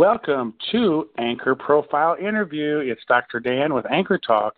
Welcome 0.00 0.54
to 0.72 1.10
Anchor 1.18 1.54
Profile 1.54 2.16
Interview. 2.18 2.78
It's 2.78 3.02
Dr. 3.06 3.38
Dan 3.38 3.74
with 3.74 3.84
Anchor 3.90 4.16
Talk, 4.16 4.54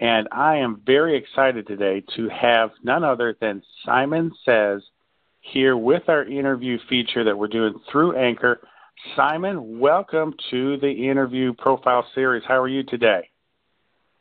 and 0.00 0.26
I 0.32 0.56
am 0.56 0.82
very 0.84 1.16
excited 1.16 1.68
today 1.68 2.02
to 2.16 2.28
have 2.28 2.70
none 2.82 3.04
other 3.04 3.36
than 3.40 3.62
Simon 3.86 4.32
Says 4.44 4.82
here 5.40 5.76
with 5.76 6.08
our 6.08 6.24
interview 6.24 6.78
feature 6.88 7.22
that 7.22 7.38
we're 7.38 7.46
doing 7.46 7.74
through 7.92 8.16
Anchor. 8.16 8.58
Simon, 9.14 9.78
welcome 9.78 10.34
to 10.50 10.76
the 10.78 10.90
interview 10.90 11.52
profile 11.52 12.04
series. 12.12 12.42
How 12.48 12.60
are 12.60 12.66
you 12.66 12.82
today? 12.82 13.30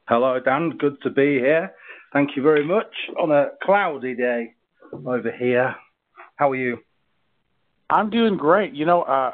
Hello, 0.07 0.39
Dan. 0.39 0.77
Good 0.77 1.01
to 1.01 1.09
be 1.09 1.39
here. 1.39 1.73
Thank 2.13 2.35
you 2.35 2.43
very 2.43 2.63
much 2.63 2.93
on 3.19 3.31
a 3.31 3.47
cloudy 3.63 4.13
day 4.13 4.53
over 4.93 5.31
here. 5.31 5.75
How 6.35 6.51
are 6.51 6.55
you? 6.55 6.77
I'm 7.89 8.11
doing 8.11 8.37
great. 8.37 8.75
You 8.75 8.85
know, 8.85 9.01
uh, 9.01 9.31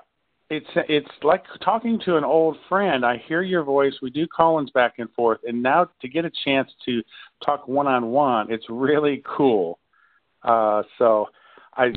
it's 0.49 0.67
it's 0.75 1.09
like 1.23 1.43
talking 1.63 1.99
to 2.05 2.17
an 2.17 2.23
old 2.23 2.57
friend. 2.69 3.05
I 3.05 3.21
hear 3.27 3.41
your 3.41 3.63
voice. 3.63 3.93
We 4.01 4.09
do 4.09 4.27
call-ins 4.27 4.71
back 4.71 4.95
and 4.97 5.11
forth, 5.11 5.39
and 5.45 5.61
now 5.61 5.89
to 6.01 6.07
get 6.07 6.25
a 6.25 6.31
chance 6.45 6.71
to 6.85 7.01
talk 7.45 7.67
one-on-one, 7.67 8.51
it's 8.51 8.65
really 8.69 9.23
cool. 9.25 9.79
Uh, 10.43 10.83
so, 10.97 11.27
I 11.75 11.91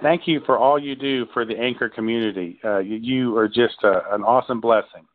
thank 0.00 0.26
you 0.26 0.40
for 0.46 0.56
all 0.56 0.78
you 0.78 0.96
do 0.96 1.26
for 1.34 1.44
the 1.44 1.58
Anchor 1.58 1.88
community. 1.88 2.58
Uh, 2.64 2.78
you, 2.78 2.96
you, 2.96 3.36
are 3.36 3.48
just 3.48 3.82
a, 3.82 4.14
an 4.14 4.22
awesome 4.22 4.60
blessing. 4.60 5.06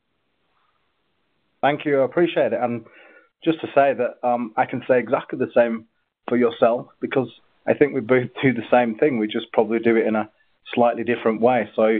Thank 1.62 1.86
you. 1.86 2.02
I 2.02 2.06
appreciate 2.06 2.54
it. 2.54 2.60
And 2.62 2.86
just 3.44 3.60
to 3.62 3.68
say 3.74 3.94
that 3.94 4.28
um, 4.28 4.54
I 4.56 4.66
can 4.66 4.84
say 4.88 5.00
exactly 5.00 5.40
the 5.40 5.52
same 5.56 5.86
for 6.28 6.38
yourself 6.38 6.88
because 7.00 7.30
I 7.66 7.74
think 7.74 7.94
we 7.94 8.02
both 8.02 8.30
do 8.44 8.54
the 8.54 8.68
same 8.70 8.96
thing. 8.96 9.18
We 9.18 9.28
just 9.28 9.52
probably 9.54 9.80
do 9.80 9.96
it 9.96 10.06
in 10.06 10.16
a 10.16 10.30
slightly 10.74 11.04
different 11.04 11.42
way. 11.42 11.70
So 11.76 12.00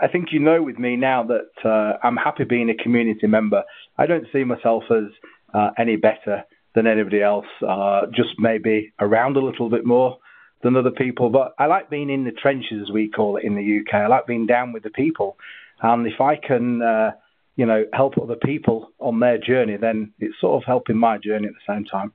I 0.00 0.08
think 0.08 0.28
you 0.32 0.38
know 0.38 0.62
with 0.62 0.78
me 0.78 0.96
now 0.96 1.24
that 1.24 1.68
uh, 1.68 1.98
I'm 2.02 2.16
happy 2.16 2.44
being 2.44 2.70
a 2.70 2.74
community 2.74 3.26
member. 3.26 3.62
I 3.98 4.06
don't 4.06 4.26
see 4.32 4.44
myself 4.44 4.84
as 4.90 5.04
uh, 5.52 5.70
any 5.78 5.96
better 5.96 6.44
than 6.74 6.86
anybody 6.86 7.22
else, 7.22 7.46
uh, 7.66 8.02
just 8.14 8.30
maybe 8.38 8.92
around 9.00 9.36
a 9.36 9.44
little 9.44 9.68
bit 9.68 9.84
more 9.84 10.18
than 10.62 10.76
other 10.76 10.90
people. 10.90 11.30
But 11.30 11.54
I 11.58 11.66
like 11.66 11.90
being 11.90 12.10
in 12.10 12.24
the 12.24 12.32
trenches, 12.32 12.82
as 12.82 12.90
we 12.92 13.08
call 13.08 13.36
it 13.36 13.44
in 13.44 13.56
the 13.56 13.80
UK. 13.80 13.94
I 13.94 14.06
like 14.06 14.26
being 14.26 14.46
down 14.46 14.72
with 14.72 14.82
the 14.82 14.90
people. 14.90 15.36
And 15.82 16.06
if 16.06 16.20
I 16.20 16.36
can, 16.36 16.82
uh, 16.82 17.12
you 17.56 17.66
know, 17.66 17.84
help 17.92 18.18
other 18.18 18.36
people 18.36 18.92
on 18.98 19.20
their 19.20 19.38
journey, 19.38 19.76
then 19.76 20.12
it's 20.18 20.38
sort 20.40 20.62
of 20.62 20.66
helping 20.66 20.96
my 20.96 21.18
journey 21.18 21.48
at 21.48 21.54
the 21.54 21.74
same 21.74 21.84
time. 21.84 22.12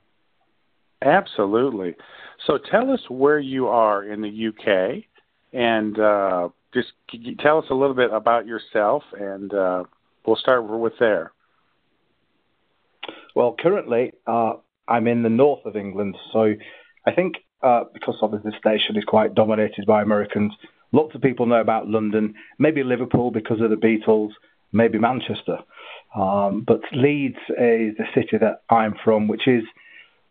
Absolutely. 1.02 1.94
So 2.46 2.58
tell 2.70 2.90
us 2.90 3.00
where 3.08 3.38
you 3.38 3.68
are 3.68 4.02
in 4.02 4.22
the 4.22 4.48
UK 4.48 5.04
and 5.52 5.98
uh, 5.98 6.48
just 6.76 7.40
tell 7.40 7.58
us 7.58 7.64
a 7.70 7.74
little 7.74 7.94
bit 7.94 8.12
about 8.12 8.46
yourself, 8.46 9.02
and 9.18 9.52
uh, 9.52 9.84
we'll 10.26 10.36
start 10.36 10.68
with 10.68 10.92
there. 11.00 11.32
Well, 13.34 13.54
currently 13.58 14.12
uh, 14.26 14.54
I'm 14.86 15.06
in 15.06 15.22
the 15.22 15.28
north 15.28 15.64
of 15.64 15.76
England, 15.76 16.16
so 16.32 16.54
I 17.06 17.12
think 17.12 17.36
uh, 17.62 17.84
because 17.94 18.16
obviously 18.20 18.50
the 18.50 18.58
station 18.58 18.96
is 18.96 19.04
quite 19.04 19.34
dominated 19.34 19.86
by 19.86 20.02
Americans, 20.02 20.52
lots 20.92 21.14
of 21.14 21.22
people 21.22 21.46
know 21.46 21.60
about 21.60 21.88
London, 21.88 22.34
maybe 22.58 22.82
Liverpool 22.82 23.30
because 23.30 23.60
of 23.60 23.70
the 23.70 23.76
Beatles, 23.76 24.30
maybe 24.72 24.98
Manchester. 24.98 25.58
Um, 26.14 26.64
but 26.66 26.80
Leeds 26.92 27.38
is 27.48 27.96
the 27.96 28.06
city 28.14 28.38
that 28.38 28.62
I'm 28.70 28.94
from, 29.04 29.28
which 29.28 29.48
is, 29.48 29.64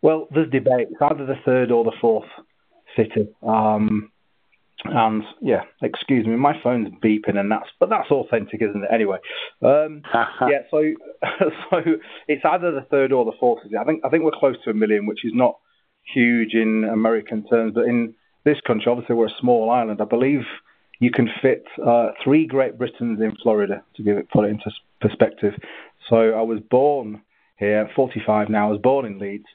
well, 0.02 0.28
there's 0.32 0.50
debate. 0.50 0.88
It's 0.90 1.02
either 1.02 1.26
the 1.26 1.40
third 1.44 1.70
or 1.70 1.84
the 1.84 1.92
fourth 2.00 2.28
city. 2.96 3.28
Um, 3.46 4.10
and 4.84 5.22
yeah, 5.40 5.62
excuse 5.82 6.26
me, 6.26 6.36
my 6.36 6.54
phone's 6.62 6.88
beeping, 7.02 7.36
and 7.36 7.50
that's 7.50 7.68
but 7.80 7.88
that's 7.88 8.10
authentic, 8.10 8.62
isn't 8.62 8.84
it? 8.84 8.90
Anyway, 8.92 9.18
um, 9.62 10.02
yeah. 10.14 10.62
So 10.70 10.82
so 11.70 11.78
it's 12.28 12.44
either 12.44 12.72
the 12.72 12.86
third 12.90 13.12
or 13.12 13.24
the 13.24 13.36
fourth. 13.38 13.60
I 13.78 13.84
think 13.84 14.04
I 14.04 14.08
think 14.08 14.24
we're 14.24 14.38
close 14.38 14.56
to 14.64 14.70
a 14.70 14.74
million, 14.74 15.06
which 15.06 15.24
is 15.24 15.32
not 15.34 15.56
huge 16.14 16.54
in 16.54 16.84
American 16.84 17.46
terms, 17.46 17.72
but 17.74 17.86
in 17.86 18.14
this 18.44 18.58
country, 18.66 18.90
obviously 18.90 19.16
we're 19.16 19.26
a 19.26 19.40
small 19.40 19.70
island. 19.70 20.00
I 20.00 20.04
believe 20.04 20.42
you 21.00 21.10
can 21.10 21.28
fit 21.42 21.64
uh, 21.84 22.10
three 22.22 22.46
Great 22.46 22.78
Britains 22.78 23.20
in 23.20 23.36
Florida 23.42 23.82
to 23.96 24.02
give 24.02 24.16
it 24.16 24.30
put 24.30 24.44
it 24.44 24.50
into 24.50 24.70
perspective. 25.00 25.54
So 26.08 26.16
I 26.16 26.42
was 26.42 26.60
born 26.70 27.22
here, 27.58 27.90
45 27.96 28.48
now. 28.48 28.68
I 28.68 28.70
was 28.70 28.80
born 28.80 29.06
in 29.06 29.18
Leeds, 29.18 29.46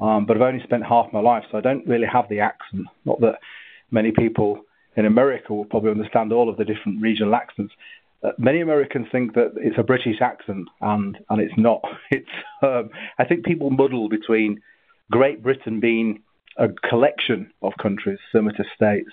um, 0.00 0.24
but 0.26 0.36
I've 0.36 0.42
only 0.42 0.62
spent 0.62 0.84
half 0.84 1.12
my 1.12 1.20
life, 1.20 1.44
so 1.50 1.58
I 1.58 1.60
don't 1.60 1.86
really 1.86 2.06
have 2.10 2.28
the 2.28 2.40
accent. 2.40 2.86
Not 3.04 3.20
that 3.20 3.38
many 3.90 4.12
people 4.12 4.64
in 4.98 5.06
America 5.06 5.54
will 5.54 5.64
probably 5.64 5.92
understand 5.92 6.32
all 6.32 6.48
of 6.48 6.56
the 6.56 6.64
different 6.64 7.00
regional 7.00 7.36
accents. 7.36 7.72
Uh, 8.24 8.32
many 8.36 8.60
Americans 8.60 9.06
think 9.12 9.34
that 9.34 9.52
it's 9.56 9.78
a 9.78 9.84
British 9.84 10.20
accent, 10.20 10.68
and 10.80 11.16
and 11.30 11.40
it's 11.40 11.56
not. 11.56 11.82
It's 12.10 12.36
um, 12.62 12.90
I 13.18 13.24
think 13.24 13.44
people 13.44 13.70
muddle 13.70 14.08
between 14.08 14.60
Great 15.10 15.40
Britain 15.40 15.78
being 15.78 16.22
a 16.56 16.68
collection 16.90 17.52
of 17.62 17.72
countries 17.80 18.18
similar 18.32 18.52
to 18.56 18.64
states, 18.74 19.12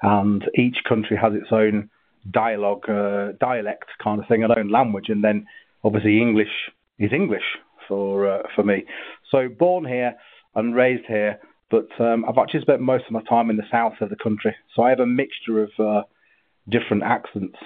and 0.00 0.42
each 0.54 0.78
country 0.88 1.18
has 1.18 1.34
its 1.34 1.52
own 1.52 1.90
dialogue, 2.30 2.88
uh, 2.88 3.32
dialect 3.38 3.88
kind 4.02 4.20
of 4.20 4.26
thing, 4.28 4.42
and 4.42 4.56
own 4.56 4.70
language, 4.70 5.10
and 5.10 5.22
then 5.22 5.46
obviously 5.84 6.18
English 6.18 6.54
is 6.98 7.12
English 7.12 7.48
for 7.86 8.26
uh, 8.26 8.42
for 8.54 8.62
me. 8.62 8.86
So 9.30 9.50
born 9.50 9.84
here 9.84 10.14
and 10.54 10.74
raised 10.74 11.04
here, 11.06 11.38
but 11.70 11.88
um, 11.98 12.24
I've 12.28 12.38
actually 12.38 12.60
spent 12.60 12.80
most 12.80 13.04
of 13.06 13.12
my 13.12 13.22
time 13.22 13.50
in 13.50 13.56
the 13.56 13.64
south 13.70 13.94
of 14.00 14.10
the 14.10 14.16
country, 14.16 14.54
so 14.74 14.82
I 14.82 14.90
have 14.90 15.00
a 15.00 15.06
mixture 15.06 15.62
of 15.62 15.70
uh, 15.78 16.02
different 16.68 17.02
accents. 17.02 17.56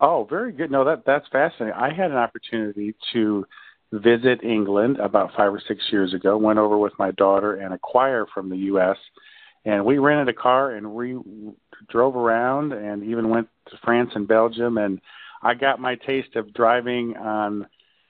Oh, 0.00 0.26
very 0.28 0.52
good. 0.52 0.70
No, 0.70 0.84
that 0.84 1.04
that's 1.06 1.26
fascinating. 1.30 1.74
I 1.74 1.92
had 1.92 2.10
an 2.10 2.16
opportunity 2.16 2.94
to 3.12 3.46
visit 3.92 4.42
England 4.42 4.98
about 4.98 5.30
five 5.36 5.54
or 5.54 5.62
six 5.66 5.84
years 5.90 6.12
ago. 6.12 6.36
Went 6.36 6.58
over 6.58 6.76
with 6.76 6.92
my 6.98 7.12
daughter 7.12 7.54
and 7.54 7.72
a 7.72 7.78
choir 7.78 8.26
from 8.34 8.50
the 8.50 8.56
U.S. 8.56 8.96
And 9.64 9.84
we 9.84 9.98
rented 9.98 10.28
a 10.28 10.38
car 10.38 10.72
and 10.72 10.92
we 10.92 11.16
drove 11.88 12.16
around 12.16 12.72
and 12.72 13.04
even 13.04 13.30
went 13.30 13.48
to 13.70 13.76
France 13.82 14.10
and 14.14 14.26
Belgium. 14.26 14.78
And 14.78 15.00
I 15.42 15.54
got 15.54 15.80
my 15.80 15.94
taste 15.94 16.36
of 16.36 16.52
driving 16.52 17.16
on 17.16 17.66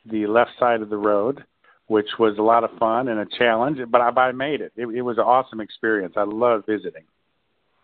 the 0.07 0.27
left 0.27 0.53
side 0.59 0.81
of 0.81 0.89
the 0.89 0.97
road 0.97 1.45
which 1.87 2.09
was 2.19 2.39
a 2.39 2.43
lot 2.43 2.65
of 2.65 2.71
fun 2.79 3.09
and 3.09 3.21
a 3.21 3.27
challenge. 3.39 3.79
But 3.91 4.01
I, 4.01 4.09
I 4.09 4.33
made 4.33 4.61
it. 4.61 4.73
it. 4.77 4.89
It 4.89 5.03
was 5.03 5.19
an 5.19 5.25
awesome 5.25 5.61
experience. 5.61 6.15
I 6.17 6.25
love 6.25 6.65
visiting. 6.67 7.05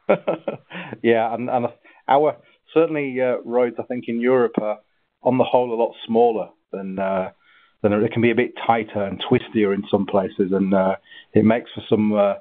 yeah, 1.02 1.32
and, 1.32 1.48
and 1.48 1.66
our 2.08 2.36
certainly 2.74 3.20
uh, 3.20 3.38
roads, 3.44 3.76
I 3.78 3.84
think, 3.84 4.04
in 4.08 4.20
Europe 4.20 4.54
are 4.60 4.78
on 5.22 5.38
the 5.38 5.44
whole 5.44 5.72
a 5.72 5.76
lot 5.80 5.94
smaller 6.06 6.48
than 6.72 6.98
uh, 6.98 7.30
than 7.82 7.92
it 7.92 8.12
can 8.12 8.22
be 8.22 8.30
a 8.30 8.34
bit 8.34 8.52
tighter 8.66 9.02
and 9.02 9.22
twistier 9.22 9.74
in 9.74 9.84
some 9.90 10.06
places, 10.06 10.52
and 10.52 10.74
uh, 10.74 10.96
it 11.32 11.44
makes 11.44 11.70
for 11.74 11.82
some 11.88 12.12
uh, 12.12 12.34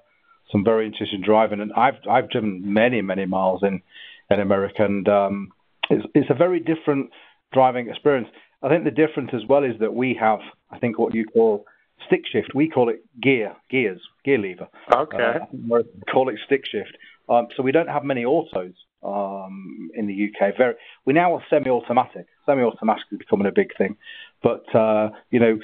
some 0.52 0.64
very 0.64 0.86
interesting 0.86 1.22
driving. 1.22 1.60
And 1.60 1.72
I've 1.74 1.96
I've 2.10 2.30
driven 2.30 2.74
many 2.74 3.02
many 3.02 3.26
miles 3.26 3.62
in 3.64 3.82
in 4.30 4.40
America, 4.40 4.86
and 4.86 5.08
um, 5.08 5.50
it's 5.90 6.06
it's 6.14 6.30
a 6.30 6.36
very 6.36 6.60
different 6.60 7.12
driving 7.54 7.90
experience. 7.90 8.30
I 8.62 8.70
think 8.70 8.84
the 8.84 8.92
difference 8.92 9.32
as 9.34 9.46
well 9.48 9.64
is 9.64 9.80
that 9.80 9.94
we 9.94 10.18
have, 10.20 10.40
I 10.70 10.80
think, 10.80 11.00
what 11.00 11.14
you 11.14 11.26
call 11.26 11.66
stick 12.06 12.24
shift. 12.30 12.54
We 12.54 12.70
call 12.70 12.90
it 12.90 13.04
gear, 13.22 13.56
gears, 13.70 14.02
gear 14.24 14.38
lever. 14.38 14.68
Okay. 14.94 15.38
Uh, 15.72 15.80
call 16.12 16.30
it 16.30 16.36
stick 16.46 16.66
shift. 16.66 16.98
Um, 17.30 17.48
so 17.56 17.64
we 17.64 17.72
don't 17.72 17.90
have 17.90 18.04
many 18.04 18.26
autos 18.26 18.74
um, 19.04 19.90
in 19.94 20.08
the 20.08 20.30
UK. 20.30 20.58
Very, 20.58 20.76
we 21.06 21.14
now 21.14 21.36
are 21.36 21.44
semi-automatic. 21.50 22.26
Semi-automatic 22.46 23.04
is 23.12 23.20
becoming 23.20 23.48
a 23.48 23.52
big 23.52 23.76
thing. 23.78 23.96
But 24.42 24.74
uh, 24.76 25.12
you 25.32 25.40
know, 25.40 25.60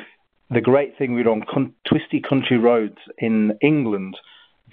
the 0.51 0.61
great 0.61 0.97
thing 0.97 1.13
we're 1.13 1.29
on 1.29 1.43
con- 1.49 1.73
twisty 1.87 2.21
country 2.21 2.57
roads 2.57 2.97
in 3.17 3.57
England, 3.61 4.17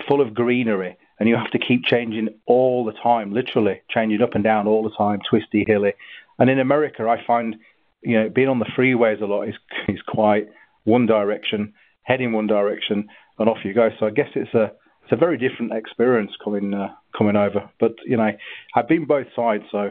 full 0.06 0.20
of 0.20 0.34
greenery, 0.34 0.96
and 1.18 1.28
you 1.28 1.36
have 1.36 1.50
to 1.52 1.58
keep 1.58 1.84
changing 1.84 2.28
all 2.46 2.84
the 2.84 2.92
time, 2.92 3.32
literally 3.32 3.80
changing 3.88 4.22
up 4.22 4.34
and 4.34 4.44
down 4.44 4.66
all 4.66 4.82
the 4.82 4.94
time, 4.96 5.20
twisty, 5.28 5.64
hilly. 5.66 5.94
And 6.38 6.50
in 6.50 6.58
America, 6.58 7.08
I 7.08 7.24
find 7.24 7.56
you 8.02 8.20
know, 8.20 8.28
being 8.28 8.48
on 8.48 8.58
the 8.58 8.66
freeways 8.76 9.20
a 9.22 9.26
lot 9.26 9.48
is 9.48 9.54
is 9.88 10.00
quite 10.06 10.48
one 10.84 11.06
direction, 11.06 11.72
heading 12.02 12.32
one 12.32 12.46
direction, 12.46 13.08
and 13.38 13.48
off 13.48 13.58
you 13.64 13.74
go. 13.74 13.90
So 13.98 14.06
I 14.06 14.10
guess 14.10 14.28
it's 14.34 14.54
a 14.54 14.72
it's 15.04 15.12
a 15.12 15.16
very 15.16 15.36
different 15.36 15.72
experience 15.72 16.32
coming 16.42 16.74
uh, 16.74 16.88
coming 17.16 17.36
over. 17.36 17.70
But 17.80 17.92
you 18.06 18.16
know, 18.16 18.30
I've 18.74 18.88
been 18.88 19.04
both 19.04 19.26
sides, 19.34 19.64
so 19.70 19.90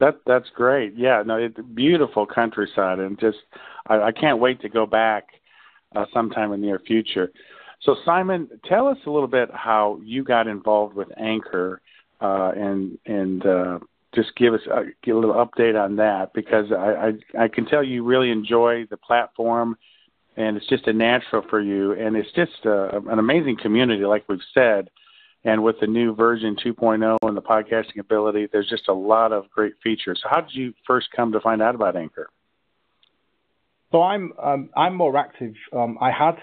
that 0.00 0.20
that's 0.26 0.48
great. 0.54 0.94
Yeah, 0.96 1.22
no, 1.24 1.36
it's 1.36 1.56
beautiful 1.74 2.26
countryside, 2.26 2.98
and 2.98 3.18
just 3.18 3.38
I, 3.86 4.02
I 4.02 4.12
can't 4.12 4.38
wait 4.38 4.60
to 4.62 4.68
go 4.68 4.86
back 4.86 5.24
uh, 5.94 6.06
sometime 6.12 6.52
in 6.52 6.60
the 6.60 6.66
near 6.66 6.78
future. 6.78 7.30
So 7.82 7.96
Simon, 8.04 8.48
tell 8.64 8.86
us 8.88 8.98
a 9.06 9.10
little 9.10 9.28
bit 9.28 9.50
how 9.52 10.00
you 10.02 10.24
got 10.24 10.46
involved 10.46 10.94
with 10.94 11.08
Anchor 11.18 11.80
uh, 12.20 12.52
and 12.56 12.98
and 13.06 13.46
uh, 13.46 13.78
just 14.14 14.34
give 14.36 14.54
us 14.54 14.60
a, 14.68 14.74
uh, 14.74 14.82
give 15.02 15.16
a 15.16 15.18
little 15.18 15.34
update 15.34 15.82
on 15.82 15.96
that 15.96 16.32
because 16.34 16.72
I, 16.72 17.12
I 17.38 17.44
I 17.44 17.48
can 17.48 17.66
tell 17.66 17.82
you 17.82 18.04
really 18.04 18.30
enjoy 18.30 18.86
the 18.88 18.96
platform, 18.96 19.76
and 20.36 20.56
it's 20.56 20.68
just 20.68 20.86
a 20.86 20.92
natural 20.92 21.42
for 21.48 21.60
you, 21.60 21.92
and 21.92 22.16
it's 22.16 22.32
just 22.32 22.64
a, 22.64 22.98
an 23.08 23.18
amazing 23.18 23.56
community, 23.60 24.04
like 24.04 24.24
we've 24.28 24.38
said, 24.52 24.90
And 25.44 25.62
with 25.62 25.76
the 25.80 25.86
new 25.86 26.14
version 26.14 26.56
2.0 26.56 27.18
and 27.22 27.36
the 27.36 27.42
podcasting 27.42 27.98
ability, 28.00 28.48
there's 28.50 28.68
just 28.68 28.88
a 28.88 28.94
lot 28.94 29.32
of 29.32 29.50
great 29.50 29.74
features. 29.82 30.20
So, 30.22 30.28
how 30.30 30.40
did 30.40 30.54
you 30.54 30.74
first 30.86 31.08
come 31.14 31.32
to 31.32 31.40
find 31.40 31.60
out 31.62 31.74
about 31.74 31.96
Anchor? 31.96 32.28
So 33.94 34.02
I'm 34.02 34.32
um, 34.42 34.70
I'm 34.76 34.96
more 34.96 35.16
active. 35.16 35.54
Um, 35.72 35.98
I 36.00 36.10
had 36.10 36.36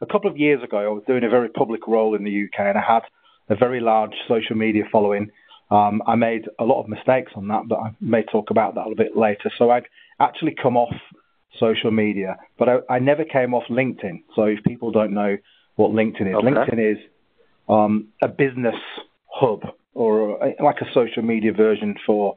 a 0.00 0.06
couple 0.06 0.28
of 0.30 0.36
years 0.36 0.62
ago. 0.64 0.78
I 0.78 0.88
was 0.88 1.04
doing 1.06 1.22
a 1.22 1.28
very 1.28 1.48
public 1.48 1.86
role 1.86 2.16
in 2.16 2.24
the 2.24 2.44
UK, 2.44 2.58
and 2.58 2.76
I 2.76 2.82
had 2.82 3.02
a 3.48 3.54
very 3.54 3.80
large 3.80 4.14
social 4.26 4.56
media 4.56 4.82
following. 4.90 5.30
Um, 5.70 6.02
I 6.06 6.14
made 6.14 6.46
a 6.58 6.64
lot 6.64 6.80
of 6.80 6.88
mistakes 6.88 7.32
on 7.36 7.48
that, 7.48 7.68
but 7.68 7.76
I 7.76 7.90
may 8.00 8.22
talk 8.22 8.50
about 8.50 8.74
that 8.74 8.82
a 8.86 8.88
little 8.88 9.04
bit 9.04 9.16
later. 9.16 9.50
So 9.58 9.70
I'd 9.70 9.86
actually 10.18 10.54
come 10.60 10.76
off 10.76 10.94
social 11.58 11.90
media, 11.90 12.36
but 12.58 12.68
I, 12.68 12.76
I 12.88 12.98
never 12.98 13.24
came 13.24 13.54
off 13.54 13.64
LinkedIn. 13.70 14.22
So 14.34 14.44
if 14.44 14.62
people 14.64 14.90
don't 14.90 15.12
know 15.12 15.36
what 15.76 15.90
LinkedIn 15.90 16.28
is, 16.28 16.34
okay. 16.36 16.46
LinkedIn 16.46 16.92
is 16.92 16.98
um, 17.68 18.08
a 18.22 18.28
business 18.28 18.76
hub 19.26 19.60
or 19.94 20.42
a, 20.42 20.62
like 20.62 20.76
a 20.80 20.86
social 20.94 21.22
media 21.22 21.52
version 21.52 21.96
for 22.06 22.36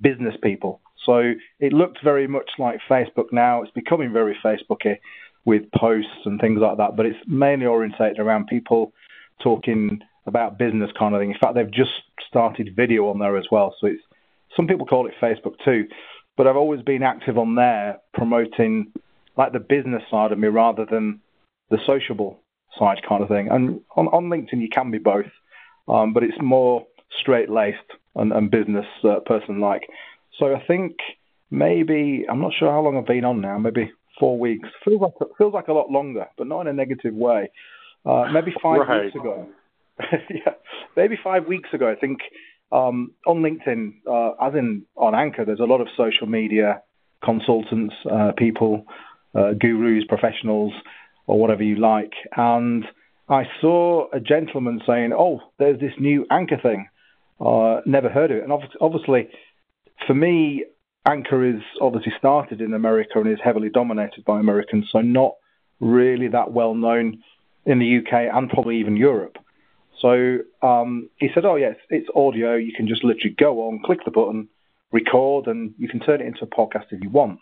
business 0.00 0.34
people. 0.42 0.80
So 1.04 1.32
it 1.58 1.72
looked 1.72 1.98
very 2.04 2.26
much 2.26 2.50
like 2.58 2.78
Facebook 2.88 3.32
now. 3.32 3.62
It's 3.62 3.72
becoming 3.72 4.12
very 4.12 4.36
Facebooky 4.44 4.98
with 5.44 5.62
posts 5.72 6.10
and 6.26 6.40
things 6.40 6.60
like 6.60 6.76
that, 6.76 6.96
but 6.96 7.06
it's 7.06 7.18
mainly 7.26 7.66
orientated 7.66 8.18
around 8.18 8.46
people 8.46 8.92
talking 9.42 10.00
about 10.28 10.58
business 10.58 10.90
kind 10.98 11.14
of 11.14 11.20
thing. 11.20 11.30
In 11.30 11.38
fact, 11.38 11.54
they've 11.54 11.70
just 11.70 11.90
started 12.28 12.74
video 12.76 13.08
on 13.08 13.18
there 13.18 13.36
as 13.36 13.46
well. 13.50 13.74
So 13.80 13.86
it's 13.88 14.02
some 14.56 14.66
people 14.66 14.86
call 14.86 15.06
it 15.06 15.14
Facebook 15.20 15.54
too, 15.64 15.86
but 16.36 16.46
I've 16.46 16.56
always 16.56 16.82
been 16.82 17.02
active 17.02 17.38
on 17.38 17.54
there 17.54 17.98
promoting 18.14 18.92
like 19.36 19.52
the 19.52 19.60
business 19.60 20.02
side 20.10 20.32
of 20.32 20.38
me 20.38 20.48
rather 20.48 20.84
than 20.84 21.20
the 21.70 21.78
sociable 21.86 22.40
side 22.78 22.98
kind 23.08 23.22
of 23.22 23.28
thing. 23.28 23.48
And 23.50 23.80
on, 23.96 24.08
on 24.08 24.24
LinkedIn, 24.24 24.60
you 24.60 24.68
can 24.68 24.90
be 24.90 24.98
both, 24.98 25.30
um, 25.88 26.12
but 26.12 26.22
it's 26.22 26.36
more 26.40 26.86
straight 27.20 27.50
laced 27.50 27.78
and, 28.14 28.32
and 28.32 28.50
business 28.50 28.86
uh, 29.04 29.20
person 29.20 29.60
like. 29.60 29.82
So 30.38 30.54
I 30.54 30.62
think 30.66 30.96
maybe 31.50 32.24
I'm 32.28 32.40
not 32.40 32.52
sure 32.58 32.70
how 32.70 32.80
long 32.80 32.96
I've 32.96 33.06
been 33.06 33.24
on 33.24 33.40
now. 33.40 33.58
Maybe 33.58 33.92
four 34.18 34.38
weeks. 34.38 34.68
Feels 34.84 35.00
like 35.00 35.12
feels 35.38 35.54
like 35.54 35.68
a 35.68 35.72
lot 35.72 35.90
longer, 35.90 36.26
but 36.36 36.46
not 36.46 36.62
in 36.62 36.66
a 36.68 36.72
negative 36.72 37.14
way. 37.14 37.50
Uh, 38.04 38.26
maybe 38.32 38.52
five 38.62 38.80
right. 38.80 39.04
weeks 39.04 39.16
ago. 39.16 39.48
yeah, 40.30 40.52
maybe 40.96 41.16
five 41.22 41.46
weeks 41.46 41.70
ago. 41.72 41.90
I 41.90 41.94
think 41.94 42.20
um, 42.72 43.12
on 43.26 43.42
LinkedIn, 43.42 43.94
uh, 44.06 44.46
as 44.46 44.54
in 44.54 44.84
on 44.96 45.14
Anchor, 45.14 45.44
there's 45.44 45.60
a 45.60 45.64
lot 45.64 45.80
of 45.80 45.88
social 45.96 46.26
media 46.26 46.82
consultants, 47.24 47.94
uh, 48.10 48.32
people, 48.36 48.86
uh, 49.34 49.52
gurus, 49.58 50.04
professionals, 50.08 50.72
or 51.26 51.38
whatever 51.38 51.62
you 51.62 51.76
like, 51.76 52.12
and 52.36 52.84
I 53.28 53.44
saw 53.60 54.06
a 54.12 54.20
gentleman 54.20 54.80
saying, 54.86 55.12
"Oh, 55.12 55.40
there's 55.58 55.80
this 55.80 55.92
new 55.98 56.26
Anchor 56.30 56.58
thing." 56.62 56.88
Uh, 57.40 57.80
never 57.86 58.08
heard 58.08 58.30
of 58.32 58.38
it, 58.38 58.42
and 58.42 58.52
obviously 58.80 59.28
for 60.06 60.14
me, 60.14 60.64
Anchor 61.06 61.44
is 61.44 61.62
obviously 61.80 62.12
started 62.18 62.60
in 62.60 62.74
America 62.74 63.12
and 63.18 63.28
is 63.28 63.38
heavily 63.42 63.70
dominated 63.70 64.24
by 64.24 64.40
Americans, 64.40 64.86
so 64.90 65.00
not 65.00 65.34
really 65.80 66.28
that 66.28 66.52
well 66.52 66.74
known 66.74 67.22
in 67.64 67.78
the 67.78 67.98
UK 67.98 68.34
and 68.34 68.50
probably 68.50 68.78
even 68.78 68.96
Europe. 68.96 69.36
So 70.00 70.38
um, 70.62 71.10
he 71.16 71.28
said, 71.34 71.44
"Oh 71.44 71.56
yes, 71.56 71.76
it's 71.90 72.08
audio. 72.14 72.54
You 72.54 72.72
can 72.72 72.86
just 72.86 73.04
literally 73.04 73.34
go 73.36 73.62
on, 73.62 73.80
click 73.84 74.00
the 74.04 74.10
button, 74.10 74.48
record, 74.92 75.46
and 75.46 75.74
you 75.78 75.88
can 75.88 76.00
turn 76.00 76.20
it 76.20 76.26
into 76.26 76.44
a 76.44 76.46
podcast 76.46 76.86
if 76.90 77.02
you 77.02 77.10
want." 77.10 77.40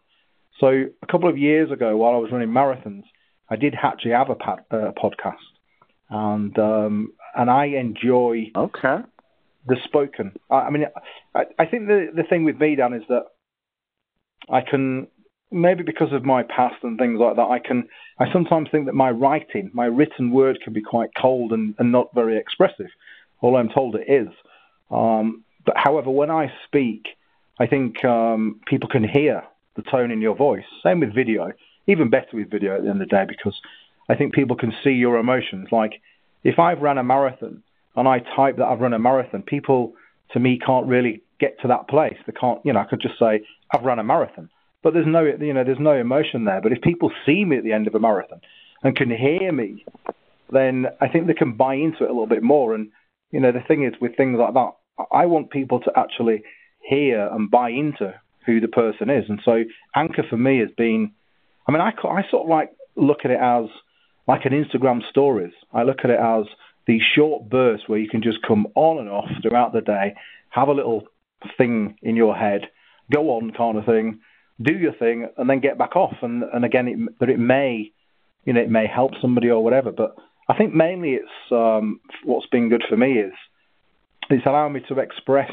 So 0.58 0.68
a 1.02 1.06
couple 1.06 1.28
of 1.28 1.36
years 1.36 1.70
ago, 1.70 1.96
while 1.96 2.14
I 2.14 2.18
was 2.18 2.32
running 2.32 2.48
marathons, 2.48 3.04
I 3.50 3.56
did 3.56 3.74
actually 3.80 4.12
have 4.12 4.30
a 4.30 4.34
pad, 4.34 4.60
uh, 4.70 4.92
podcast, 4.92 5.34
and 6.08 6.58
um, 6.58 7.12
and 7.34 7.50
I 7.50 7.66
enjoy 7.66 8.50
okay 8.56 8.98
the 9.66 9.76
spoken. 9.84 10.32
I, 10.50 10.54
I 10.54 10.70
mean, 10.70 10.86
I, 11.34 11.44
I 11.58 11.66
think 11.66 11.88
the 11.88 12.08
the 12.14 12.22
thing 12.22 12.44
with 12.44 12.58
me, 12.58 12.76
Dan, 12.76 12.94
is 12.94 13.02
that 13.08 13.24
I 14.48 14.60
can 14.62 15.08
maybe 15.50 15.82
because 15.82 16.12
of 16.12 16.24
my 16.24 16.42
past 16.42 16.76
and 16.82 16.98
things 16.98 17.18
like 17.20 17.36
that, 17.36 17.42
I 17.42 17.58
can 17.58 17.88
I 18.18 18.32
sometimes 18.32 18.68
think 18.70 18.86
that 18.86 18.94
my 18.94 19.10
writing, 19.10 19.70
my 19.74 19.86
written 19.86 20.30
word, 20.30 20.58
can 20.62 20.72
be 20.72 20.82
quite 20.82 21.10
cold 21.20 21.52
and, 21.52 21.74
and 21.78 21.92
not 21.92 22.14
very 22.14 22.38
expressive. 22.38 22.88
Although 23.42 23.58
I'm 23.58 23.68
told 23.68 23.96
it 23.96 24.10
is. 24.10 24.28
Um, 24.90 25.44
but 25.64 25.74
however, 25.76 26.10
when 26.10 26.30
I 26.30 26.52
speak, 26.66 27.06
I 27.58 27.66
think 27.66 28.04
um, 28.04 28.60
people 28.66 28.88
can 28.88 29.06
hear 29.06 29.42
the 29.76 29.82
tone 29.82 30.10
in 30.10 30.20
your 30.20 30.34
voice. 30.34 30.64
Same 30.82 31.00
with 31.00 31.14
video, 31.14 31.52
even 31.86 32.10
better 32.10 32.28
with 32.34 32.50
video 32.50 32.76
at 32.76 32.82
the 32.82 32.88
end 32.88 33.02
of 33.02 33.08
the 33.08 33.16
day 33.16 33.24
because 33.28 33.54
I 34.08 34.14
think 34.14 34.34
people 34.34 34.56
can 34.56 34.72
see 34.82 34.90
your 34.90 35.18
emotions. 35.18 35.68
Like 35.70 36.00
if 36.44 36.58
I've 36.58 36.80
run 36.80 36.98
a 36.98 37.04
marathon 37.04 37.62
and 37.94 38.08
I 38.08 38.20
type 38.20 38.56
that 38.58 38.66
I've 38.66 38.80
run 38.80 38.92
a 38.92 38.98
marathon, 38.98 39.42
people 39.42 39.94
to 40.32 40.40
me 40.40 40.58
can't 40.64 40.86
really 40.86 41.22
get 41.40 41.60
to 41.62 41.68
that 41.68 41.88
place. 41.88 42.16
They 42.26 42.32
can't, 42.32 42.60
you 42.64 42.72
know, 42.72 42.80
I 42.80 42.84
could 42.84 43.00
just 43.00 43.18
say 43.18 43.42
I've 43.72 43.84
run 43.84 43.98
a 43.98 44.04
marathon, 44.04 44.48
but 44.82 44.94
there's 44.94 45.06
no, 45.06 45.24
you 45.24 45.52
know, 45.52 45.64
there's 45.64 45.78
no 45.80 45.96
emotion 45.96 46.44
there. 46.44 46.60
But 46.60 46.72
if 46.72 46.80
people 46.82 47.10
see 47.24 47.44
me 47.44 47.56
at 47.56 47.64
the 47.64 47.72
end 47.72 47.86
of 47.86 47.94
a 47.94 48.00
marathon 48.00 48.40
and 48.82 48.96
can 48.96 49.10
hear 49.10 49.52
me, 49.52 49.84
then 50.50 50.86
I 51.00 51.08
think 51.08 51.26
they 51.26 51.34
can 51.34 51.56
buy 51.56 51.74
into 51.74 52.04
it 52.04 52.10
a 52.10 52.12
little 52.12 52.26
bit 52.26 52.42
more. 52.42 52.74
And 52.74 52.90
you 53.30 53.40
know, 53.40 53.52
the 53.52 53.60
thing 53.66 53.84
is 53.84 53.94
with 54.00 54.16
things 54.16 54.38
like 54.38 54.54
that, 54.54 54.70
I 55.12 55.26
want 55.26 55.50
people 55.50 55.80
to 55.80 55.92
actually 55.96 56.42
hear 56.88 57.26
and 57.26 57.50
buy 57.50 57.70
into 57.70 58.14
who 58.46 58.60
the 58.60 58.68
person 58.68 59.10
is. 59.10 59.24
And 59.28 59.40
so 59.44 59.64
Anchor 59.94 60.22
for 60.28 60.36
me 60.36 60.60
has 60.60 60.70
been, 60.76 61.12
I 61.66 61.72
mean, 61.72 61.80
I, 61.80 61.90
I 61.90 62.22
sort 62.30 62.44
of 62.44 62.48
like 62.48 62.70
look 62.94 63.20
at 63.24 63.30
it 63.30 63.40
as 63.40 63.64
like 64.26 64.44
an 64.44 64.52
Instagram 64.52 65.00
stories. 65.10 65.52
I 65.72 65.82
look 65.82 65.98
at 66.04 66.10
it 66.10 66.20
as 66.20 66.46
these 66.86 67.02
short 67.14 67.48
bursts 67.48 67.88
where 67.88 67.98
you 67.98 68.08
can 68.08 68.22
just 68.22 68.38
come 68.46 68.66
on 68.74 68.98
and 68.98 69.08
off 69.08 69.28
throughout 69.42 69.72
the 69.72 69.80
day, 69.80 70.14
have 70.50 70.68
a 70.68 70.72
little 70.72 71.04
thing 71.58 71.96
in 72.02 72.16
your 72.16 72.34
head, 72.34 72.62
go 73.12 73.30
on 73.30 73.52
kind 73.52 73.76
of 73.76 73.84
thing, 73.84 74.20
do 74.60 74.72
your 74.72 74.94
thing, 74.94 75.28
and 75.36 75.48
then 75.48 75.60
get 75.60 75.78
back 75.78 75.96
off. 75.96 76.14
And 76.22 76.42
and 76.42 76.64
again, 76.64 76.88
it, 76.88 77.18
that 77.20 77.30
it 77.30 77.38
may, 77.38 77.92
you 78.44 78.52
know, 78.52 78.60
it 78.60 78.70
may 78.70 78.86
help 78.86 79.12
somebody 79.20 79.50
or 79.50 79.62
whatever. 79.62 79.92
But 79.92 80.16
I 80.48 80.56
think 80.56 80.74
mainly 80.74 81.14
it's 81.14 81.52
um, 81.52 82.00
what's 82.24 82.46
been 82.46 82.68
good 82.68 82.84
for 82.88 82.96
me 82.96 83.18
is 83.18 83.32
it's 84.30 84.46
allowing 84.46 84.72
me 84.72 84.80
to 84.88 84.98
express 84.98 85.52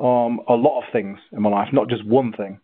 um, 0.00 0.40
a 0.48 0.54
lot 0.54 0.78
of 0.80 0.92
things 0.92 1.18
in 1.32 1.42
my 1.42 1.50
life, 1.50 1.68
not 1.72 1.88
just 1.88 2.04
one 2.04 2.32
thing. 2.32 2.60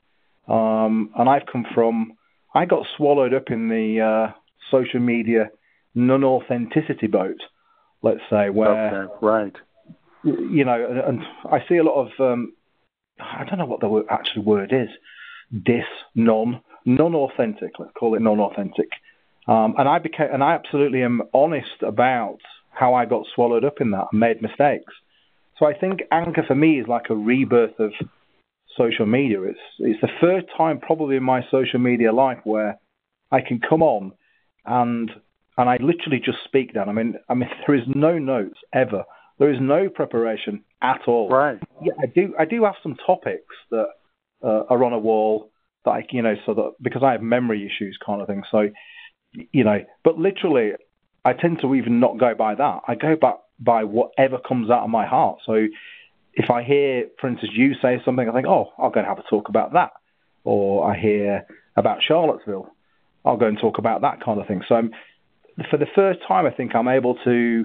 Um, 0.49 1.11
and 1.17 1.29
I've 1.29 1.47
come 1.50 1.64
from, 1.75 2.14
I 2.55 2.64
got 2.64 2.87
swallowed 2.96 3.35
up 3.35 3.50
in 3.50 3.69
the 3.69 4.00
uh, 4.00 4.32
social 4.70 5.00
media 5.00 5.50
non 5.94 6.25
authenticity 6.25 7.06
boat 7.06 7.41
let's 8.03 8.20
say, 8.31 8.50
where 8.50 9.05
okay, 9.05 9.12
right, 9.20 9.56
you 10.25 10.64
know, 10.64 10.87
and, 10.88 10.99
and, 10.99 11.23
I 11.50 11.64
see 11.69 11.76
a 11.76 11.85
lot 11.85 12.06
of 12.06 12.20
um, 12.20 12.55
I 13.20 13.44
don't 13.44 13.58
know 13.58 13.67
what 13.67 13.81
the 13.81 14.05
actual 14.10 14.43
word 14.43 14.72
is, 14.72 14.89
dis, 15.53 15.85
non, 16.15 16.61
non-authentic. 16.85 17.73
Let's 17.79 17.93
call 17.99 18.15
it 18.15 18.23
non-authentic. 18.23 18.89
Um, 19.49 19.75
and 19.79 19.89
I 19.89 19.99
became, 19.99 20.29
and 20.33 20.45
I 20.45 20.55
absolutely 20.55 21.03
am 21.03 21.23
honest 21.35 21.83
about 21.83 22.39
how 22.71 22.95
I 22.95 23.05
got 23.05 23.27
swallowed 23.35 23.65
up 23.65 23.81
in 23.81 23.91
that 23.91 24.07
and 24.13 24.21
made 24.21 24.43
mistakes. 24.43 24.93
So 25.59 25.67
I 25.67 25.75
think 25.75 26.01
Anchor 26.11 26.45
for 26.47 26.55
me 26.55 26.81
is 26.81 26.87
like 26.89 27.11
a 27.11 27.15
rebirth 27.15 27.79
of 27.79 27.93
social 28.77 29.07
media. 29.07 29.43
It's 29.43 29.59
it's 29.79 30.01
the 30.01 30.09
first 30.21 30.47
time 30.57 30.79
probably 30.79 31.17
in 31.17 31.23
my 31.23 31.43
social 31.51 31.79
media 31.81 32.13
life 32.13 32.39
where 32.45 32.79
I 33.31 33.41
can 33.41 33.61
come 33.61 33.83
on 33.83 34.13
and 34.65 35.11
and 35.59 35.69
I 35.69 35.77
literally 35.81 36.21
just 36.25 36.39
speak 36.45 36.73
down. 36.73 36.89
I 36.89 36.93
mean, 36.93 37.17
I 37.29 37.35
mean, 37.35 37.51
there 37.67 37.77
is 37.77 37.85
no 37.95 38.19
notes 38.19 38.59
ever. 38.73 39.05
There 39.39 39.53
is 39.53 39.59
no 39.61 39.89
preparation 39.89 40.65
at 40.83 41.01
all. 41.07 41.29
Right. 41.29 41.59
Yeah, 41.83 41.93
I 42.01 42.07
do. 42.07 42.35
I 42.39 42.45
do 42.45 42.65
have 42.65 42.75
some 42.83 42.97
topics 43.07 43.55
that 43.71 43.89
uh, 44.43 44.65
are 44.69 44.85
on 44.85 44.93
a 44.93 44.99
wall 44.99 45.51
that 45.85 45.91
I, 45.91 46.06
you 46.11 46.23
know, 46.23 46.35
so 46.47 46.55
that 46.55 46.73
because 46.81 47.03
I 47.03 47.13
have 47.13 47.23
memory 47.23 47.67
issues, 47.67 47.99
kind 48.05 48.20
of 48.20 48.27
thing. 48.27 48.43
So, 48.51 48.69
you 49.32 49.65
know, 49.65 49.85
but 50.05 50.19
literally, 50.19 50.73
I 51.25 51.32
tend 51.32 51.61
to 51.63 51.75
even 51.75 52.01
not 52.01 52.19
go 52.19 52.35
by 52.35 52.55
that. 52.55 52.81
I 52.87 52.94
go 52.94 53.17
back 53.17 53.37
by 53.59 53.85
whatever 53.85 54.39
comes 54.39 54.70
out 54.70 54.82
of 54.85 54.91
my 54.91 55.06
heart. 55.06 55.39
So, 55.47 55.67
if 56.35 56.51
I 56.51 56.63
hear, 56.63 57.09
for 57.20 57.29
instance, 57.29 57.53
you 57.55 57.75
say 57.82 58.01
something, 58.05 58.29
I 58.29 58.32
think, 58.32 58.47
oh, 58.47 58.73
I'll 58.79 58.91
go 58.91 59.01
and 59.01 59.09
have 59.09 59.19
a 59.19 59.25
talk 59.29 59.49
about 59.49 59.73
that. 59.73 59.93
Or 60.44 60.91
I 60.91 60.99
hear 60.99 61.47
about 61.77 61.99
Charlottesville, 62.06 62.69
I'll 63.25 63.37
go 63.37 63.47
and 63.47 63.59
talk 63.59 63.79
about 63.79 64.01
that 64.03 64.25
kind 64.25 64.41
of 64.41 64.47
thing. 64.47 64.63
So 64.69 64.75
I'm 64.77 64.91
for 65.69 65.77
the 65.77 65.87
first 65.94 66.20
time, 66.27 66.47
I 66.47 66.51
think 66.51 66.75
I'm 66.75 66.89
able 66.89 67.17
to 67.25 67.65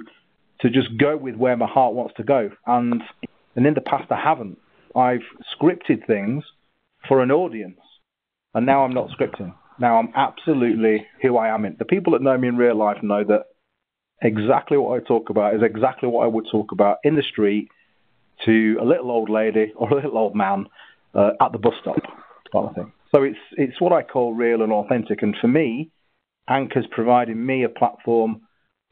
to 0.62 0.70
just 0.70 0.98
go 0.98 1.18
with 1.18 1.36
where 1.36 1.58
my 1.58 1.68
heart 1.68 1.94
wants 1.94 2.16
to 2.18 2.24
go. 2.24 2.50
And 2.66 3.02
and 3.56 3.66
in 3.66 3.74
the 3.74 3.82
past, 3.82 4.12
I 4.12 4.20
haven't. 4.22 4.58
I've 4.96 5.24
scripted 5.56 6.06
things 6.08 6.44
for 7.08 7.22
an 7.22 7.32
audience, 7.32 7.80
and 8.54 8.66
now 8.66 8.84
I'm 8.84 8.94
not 8.94 9.10
scripting. 9.10 9.54
Now 9.80 9.98
I'm 9.98 10.12
absolutely 10.16 11.06
who 11.22 11.38
I 11.38 11.54
am. 11.54 11.66
In 11.66 11.76
the 11.78 11.86
people 11.86 12.14
that 12.14 12.22
know 12.22 12.38
me 12.38 12.48
in 12.48 12.58
real 12.58 12.76
life 12.76 12.98
know 13.04 13.24
that 13.24 13.44
exactly 14.22 14.78
what 14.78 15.02
I 15.02 15.06
talk 15.06 15.30
about 15.30 15.56
is 15.56 15.62
exactly 15.64 16.10
what 16.10 16.24
I 16.24 16.28
would 16.28 16.46
talk 16.52 16.72
about 16.72 16.98
in 17.04 17.16
the 17.16 17.24
street 17.24 17.70
to 18.46 18.78
a 18.82 18.86
little 18.86 19.12
old 19.12 19.30
lady 19.30 19.74
or 19.76 19.90
a 19.90 19.96
little 19.96 20.18
old 20.18 20.36
man 20.36 20.66
uh, 21.14 21.32
at 21.42 21.52
the 21.52 21.58
bus 21.58 21.74
stop, 21.82 22.02
kind 22.52 22.70
of 22.70 22.76
thing. 22.76 22.92
So 23.14 23.24
it's 23.24 23.40
it's 23.58 23.80
what 23.80 23.94
I 23.94 24.04
call 24.04 24.34
real 24.34 24.62
and 24.62 24.72
authentic. 24.72 25.22
And 25.22 25.36
for 25.40 25.48
me, 25.48 25.92
Anchor's 26.48 26.88
providing 26.92 27.46
me 27.46 27.64
a 27.64 27.70
platform 27.70 28.42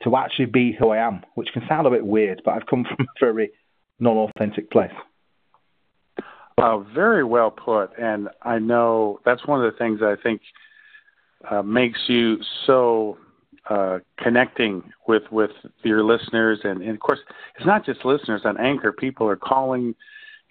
to 0.04 0.16
actually 0.16 0.46
be 0.46 0.76
who 0.78 0.90
I 0.90 1.06
am, 1.06 1.22
which 1.36 1.50
can 1.54 1.64
sound 1.68 1.88
a 1.88 1.92
bit 1.92 2.06
weird, 2.06 2.42
but 2.44 2.52
I've 2.52 2.66
come 2.66 2.84
from 2.96 3.06
a 3.06 3.20
very 3.20 3.52
non-authentic 4.00 4.72
place. 4.72 4.92
Uh, 6.58 6.80
very 6.80 7.24
well 7.24 7.50
put, 7.50 7.90
and 8.00 8.30
I 8.44 8.60
know 8.60 9.20
that's 9.26 9.46
one 9.48 9.64
of 9.64 9.72
the 9.72 9.78
things 9.78 10.02
I 10.02 10.16
think 10.22 10.42
uh, 11.50 11.62
makes 11.62 12.00
you 12.08 12.38
so 12.66 13.18
uh, 13.70 14.00
connecting 14.18 14.84
with 15.08 15.24
with 15.32 15.52
your 15.84 16.04
listeners, 16.04 16.60
and, 16.64 16.82
and 16.82 16.92
of 16.92 17.00
course, 17.00 17.20
it's 17.56 17.66
not 17.66 17.86
just 17.86 18.06
listeners 18.06 18.42
on 18.46 18.60
Anchor. 18.60 18.92
People 18.92 19.28
are 19.28 19.36
calling 19.36 19.96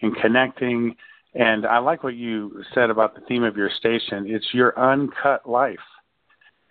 and 0.01 0.15
connecting, 0.17 0.97
and 1.35 1.67
I 1.67 1.79
like 1.79 2.03
what 2.03 2.15
you 2.15 2.63
said 2.75 2.91
about 2.91 3.15
the 3.15 3.21
theme 3.23 3.45
of 3.45 3.57
your 3.57 3.71
station. 3.71 4.25
It's 4.27 4.53
your 4.53 4.79
uncut 4.79 5.49
life, 5.49 5.79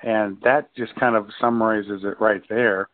and 0.03 0.37
that 0.43 0.75
just 0.75 0.93
kind 0.95 1.15
of 1.15 1.29
summarizes 1.39 2.03
it 2.03 2.19
right 2.19 2.41
there. 2.49 2.89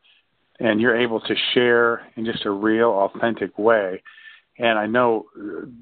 And 0.60 0.82
you're 0.82 0.98
able 0.98 1.20
to 1.22 1.36
share 1.54 2.02
in 2.16 2.26
just 2.26 2.46
a 2.46 2.52
real, 2.52 2.90
authentic 2.90 3.58
way. 3.58 4.02
And 4.60 4.80
I 4.80 4.88
know 4.88 5.28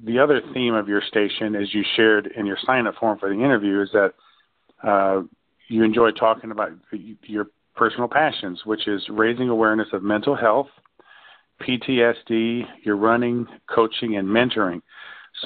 the 0.04 0.18
other 0.18 0.40
theme 0.52 0.74
of 0.74 0.88
your 0.88 1.00
station, 1.00 1.54
as 1.56 1.72
you 1.72 1.82
shared 1.96 2.26
in 2.36 2.44
your 2.44 2.58
sign 2.66 2.86
up 2.86 2.96
form 2.96 3.18
for 3.18 3.28
the 3.28 3.34
interview, 3.34 3.80
is 3.80 3.88
that 3.92 4.12
uh, 4.86 5.22
you 5.68 5.82
enjoy 5.82 6.10
talking 6.10 6.50
about 6.50 6.72
your 7.22 7.46
personal 7.74 8.08
passions, 8.08 8.62
which 8.64 8.86
is 8.86 9.02
raising 9.08 9.48
awareness 9.48 9.88
of 9.92 10.02
mental 10.02 10.34
health, 10.36 10.68
PTSD, 11.60 12.64
your 12.82 12.96
running, 12.96 13.46
coaching, 13.68 14.16
and 14.16 14.28
mentoring. 14.28 14.82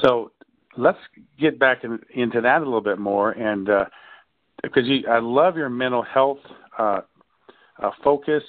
So 0.03 0.33
let's 0.77 0.99
get 1.39 1.59
back 1.59 1.85
in, 1.85 2.01
into 2.15 2.41
that 2.41 2.63
a 2.63 2.65
little 2.65 2.81
bit 2.81 2.99
more, 2.99 3.31
and 3.31 3.69
uh, 3.69 3.85
because 4.63 4.87
you, 4.87 5.07
I 5.09 5.21
love 5.21 5.57
your 5.57 5.69
mental 5.69 6.03
health 6.03 6.39
uh, 6.79 7.01
uh, 7.81 7.91
focus, 8.03 8.43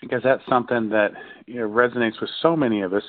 because 0.00 0.22
that's 0.22 0.42
something 0.48 0.88
that 0.90 1.10
you 1.46 1.56
know, 1.56 1.68
resonates 1.68 2.20
with 2.20 2.30
so 2.40 2.56
many 2.56 2.82
of 2.82 2.94
us. 2.94 3.02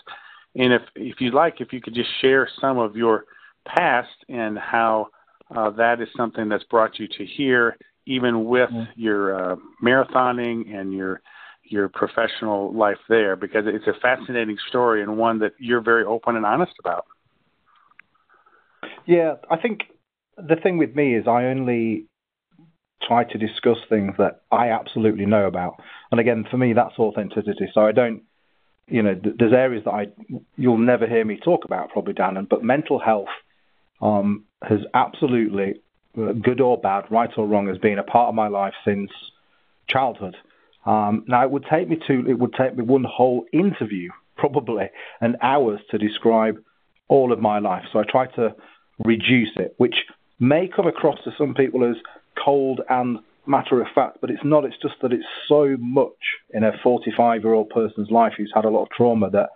And 0.56 0.74
if 0.74 0.82
if 0.96 1.22
you'd 1.22 1.34
like, 1.34 1.62
if 1.62 1.72
you 1.74 1.82
could 1.82 1.94
just 1.96 2.10
share 2.22 2.50
some 2.60 2.78
of 2.78 2.96
your 2.96 3.26
past 3.68 4.10
and 4.28 4.58
how 4.58 5.08
uh, 5.56 5.70
that 5.72 6.02
is 6.02 6.08
something 6.16 6.50
that's 6.50 6.64
brought 6.66 7.00
you 7.00 7.08
to 7.08 7.26
here 7.26 7.78
even 8.06 8.46
with 8.46 8.70
mm-hmm. 8.70 8.92
your 8.96 9.52
uh, 9.54 9.56
marathoning 9.84 10.74
and 10.74 10.92
your 10.94 11.22
your 11.64 11.88
professional 11.88 12.74
life 12.74 12.98
there 13.08 13.36
because 13.36 13.66
it's 13.68 13.86
a 13.86 14.00
fascinating 14.02 14.58
story 14.68 15.04
and 15.04 15.18
one 15.18 15.40
that 15.40 15.54
you're 15.60 15.82
very 15.82 16.04
open 16.04 16.36
and 16.36 16.46
honest 16.46 16.74
about. 16.80 17.06
Yeah, 19.06 19.36
I 19.52 19.58
think 19.58 19.82
the 20.36 20.56
thing 20.56 20.78
with 20.78 20.96
me 20.96 21.16
is 21.16 21.28
I 21.28 21.46
only 21.46 22.06
try 23.08 23.24
to 23.24 23.38
discuss 23.38 23.78
things 23.88 24.14
that 24.18 24.42
I 24.52 24.70
absolutely 24.70 25.26
know 25.26 25.46
about. 25.46 25.76
And 26.12 26.20
again, 26.20 26.46
for 26.50 26.58
me, 26.58 26.74
that's 26.74 26.98
authenticity. 26.98 27.70
So 27.74 27.82
I 27.82 27.92
don't, 27.92 28.24
you 28.90 29.02
know, 29.02 29.20
there's 29.22 29.54
areas 29.54 29.84
that 29.86 29.92
I 29.92 30.08
you'll 30.56 30.78
never 30.78 31.08
hear 31.08 31.26
me 31.26 31.38
talk 31.38 31.66
about 31.66 31.90
probably, 31.92 32.14
Dan. 32.14 32.48
But 32.50 32.64
mental 32.64 33.00
health 33.00 33.30
um, 34.02 34.46
has 34.62 34.80
absolutely 34.94 35.82
good 36.16 36.60
or 36.60 36.78
bad, 36.78 37.06
right 37.10 37.30
or 37.38 37.48
wrong, 37.48 37.68
has 37.68 37.78
been 37.78 38.00
a 38.00 38.04
part 38.04 38.30
of 38.30 38.36
my 38.36 38.48
life 38.48 38.74
since 38.84 39.12
childhood. 39.88 40.36
Um, 40.86 41.24
now 41.28 41.44
it 41.44 41.52
would 41.52 41.66
take 41.70 41.90
me 41.90 41.98
to 42.08 42.30
it 42.30 42.40
would 42.40 42.54
take 42.54 42.76
me 42.76 42.84
one 42.84 43.04
whole 43.04 43.46
interview 43.52 44.10
probably 44.38 44.90
and 45.20 45.36
hours 45.42 45.82
to 45.92 45.98
describe 45.98 46.58
all 47.08 47.34
of 47.34 47.40
my 47.40 47.60
life. 47.60 47.86
So 47.92 48.00
I 48.00 48.04
try 48.04 48.28
to 48.28 48.56
reduce 49.04 49.52
it, 49.58 49.76
which 49.78 50.06
may 50.40 50.68
come 50.68 50.88
across 50.88 51.22
to 51.26 51.32
some 51.38 51.54
people 51.54 51.84
as 51.84 51.98
cold 52.44 52.82
and 52.90 53.20
matter 53.50 53.82
of 53.82 53.88
fact, 53.94 54.20
but 54.22 54.30
it's 54.30 54.44
not. 54.44 54.64
It's 54.64 54.78
just 54.82 54.96
that 55.02 55.12
it's 55.12 55.26
so 55.48 55.76
much 55.80 56.38
in 56.52 56.64
a 56.64 56.72
45 56.84 57.44
year 57.44 57.54
old 57.54 57.70
person's 57.70 58.10
life 58.12 58.34
who's 58.38 58.52
had 58.54 58.66
a 58.66 58.70
lot 58.70 58.84
of 58.84 58.90
trauma 58.90 59.30
that 59.32 59.50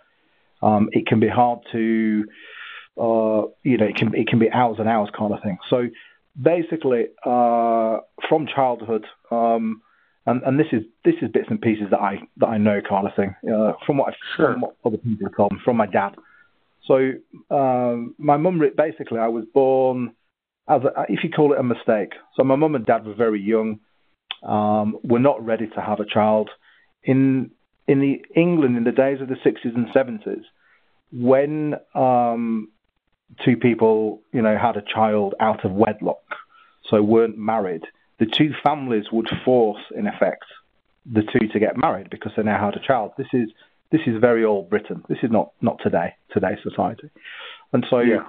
um, 0.62 0.89
it 0.91 1.05
can 1.05 1.19
be 1.19 1.27
hard 1.27 1.59
to, 1.71 2.25
uh, 2.97 3.43
you 3.63 3.77
know, 3.77 3.85
it 3.85 3.95
can 3.95 4.13
it 4.15 4.27
can 4.27 4.39
be 4.39 4.51
hours 4.51 4.77
and 4.79 4.89
hours 4.89 5.09
kind 5.17 5.33
of 5.33 5.41
thing. 5.41 5.57
So 5.69 5.88
basically 6.41 7.07
uh, 7.25 7.97
from 8.27 8.47
childhood, 8.53 9.05
um, 9.31 9.81
and, 10.25 10.41
and 10.43 10.59
this 10.59 10.67
is 10.71 10.83
this 11.05 11.15
is 11.21 11.29
bits 11.31 11.47
and 11.50 11.62
pieces 11.62 11.88
that 11.91 12.00
I 12.00 12.19
that 12.38 12.47
I 12.47 12.57
know 12.57 12.81
kind 12.88 13.07
of 13.07 13.15
thing 13.15 13.35
uh, 13.53 13.73
from 13.85 13.97
what 13.97 14.09
I've, 14.09 14.19
sure. 14.35 14.53
from 14.53 14.62
what 14.62 14.75
other 14.85 14.97
people 14.97 15.27
have 15.27 15.35
told 15.35 15.51
me 15.51 15.59
from 15.63 15.77
my 15.77 15.85
dad. 15.85 16.15
So 16.88 17.12
um, 17.50 18.15
my 18.17 18.38
mum 18.38 18.62
basically 18.75 19.19
I 19.19 19.27
was 19.27 19.45
born 19.53 20.15
as 20.67 20.82
a, 20.84 21.05
if 21.10 21.24
you 21.24 21.29
call 21.29 21.53
it 21.53 21.60
a 21.60 21.63
mistake. 21.63 22.13
So 22.36 22.43
my 22.43 22.55
mum 22.55 22.75
and 22.75 22.86
dad 22.86 23.05
were 23.05 23.13
very 23.13 23.41
young. 23.41 23.79
Um, 24.43 24.98
were 25.03 25.20
not 25.20 25.43
ready 25.46 25.67
to 25.67 25.82
have 25.82 26.00
a 26.00 26.05
child. 26.05 26.50
In 27.03 27.51
in 27.88 28.00
the 28.00 28.25
England 28.36 28.77
in 28.77 28.84
the 28.84 28.91
days 28.91 29.22
of 29.22 29.27
the 29.27 29.36
60s 29.36 29.75
and 29.75 29.88
70s, 29.88 30.43
when 31.12 31.75
um, 31.93 32.70
two 33.43 33.58
people, 33.58 34.22
you 34.32 34.41
know, 34.41 34.58
had 34.58 34.77
a 34.77 34.82
child 34.82 35.36
out 35.39 35.65
of 35.65 35.72
wedlock, 35.72 36.24
so 36.89 37.01
weren't 37.01 37.38
married, 37.38 37.84
the 38.20 38.25
two 38.25 38.53
families 38.63 39.05
would 39.12 39.29
force, 39.43 39.82
in 39.96 40.08
effect, 40.08 40.46
the 41.12 41.24
two 41.24 41.48
to 41.50 41.60
get 41.60 41.77
married 41.77 42.10
because 42.10 42.32
they 42.38 42.43
now 42.43 42.63
had 42.63 42.75
a 42.75 42.86
child. 42.86 43.12
This 43.17 43.27
is 43.34 43.50
this 43.91 44.01
is 44.08 44.20
very 44.20 44.43
old 44.43 44.70
Britain. 44.70 45.03
This 45.08 45.20
is 45.24 45.32
not 45.32 45.51
not 45.62 45.79
today 45.84 46.15
today's 46.32 46.60
society, 46.63 47.10
and 47.74 47.86
so 47.89 48.00
yeah. 48.00 48.24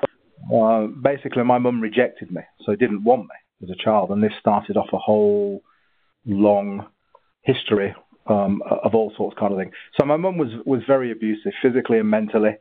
Uh, 0.53 0.87
basically, 0.87 1.45
my 1.45 1.59
mum 1.59 1.81
rejected 1.81 2.31
me, 2.31 2.43
so 2.65 2.75
didn't 2.75 3.05
want 3.05 3.23
me 3.23 3.37
as 3.63 3.71
a 3.71 3.83
child, 3.83 4.11
and 4.11 4.23
this 4.23 4.33
started 4.41 4.77
off 4.77 4.89
a 4.93 4.99
whole 4.99 5.63
long 6.27 6.87
history 7.43 7.95
um, 8.27 8.63
of 8.67 8.95
all 8.95 9.13
sorts 9.17 9.37
kind 9.39 9.53
of 9.53 9.59
thing. 9.59 9.73
So 9.99 10.07
my 10.07 10.17
mum 10.17 10.39
was 10.39 10.49
was 10.65 10.83
very 10.87 11.13
abusive, 11.13 11.53
physically 11.63 11.99
and 11.99 12.11
mentally 12.11 12.57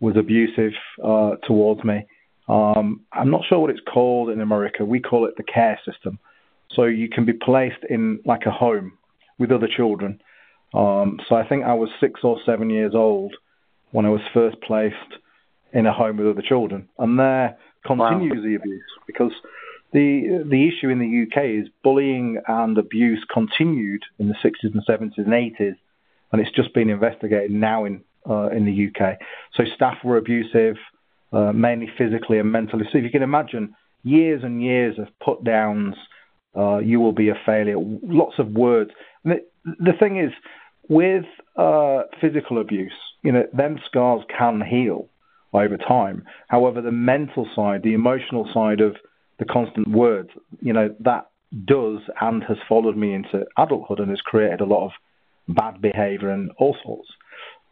was 0.00 0.16
abusive 0.16 0.72
uh, 1.02 1.32
towards 1.46 1.84
me. 1.84 2.06
Um, 2.48 3.02
I'm 3.12 3.30
not 3.30 3.42
sure 3.48 3.58
what 3.60 3.70
it's 3.70 3.80
called 3.92 4.30
in 4.30 4.40
America. 4.40 4.84
We 4.84 5.00
call 5.00 5.26
it 5.26 5.36
the 5.36 5.42
care 5.42 5.78
system. 5.84 6.18
So 6.72 6.84
you 6.84 7.08
can 7.08 7.24
be 7.24 7.32
placed 7.32 7.84
in 7.88 8.20
like 8.24 8.46
a 8.46 8.50
home 8.50 8.98
with 9.38 9.52
other 9.52 9.68
children. 9.68 10.20
Um, 10.72 11.18
so 11.28 11.34
I 11.34 11.46
think 11.46 11.64
I 11.64 11.74
was 11.74 11.90
six 12.00 12.20
or 12.22 12.38
seven 12.46 12.70
years 12.70 12.92
old 12.94 13.34
when 13.90 14.06
I 14.06 14.10
was 14.10 14.20
first 14.32 14.60
placed 14.62 14.96
in 15.72 15.86
a 15.86 15.92
home 15.92 16.16
with 16.16 16.26
other 16.26 16.42
children, 16.42 16.88
and 16.98 17.18
there 17.18 17.56
continues 17.84 18.36
wow. 18.36 18.42
the 18.42 18.54
abuse 18.54 18.90
because 19.06 19.32
the 19.92 20.44
the 20.48 20.68
issue 20.68 20.88
in 20.88 20.98
the 20.98 21.26
UK 21.26 21.62
is 21.62 21.68
bullying 21.82 22.40
and 22.46 22.78
abuse 22.78 23.24
continued 23.32 24.02
in 24.18 24.28
the 24.28 24.34
60s 24.34 24.72
and 24.74 24.82
70s 24.88 25.18
and 25.18 25.28
80s, 25.28 25.76
and 26.32 26.40
it's 26.40 26.54
just 26.54 26.72
been 26.74 26.90
investigated 26.90 27.50
now 27.50 27.84
in 27.84 28.02
uh, 28.28 28.48
in 28.48 28.64
the 28.66 28.88
UK. 28.88 29.18
So 29.54 29.64
staff 29.74 29.98
were 30.04 30.16
abusive, 30.16 30.76
uh, 31.32 31.52
mainly 31.52 31.90
physically 31.96 32.38
and 32.38 32.52
mentally. 32.52 32.84
So 32.92 32.98
if 32.98 33.04
you 33.04 33.10
can 33.10 33.22
imagine 33.22 33.74
years 34.02 34.42
and 34.44 34.62
years 34.62 34.98
of 34.98 35.08
put 35.24 35.44
downs, 35.44 35.94
uh, 36.56 36.78
you 36.78 37.00
will 37.00 37.12
be 37.12 37.28
a 37.28 37.34
failure, 37.46 37.76
lots 37.78 38.38
of 38.38 38.48
words. 38.48 38.90
The, 39.24 39.44
the, 39.64 39.92
thing 39.98 40.18
is, 40.18 40.32
with 40.88 41.24
uh, 41.56 42.02
physical 42.20 42.60
abuse, 42.60 42.92
you 43.22 43.32
know, 43.32 43.44
them 43.52 43.78
scars 43.86 44.22
can 44.36 44.60
heal 44.60 45.08
over 45.52 45.76
time. 45.76 46.24
However, 46.48 46.80
the 46.80 46.92
mental 46.92 47.48
side, 47.54 47.82
the 47.82 47.94
emotional 47.94 48.48
side 48.52 48.80
of 48.80 48.96
the 49.38 49.44
constant 49.44 49.88
words, 49.88 50.30
you 50.60 50.72
know, 50.72 50.94
that 51.00 51.30
does 51.64 51.98
and 52.20 52.44
has 52.44 52.58
followed 52.68 52.96
me 52.96 53.12
into 53.14 53.44
adulthood 53.58 53.98
and 53.98 54.10
has 54.10 54.20
created 54.20 54.60
a 54.60 54.64
lot 54.64 54.86
of 54.86 54.92
bad 55.48 55.80
behavior 55.80 56.30
and 56.30 56.50
all 56.58 56.76
sorts. 56.84 57.08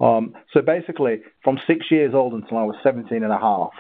Um, 0.00 0.34
so 0.52 0.62
basically, 0.62 1.22
from 1.42 1.58
six 1.66 1.86
years 1.90 2.14
old 2.14 2.32
until 2.32 2.58
I 2.58 2.64
was 2.64 2.76
17 2.82 3.22
and 3.22 3.32
a 3.32 3.38
half, 3.38 3.70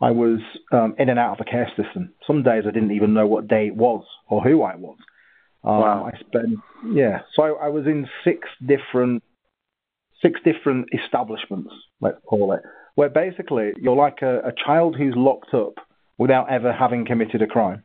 I 0.00 0.10
was 0.10 0.40
um, 0.72 0.94
in 0.98 1.08
and 1.08 1.18
out 1.18 1.32
of 1.32 1.38
the 1.38 1.50
care 1.50 1.70
system. 1.76 2.14
Some 2.26 2.42
days 2.42 2.64
I 2.66 2.70
didn't 2.70 2.92
even 2.92 3.14
know 3.14 3.26
what 3.26 3.48
day 3.48 3.66
it 3.66 3.76
was 3.76 4.04
or 4.28 4.42
who 4.42 4.62
I 4.62 4.76
was. 4.76 4.96
Um, 5.62 5.80
wow. 5.80 6.10
I 6.12 6.18
spent, 6.20 6.58
yeah. 6.92 7.20
So 7.36 7.42
I, 7.42 7.66
I 7.66 7.68
was 7.68 7.86
in 7.86 8.08
six 8.24 8.48
different, 8.66 9.22
six 10.22 10.40
different 10.42 10.88
establishments, 10.92 11.70
let's 12.00 12.18
call 12.26 12.52
it, 12.52 12.62
where 12.94 13.08
basically 13.08 13.72
you're 13.80 13.96
like 13.96 14.22
a, 14.22 14.38
a 14.40 14.52
child 14.64 14.96
who's 14.96 15.14
locked 15.16 15.54
up 15.54 15.74
without 16.18 16.50
ever 16.50 16.72
having 16.72 17.06
committed 17.06 17.42
a 17.42 17.46
crime. 17.46 17.82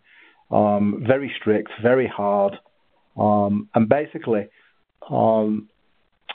Um, 0.52 1.04
very 1.08 1.34
strict, 1.40 1.72
very 1.82 2.08
hard, 2.08 2.58
um, 3.18 3.70
and 3.74 3.88
basically, 3.88 4.48
um, 5.10 5.70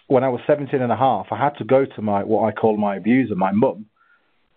when 0.09 0.25
I 0.25 0.29
was 0.29 0.41
17 0.47 0.81
and 0.81 0.91
a 0.91 0.97
half, 0.97 1.27
I 1.31 1.37
had 1.37 1.57
to 1.59 1.65
go 1.65 1.85
to 1.85 2.03
my 2.03 2.25
what 2.25 2.49
I 2.49 2.53
call 2.53 2.77
my 2.77 2.97
abuser, 2.97 3.37
my 3.37 3.53
mum, 3.53 3.87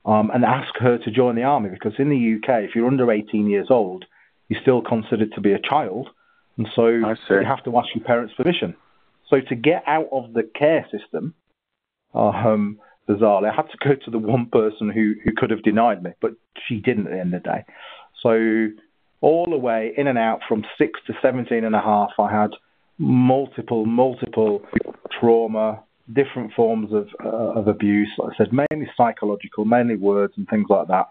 um, 0.05 0.31
and 0.33 0.43
ask 0.43 0.73
her 0.79 0.97
to 0.97 1.11
join 1.11 1.35
the 1.35 1.43
army 1.43 1.69
because 1.69 1.93
in 1.99 2.09
the 2.09 2.35
UK, 2.37 2.63
if 2.63 2.75
you're 2.75 2.87
under 2.87 3.11
18 3.11 3.49
years 3.49 3.67
old, 3.69 4.05
you're 4.49 4.61
still 4.61 4.81
considered 4.81 5.31
to 5.33 5.41
be 5.41 5.53
a 5.53 5.59
child, 5.59 6.09
and 6.57 6.67
so 6.75 6.87
you 6.87 7.05
have 7.05 7.63
to 7.65 7.77
ask 7.77 7.87
your 7.95 8.03
parents' 8.03 8.33
permission. 8.35 8.75
So 9.29 9.37
to 9.49 9.55
get 9.55 9.83
out 9.87 10.09
of 10.11 10.33
the 10.33 10.43
care 10.43 10.85
system, 10.91 11.33
um, 12.13 12.79
bizarrely, 13.07 13.51
I 13.51 13.55
had 13.55 13.69
to 13.69 13.77
go 13.77 13.95
to 13.95 14.11
the 14.11 14.19
one 14.19 14.47
person 14.47 14.89
who, 14.89 15.15
who 15.23 15.31
could 15.35 15.51
have 15.51 15.63
denied 15.63 16.03
me, 16.03 16.11
but 16.21 16.31
she 16.67 16.77
didn't 16.77 17.07
at 17.07 17.13
the 17.13 17.19
end 17.19 17.33
of 17.33 17.43
the 17.43 17.49
day. 17.49 17.65
So 18.21 18.67
all 19.21 19.45
the 19.49 19.57
way 19.57 19.93
in 19.95 20.07
and 20.07 20.17
out 20.17 20.41
from 20.47 20.65
six 20.77 20.99
to 21.07 21.13
17 21.21 21.63
and 21.63 21.75
a 21.75 21.81
half, 21.81 22.11
I 22.19 22.31
had 22.31 22.51
multiple, 22.97 23.85
multiple 23.85 24.63
trauma, 25.19 25.83
different 26.11 26.53
forms 26.53 26.91
of 26.93 27.07
uh, 27.23 27.59
of 27.59 27.67
abuse. 27.67 28.09
Like 28.17 28.33
I 28.33 28.37
said, 28.37 28.53
mainly 28.53 28.89
psychological, 28.95 29.65
mainly 29.65 29.95
words 29.95 30.33
and 30.37 30.47
things 30.47 30.67
like 30.69 30.87
that. 30.87 31.07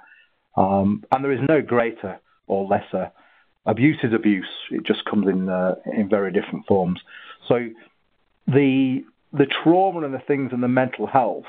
Um, 0.56 1.04
and 1.10 1.24
there 1.24 1.32
is 1.32 1.40
no 1.48 1.62
greater 1.62 2.20
or 2.46 2.66
lesser. 2.66 3.10
Abuse 3.64 3.98
is 4.02 4.12
abuse. 4.12 4.48
It 4.70 4.84
just 4.84 5.04
comes 5.04 5.26
in 5.28 5.48
uh, 5.48 5.76
in 5.96 6.08
very 6.08 6.32
different 6.32 6.66
forms. 6.66 7.00
So 7.48 7.68
the 8.46 9.04
the 9.32 9.46
trauma 9.62 10.02
and 10.02 10.14
the 10.14 10.18
things 10.18 10.50
and 10.52 10.62
the 10.62 10.68
mental 10.68 11.06
health, 11.06 11.44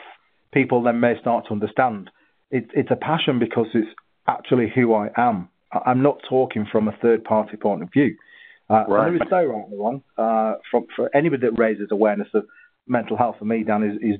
people 0.54 0.84
then 0.84 1.00
may 1.00 1.20
start 1.20 1.48
to 1.48 1.54
understand. 1.54 2.10
It, 2.52 2.70
it's 2.74 2.92
a 2.92 2.96
passion 2.96 3.40
because 3.40 3.68
it's 3.74 3.90
actually 4.28 4.72
who 4.74 4.94
I 4.94 5.10
am. 5.18 5.50
I'm 5.86 6.04
not 6.04 6.20
talking 6.30 6.68
from 6.72 6.88
a 6.88 6.92
third 7.02 7.24
party 7.24 7.58
point 7.58 7.82
of 7.82 7.92
view. 7.92 8.16
Uh, 8.70 8.86
right. 8.88 9.06
There 9.06 9.16
is 9.16 9.22
no 9.30 9.46
right 9.46 9.66
or 9.72 9.78
wrong. 9.84 10.04
Uh, 10.18 10.56
from, 10.70 10.86
for 10.96 11.10
anybody 11.16 11.48
that 11.48 11.58
raises 11.58 11.88
awareness 11.92 12.28
of 12.34 12.46
mental 12.88 13.18
health, 13.18 13.38
for 13.40 13.46
me, 13.46 13.64
Dan, 13.64 13.84
is, 13.84 13.96
is 14.02 14.20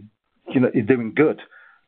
you 0.54 0.60
know 0.60 0.72
is 0.74 0.86
doing 0.86 1.14
good. 1.16 1.40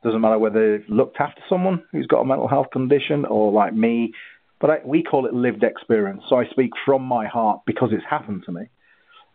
Doesn't 0.02 0.20
matter 0.20 0.38
whether 0.38 0.78
they've 0.78 0.88
looked 0.88 1.20
after 1.20 1.42
someone 1.48 1.82
who's 1.90 2.06
got 2.06 2.20
a 2.20 2.24
mental 2.24 2.48
health 2.48 2.68
condition 2.72 3.24
or 3.24 3.50
like 3.50 3.74
me, 3.74 4.12
but 4.60 4.70
I, 4.70 4.78
we 4.84 5.02
call 5.02 5.26
it 5.26 5.34
lived 5.34 5.64
experience. 5.64 6.22
So 6.28 6.36
I 6.36 6.46
speak 6.46 6.70
from 6.84 7.02
my 7.02 7.26
heart 7.26 7.60
because 7.66 7.90
it's 7.92 8.04
happened 8.08 8.44
to 8.46 8.52
me. 8.52 8.62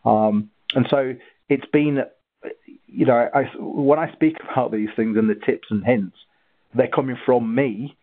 Um, 0.05 0.49
and 0.73 0.87
so 0.89 1.15
it's 1.49 1.65
been, 1.71 1.99
you 2.87 3.05
know, 3.05 3.29
I, 3.33 3.43
when 3.57 3.99
I 3.99 4.11
speak 4.13 4.37
about 4.51 4.71
these 4.71 4.89
things 4.95 5.17
and 5.17 5.29
the 5.29 5.35
tips 5.35 5.67
and 5.69 5.83
hints, 5.85 6.17
they're 6.73 6.87
coming 6.87 7.17
from 7.25 7.53
me. 7.53 7.95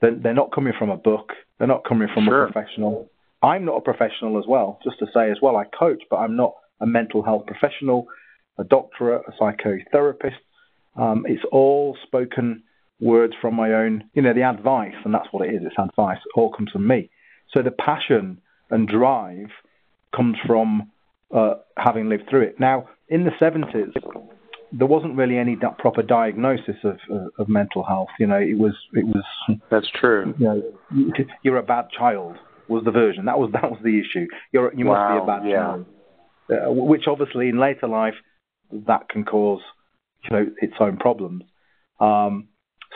They're, 0.00 0.14
they're 0.14 0.34
not 0.34 0.52
coming 0.52 0.72
from 0.78 0.90
a 0.90 0.96
book. 0.96 1.32
They're 1.58 1.68
not 1.68 1.84
coming 1.84 2.08
from 2.12 2.24
sure. 2.24 2.44
a 2.44 2.52
professional. 2.52 3.10
I'm 3.42 3.64
not 3.64 3.76
a 3.76 3.80
professional 3.80 4.38
as 4.38 4.44
well. 4.46 4.78
Just 4.82 4.98
to 5.00 5.06
say 5.14 5.30
as 5.30 5.38
well, 5.40 5.56
I 5.56 5.64
coach, 5.64 6.02
but 6.10 6.16
I'm 6.16 6.36
not 6.36 6.54
a 6.80 6.86
mental 6.86 7.22
health 7.22 7.46
professional, 7.46 8.06
a 8.58 8.64
doctorate, 8.64 9.22
a 9.28 9.32
psychotherapist. 9.42 10.38
Um, 10.96 11.24
it's 11.28 11.44
all 11.52 11.96
spoken 12.06 12.62
words 13.00 13.34
from 13.40 13.54
my 13.54 13.72
own, 13.72 14.04
you 14.14 14.22
know, 14.22 14.32
the 14.32 14.42
advice, 14.42 14.94
and 15.04 15.12
that's 15.12 15.28
what 15.30 15.46
it 15.46 15.54
is. 15.54 15.62
It's 15.64 15.74
advice. 15.78 16.18
It 16.18 16.38
all 16.38 16.52
comes 16.52 16.70
from 16.70 16.86
me. 16.86 17.10
So 17.52 17.62
the 17.62 17.70
passion 17.70 18.38
and 18.70 18.88
drive 18.88 19.48
comes 20.14 20.36
from 20.46 20.90
uh, 21.34 21.54
having 21.76 22.08
lived 22.08 22.24
through 22.30 22.42
it. 22.42 22.60
Now, 22.60 22.88
in 23.08 23.24
the 23.24 23.30
70s, 23.40 23.92
there 24.72 24.86
wasn't 24.86 25.16
really 25.16 25.38
any 25.38 25.56
proper 25.78 26.02
diagnosis 26.02 26.76
of, 26.82 26.98
uh, 27.10 27.28
of 27.38 27.48
mental 27.48 27.84
health. 27.84 28.08
You 28.18 28.26
know, 28.26 28.38
it 28.38 28.58
was 28.58 28.74
it 28.92 29.06
was. 29.06 29.24
That's 29.70 29.88
true. 29.94 30.34
You 30.38 30.46
know, 30.90 31.22
you're 31.42 31.58
a 31.58 31.62
bad 31.62 31.86
child 31.96 32.36
was 32.68 32.82
the 32.84 32.90
version. 32.90 33.26
That 33.26 33.38
was 33.38 33.50
that 33.52 33.70
was 33.70 33.78
the 33.82 34.00
issue. 34.00 34.26
You're 34.52 34.74
you 34.74 34.86
wow, 34.86 35.16
must 35.16 35.20
be 35.20 35.22
a 35.22 35.38
bad 35.38 35.48
yeah. 35.48 35.56
child, 35.56 35.86
uh, 36.50 36.72
which 36.72 37.04
obviously 37.06 37.48
in 37.48 37.58
later 37.58 37.86
life 37.86 38.14
that 38.86 39.08
can 39.08 39.24
cause 39.24 39.60
you 40.24 40.36
know 40.36 40.46
its 40.60 40.74
own 40.80 40.96
problems. 40.96 41.44
Um, 42.00 42.48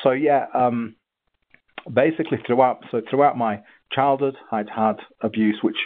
so 0.03 0.11
yeah, 0.11 0.47
um, 0.55 0.97
basically 1.93 2.39
throughout 2.47 2.85
so 2.91 3.03
throughout 3.09 3.37
my 3.37 3.61
childhood, 3.93 4.37
I'd 4.51 4.69
had 4.69 4.97
abuse, 5.21 5.59
which 5.63 5.77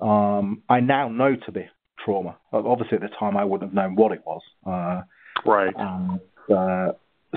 um, 0.00 0.62
I 0.68 0.80
now 0.80 1.08
know 1.08 1.36
to 1.46 1.52
be 1.52 1.66
trauma. 2.06 2.38
Obviously, 2.52 2.96
at 2.96 3.02
the 3.02 3.10
time, 3.18 3.36
I 3.36 3.44
wouldn't 3.44 3.70
have 3.70 3.74
known 3.74 3.96
what 3.96 4.12
it 4.12 4.22
was. 4.24 4.40
Uh, 4.64 5.02
right. 5.44 5.74
And, 5.76 6.20
uh, 6.48 6.92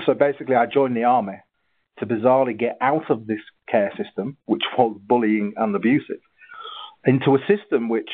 so 0.06 0.14
basically, 0.14 0.54
I 0.54 0.66
joined 0.66 0.96
the 0.96 1.04
army 1.04 1.38
to 1.98 2.06
bizarrely 2.06 2.58
get 2.58 2.78
out 2.80 3.10
of 3.10 3.26
this 3.26 3.40
care 3.68 3.92
system, 4.02 4.36
which 4.46 4.62
was 4.78 4.98
bullying 5.06 5.52
and 5.56 5.74
abusive, 5.74 6.20
into 7.04 7.34
a 7.34 7.38
system 7.46 7.88
which 7.88 8.08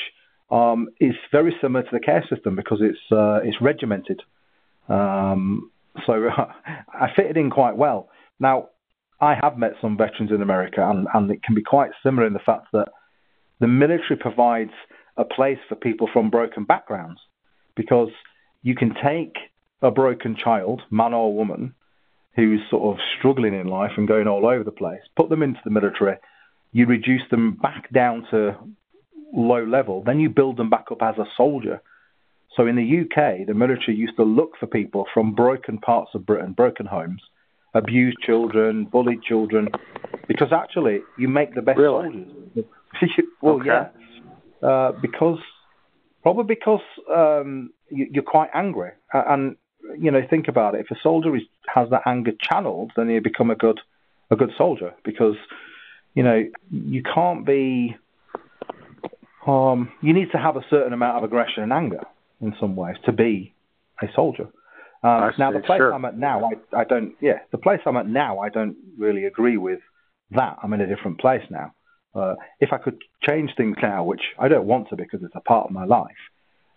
um, 0.51 0.89
is 1.01 1.15
very 1.31 1.55
similar 1.61 1.85
to 1.85 1.91
the 1.93 2.01
care 2.01 2.25
system 2.29 2.57
because 2.57 2.79
it's 2.81 2.99
uh, 3.13 3.41
it's 3.45 3.61
regimented. 3.61 4.23
Um, 4.89 5.71
so 6.07 6.29
I 6.89 7.09
fitted 7.15 7.37
in 7.37 7.51
quite 7.51 7.77
well. 7.77 8.09
Now, 8.41 8.69
I 9.21 9.35
have 9.41 9.57
met 9.57 9.73
some 9.81 9.97
veterans 9.97 10.31
in 10.31 10.43
America, 10.43 10.87
and, 10.89 11.07
and 11.15 11.31
it 11.31 11.43
can 11.43 11.55
be 11.55 11.63
quite 11.63 11.91
similar 12.03 12.27
in 12.27 12.33
the 12.33 12.39
fact 12.39 12.67
that 12.73 12.89
the 13.61 13.67
military 13.67 14.17
provides 14.21 14.73
a 15.17 15.25
place 15.25 15.59
for 15.69 15.75
people 15.75 16.09
from 16.13 16.31
broken 16.31 16.65
backgrounds 16.65 17.21
because 17.75 18.11
you 18.63 18.75
can 18.75 18.95
take 18.95 19.37
a 19.83 19.91
broken 19.91 20.37
child, 20.43 20.83
man 20.91 21.15
or 21.15 21.35
woman, 21.35 21.75
who's 22.35 22.61
sort 22.71 22.95
of 22.95 23.03
struggling 23.19 23.55
in 23.55 23.67
life 23.67 23.93
and 23.97 24.09
going 24.09 24.27
all 24.27 24.47
over 24.47 24.65
the 24.65 24.71
place, 24.71 25.01
put 25.17 25.29
them 25.29 25.43
into 25.43 25.61
the 25.65 25.71
military, 25.71 26.17
you 26.73 26.87
reduce 26.87 27.23
them 27.31 27.55
back 27.55 27.91
down 27.93 28.27
to 28.31 28.55
low 29.33 29.65
level, 29.65 30.03
then 30.05 30.21
you 30.21 30.29
build 30.29 30.57
them 30.57 30.69
back 30.69 30.87
up 30.91 31.03
as 31.03 31.17
a 31.19 31.25
soldier. 31.37 31.81
So 32.57 32.67
in 32.67 32.77
the 32.77 33.01
UK, 33.03 33.47
the 33.47 33.55
military 33.55 33.97
used 33.97 34.17
to 34.17 34.25
look 34.25 34.53
for 34.59 34.67
people 34.67 35.07
from 35.13 35.35
broken 35.35 35.79
parts 35.79 36.11
of 36.15 36.27
Britain, 36.27 36.53
broken 36.53 36.87
homes, 36.87 37.23
abused 37.75 38.19
children, 38.25 38.85
bullied 38.85 39.23
children, 39.23 39.69
because 40.29 40.49
actually 40.53 41.01
you 41.19 41.29
make 41.29 41.55
the 41.55 41.63
best 41.63 41.79
really? 41.79 42.27
soldiers. 42.55 42.67
well, 43.43 43.57
okay. 43.57 43.67
yeah 43.67 43.89
uh, 44.63 44.93
because 45.01 45.39
probably 46.23 46.45
because 46.45 46.81
um, 47.15 47.71
you, 47.91 48.21
are 48.21 48.23
quite 48.23 48.51
angry, 48.55 48.91
and 49.13 49.57
you 49.99 50.11
know 50.11 50.23
think 50.29 50.49
about 50.49 50.75
it. 50.75 50.81
If 50.81 50.91
a 50.91 51.01
soldier 51.03 51.35
is, 51.37 51.43
has 51.73 51.91
that 51.91 52.03
anger 52.07 52.33
channeled, 52.41 52.93
then 52.97 53.09
you 53.09 53.21
become 53.21 53.51
a 53.51 53.57
good 53.57 53.81
a 54.31 54.37
good 54.37 54.51
soldier 54.57 54.95
because 55.05 55.37
you 56.15 56.23
know 56.23 56.45
you 56.71 57.03
can't 57.03 57.47
be. 57.47 57.97
Um, 59.47 59.93
you 60.03 60.13
need 60.13 60.33
to 60.33 60.39
have 60.39 60.57
a 60.57 60.65
certain 60.71 60.93
amount 60.93 61.19
of 61.19 61.25
aggression 61.25 61.63
and 61.63 61.73
anger 61.73 62.03
in 62.41 62.57
some 62.59 62.75
ways 62.75 62.97
to 63.05 63.13
be 63.13 63.55
a 64.03 64.07
soldier. 64.15 64.49
Um, 65.05 65.33
now 65.39 65.53
the 65.53 65.61
place 65.61 65.79
sure. 65.79 65.95
I'm 65.95 66.05
at 66.05 66.19
now, 66.19 66.51
I, 66.73 66.81
I 66.81 66.85
don't. 66.85 67.15
Yeah, 67.21 67.39
the 67.53 67.59
place 67.59 67.81
I'm 67.87 67.97
at 67.97 68.09
now, 68.09 68.41
I 68.41 68.49
don't 68.49 68.77
really 68.99 69.25
agree 69.25 69.57
with 69.57 69.79
that. 70.33 70.57
I'm 70.63 70.73
in 70.73 70.81
a 70.81 70.87
different 70.87 71.21
place 71.21 71.43
now. 71.51 71.75
Uh, 72.17 72.35
if 72.61 72.73
I 72.73 72.79
could 72.79 73.03
change 73.23 73.51
things 73.57 73.77
now, 73.83 74.05
which 74.05 74.23
I 74.39 74.49
don't 74.49 74.67
want 74.67 74.89
to 74.89 74.97
because 74.97 75.23
it's 75.23 75.35
a 75.35 75.41
part 75.41 75.67
of 75.67 75.73
my 75.73 75.85
life, 75.85 76.17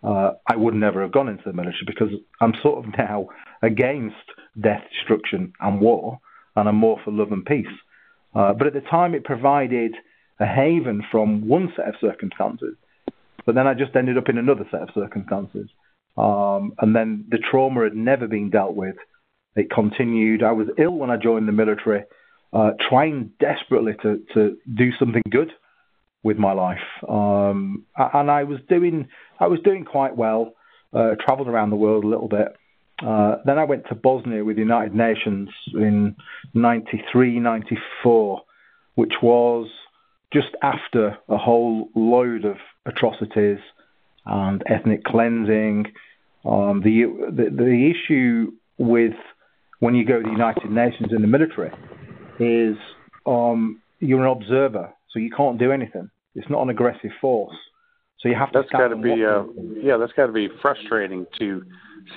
uh, 0.04 0.32
I 0.47 0.56
would 0.56 0.73
never 0.73 1.02
have 1.02 1.12
gone 1.12 1.30
into 1.30 1.43
the 1.45 1.54
military 1.54 1.86
because 1.86 2.10
I'm 2.41 2.54
sort 2.62 2.86
of 2.86 2.93
now 2.97 3.30
against 3.62 4.15
death, 4.60 4.84
destruction, 4.93 5.54
and 5.60 5.80
war, 5.80 6.19
and 6.56 6.67
I'm 6.67 6.75
more 6.75 6.99
for 7.04 7.12
love 7.12 7.32
and 7.32 7.45
peace. 7.45 7.67
Uh, 8.36 8.54
but 8.54 8.67
at 8.67 8.73
the 8.73 8.82
time, 8.82 9.13
it 9.13 9.23
provided 9.23 9.95
a 10.39 10.45
haven 10.45 11.04
from 11.12 11.47
one 11.47 11.71
set 11.75 11.88
of 11.88 11.95
circumstances, 11.99 12.75
but 13.45 13.56
then 13.56 13.67
I 13.67 13.73
just 13.73 13.95
ended 13.95 14.17
up 14.17 14.30
in 14.30 14.38
another 14.38 14.65
set 14.71 14.82
of 14.82 14.89
circumstances. 14.93 15.69
Um, 16.17 16.73
and 16.80 16.95
then 16.95 17.25
the 17.30 17.38
trauma 17.38 17.84
had 17.84 17.95
never 17.95 18.28
been 18.28 18.49
dealt 18.49 18.75
with. 18.75 18.95
It 19.56 19.71
continued. 19.71 20.43
I 20.43 20.52
was 20.52 20.67
ill 20.78 20.91
when 20.95 21.10
I 21.10 21.17
joined 21.17 21.47
the 21.47 21.54
military 21.54 22.04
uh, 22.54 22.72
trying 22.90 23.32
desperately 23.40 23.94
to, 24.02 24.22
to 24.34 24.58
do 24.76 24.92
something 24.98 25.22
good 25.30 25.52
with 26.24 26.38
my 26.38 26.52
life. 26.52 26.78
Um, 27.08 27.86
and 27.96 28.30
I 28.30 28.44
was 28.44 28.60
doing 28.68 29.08
I 29.40 29.48
was 29.48 29.60
doing 29.62 29.86
quite 29.86 30.16
well. 30.18 30.54
Uh, 30.92 31.12
traveled 31.24 31.48
around 31.48 31.70
the 31.70 31.76
world 31.76 32.04
a 32.04 32.08
little 32.08 32.28
bit. 32.28 32.56
Uh, 33.06 33.36
then 33.46 33.60
I 33.60 33.64
went 33.64 33.88
to 33.90 33.96
Bosnia 33.96 34.44
with 34.44 34.56
the 34.56 34.64
United 34.64 34.94
Nations 34.96 35.50
in 35.74 36.16
93, 36.54 37.40
94, 37.40 38.42
which 38.96 39.14
was 39.22 39.70
just 40.34 40.50
after 40.62 41.18
a 41.30 41.38
whole 41.38 41.90
load 41.96 42.44
of 42.44 42.58
atrocities 42.86 43.60
and 44.26 44.64
ethnic 44.66 45.04
cleansing. 45.04 45.86
Um, 46.44 46.82
the, 46.84 47.04
the 47.32 47.50
the 47.56 47.94
issue 47.94 48.52
with 48.78 49.14
when 49.80 49.94
you 49.94 50.06
go 50.06 50.18
to 50.18 50.24
the 50.24 50.32
United 50.32 50.72
Nations 50.72 51.14
in 51.14 51.22
the 51.22 51.28
military 51.28 51.72
is 52.39 52.78
um, 53.25 53.82
you're 53.99 54.25
an 54.25 54.32
observer, 54.32 54.93
so 55.10 55.19
you 55.19 55.32
can't 55.36 55.58
do 55.58 55.71
anything. 55.71 56.10
It's 56.36 56.49
not 56.49 56.62
an 56.62 56.69
aggressive 56.69 57.12
force, 57.19 57.56
so 58.19 58.30
you 58.30 58.36
have 58.36 58.52
to. 58.52 58.60
That's 58.60 58.71
got 58.71 58.89
to 58.89 58.95
be 58.95 59.25
uh, 59.25 59.43
yeah, 59.82 59.97
that's 59.97 60.13
got 60.13 60.28
to 60.28 60.32
be 60.32 60.49
frustrating 60.62 61.25
to 61.39 61.63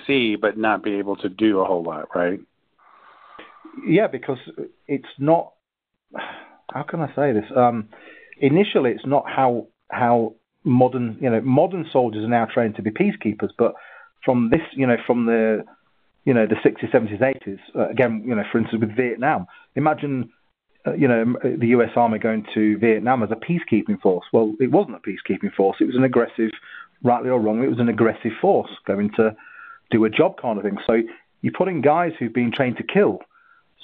see, 0.07 0.37
but 0.37 0.57
not 0.57 0.83
be 0.83 0.95
able 0.95 1.17
to 1.17 1.29
do 1.29 1.61
a 1.61 1.65
whole 1.65 1.83
lot, 1.83 2.09
right? 2.15 2.41
Yeah, 3.87 4.07
because 4.07 4.39
it's 4.87 5.09
not. 5.19 5.53
How 6.73 6.83
can 6.83 7.01
I 7.01 7.15
say 7.15 7.33
this? 7.33 7.51
Um, 7.57 7.89
initially, 8.39 8.91
it's 8.91 9.07
not 9.07 9.25
how 9.27 9.69
how 9.91 10.35
modern 10.65 11.19
you 11.21 11.31
know 11.31 11.41
modern 11.41 11.87
soldiers 11.93 12.25
are 12.25 12.29
now 12.29 12.47
trained 12.47 12.77
to 12.77 12.83
be 12.83 12.91
peacekeepers, 12.91 13.51
but 13.59 13.75
from 14.25 14.51
this 14.51 14.61
you 14.75 14.87
know 14.87 14.97
from 15.07 15.27
the 15.27 15.65
you 16.25 16.35
know, 16.35 16.47
the 16.47 16.57
60s, 16.57 16.91
70s, 16.93 17.21
80s. 17.21 17.59
Uh, 17.75 17.89
again, 17.89 18.23
you 18.27 18.35
know, 18.35 18.43
for 18.51 18.59
instance, 18.59 18.81
with 18.81 18.97
Vietnam, 18.97 19.47
imagine, 19.75 20.31
uh, 20.87 20.95
you 20.95 21.09
know, 21.09 21.35
the 21.43 21.69
U.S. 21.69 21.91
Army 21.97 22.19
going 22.19 22.47
to 22.55 22.79
Vietnam 22.79 23.23
as 23.23 23.31
a 23.31 23.37
peacekeeping 23.37 24.01
force. 24.01 24.25
Well, 24.33 24.55
it 24.61 24.71
wasn't 24.71 24.97
a 24.97 25.01
peacekeeping 25.01 25.53
force. 25.55 25.79
It 25.81 25.87
was 25.87 25.97
an 25.97 26.05
aggressive, 26.05 26.51
rightly 27.03 27.31
or 27.31 27.41
wrongly, 27.41 27.67
it 27.67 27.71
was 27.71 27.81
an 27.81 27.89
aggressive 27.89 28.33
force 28.41 28.71
going 28.87 29.11
to 29.17 29.35
do 29.91 30.05
a 30.05 30.11
job 30.11 30.41
kind 30.41 30.59
of 30.59 30.65
thing. 30.65 30.79
So 30.87 31.03
you're 31.43 31.53
putting 31.57 31.81
guys 31.81 32.13
who've 32.19 32.33
been 32.33 32.53
trained 32.53 32.79
to 32.79 32.85
kill 32.85 33.21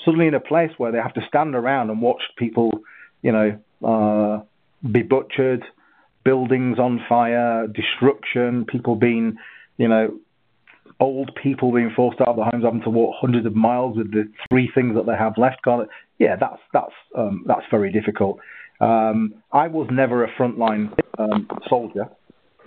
suddenly 0.04 0.26
in 0.26 0.34
a 0.34 0.40
place 0.40 0.70
where 0.78 0.92
they 0.92 0.98
have 0.98 1.14
to 1.14 1.20
stand 1.26 1.54
around 1.54 1.90
and 1.90 2.00
watch 2.00 2.22
people, 2.36 2.70
you 3.22 3.32
know, 3.32 3.58
uh, 3.84 4.42
be 4.88 5.02
butchered, 5.02 5.64
buildings 6.24 6.78
on 6.78 7.00
fire, 7.08 7.66
destruction, 7.66 8.64
people 8.64 8.96
being, 8.96 9.36
you 9.76 9.88
know, 9.88 10.18
old 11.00 11.30
people 11.40 11.72
being 11.72 11.92
forced 11.94 12.20
out 12.20 12.28
of 12.28 12.36
their 12.36 12.46
homes, 12.46 12.64
having 12.64 12.82
to 12.82 12.90
walk 12.90 13.14
hundreds 13.20 13.46
of 13.46 13.54
miles 13.54 13.96
with 13.96 14.10
the 14.10 14.30
three 14.48 14.70
things 14.74 14.94
that 14.96 15.06
they 15.06 15.16
have 15.16 15.34
left. 15.36 15.62
God, 15.62 15.86
yeah, 16.18 16.36
that's 16.36 16.60
that's 16.72 16.92
um, 17.16 17.44
that's 17.46 17.66
very 17.70 17.92
difficult. 17.92 18.38
Um, 18.80 19.34
I 19.52 19.68
was 19.68 19.88
never 19.90 20.24
a 20.24 20.32
frontline 20.38 20.92
um, 21.18 21.48
soldier, 21.68 22.08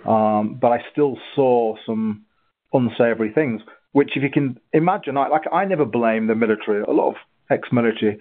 um, 0.06 0.58
but 0.60 0.72
I 0.72 0.78
still 0.90 1.18
saw 1.34 1.76
some 1.86 2.24
unsavory 2.72 3.32
things. 3.32 3.62
Which, 3.92 4.12
if 4.16 4.22
you 4.22 4.30
can 4.30 4.58
imagine, 4.72 5.18
I, 5.18 5.28
like 5.28 5.42
I 5.52 5.66
never 5.66 5.84
blame 5.84 6.26
the 6.26 6.34
military. 6.34 6.82
A 6.82 6.90
lot 6.90 7.10
of 7.10 7.14
ex-military 7.50 8.18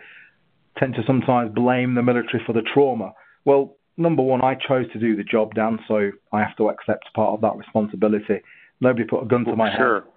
tend 0.78 0.95
to 0.95 1.02
sometimes 1.08 1.54
blame 1.54 1.95
the 1.95 2.04
military 2.04 2.43
for 2.45 2.52
the 2.52 2.62
trauma. 2.62 3.13
Well, 3.45 3.78
number 3.95 4.21
one, 4.21 4.41
I 4.43 4.56
chose 4.56 4.91
to 4.91 5.00
do 5.00 5.15
the 5.15 5.24
job, 5.24 5.54
Dan, 5.56 5.80
so 5.88 6.12
I 6.34 6.39
have 6.39 6.56
to 6.58 6.69
accept 6.69 7.13
part 7.13 7.34
of 7.34 7.41
that 7.41 7.56
responsibility. 7.58 8.41
Nobody 8.82 9.06
put 9.06 9.24
a 9.24 9.26
gun 9.26 9.46
to 9.46 9.56
my 9.56 9.76
sure. 9.76 10.02
head. 10.02 10.08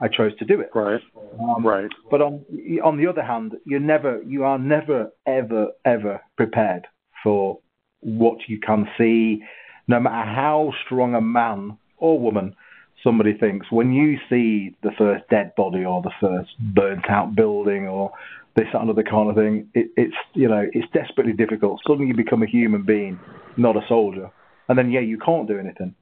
I 0.00 0.08
chose 0.08 0.36
to 0.38 0.44
do 0.44 0.60
it. 0.60 0.68
Right. 0.74 1.00
Um, 1.40 1.66
right. 1.66 1.88
But 2.10 2.20
on 2.20 2.44
on 2.84 2.98
the 2.98 3.06
other 3.06 3.22
hand, 3.22 3.54
you 3.64 3.78
never, 3.80 4.22
you 4.22 4.44
are 4.44 4.58
never, 4.58 5.10
ever, 5.26 5.68
ever 5.84 6.20
prepared 6.36 6.86
for 7.24 7.58
what 8.00 8.38
you 8.46 8.60
can 8.60 8.86
see, 8.98 9.42
no 9.88 9.98
matter 9.98 10.30
how 10.30 10.72
strong 10.84 11.14
a 11.14 11.20
man 11.20 11.78
or 11.96 12.18
woman 12.18 12.54
somebody 13.02 13.32
thinks. 13.32 13.66
When 13.70 13.92
you 13.92 14.18
see 14.28 14.76
the 14.82 14.90
first 14.98 15.24
dead 15.30 15.54
body 15.56 15.84
or 15.84 16.02
the 16.02 16.12
first 16.20 16.50
burnt 16.74 17.08
out 17.08 17.34
building 17.34 17.88
or 17.88 18.12
this 18.54 18.66
that, 18.72 18.80
and 18.80 18.90
other 18.90 19.02
kind 19.02 19.30
of 19.30 19.36
thing, 19.36 19.68
it, 19.74 19.88
it's 19.96 20.16
you 20.34 20.48
know 20.48 20.66
it's 20.72 20.90
desperately 20.92 21.32
difficult. 21.32 21.80
Suddenly 21.86 22.08
you 22.08 22.14
become 22.14 22.42
a 22.42 22.46
human 22.46 22.84
being, 22.84 23.18
not 23.56 23.76
a 23.76 23.86
soldier, 23.88 24.30
and 24.68 24.78
then 24.78 24.90
yeah, 24.90 25.00
you 25.00 25.18
can't 25.18 25.48
do 25.48 25.58
anything. 25.58 25.94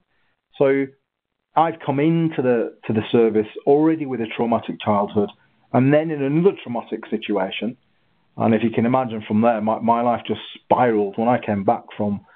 So 0.57 0.87
I've 1.57 1.79
come 1.85 2.01
into 2.01 2.43
the 2.43 2.77
to 2.87 2.93
the 2.93 3.03
service 3.13 3.47
already 3.67 4.07
with 4.07 4.21
a 4.21 4.27
traumatic 4.37 4.81
childhood, 4.81 5.31
and 5.73 5.93
then 5.93 6.11
in 6.11 6.23
another 6.23 6.57
traumatic 6.63 7.01
situation. 7.11 7.77
And 8.37 8.53
if 8.53 8.63
you 8.65 8.71
can 8.71 8.85
imagine 8.85 9.23
from 9.29 9.43
there, 9.43 9.61
my, 9.61 9.79
my 9.79 10.03
life 10.03 10.23
just 10.27 10.41
spiraled. 10.57 11.17
When 11.17 11.29
I 11.29 11.39
came 11.39 11.63
back 11.63 11.85
from 11.97 12.27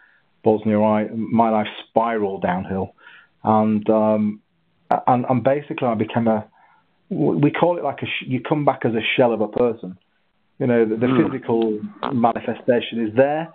Bosnia, 0.45 0.81
I, 0.81 1.09
my 1.09 1.51
life 1.51 1.67
spiraled 1.89 2.43
downhill, 2.43 2.95
and 3.43 3.89
um, 3.91 4.41
and, 4.91 5.27
and 5.29 5.43
basically 5.43 5.89
I 5.89 5.95
became 5.95 6.29
a 6.29 6.47
we 7.11 7.51
call 7.51 7.79
it 7.79 7.85
like 7.85 8.03
a 8.03 8.07
you 8.27 8.41
come 8.41 8.65
back 8.65 8.81
as 8.85 8.93
a 8.93 9.03
shell 9.17 9.33
of 9.33 9.41
a 9.41 9.49
person. 9.49 9.99
You 10.61 10.67
know, 10.67 10.85
the, 10.85 10.97
the 10.97 11.07
mm. 11.07 11.31
physical 11.31 11.81
manifestation 12.13 13.07
is 13.09 13.17
there, 13.17 13.49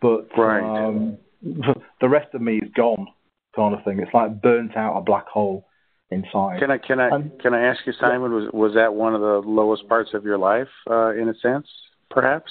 but 0.00 0.28
right. 0.36 0.62
um, 0.62 1.18
the 1.42 2.08
rest 2.08 2.34
of 2.34 2.40
me 2.42 2.56
is 2.56 2.70
gone 2.74 3.08
kind 3.54 3.74
of 3.74 3.84
thing. 3.84 3.98
It's 4.00 4.14
like 4.14 4.40
burnt 4.40 4.76
out 4.76 4.96
a 4.96 5.00
black 5.00 5.28
hole 5.28 5.66
inside. 6.10 6.60
Can 6.60 6.70
I 6.70 6.78
can 6.78 7.00
I 7.00 7.10
um, 7.10 7.32
can 7.40 7.54
I 7.54 7.62
ask 7.62 7.80
you, 7.86 7.92
Simon? 7.98 8.32
Was 8.32 8.50
was 8.52 8.74
that 8.74 8.94
one 8.94 9.14
of 9.14 9.20
the 9.20 9.42
lowest 9.44 9.88
parts 9.88 10.10
of 10.14 10.24
your 10.24 10.38
life, 10.38 10.68
uh, 10.90 11.14
in 11.14 11.28
a 11.28 11.34
sense, 11.34 11.68
perhaps? 12.10 12.50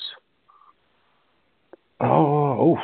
Oh, 2.02 2.78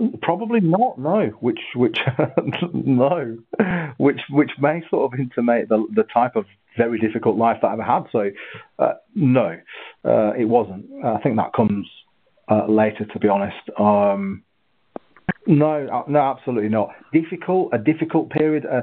oof. 0.00 0.18
probably 0.22 0.60
not. 0.60 0.98
No, 0.98 1.26
which 1.40 1.60
which 1.74 1.98
no, 2.72 3.38
which 3.96 4.20
which 4.30 4.50
may 4.60 4.82
sort 4.90 5.12
of 5.12 5.20
intimate 5.20 5.68
the 5.68 5.86
the 5.94 6.04
type 6.04 6.36
of 6.36 6.44
very 6.76 6.98
difficult 6.98 7.36
life 7.36 7.58
that 7.62 7.68
I've 7.68 7.78
had. 7.78 8.04
So, 8.12 8.30
uh, 8.78 8.94
no, 9.14 9.58
uh, 10.04 10.32
it 10.38 10.44
wasn't. 10.44 10.86
I 11.04 11.18
think 11.18 11.36
that 11.36 11.52
comes 11.52 11.88
uh, 12.50 12.66
later, 12.66 13.04
to 13.04 13.18
be 13.18 13.28
honest. 13.28 13.56
Um, 13.78 14.44
no, 15.48 15.86
uh, 15.86 16.02
no, 16.06 16.20
absolutely 16.20 16.68
not. 16.68 16.90
Difficult, 17.12 17.70
a 17.72 17.78
difficult 17.78 18.30
period. 18.30 18.66
Uh, 18.66 18.82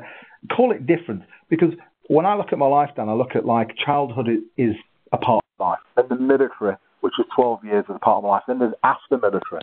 call 0.56 0.72
it 0.72 0.86
different 0.88 1.22
because 1.50 1.70
when 2.08 2.26
I 2.26 2.36
look 2.36 2.52
at 2.52 2.58
my 2.58 2.66
life, 2.68 2.90
Dan, 2.96 3.08
I 3.08 3.14
look 3.14 3.36
at 3.36 3.46
like 3.46 3.70
childhood 3.84 4.28
is 4.58 4.76
a 5.12 5.18
part 5.18 5.44
of 5.60 5.66
life, 5.66 5.80
then 5.96 6.06
the 6.10 6.16
military, 6.16 6.76
which 7.02 7.14
was 7.18 7.28
12 7.36 7.66
years, 7.66 7.86
is 7.88 7.96
a 7.96 8.00
part 8.00 8.18
of 8.18 8.24
my 8.24 8.30
life. 8.30 8.44
Then 8.48 8.60
there's 8.60 8.74
after 8.84 9.18
military. 9.18 9.62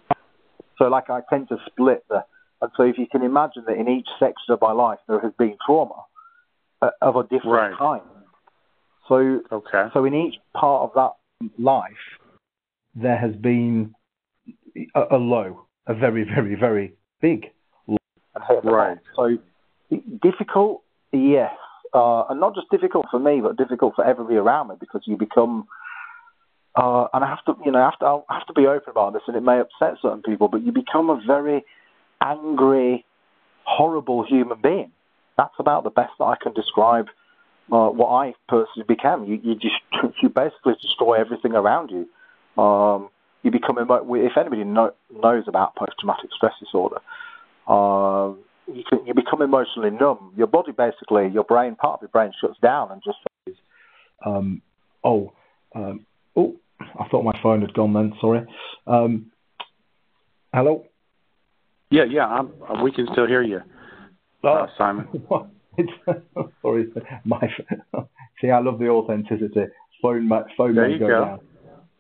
So 0.79 0.85
like 0.85 1.11
I 1.11 1.21
tend 1.29 1.49
to 1.49 1.57
split 1.67 2.05
the, 2.09 2.25
and 2.61 2.71
so 2.77 2.85
if 2.85 2.97
you 2.99 3.07
can 3.11 3.23
imagine 3.23 3.65
that 3.67 3.77
in 3.77 3.89
each 3.89 4.09
section 4.19 4.51
of 4.51 4.61
my 4.61 4.73
life 4.73 4.99
there 5.09 5.21
has 5.21 5.33
been 5.39 5.57
trauma 5.67 6.05
uh, 6.81 6.91
of 7.01 7.17
a 7.17 7.25
different 7.25 7.45
right. 7.47 7.79
kind. 7.79 8.03
So 9.09 9.41
okay. 9.51 9.89
So 9.93 10.05
in 10.05 10.15
each 10.15 10.37
part 10.55 10.89
of 10.89 10.93
that 10.95 11.51
life, 11.59 11.91
there 12.95 13.19
has 13.19 13.35
been 13.35 13.95
a, 14.95 15.17
a 15.17 15.17
low 15.17 15.67
a 15.87 15.95
very, 15.95 16.25
very, 16.25 16.55
very 16.55 16.95
big 17.21 17.51
Right. 18.65 18.99
So 19.17 19.39
difficult, 20.23 20.83
yes, 21.13 21.53
uh, 21.93 22.25
and 22.29 22.41
not 22.41 22.55
just 22.55 22.71
difficult 22.71 23.07
for 23.11 23.19
me, 23.19 23.41
but 23.41 23.57
difficult 23.57 23.95
for 23.95 24.05
everybody 24.05 24.37
around 24.37 24.69
me 24.69 24.75
because 24.81 25.03
you 25.05 25.17
become. 25.17 25.67
Uh, 26.75 27.07
and 27.13 27.23
I 27.23 27.29
have 27.29 27.45
to, 27.45 27.63
you 27.67 27.71
know, 27.71 27.81
I 27.81 27.85
have 27.85 27.99
to, 27.99 28.07
I 28.31 28.35
have 28.39 28.47
to 28.47 28.55
be 28.55 28.67
open 28.67 28.91
about 28.91 29.13
this, 29.13 29.23
and 29.27 29.37
it 29.37 29.43
may 29.43 29.61
upset 29.61 29.99
certain 30.01 30.23
people, 30.23 30.49
but 30.49 30.63
you 30.63 30.73
become 30.73 31.11
a 31.11 31.21
very 31.27 31.65
angry, 32.23 33.05
horrible 33.65 34.25
human 34.25 34.59
being. 34.63 34.91
That's 35.37 35.55
about 35.59 35.85
the 35.85 35.91
best 35.91 36.13
that 36.19 36.25
I 36.25 36.37
can 36.43 36.55
describe 36.55 37.09
uh, 37.71 37.89
what 37.89 38.09
I 38.09 38.35
personally 38.49 38.87
became. 38.89 39.25
You, 39.25 39.39
you 39.43 39.55
just, 39.55 39.75
you 40.23 40.31
basically 40.31 40.75
destroy 40.81 41.21
everything 41.21 41.53
around 41.53 41.91
you. 41.91 42.63
Um, 42.63 43.11
you 43.43 43.51
become 43.51 43.77
if 43.79 44.33
anybody 44.37 44.65
know, 44.65 44.93
knows 45.11 45.45
about 45.49 45.75
post-traumatic 45.75 46.31
stress 46.37 46.53
disorder, 46.61 46.99
uh, 47.67 48.33
you, 48.73 48.85
can, 48.89 49.05
you 49.07 49.15
become 49.15 49.43
emotionally 49.43 49.91
numb. 49.91 50.33
Your 50.37 50.47
body 50.47 50.73
basically, 50.73 51.29
your 51.33 51.45
brain, 51.45 51.75
part 51.75 51.95
of 51.95 52.03
your 52.03 52.09
brain 52.09 52.33
shuts 52.41 52.59
down 52.63 52.93
and 52.93 53.03
just 53.05 53.19
says, 53.47 53.57
um, 54.25 54.63
"Oh, 55.03 55.33
um, 55.75 56.07
oh, 56.37 56.55
I 56.81 57.09
thought 57.09 57.25
my 57.25 57.39
phone 57.43 57.61
had 57.61 57.75
gone 57.75 57.93
then. 57.93 58.13
Sorry. 58.21 58.47
Um, 58.87 59.33
hello." 60.55 60.85
Yeah, 61.91 62.05
yeah, 62.09 62.27
I'm, 62.27 62.83
we 62.83 62.93
can 62.93 63.07
still 63.13 63.27
hear 63.27 63.43
you, 63.43 63.61
uh, 64.45 64.49
uh 64.49 64.67
Simon. 64.79 65.09
sorry, 66.63 66.87
my 67.25 67.41
see, 68.41 68.51
I 68.51 68.61
love 68.61 68.79
the 68.79 68.89
authenticity. 68.89 69.67
Phone, 70.01 70.29
phone 70.57 70.75
there 70.75 70.89
you 70.89 70.99
go, 70.99 71.09
go. 71.09 71.21
down. 71.21 71.41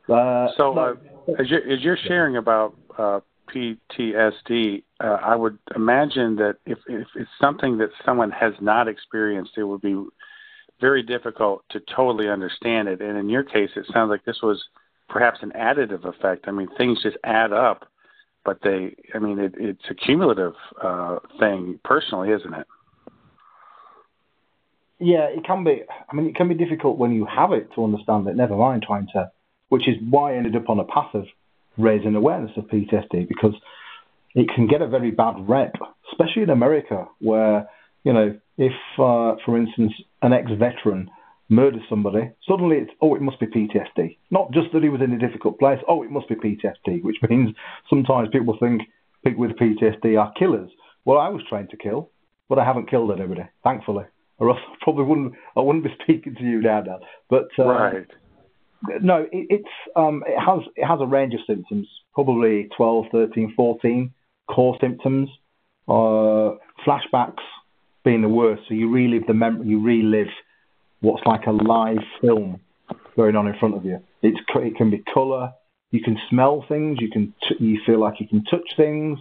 Uh, 0.08 0.48
so, 0.56 0.72
no. 0.72 0.96
As 1.38 1.50
you're, 1.50 1.72
as 1.72 1.80
you're 1.80 1.96
sharing 1.96 2.36
about 2.36 2.76
uh, 2.98 3.20
PTSD, 3.54 4.82
uh, 5.00 5.04
I 5.04 5.36
would 5.36 5.58
imagine 5.74 6.36
that 6.36 6.56
if, 6.66 6.78
if 6.88 7.06
it's 7.14 7.30
something 7.40 7.78
that 7.78 7.90
someone 8.04 8.30
has 8.30 8.54
not 8.60 8.88
experienced, 8.88 9.52
it 9.56 9.64
would 9.64 9.82
be 9.82 10.02
very 10.80 11.02
difficult 11.02 11.64
to 11.70 11.80
totally 11.94 12.28
understand 12.28 12.88
it. 12.88 13.00
And 13.00 13.16
in 13.16 13.28
your 13.28 13.44
case, 13.44 13.70
it 13.76 13.86
sounds 13.92 14.10
like 14.10 14.24
this 14.24 14.40
was 14.42 14.62
perhaps 15.08 15.38
an 15.42 15.52
additive 15.56 16.04
effect. 16.04 16.46
I 16.48 16.50
mean, 16.50 16.68
things 16.76 17.02
just 17.02 17.16
add 17.24 17.52
up, 17.52 17.88
but 18.44 18.58
they, 18.62 18.94
I 19.14 19.18
mean, 19.18 19.38
it, 19.38 19.54
it's 19.56 19.84
a 19.90 19.94
cumulative 19.94 20.54
uh, 20.82 21.18
thing 21.38 21.78
personally, 21.84 22.30
isn't 22.30 22.54
it? 22.54 22.66
Yeah, 24.98 25.24
it 25.24 25.44
can 25.44 25.64
be. 25.64 25.82
I 26.10 26.14
mean, 26.14 26.26
it 26.26 26.36
can 26.36 26.48
be 26.48 26.54
difficult 26.54 26.96
when 26.96 27.12
you 27.12 27.26
have 27.26 27.52
it 27.52 27.68
to 27.74 27.84
understand 27.84 28.26
it. 28.28 28.36
Never 28.36 28.56
mind 28.56 28.84
trying 28.86 29.08
to 29.14 29.30
which 29.72 29.88
is 29.88 29.96
why 30.10 30.34
I 30.34 30.36
ended 30.36 30.54
up 30.54 30.68
on 30.68 30.78
a 30.78 30.84
path 30.84 31.14
of 31.14 31.24
raising 31.78 32.14
awareness 32.14 32.50
of 32.58 32.64
PTSD 32.64 33.26
because 33.26 33.54
it 34.34 34.50
can 34.54 34.66
get 34.66 34.82
a 34.82 34.86
very 34.86 35.10
bad 35.10 35.48
rep, 35.48 35.76
especially 36.12 36.42
in 36.42 36.50
America, 36.50 37.08
where, 37.20 37.70
you 38.04 38.12
know, 38.12 38.38
if, 38.58 38.74
uh, 38.98 39.36
for 39.46 39.56
instance, 39.56 39.94
an 40.20 40.34
ex 40.34 40.50
veteran 40.58 41.10
murders 41.48 41.80
somebody, 41.88 42.32
suddenly 42.46 42.76
it's, 42.76 42.90
oh, 43.00 43.14
it 43.14 43.22
must 43.22 43.40
be 43.40 43.46
PTSD. 43.46 44.18
Not 44.30 44.52
just 44.52 44.66
that 44.74 44.82
he 44.82 44.90
was 44.90 45.00
in 45.00 45.14
a 45.14 45.18
difficult 45.18 45.58
place, 45.58 45.78
oh, 45.88 46.02
it 46.02 46.10
must 46.10 46.28
be 46.28 46.34
PTSD, 46.34 47.02
which 47.02 47.16
means 47.30 47.56
sometimes 47.88 48.28
people 48.30 48.58
think 48.60 48.82
people 49.24 49.40
with 49.40 49.56
PTSD 49.56 50.20
are 50.20 50.34
killers. 50.38 50.70
Well, 51.06 51.16
I 51.16 51.30
was 51.30 51.40
trained 51.48 51.70
to 51.70 51.78
kill, 51.78 52.10
but 52.50 52.58
I 52.58 52.64
haven't 52.66 52.90
killed 52.90 53.10
anybody, 53.10 53.48
thankfully. 53.64 54.04
Or 54.36 54.50
else 54.50 54.58
I 54.70 54.74
probably 54.82 55.04
wouldn't, 55.04 55.32
I 55.56 55.60
wouldn't 55.60 55.84
be 55.84 55.96
speaking 56.02 56.34
to 56.34 56.42
you 56.42 56.60
now, 56.60 56.82
Dan. 56.82 56.98
But, 57.30 57.48
uh, 57.58 57.64
right 57.64 58.06
no, 59.00 59.22
it, 59.30 59.46
it's 59.50 59.68
um, 59.96 60.22
it 60.26 60.38
has 60.38 60.60
it 60.76 60.84
has 60.84 60.98
a 61.00 61.06
range 61.06 61.34
of 61.34 61.40
symptoms, 61.46 61.88
probably 62.14 62.68
12, 62.76 63.06
13, 63.12 63.54
14 63.56 64.12
core 64.48 64.76
symptoms. 64.80 65.28
Uh, 65.88 66.56
flashbacks 66.86 67.42
being 68.04 68.22
the 68.22 68.28
worst, 68.28 68.62
so 68.68 68.74
you 68.74 68.90
relive 68.90 69.26
the 69.26 69.34
memory, 69.34 69.66
you 69.66 69.82
relive 69.82 70.28
what's 71.00 71.24
like 71.26 71.46
a 71.46 71.50
live 71.50 71.98
film 72.20 72.60
going 73.16 73.36
on 73.36 73.46
in 73.46 73.58
front 73.58 73.74
of 73.74 73.84
you. 73.84 74.00
It's 74.22 74.38
it 74.54 74.76
can 74.76 74.90
be 74.90 75.02
color, 75.12 75.52
you 75.90 76.00
can 76.00 76.18
smell 76.30 76.64
things, 76.68 76.98
you 77.00 77.10
can 77.10 77.34
t- 77.48 77.56
you 77.58 77.80
feel 77.84 78.00
like 78.00 78.20
you 78.20 78.28
can 78.28 78.44
touch 78.44 78.76
things, 78.76 79.18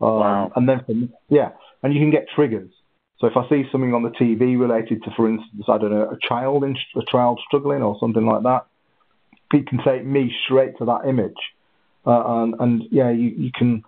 um, 0.00 0.08
wow. 0.08 0.52
and 0.56 0.68
then 0.68 1.12
yeah, 1.28 1.50
and 1.82 1.94
you 1.94 2.00
can 2.00 2.10
get 2.10 2.26
triggers. 2.34 2.70
So 3.18 3.26
if 3.26 3.36
I 3.36 3.48
see 3.48 3.64
something 3.70 3.92
on 3.92 4.02
the 4.02 4.10
TV 4.10 4.58
related 4.58 5.02
to, 5.04 5.10
for 5.14 5.28
instance, 5.28 5.64
I 5.68 5.76
don't 5.76 5.90
know, 5.90 6.10
a 6.10 6.18
child 6.26 6.64
in, 6.64 6.76
a 6.96 7.02
child 7.10 7.38
struggling 7.46 7.82
or 7.82 7.96
something 8.00 8.24
like 8.24 8.42
that, 8.44 8.64
it 9.52 9.66
can 9.66 9.80
take 9.84 10.04
me 10.04 10.32
straight 10.44 10.78
to 10.78 10.84
that 10.86 11.08
image, 11.08 11.38
uh, 12.06 12.22
and, 12.26 12.54
and 12.60 12.82
yeah, 12.90 13.10
you, 13.10 13.28
you 13.36 13.50
can 13.56 13.84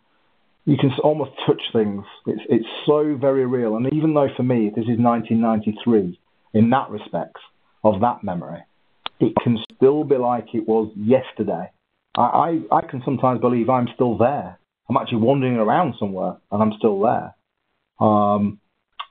you 0.65 0.77
can 0.77 0.91
almost 1.03 1.33
touch 1.47 1.63
things. 1.73 2.05
It's 2.27 2.43
it's 2.49 2.69
so 2.87 3.17
very 3.21 3.47
real. 3.47 3.77
And 3.77 3.93
even 3.93 4.15
though 4.15 4.29
for 4.37 4.43
me 4.43 4.71
this 4.75 4.85
is 4.85 4.99
1993, 4.99 6.19
in 6.55 6.71
that 6.71 6.91
respect 6.91 7.37
of 7.85 8.01
that 8.01 8.23
memory, 8.23 8.63
it 9.21 9.35
can 9.43 9.59
still 9.75 10.05
be 10.05 10.17
like 10.17 10.55
it 10.55 10.69
was 10.69 10.93
yesterday. 10.97 11.71
I, 12.17 12.23
I, 12.23 12.77
I 12.77 12.81
can 12.83 13.03
sometimes 13.05 13.41
believe 13.41 13.69
I'm 13.71 13.89
still 13.95 14.19
there. 14.19 14.59
I'm 14.89 14.97
actually 14.97 15.19
wandering 15.19 15.57
around 15.57 15.95
somewhere 15.99 16.37
and 16.51 16.63
I'm 16.63 16.73
still 16.79 17.01
there. 17.01 17.35
Um, 17.99 18.61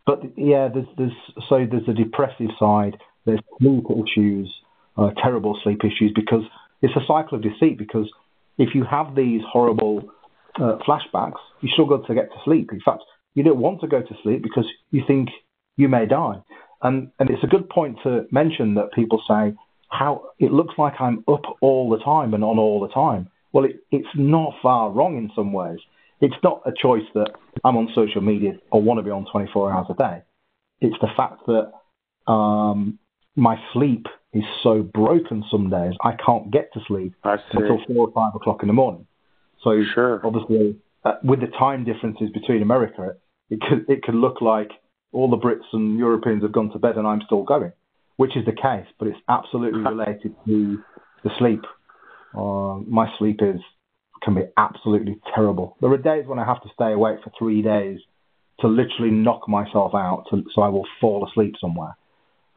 but 0.05 0.21
yeah, 0.37 0.69
there's 0.73 0.87
there's 0.97 1.11
so 1.49 1.65
there's 1.69 1.87
a 1.87 1.93
depressive 1.93 2.49
side. 2.59 2.97
There's 3.25 3.39
sleep 3.59 3.85
issues, 3.89 4.53
uh, 4.97 5.11
terrible 5.21 5.59
sleep 5.63 5.81
issues 5.83 6.11
because 6.13 6.43
it's 6.81 6.95
a 6.95 7.05
cycle 7.07 7.37
of 7.37 7.43
deceit. 7.43 7.77
Because 7.77 8.09
if 8.57 8.75
you 8.75 8.83
have 8.83 9.15
these 9.15 9.41
horrible 9.49 10.09
uh, 10.55 10.77
flashbacks, 10.87 11.39
you 11.61 11.69
struggle 11.69 12.03
to 12.03 12.13
get 12.13 12.29
to 12.31 12.37
sleep. 12.43 12.71
In 12.71 12.81
fact, 12.81 13.03
you 13.33 13.43
don't 13.43 13.59
want 13.59 13.81
to 13.81 13.87
go 13.87 14.01
to 14.01 14.15
sleep 14.23 14.43
because 14.43 14.65
you 14.91 15.03
think 15.07 15.29
you 15.77 15.87
may 15.87 16.05
die. 16.05 16.41
And 16.81 17.11
and 17.19 17.29
it's 17.29 17.43
a 17.43 17.47
good 17.47 17.69
point 17.69 17.97
to 18.03 18.25
mention 18.31 18.75
that 18.75 18.91
people 18.93 19.21
say 19.27 19.55
how 19.89 20.29
it 20.39 20.51
looks 20.51 20.75
like 20.77 20.93
I'm 20.99 21.23
up 21.27 21.43
all 21.61 21.89
the 21.89 21.99
time 21.99 22.33
and 22.33 22.43
on 22.43 22.57
all 22.57 22.79
the 22.79 22.87
time. 22.87 23.29
Well, 23.51 23.65
it, 23.65 23.83
it's 23.91 24.07
not 24.15 24.53
far 24.61 24.89
wrong 24.89 25.17
in 25.17 25.29
some 25.35 25.51
ways. 25.53 25.79
It's 26.21 26.35
not 26.43 26.61
a 26.65 26.71
choice 26.71 27.05
that 27.13 27.31
I'm 27.63 27.77
on 27.77 27.89
social 27.93 28.21
media 28.21 28.53
or 28.71 28.81
want 28.81 28.99
to 28.99 29.03
be 29.03 29.11
on 29.11 29.25
24 29.31 29.73
hours 29.73 29.87
a 29.89 29.93
day. 29.93 30.21
It's 30.79 30.95
the 31.01 31.09
fact 31.17 31.41
that 31.47 32.31
um, 32.31 32.99
my 33.35 33.57
sleep 33.73 34.05
is 34.33 34.43
so 34.63 34.81
broken 34.81 35.43
some 35.51 35.69
days 35.69 35.93
I 36.01 36.13
can't 36.13 36.51
get 36.51 36.71
to 36.73 36.79
sleep 36.87 37.13
until 37.23 37.79
four 37.87 38.07
or 38.07 38.11
five 38.13 38.33
o'clock 38.35 38.59
in 38.61 38.67
the 38.67 38.73
morning. 38.73 39.05
So 39.63 39.83
sure. 39.93 40.25
obviously, 40.25 40.77
uh, 41.03 41.13
with 41.23 41.41
the 41.41 41.47
time 41.47 41.83
differences 41.83 42.29
between 42.33 42.61
America, 42.61 43.15
it 43.49 43.59
could 43.61 43.85
it 43.89 44.03
could 44.03 44.15
look 44.15 44.41
like 44.41 44.71
all 45.11 45.29
the 45.29 45.37
Brits 45.37 45.67
and 45.73 45.99
Europeans 45.99 46.43
have 46.43 46.51
gone 46.51 46.71
to 46.71 46.79
bed 46.79 46.95
and 46.95 47.05
I'm 47.05 47.21
still 47.25 47.43
going, 47.43 47.73
which 48.15 48.37
is 48.37 48.45
the 48.45 48.53
case. 48.53 48.87
But 48.97 49.09
it's 49.09 49.19
absolutely 49.27 49.81
related 49.91 50.33
to 50.45 50.79
the 51.23 51.29
sleep. 51.37 51.61
Uh, 52.33 52.79
my 52.87 53.11
sleep 53.17 53.39
is 53.41 53.59
can 54.23 54.35
be 54.35 54.43
absolutely 54.57 55.19
terrible. 55.33 55.75
There 55.81 55.91
are 55.91 55.97
days 55.97 56.25
when 56.27 56.39
I 56.39 56.45
have 56.45 56.61
to 56.61 56.69
stay 56.73 56.93
awake 56.93 57.17
for 57.23 57.31
three 57.37 57.61
days 57.61 57.99
to 58.59 58.67
literally 58.67 59.11
knock 59.11 59.49
myself 59.49 59.93
out, 59.95 60.25
to, 60.29 60.43
so 60.53 60.61
I 60.61 60.69
will 60.69 60.85
fall 60.99 61.27
asleep 61.27 61.55
somewhere. 61.59 61.97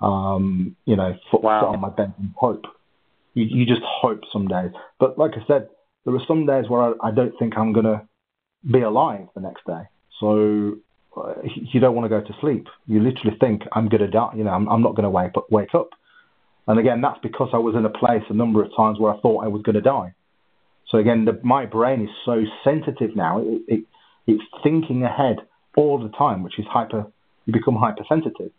Um, 0.04 0.76
you 0.84 0.96
know, 0.96 1.16
foot 1.30 1.42
wow. 1.42 1.66
on 1.66 1.80
my 1.80 1.88
bed 1.88 2.12
and 2.18 2.34
hope. 2.36 2.64
You, 3.32 3.44
you 3.44 3.64
just 3.64 3.80
hope 3.82 4.20
some 4.32 4.48
days. 4.48 4.70
But 5.00 5.18
like 5.18 5.32
I 5.32 5.46
said, 5.46 5.68
there 6.04 6.14
are 6.14 6.26
some 6.28 6.44
days 6.46 6.68
where 6.68 6.82
I, 6.82 6.92
I 7.08 7.10
don't 7.10 7.32
think 7.38 7.56
I'm 7.56 7.72
going 7.72 7.86
to 7.86 8.02
be 8.70 8.82
alive 8.82 9.28
the 9.34 9.40
next 9.40 9.64
day. 9.66 9.82
So 10.20 10.76
uh, 11.16 11.34
you 11.72 11.80
don't 11.80 11.94
want 11.94 12.04
to 12.04 12.08
go 12.10 12.20
to 12.20 12.34
sleep. 12.40 12.66
You 12.86 13.00
literally 13.00 13.36
think 13.40 13.62
I'm 13.72 13.88
going 13.88 14.02
to 14.02 14.08
die. 14.08 14.32
You 14.36 14.44
know, 14.44 14.50
I'm, 14.50 14.68
I'm 14.68 14.82
not 14.82 14.94
going 14.94 15.04
to 15.04 15.10
wake 15.10 15.32
up. 15.36 15.50
Wake 15.50 15.74
up. 15.74 15.88
And 16.66 16.78
again, 16.78 17.00
that's 17.00 17.20
because 17.22 17.50
I 17.52 17.58
was 17.58 17.74
in 17.74 17.84
a 17.84 17.90
place 17.90 18.22
a 18.28 18.34
number 18.34 18.62
of 18.62 18.70
times 18.76 18.98
where 18.98 19.12
I 19.12 19.20
thought 19.20 19.44
I 19.44 19.48
was 19.48 19.62
going 19.62 19.74
to 19.74 19.82
die. 19.82 20.14
So 20.90 20.98
again, 20.98 21.24
the, 21.24 21.38
my 21.42 21.66
brain 21.66 22.02
is 22.02 22.10
so 22.24 22.42
sensitive 22.62 23.16
now; 23.16 23.40
it, 23.40 23.62
it, 23.68 23.84
it's 24.26 24.44
thinking 24.62 25.02
ahead 25.02 25.36
all 25.76 25.98
the 26.02 26.10
time, 26.10 26.42
which 26.42 26.58
is 26.58 26.66
hyper. 26.68 27.06
You 27.46 27.52
become 27.52 27.76
hypersensitive. 27.76 28.52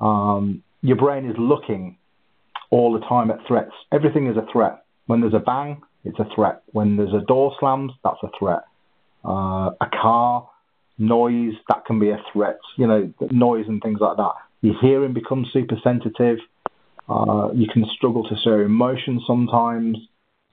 Um, 0.00 0.62
your 0.82 0.96
brain 0.96 1.28
is 1.28 1.36
looking 1.38 1.96
all 2.70 2.92
the 2.92 3.00
time 3.06 3.30
at 3.30 3.38
threats. 3.46 3.72
Everything 3.92 4.26
is 4.26 4.36
a 4.36 4.46
threat. 4.52 4.84
When 5.06 5.20
there's 5.20 5.34
a 5.34 5.38
bang, 5.38 5.82
it's 6.04 6.18
a 6.18 6.26
threat. 6.34 6.62
When 6.72 6.96
there's 6.96 7.14
a 7.14 7.24
door 7.24 7.54
slams, 7.60 7.92
that's 8.02 8.22
a 8.22 8.30
threat. 8.38 8.62
Uh, 9.24 9.70
a 9.80 9.88
car, 10.00 10.48
noise, 10.98 11.54
that 11.68 11.84
can 11.86 12.00
be 12.00 12.10
a 12.10 12.22
threat. 12.32 12.58
You 12.76 12.86
know, 12.86 13.12
noise 13.30 13.66
and 13.68 13.80
things 13.80 14.00
like 14.00 14.16
that. 14.16 14.32
Your 14.62 14.74
hearing 14.80 15.12
becomes 15.12 15.48
super 15.52 15.76
sensitive. 15.82 16.38
Uh, 17.08 17.50
you 17.54 17.66
can 17.72 17.84
struggle 17.96 18.24
to 18.28 18.36
show 18.42 18.58
emotion 18.58 19.20
sometimes. 19.26 19.98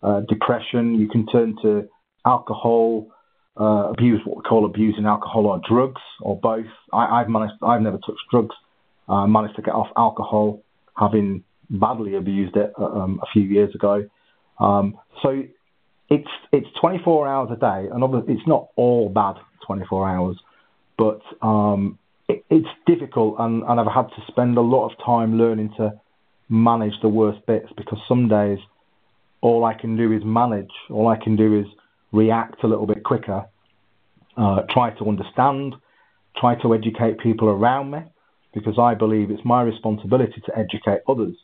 Uh, 0.01 0.21
depression. 0.21 0.99
You 0.99 1.09
can 1.09 1.25
turn 1.27 1.57
to 1.61 1.89
alcohol, 2.25 3.07
uh, 3.59 3.89
abuse 3.89 4.21
what 4.25 4.37
we 4.37 4.43
call 4.43 4.65
abusing 4.65 5.05
alcohol 5.05 5.47
or 5.47 5.61
drugs 5.67 6.01
or 6.21 6.39
both. 6.39 6.67
I, 6.93 7.19
have 7.19 7.29
managed. 7.29 7.53
I've 7.61 7.81
never 7.81 7.97
touched 7.97 8.21
drugs. 8.31 8.55
I 9.09 9.25
managed 9.25 9.55
to 9.55 9.61
get 9.61 9.73
off 9.73 9.87
alcohol, 9.97 10.61
having 10.97 11.43
badly 11.69 12.15
abused 12.15 12.55
it 12.55 12.73
uh, 12.79 12.85
um, 12.85 13.19
a 13.21 13.25
few 13.31 13.43
years 13.43 13.73
ago. 13.75 14.07
Um, 14.59 14.97
so 15.21 15.43
it's 16.09 16.29
it's 16.51 16.67
24 16.79 17.27
hours 17.27 17.49
a 17.51 17.55
day, 17.55 17.89
and 17.91 18.03
obviously 18.03 18.33
it's 18.33 18.47
not 18.47 18.69
all 18.75 19.09
bad 19.09 19.35
24 19.65 20.09
hours, 20.09 20.37
but 20.97 21.21
um, 21.41 21.97
it, 22.27 22.43
it's 22.49 22.67
difficult, 22.85 23.35
and, 23.39 23.63
and 23.63 23.79
I've 23.79 23.93
had 23.93 24.09
to 24.09 24.23
spend 24.27 24.57
a 24.57 24.61
lot 24.61 24.89
of 24.89 24.97
time 25.05 25.37
learning 25.37 25.73
to 25.77 25.93
manage 26.49 26.93
the 27.01 27.09
worst 27.09 27.45
bits 27.45 27.67
because 27.77 27.99
some 28.07 28.27
days 28.27 28.57
all 29.41 29.63
I 29.63 29.73
can 29.73 29.95
do 29.95 30.11
is 30.11 30.23
manage. 30.25 30.71
All 30.89 31.07
I 31.07 31.15
can 31.15 31.35
do 31.35 31.59
is 31.59 31.65
react 32.11 32.63
a 32.63 32.67
little 32.67 32.87
bit 32.87 33.03
quicker, 33.03 33.45
uh, 34.35 34.61
try 34.71 34.91
to 34.91 35.07
understand, 35.07 35.75
try 36.37 36.55
to 36.61 36.73
educate 36.73 37.19
people 37.19 37.49
around 37.49 37.91
me, 37.91 37.99
because 38.53 38.77
I 38.79 38.95
believe 38.95 39.31
it's 39.31 39.45
my 39.45 39.62
responsibility 39.62 40.41
to 40.45 40.57
educate 40.57 41.01
others. 41.07 41.35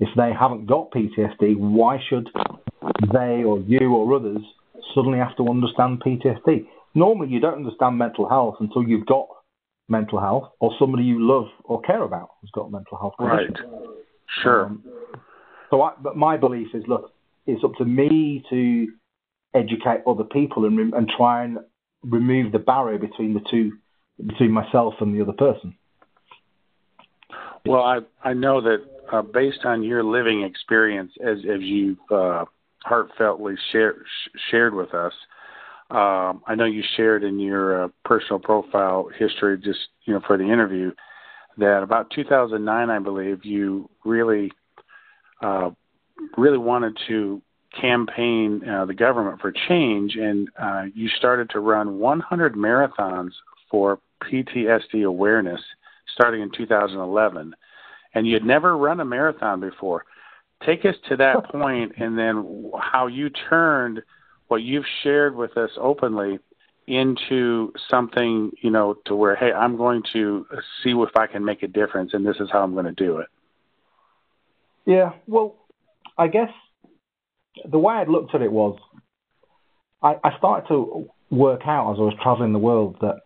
If 0.00 0.08
they 0.16 0.32
haven't 0.38 0.66
got 0.66 0.90
PTSD, 0.90 1.56
why 1.56 1.98
should 2.08 2.28
they 3.12 3.42
or 3.44 3.60
you 3.60 3.94
or 3.94 4.14
others 4.14 4.42
suddenly 4.94 5.18
have 5.18 5.36
to 5.36 5.48
understand 5.48 6.02
PTSD? 6.04 6.66
Normally, 6.94 7.28
you 7.28 7.40
don't 7.40 7.54
understand 7.54 7.98
mental 7.98 8.28
health 8.28 8.56
until 8.60 8.82
you've 8.82 9.06
got 9.06 9.26
mental 9.88 10.20
health 10.20 10.50
or 10.60 10.72
somebody 10.78 11.04
you 11.04 11.18
love 11.20 11.46
or 11.64 11.80
care 11.82 12.02
about 12.02 12.30
has 12.40 12.50
got 12.54 12.70
mental 12.70 12.96
health. 12.98 13.14
Condition. 13.18 13.54
Right. 13.70 13.88
Sure. 14.42 14.66
Um, 14.66 14.84
so, 15.70 15.82
I, 15.82 15.92
but 16.00 16.16
my 16.16 16.36
belief 16.36 16.68
is, 16.74 16.84
look, 16.86 17.12
it's 17.46 17.62
up 17.64 17.72
to 17.78 17.84
me 17.84 18.44
to 18.50 18.88
educate 19.54 20.02
other 20.06 20.24
people 20.24 20.64
and, 20.64 20.94
and 20.94 21.10
try 21.16 21.44
and 21.44 21.58
remove 22.02 22.52
the 22.52 22.58
barrier 22.58 22.98
between 22.98 23.34
the 23.34 23.40
two, 23.50 23.72
between 24.24 24.50
myself 24.50 24.94
and 25.00 25.14
the 25.14 25.22
other 25.22 25.32
person. 25.32 25.76
Well, 27.66 27.82
I 27.82 28.00
I 28.22 28.34
know 28.34 28.60
that 28.60 28.84
uh, 29.10 29.22
based 29.22 29.64
on 29.64 29.82
your 29.82 30.04
living 30.04 30.42
experience, 30.42 31.12
as 31.24 31.38
as 31.38 31.60
you've 31.60 31.98
uh, 32.10 32.44
heartfeltly 32.86 33.56
shared 33.72 34.04
shared 34.50 34.74
with 34.74 34.92
us, 34.92 35.12
um, 35.90 36.42
I 36.46 36.54
know 36.56 36.66
you 36.66 36.82
shared 36.96 37.24
in 37.24 37.40
your 37.40 37.84
uh, 37.84 37.88
personal 38.04 38.38
profile 38.38 39.08
history, 39.18 39.56
just 39.56 39.78
you 40.04 40.12
know, 40.12 40.20
for 40.26 40.36
the 40.36 40.44
interview, 40.44 40.92
that 41.56 41.82
about 41.82 42.10
2009, 42.10 42.90
I 42.90 42.98
believe, 42.98 43.46
you 43.46 43.88
really 44.04 44.52
uh, 45.42 45.70
really 46.36 46.58
wanted 46.58 46.98
to 47.08 47.40
campaign 47.80 48.62
uh, 48.68 48.84
the 48.84 48.94
government 48.94 49.40
for 49.40 49.52
change, 49.68 50.16
and 50.16 50.50
uh, 50.60 50.82
you 50.94 51.08
started 51.08 51.48
to 51.50 51.60
run 51.60 51.98
100 51.98 52.54
marathons 52.54 53.30
for 53.70 53.98
PTSD 54.22 55.06
awareness 55.06 55.60
starting 56.14 56.40
in 56.40 56.50
2011. 56.50 57.54
And 58.14 58.26
you'd 58.26 58.44
never 58.44 58.76
run 58.76 59.00
a 59.00 59.04
marathon 59.04 59.60
before. 59.60 60.04
Take 60.64 60.84
us 60.84 60.94
to 61.08 61.16
that 61.16 61.44
point, 61.50 61.92
and 61.98 62.16
then 62.16 62.70
how 62.80 63.08
you 63.08 63.28
turned 63.30 64.02
what 64.48 64.62
you've 64.62 64.84
shared 65.02 65.34
with 65.34 65.56
us 65.56 65.70
openly 65.78 66.38
into 66.86 67.72
something, 67.90 68.52
you 68.60 68.70
know, 68.70 68.94
to 69.06 69.16
where, 69.16 69.34
hey, 69.34 69.52
I'm 69.52 69.76
going 69.76 70.02
to 70.12 70.46
see 70.82 70.90
if 70.90 71.16
I 71.16 71.26
can 71.26 71.44
make 71.44 71.62
a 71.62 71.68
difference, 71.68 72.12
and 72.12 72.26
this 72.26 72.36
is 72.40 72.48
how 72.52 72.62
I'm 72.62 72.74
going 72.74 72.84
to 72.84 72.92
do 72.92 73.18
it. 73.18 73.28
Yeah, 74.86 75.12
well, 75.26 75.56
I 76.18 76.28
guess 76.28 76.50
the 77.64 77.78
way 77.78 77.94
I'd 77.94 78.08
looked 78.08 78.34
at 78.34 78.42
it 78.42 78.52
was 78.52 78.78
I, 80.02 80.16
I 80.22 80.36
started 80.36 80.68
to 80.68 81.08
work 81.30 81.62
out 81.64 81.92
as 81.92 81.98
I 81.98 82.02
was 82.02 82.14
traveling 82.22 82.52
the 82.52 82.58
world 82.58 82.96
that 83.00 83.20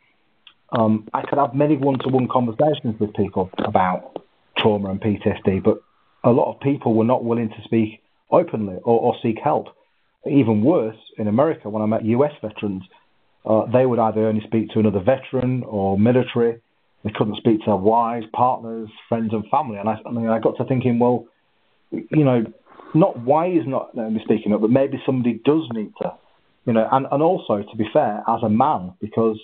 um, 0.70 1.09
I 1.14 1.22
could 1.22 1.38
have 1.38 1.54
many 1.54 1.76
one-to-one 1.76 2.28
conversations 2.28 2.98
with 3.00 3.14
people 3.14 3.50
about 3.59 4.22
trauma 4.59 4.90
and 4.90 5.00
PTSD, 5.00 5.62
but 5.62 5.78
a 6.24 6.31
lot 6.31 6.52
of 6.52 6.61
people 6.61 6.94
were 6.94 7.04
not 7.04 7.24
willing 7.24 7.48
to 7.48 7.62
speak 7.64 8.02
openly 8.31 8.76
or, 8.85 9.00
or 9.00 9.16
seek 9.22 9.38
help. 9.42 9.68
Even 10.26 10.62
worse, 10.62 10.96
in 11.16 11.28
America, 11.28 11.70
when 11.70 11.83
I 11.83 11.87
met 11.87 12.04
US 12.04 12.33
veterans, 12.42 12.83
uh, 13.46 13.64
they 13.72 13.87
would 13.87 13.98
either 13.98 14.26
only 14.26 14.42
speak 14.46 14.70
to 14.70 14.81
another 14.81 15.00
veteran 15.00 15.62
or 15.62 15.98
military. 15.98 16.61
They 17.04 17.12
couldn't 17.14 17.37
speak 17.37 17.61
to 17.61 17.66
their 17.66 17.76
wives, 17.76 18.26
partners, 18.33 18.88
friends, 19.09 19.33
and 19.33 19.44
family. 19.50 19.78
And 19.78 19.88
I, 19.88 19.96
I, 20.04 20.11
mean, 20.11 20.28
I 20.28 20.38
got 20.38 20.57
to 20.59 20.64
thinking, 20.64 20.98
well, 20.98 21.26
you 21.90 22.24
know, 22.24 22.44
not 22.94 23.18
why 23.20 23.50
he's 23.50 23.66
not 23.66 23.92
speaking 24.24 24.52
up, 24.52 24.61
but 24.61 24.70
maybe 24.70 25.00
somebody 25.07 25.40
does 25.44 25.62
need 25.72 25.92
to, 26.02 26.12
you 26.66 26.72
know, 26.72 26.87
and, 26.90 27.07
and 27.11 27.22
also 27.22 27.62
to 27.62 27.76
be 27.76 27.87
fair, 27.92 28.22
as 28.28 28.42
a 28.42 28.48
man, 28.48 28.94
because 29.00 29.38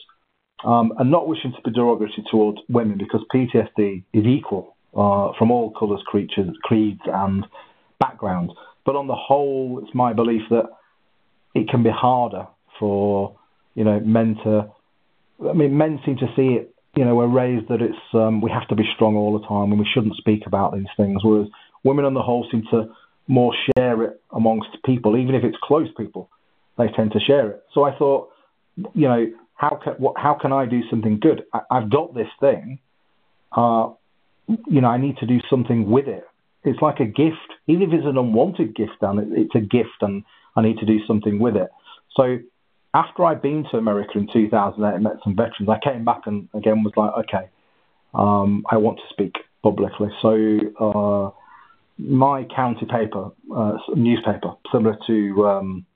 um, 0.65 0.93
and 0.99 1.11
not 1.11 1.29
wishing 1.29 1.53
to 1.53 1.63
be 1.63 1.71
derogatory 1.71 2.25
towards 2.31 2.59
women, 2.69 2.99
because 2.99 3.21
PTSD 3.35 4.05
is 4.13 4.25
equal 4.25 4.77
uh, 4.97 5.33
from 5.39 5.51
all 5.51 5.71
colours, 5.79 6.01
creatures, 6.07 6.57
creeds, 6.63 7.01
and 7.07 7.45
backgrounds. 8.01 8.53
But 8.85 8.97
on 8.97 9.07
the 9.07 9.15
whole, 9.15 9.81
it's 9.83 9.95
my 9.95 10.13
belief 10.13 10.43
that 10.51 10.67
it 11.55 11.69
can 11.69 11.83
be 11.83 11.91
harder 11.91 12.47
for 12.79 13.37
you 13.75 13.85
know, 13.85 14.01
men 14.01 14.37
to. 14.45 14.71
I 15.49 15.53
mean, 15.53 15.77
men 15.77 16.01
seem 16.05 16.17
to 16.19 16.27
see 16.37 16.55
it. 16.55 16.75
You 16.97 17.05
know, 17.05 17.17
we're 17.17 17.27
raised 17.27 17.69
that 17.69 17.83
it's 17.83 17.99
um, 18.13 18.41
we 18.41 18.51
have 18.51 18.69
to 18.69 18.77
be 18.77 18.85
strong 18.95 19.17
all 19.17 19.39
the 19.39 19.47
time 19.47 19.73
and 19.73 19.79
we 19.79 19.89
shouldn't 19.93 20.17
speak 20.17 20.47
about 20.47 20.75
these 20.75 20.87
things. 20.97 21.25
Whereas 21.25 21.49
women 21.83 22.05
on 22.05 22.15
the 22.15 22.23
whole 22.23 22.47
seem 22.51 22.63
to 22.71 22.87
more 23.27 23.53
share 23.77 24.03
it 24.05 24.21
amongst 24.31 24.69
people, 24.85 25.17
even 25.17 25.35
if 25.35 25.43
it's 25.43 25.57
close 25.63 25.89
people. 25.97 26.31
They 26.79 26.87
tend 26.89 27.13
to 27.13 27.21
share 27.21 27.51
it. 27.51 27.63
So 27.73 27.85
I 27.85 27.97
thought, 27.97 28.31
you 28.95 29.09
know, 29.09 29.27
how 29.55 29.81
can 29.83 29.95
what, 29.95 30.15
how 30.19 30.35
can 30.35 30.53
I 30.53 30.67
do 30.67 30.81
something 30.91 31.19
good? 31.21 31.45
I, 31.53 31.81
have 31.81 31.91
got 31.91 32.15
this 32.15 32.29
thing. 32.41 32.79
Uh, 33.53 33.91
you 34.47 34.81
know, 34.81 34.89
I 34.89 34.99
need 34.99 35.17
to 35.19 35.27
do 35.27 35.41
something 35.49 35.91
with 35.91 36.07
it. 36.09 36.25
It's 36.65 36.81
like 36.83 37.01
a 37.01 37.05
gift, 37.05 37.37
even 37.67 37.83
if 37.83 37.93
it's 37.93 38.07
an 38.07 38.19
unwanted 38.19 38.75
gift, 38.75 38.97
and 39.03 39.21
it, 39.21 39.39
it's 39.39 39.55
a 39.55 39.61
gift, 39.61 40.01
and 40.01 40.25
I 40.57 40.63
need 40.63 40.79
to 40.79 40.87
do 40.87 40.99
something 41.07 41.39
with 41.39 41.57
it. 41.57 41.71
So 42.17 42.39
after 42.95 43.25
I'd 43.25 43.43
been 43.43 43.65
to 43.71 43.77
America 43.77 44.13
in 44.17 44.29
2008 44.33 44.95
and 44.95 45.05
met 45.05 45.15
some 45.23 45.37
veterans, 45.37 45.69
I 45.69 45.79
came 45.83 46.05
back 46.05 46.23
and 46.27 46.49
again 46.55 46.85
was 46.85 46.93
like, 46.97 47.13
okay, 47.25 47.51
um, 48.15 48.65
I 48.71 48.77
want 48.77 48.99
to 48.99 49.05
speak 49.11 49.35
publicly. 49.63 50.09
So 50.23 50.59
uh, 50.81 51.31
my 51.99 52.45
county 52.55 52.87
paper, 52.87 53.31
uh, 53.55 53.79
newspaper, 53.95 54.55
similar 54.73 54.97
to 55.07 55.47
um, 55.47 55.87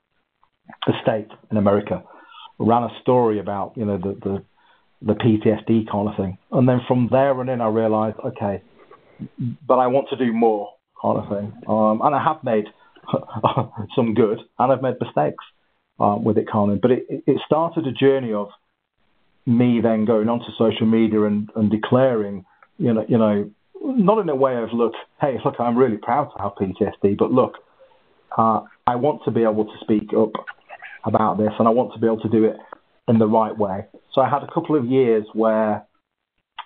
the 0.87 0.93
state 1.03 1.29
in 1.51 1.57
America, 1.57 2.03
ran 2.59 2.83
a 2.83 2.91
story 3.03 3.39
about 3.39 3.73
you 3.77 3.85
know 3.85 3.99
the, 3.99 4.15
the 4.23 4.45
the 5.01 5.15
PTSD 5.15 5.91
kind 5.91 6.09
of 6.09 6.17
thing, 6.17 6.39
and 6.51 6.69
then 6.69 6.81
from 6.87 7.09
there 7.11 7.35
on 7.39 7.49
in, 7.49 7.61
I 7.61 7.69
realised 7.69 8.19
okay, 8.25 8.63
but 9.67 9.77
I 9.77 9.87
want 9.87 10.09
to 10.11 10.17
do 10.17 10.33
more 10.33 10.73
kind 11.01 11.19
of 11.19 11.29
thing, 11.29 11.53
um, 11.69 12.01
and 12.03 12.15
I 12.15 12.23
have 12.23 12.43
made 12.43 12.65
some 13.95 14.15
good, 14.15 14.39
and 14.59 14.73
I've 14.73 14.83
made 14.83 14.95
mistakes 15.01 15.45
uh, 16.01 16.17
with 16.21 16.39
it, 16.39 16.49
Carmen. 16.49 16.79
But 16.81 16.93
it, 16.93 17.07
it 17.09 17.41
started 17.47 17.87
a 17.87 17.93
journey 17.93 18.33
of 18.33 18.49
me 19.47 19.81
then 19.83 20.05
going 20.05 20.29
onto 20.29 20.47
social 20.59 20.87
media 20.87 21.23
and, 21.25 21.49
and 21.57 21.71
declaring, 21.71 22.45
you 22.77 22.93
know, 22.93 23.05
you 23.09 23.19
know, 23.19 23.51
not 23.81 24.19
in 24.19 24.29
a 24.29 24.35
way 24.35 24.57
of 24.57 24.73
look, 24.73 24.93
hey, 25.21 25.39
look, 25.45 25.55
I'm 25.59 25.77
really 25.77 25.97
proud 25.97 26.31
to 26.37 26.43
have 26.43 26.53
PTSD, 26.53 27.17
but 27.17 27.33
look, 27.33 27.55
uh, 28.37 28.61
I 28.87 28.97
want 28.97 29.23
to 29.25 29.31
be 29.31 29.43
able 29.43 29.65
to 29.65 29.73
speak 29.81 30.13
up 30.13 30.33
about 31.09 31.39
this, 31.39 31.53
and 31.59 31.67
I 31.67 31.71
want 31.71 31.93
to 31.95 31.99
be 31.99 32.07
able 32.07 32.21
to 32.21 32.29
do 32.29 32.45
it 32.45 32.57
in 33.09 33.19
the 33.19 33.27
right 33.27 33.57
way. 33.57 33.87
So 34.13 34.21
I 34.21 34.29
had 34.29 34.43
a 34.43 34.53
couple 34.53 34.77
of 34.77 34.85
years 34.85 35.27
where, 35.33 35.87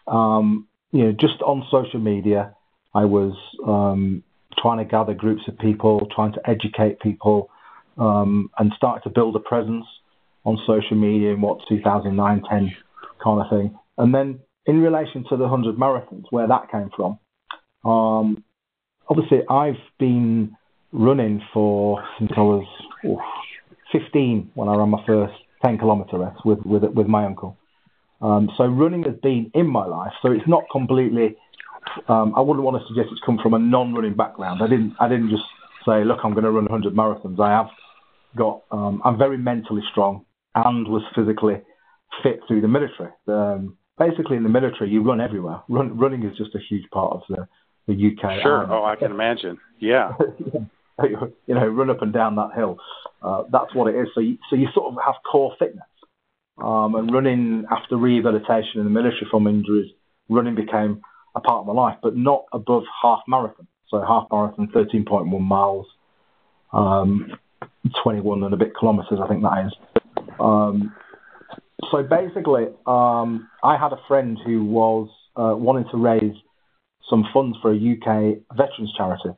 um, 0.07 0.67
you 0.91 1.05
know, 1.05 1.13
just 1.13 1.41
on 1.43 1.67
social 1.71 2.01
media, 2.01 2.55
I 2.95 3.05
was 3.05 3.35
um, 3.67 4.23
trying 4.59 4.79
to 4.79 4.85
gather 4.85 5.15
groups 5.15 5.43
of 5.49 5.59
people, 5.59 6.09
trying 6.15 6.33
to 6.33 6.51
educate 6.51 7.01
people, 7.01 7.49
um, 7.97 8.51
and 8.59 8.73
start 8.77 9.05
to 9.05 9.11
build 9.11 9.37
a 9.37 9.41
presence 9.41 9.87
on 10.45 10.59
social 10.67 10.97
media 10.97 11.33
in 11.33 11.41
what 11.41 11.61
2009, 11.69 12.43
10 12.51 12.77
kind 13.23 13.41
of 13.41 13.49
thing. 13.49 13.79
And 13.97 14.15
then 14.15 14.41
in 14.67 14.81
relation 14.81 15.25
to 15.29 15.37
the 15.37 15.47
100 15.47 15.77
marathons, 15.77 16.25
where 16.31 16.49
that 16.49 16.71
came 16.71 16.91
from, 16.97 17.19
um, 17.85 18.45
obviously 19.09 19.43
I've 19.49 19.81
been 19.99 20.57
running 20.93 21.43
for 21.53 22.03
since 22.19 22.33
I 22.37 22.41
was 22.41 22.67
oh, 23.07 23.21
15 23.93 24.53
when 24.55 24.69
I 24.69 24.75
ran 24.75 24.89
my 24.89 25.05
first 25.07 25.35
10 25.65 25.79
kilometer 25.79 26.19
race 26.19 26.37
with, 26.45 26.59
with, 26.65 26.83
with 26.85 27.07
my 27.07 27.25
uncle. 27.25 27.57
Um, 28.21 28.51
so 28.57 28.65
running 28.65 29.03
has 29.05 29.15
been 29.23 29.51
in 29.55 29.67
my 29.67 29.85
life. 29.85 30.13
So 30.23 30.33
it's 30.33 30.47
not 30.47 30.65
completely. 30.71 31.37
Um, 32.09 32.33
I 32.37 32.41
wouldn't 32.41 32.65
want 32.65 32.81
to 32.81 32.87
suggest 32.89 33.09
it's 33.13 33.21
come 33.27 33.39
from 33.43 33.55
a 33.55 33.59
non-running 33.59 34.15
background. 34.15 34.63
I 34.63 34.69
didn't. 34.69 34.95
I 35.01 35.09
didn't 35.09 35.31
just 35.31 35.43
say, 35.85 36.05
look, 36.05 36.21
I'm 36.23 36.33
going 36.33 36.45
to 36.45 36.51
run 36.51 36.65
100 36.65 36.95
marathons. 36.95 37.41
I 37.41 37.51
have 37.51 37.69
got. 38.37 38.63
Um, 38.71 39.03
I'm 39.05 39.19
very 39.19 39.39
mentally 39.39 39.83
strong 39.91 40.25
and 40.55 40.87
was 40.87 41.03
physically 41.17 41.61
fit 42.23 42.41
through 42.47 42.61
the 42.61 42.69
military. 42.69 43.11
Um, 43.27 43.77
basically, 43.99 44.37
in 44.37 44.45
the 44.45 44.49
military, 44.49 44.91
you 44.91 45.03
run 45.03 45.21
everywhere. 45.21 45.61
Run, 45.69 45.99
running 45.99 46.23
is 46.23 46.37
just 46.37 46.55
a 46.55 46.61
huge 46.69 46.89
part 46.91 47.13
of 47.13 47.23
the 47.29 47.49
the 47.89 47.95
UK. 47.95 48.43
Sure. 48.43 48.59
Army. 48.59 48.73
Oh, 48.73 48.85
I 48.85 48.95
can 48.95 49.11
imagine. 49.11 49.59
Yeah. 49.81 50.13
you 51.47 51.55
know, 51.55 51.67
run 51.67 51.91
up 51.91 52.03
and 52.03 52.13
down 52.13 52.37
that 52.37 52.51
hill. 52.55 52.79
Uh, 53.23 53.45
that's 53.51 53.75
what 53.75 53.93
it 53.93 53.99
is. 53.99 54.09
So 54.15 54.21
you, 54.21 54.39
so 54.51 54.57
you 54.57 54.69
sort 54.75 54.93
of 54.93 54.99
have 55.05 55.15
core 55.31 55.55
fitness. 55.59 55.85
Um, 56.63 56.95
and 56.95 57.13
running 57.13 57.65
after 57.71 57.97
rehabilitation 57.97 58.77
in 58.77 58.85
the 58.85 58.91
military 58.91 59.27
from 59.31 59.47
injuries, 59.47 59.91
running 60.29 60.55
became 60.55 61.03
a 61.35 61.41
part 61.41 61.61
of 61.61 61.67
my 61.67 61.73
life, 61.73 61.97
but 62.03 62.17
not 62.17 62.45
above 62.53 62.83
half 63.03 63.21
marathon. 63.27 63.67
So 63.89 64.01
half 64.07 64.27
marathon, 64.31 64.69
13.1 64.69 65.41
miles, 65.41 65.87
um, 66.73 67.33
21 68.03 68.45
and 68.45 68.55
a 68.55 68.57
bit 68.57 68.73
kilometres, 68.79 69.19
I 69.23 69.29
think 69.29 69.43
that 69.43 69.67
is. 69.67 69.73
Um, 70.39 70.95
so 71.91 72.03
basically, 72.03 72.67
um, 72.87 73.49
I 73.63 73.77
had 73.77 73.93
a 73.93 74.01
friend 74.09 74.39
who 74.45 74.65
was 74.65 75.09
uh, 75.37 75.55
wanting 75.57 75.85
to 75.91 75.97
raise 75.97 76.35
some 77.09 77.25
funds 77.33 77.59
for 77.61 77.73
a 77.73 77.77
UK 77.77 78.39
veterans 78.57 78.93
charity. 78.97 79.31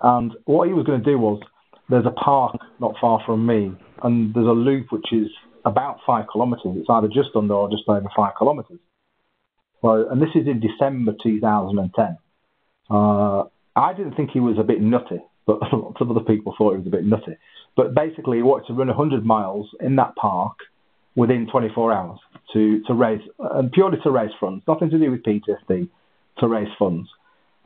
And 0.00 0.32
what 0.44 0.68
he 0.68 0.74
was 0.74 0.86
going 0.86 1.02
to 1.02 1.10
do 1.10 1.18
was 1.18 1.40
there's 1.88 2.06
a 2.06 2.10
park 2.10 2.56
not 2.78 2.94
far 3.00 3.20
from 3.26 3.46
me, 3.46 3.72
and 4.02 4.34
there's 4.34 4.46
a 4.46 4.50
loop 4.50 4.86
which 4.90 5.12
is 5.12 5.28
about 5.64 5.98
five 6.06 6.26
kilometres. 6.32 6.76
It's 6.76 6.88
either 6.88 7.08
just 7.08 7.30
under 7.34 7.54
or 7.54 7.70
just 7.70 7.82
over 7.88 8.08
five 8.16 8.32
kilometres. 8.38 8.78
So, 9.82 10.08
and 10.08 10.20
this 10.20 10.30
is 10.34 10.46
in 10.46 10.60
December 10.60 11.14
2010. 11.22 12.18
Uh, 12.90 13.44
I 13.76 13.92
didn't 13.94 14.14
think 14.14 14.30
he 14.30 14.40
was 14.40 14.56
a 14.58 14.62
bit 14.62 14.80
nutty, 14.80 15.20
but 15.46 15.60
lots 15.72 16.00
of 16.00 16.10
other 16.10 16.20
people 16.20 16.54
thought 16.56 16.72
he 16.72 16.78
was 16.78 16.86
a 16.86 16.90
bit 16.90 17.04
nutty. 17.04 17.36
But 17.76 17.94
basically, 17.94 18.38
he 18.38 18.42
wanted 18.42 18.66
to 18.68 18.74
run 18.74 18.88
100 18.88 19.24
miles 19.24 19.68
in 19.80 19.96
that 19.96 20.16
park 20.16 20.56
within 21.14 21.48
24 21.50 21.92
hours 21.92 22.18
to, 22.52 22.82
to 22.84 22.94
raise, 22.94 23.20
and 23.38 23.70
purely 23.72 23.98
to 24.02 24.10
raise 24.10 24.30
funds, 24.38 24.64
nothing 24.66 24.90
to 24.90 24.98
do 24.98 25.10
with 25.10 25.22
PTSD, 25.22 25.88
to 26.38 26.48
raise 26.48 26.68
funds. 26.78 27.08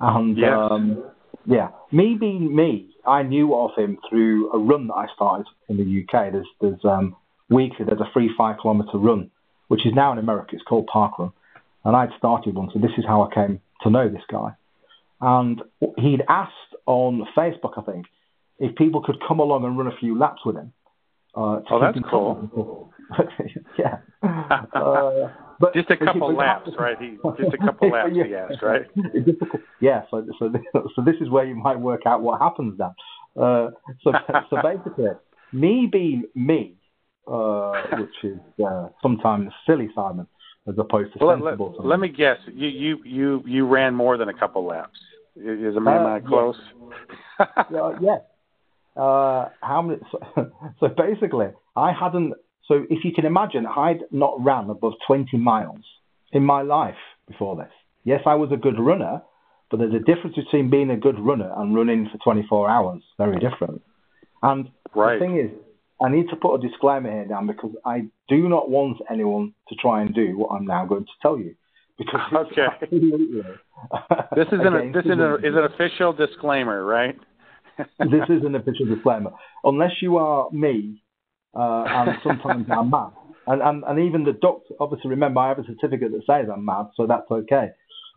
And 0.01 0.43
um, 0.45 1.05
yeah, 1.47 1.69
me 1.93 2.17
being 2.19 2.55
me, 2.55 2.89
I 3.07 3.23
knew 3.23 3.55
of 3.55 3.73
him 3.77 3.99
through 4.09 4.51
a 4.53 4.59
run 4.59 4.89
that 4.89 4.95
I 4.95 5.07
started 5.15 5.47
in 5.69 5.77
the 5.77 6.03
UK. 6.03 6.33
There's 6.33 6.47
there's 6.61 6.85
um, 6.85 7.17
weekly 7.51 7.85
there's 7.85 8.01
a 8.01 8.11
free 8.13 8.31
five 8.37 8.57
kilometer 8.61 8.99
run, 8.99 9.31
which 9.69 9.87
is 9.87 9.93
now 9.95 10.13
in 10.13 10.19
America. 10.19 10.51
It's 10.55 10.65
called 10.65 10.87
Park 10.87 11.19
Run, 11.19 11.33
and 11.85 11.97
I'd 11.97 12.11
started 12.19 12.55
one. 12.55 12.71
So 12.73 12.79
this 12.79 12.93
is 12.97 13.05
how 13.07 13.23
I 13.23 13.35
came 13.35 13.61
to 13.83 13.91
know 13.91 14.09
this 14.09 14.23
guy. 14.31 14.53
And 15.21 15.63
he'd 15.97 16.23
asked 16.29 16.53
on 16.87 17.27
Facebook, 17.37 17.79
I 17.79 17.83
think, 17.83 18.07
if 18.59 18.75
people 18.77 19.03
could 19.03 19.17
come 19.27 19.41
along 19.41 19.65
and 19.65 19.77
run 19.79 19.87
a 19.87 19.97
few 19.97 20.19
laps 20.19 20.43
with 20.45 20.57
him. 20.57 20.73
Uh, 21.35 21.61
oh, 21.71 21.81
that's 21.81 21.99
cool. 22.11 22.93
yeah. 23.79 23.99
Uh, 24.75 25.29
but 25.61 25.75
just 25.75 25.91
a 25.91 25.97
couple 25.97 26.35
laps, 26.35 26.71
right? 26.79 26.97
He, 27.01 27.17
just 27.43 27.55
a 27.55 27.59
couple 27.59 27.91
laps, 27.91 28.11
yeah. 28.13 28.25
he 28.25 28.35
asked, 28.35 28.63
right? 28.63 28.83
yeah. 29.81 30.03
So, 30.11 30.27
so, 30.39 30.53
so 30.95 31.03
this 31.05 31.17
is 31.21 31.29
where 31.29 31.45
you 31.45 31.55
might 31.55 31.79
work 31.79 32.03
out 32.07 32.23
what 32.23 32.41
happens 32.41 32.79
then. 32.79 32.95
Uh, 33.37 33.71
so, 34.03 34.13
so 34.51 34.57
basically, 34.63 35.07
me 35.53 35.89
being 35.91 36.25
me, 36.35 36.77
uh, 37.27 37.73
which 37.99 38.33
is 38.33 38.39
uh, 38.65 38.89
sometimes 39.03 39.51
silly, 39.67 39.89
Simon, 39.95 40.27
as 40.69 40.75
opposed 40.79 41.13
to 41.15 41.25
well, 41.25 41.37
sensible. 41.37 41.75
Let, 41.79 41.87
let, 41.87 42.01
me 42.01 42.09
guess. 42.09 42.39
You, 42.47 42.69
you, 42.69 42.99
you, 43.05 43.43
you 43.47 43.67
ran 43.67 43.95
more 43.95 44.17
than 44.17 44.29
a 44.29 44.35
couple 44.35 44.65
laps. 44.67 44.99
Is 45.37 45.77
a 45.77 45.81
man 45.81 46.07
uh, 46.07 46.21
close? 46.27 46.57
uh, 47.41 47.93
yes. 48.01 48.21
Uh, 48.97 49.49
how 49.61 49.83
many? 49.83 50.01
So, 50.13 50.53
so 50.79 50.89
basically, 50.89 51.49
I 51.75 51.93
hadn't 51.93 52.35
so 52.69 52.85
if 52.89 53.05
you 53.05 53.13
can 53.13 53.27
imagine, 53.27 53.67
I'd 53.67 54.01
not 54.11 54.43
ran 54.43 54.71
above 54.71 54.95
20 55.07 55.37
miles 55.37 55.85
in 56.33 56.45
my 56.45 56.63
life 56.63 56.97
before 57.29 57.57
this. 57.57 57.73
Yes, 58.05 58.21
I 58.27 58.35
was 58.35 58.51
a 58.53 58.57
good 58.57 58.79
runner, 58.79 59.23
but 59.71 59.79
there's 59.79 59.95
a 59.95 59.99
difference 59.99 60.37
between 60.37 60.71
being 60.71 60.91
a 60.91 60.97
good 60.97 61.19
runner 61.19 61.53
and 61.57 61.75
running 61.75 62.09
for 62.11 62.19
24 62.19 62.71
hours. 62.71 63.03
Very 63.19 63.39
different. 63.39 63.83
And 64.43 64.69
right. 64.95 65.19
the 65.19 65.25
thing 65.25 65.39
is, 65.39 65.51
I 66.03 66.11
need 66.11 66.29
to 66.31 66.37
put 66.37 66.55
a 66.55 66.69
disclaimer 66.69 67.11
here, 67.11 67.27
Dan, 67.27 67.47
because 67.47 67.71
I 67.85 68.07
do 68.29 68.49
not 68.49 68.69
want 68.69 68.99
anyone 69.11 69.55
to 69.69 69.75
try 69.77 70.03
and 70.03 70.15
do 70.15 70.37
what 70.37 70.55
I'm 70.55 70.67
now 70.67 70.85
going 70.87 71.05
to 71.05 71.13
tell 71.23 71.39
you. 71.39 71.55
Because 71.97 72.21
okay. 72.35 72.67
this 74.35 74.49
is 74.49 74.61
an 74.61 74.93
this 74.93 75.05
is 75.05 75.13
an, 75.13 75.45
is 75.45 75.55
an 75.55 75.69
official 75.73 76.13
disclaimer, 76.13 76.85
right? 76.85 77.17
this 77.79 78.29
is 78.29 78.45
an 78.45 78.57
official 78.57 78.87
disclaimer. 78.87 79.31
Unless 79.63 80.03
you 80.03 80.17
are 80.17 80.51
me 80.51 81.04
uh, 81.55 81.85
and 81.87 82.11
sometimes 82.23 82.67
I'm 82.71 82.91
mad. 82.91 83.11
And, 83.47 83.61
and, 83.61 83.85
and 83.85 83.99
even 83.99 84.25
the 84.25 84.33
doctor, 84.33 84.75
obviously, 84.81 85.11
remember, 85.11 85.41
I 85.41 85.49
have 85.49 85.59
a 85.59 85.65
certificate 85.65 86.13
that 86.13 86.23
says 86.27 86.49
I'm 86.53 86.65
mad, 86.65 86.87
so 86.97 87.07
that's 87.07 87.31
okay. 87.31 87.71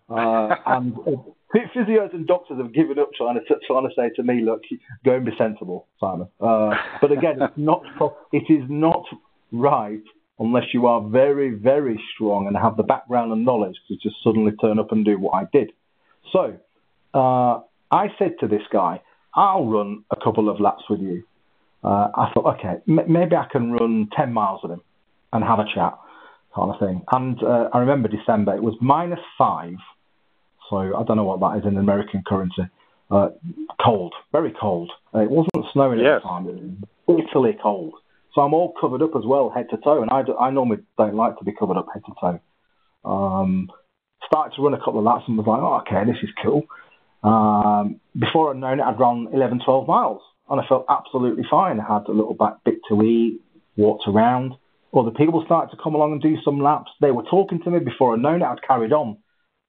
Uh, 0.09 0.55
and 0.65 0.95
physios 1.55 2.13
and 2.13 2.25
doctors 2.25 2.57
have 2.57 2.73
given 2.73 2.97
up 2.97 3.09
trying 3.17 3.35
to 3.35 3.55
trying 3.67 3.87
to 3.87 3.93
say 3.95 4.09
to 4.15 4.23
me, 4.23 4.41
look, 4.41 4.61
go 5.03 5.15
and 5.15 5.25
be 5.25 5.31
sensible, 5.37 5.87
Simon. 5.99 6.27
Uh, 6.39 6.71
but 7.01 7.11
again, 7.11 7.41
it's 7.41 7.53
not 7.57 7.83
it 8.31 8.43
is 8.49 8.63
not 8.69 9.03
right 9.51 10.03
unless 10.39 10.65
you 10.73 10.85
are 10.85 11.01
very 11.01 11.49
very 11.49 12.01
strong 12.13 12.47
and 12.47 12.55
have 12.55 12.77
the 12.77 12.83
background 12.83 13.33
and 13.33 13.43
knowledge 13.43 13.75
to 13.89 13.95
just 13.95 14.15
suddenly 14.23 14.53
turn 14.61 14.79
up 14.79 14.93
and 14.93 15.03
do 15.03 15.17
what 15.19 15.31
I 15.31 15.43
did. 15.51 15.71
So 16.31 16.57
uh, 17.13 17.59
I 17.91 18.07
said 18.17 18.35
to 18.39 18.47
this 18.47 18.63
guy, 18.71 19.01
I'll 19.33 19.65
run 19.65 20.05
a 20.09 20.15
couple 20.15 20.49
of 20.49 20.61
laps 20.61 20.83
with 20.89 21.01
you 21.01 21.23
uh, 21.87 22.11
I 22.15 22.31
thought, 22.33 22.57
okay, 22.57 22.75
m- 22.87 23.11
maybe 23.11 23.35
I 23.35 23.45
can 23.49 23.71
run 23.71 24.09
10 24.15 24.33
miles 24.33 24.59
with 24.61 24.73
him. 24.73 24.81
and 25.31 25.43
have 25.43 25.59
a 25.59 25.65
chat, 25.73 25.97
kind 26.55 26.71
of 26.73 26.79
thing. 26.79 27.01
And 27.11 27.41
uh, 27.43 27.69
I 27.73 27.79
remember 27.79 28.07
December, 28.09 28.55
it 28.55 28.63
was 28.63 28.75
minus 28.81 29.19
five. 29.37 29.75
So 30.69 30.77
I 30.77 31.03
don't 31.03 31.15
know 31.17 31.23
what 31.23 31.39
that 31.39 31.59
is 31.59 31.65
in 31.65 31.77
American 31.77 32.23
currency. 32.27 32.63
Uh, 33.09 33.29
cold, 33.83 34.13
very 34.33 34.53
cold. 34.59 34.91
Uh, 35.15 35.19
it 35.19 35.31
wasn't 35.31 35.65
snowing 35.71 35.99
yes. 35.99 36.07
at 36.17 36.23
the 36.23 36.27
time. 36.27 36.47
It 36.47 36.55
was 37.07 37.23
bitterly 37.25 37.57
cold. 37.61 37.93
So 38.33 38.41
I'm 38.41 38.53
all 38.53 38.73
covered 38.79 39.01
up 39.01 39.15
as 39.15 39.23
well, 39.25 39.49
head 39.49 39.67
to 39.69 39.77
toe. 39.77 40.01
And 40.01 40.11
I, 40.11 40.23
do, 40.23 40.35
I 40.37 40.49
normally 40.51 40.79
don't 40.97 41.15
like 41.15 41.37
to 41.39 41.45
be 41.45 41.53
covered 41.53 41.77
up 41.77 41.87
head 41.93 42.03
to 42.05 42.13
toe. 42.19 43.09
Um, 43.09 43.71
started 44.25 44.55
to 44.57 44.61
run 44.61 44.73
a 44.73 44.77
couple 44.77 44.99
of 44.99 45.05
laps 45.05 45.23
and 45.27 45.37
was 45.37 45.47
like, 45.47 45.61
oh, 45.61 45.81
okay, 45.81 46.11
this 46.11 46.21
is 46.21 46.29
cool. 46.43 46.63
Um, 47.23 48.01
before 48.17 48.51
I'd 48.51 48.57
known 48.57 48.79
it, 48.79 48.83
I'd 48.83 48.99
run 48.99 49.29
11, 49.33 49.61
12 49.63 49.87
miles. 49.87 50.21
And 50.49 50.61
I 50.61 50.67
felt 50.67 50.85
absolutely 50.89 51.43
fine. 51.49 51.79
I 51.79 51.93
had 51.93 52.07
a 52.07 52.11
little 52.11 52.33
back 52.33 52.63
bit 52.63 52.79
to 52.89 53.01
eat, 53.01 53.41
walked 53.75 54.07
around. 54.07 54.53
Other 54.93 55.11
people 55.11 55.43
started 55.45 55.75
to 55.75 55.81
come 55.81 55.95
along 55.95 56.13
and 56.13 56.21
do 56.21 56.37
some 56.43 56.59
laps. 56.59 56.91
They 57.01 57.11
were 57.11 57.23
talking 57.23 57.61
to 57.63 57.69
me 57.71 57.79
before 57.79 58.13
I'd 58.13 58.21
known 58.21 58.41
it. 58.41 58.45
I'd 58.45 58.65
carried 58.65 58.93
on. 58.93 59.17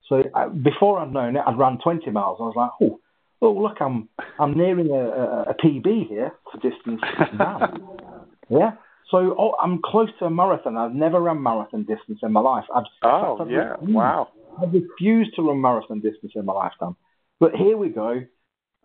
So 0.08 0.22
uh, 0.34 0.48
before 0.48 1.00
I'd 1.00 1.12
known 1.12 1.36
it, 1.36 1.42
I'd 1.46 1.58
run 1.58 1.78
20 1.82 2.10
miles. 2.10 2.38
I 2.40 2.44
was 2.44 2.54
like, 2.56 2.70
oh, 2.80 3.00
oh 3.42 3.52
look, 3.52 3.76
I'm 3.80 4.08
I'm 4.38 4.56
nearing 4.56 4.90
a, 4.90 4.94
a, 4.94 5.42
a 5.50 5.54
PB 5.54 6.08
here 6.08 6.32
for 6.50 6.58
distance 6.58 7.00
now. 7.38 7.72
yeah. 8.48 8.72
So 9.10 9.34
oh, 9.38 9.54
I'm 9.62 9.80
close 9.84 10.08
to 10.18 10.26
a 10.26 10.30
marathon. 10.30 10.76
I've 10.76 10.94
never 10.94 11.20
run 11.20 11.42
marathon 11.42 11.84
distance 11.84 12.20
in 12.22 12.32
my 12.32 12.40
life. 12.40 12.64
I've, 12.74 12.84
oh, 13.02 13.38
I've, 13.40 13.50
yeah. 13.50 13.72
Refused, 13.72 13.94
wow. 13.94 14.28
I've 14.62 14.72
refused 14.72 15.30
to 15.36 15.42
run 15.42 15.60
marathon 15.60 16.00
distance 16.00 16.32
in 16.34 16.44
my 16.44 16.52
lifetime. 16.52 16.96
But 17.40 17.54
here 17.54 17.76
we 17.76 17.90
go. 17.90 18.22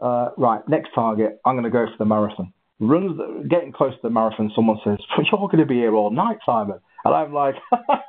Uh, 0.04 0.32
right, 0.38 0.68
next 0.68 0.89
target. 0.93 1.39
I'm 1.45 1.56
going 1.56 1.64
to 1.64 1.70
go 1.70 1.86
for 1.86 1.97
the 1.97 2.06
marathon. 2.06 2.51
Runs, 2.82 3.18
the, 3.18 3.47
getting 3.49 3.72
close 3.72 3.93
to 3.93 3.99
the 4.04 4.10
marathon. 4.10 4.51
Someone 4.54 4.78
says, 4.84 4.97
"But 5.16 5.26
you're 5.32 5.47
going 5.47 5.60
to 5.60 5.66
be 5.66 5.76
here 5.76 5.95
all 5.95 6.12
night, 6.12 6.39
Simon." 6.45 6.80
And 7.06 7.14
I'm 7.16 7.34
like, 7.34 7.56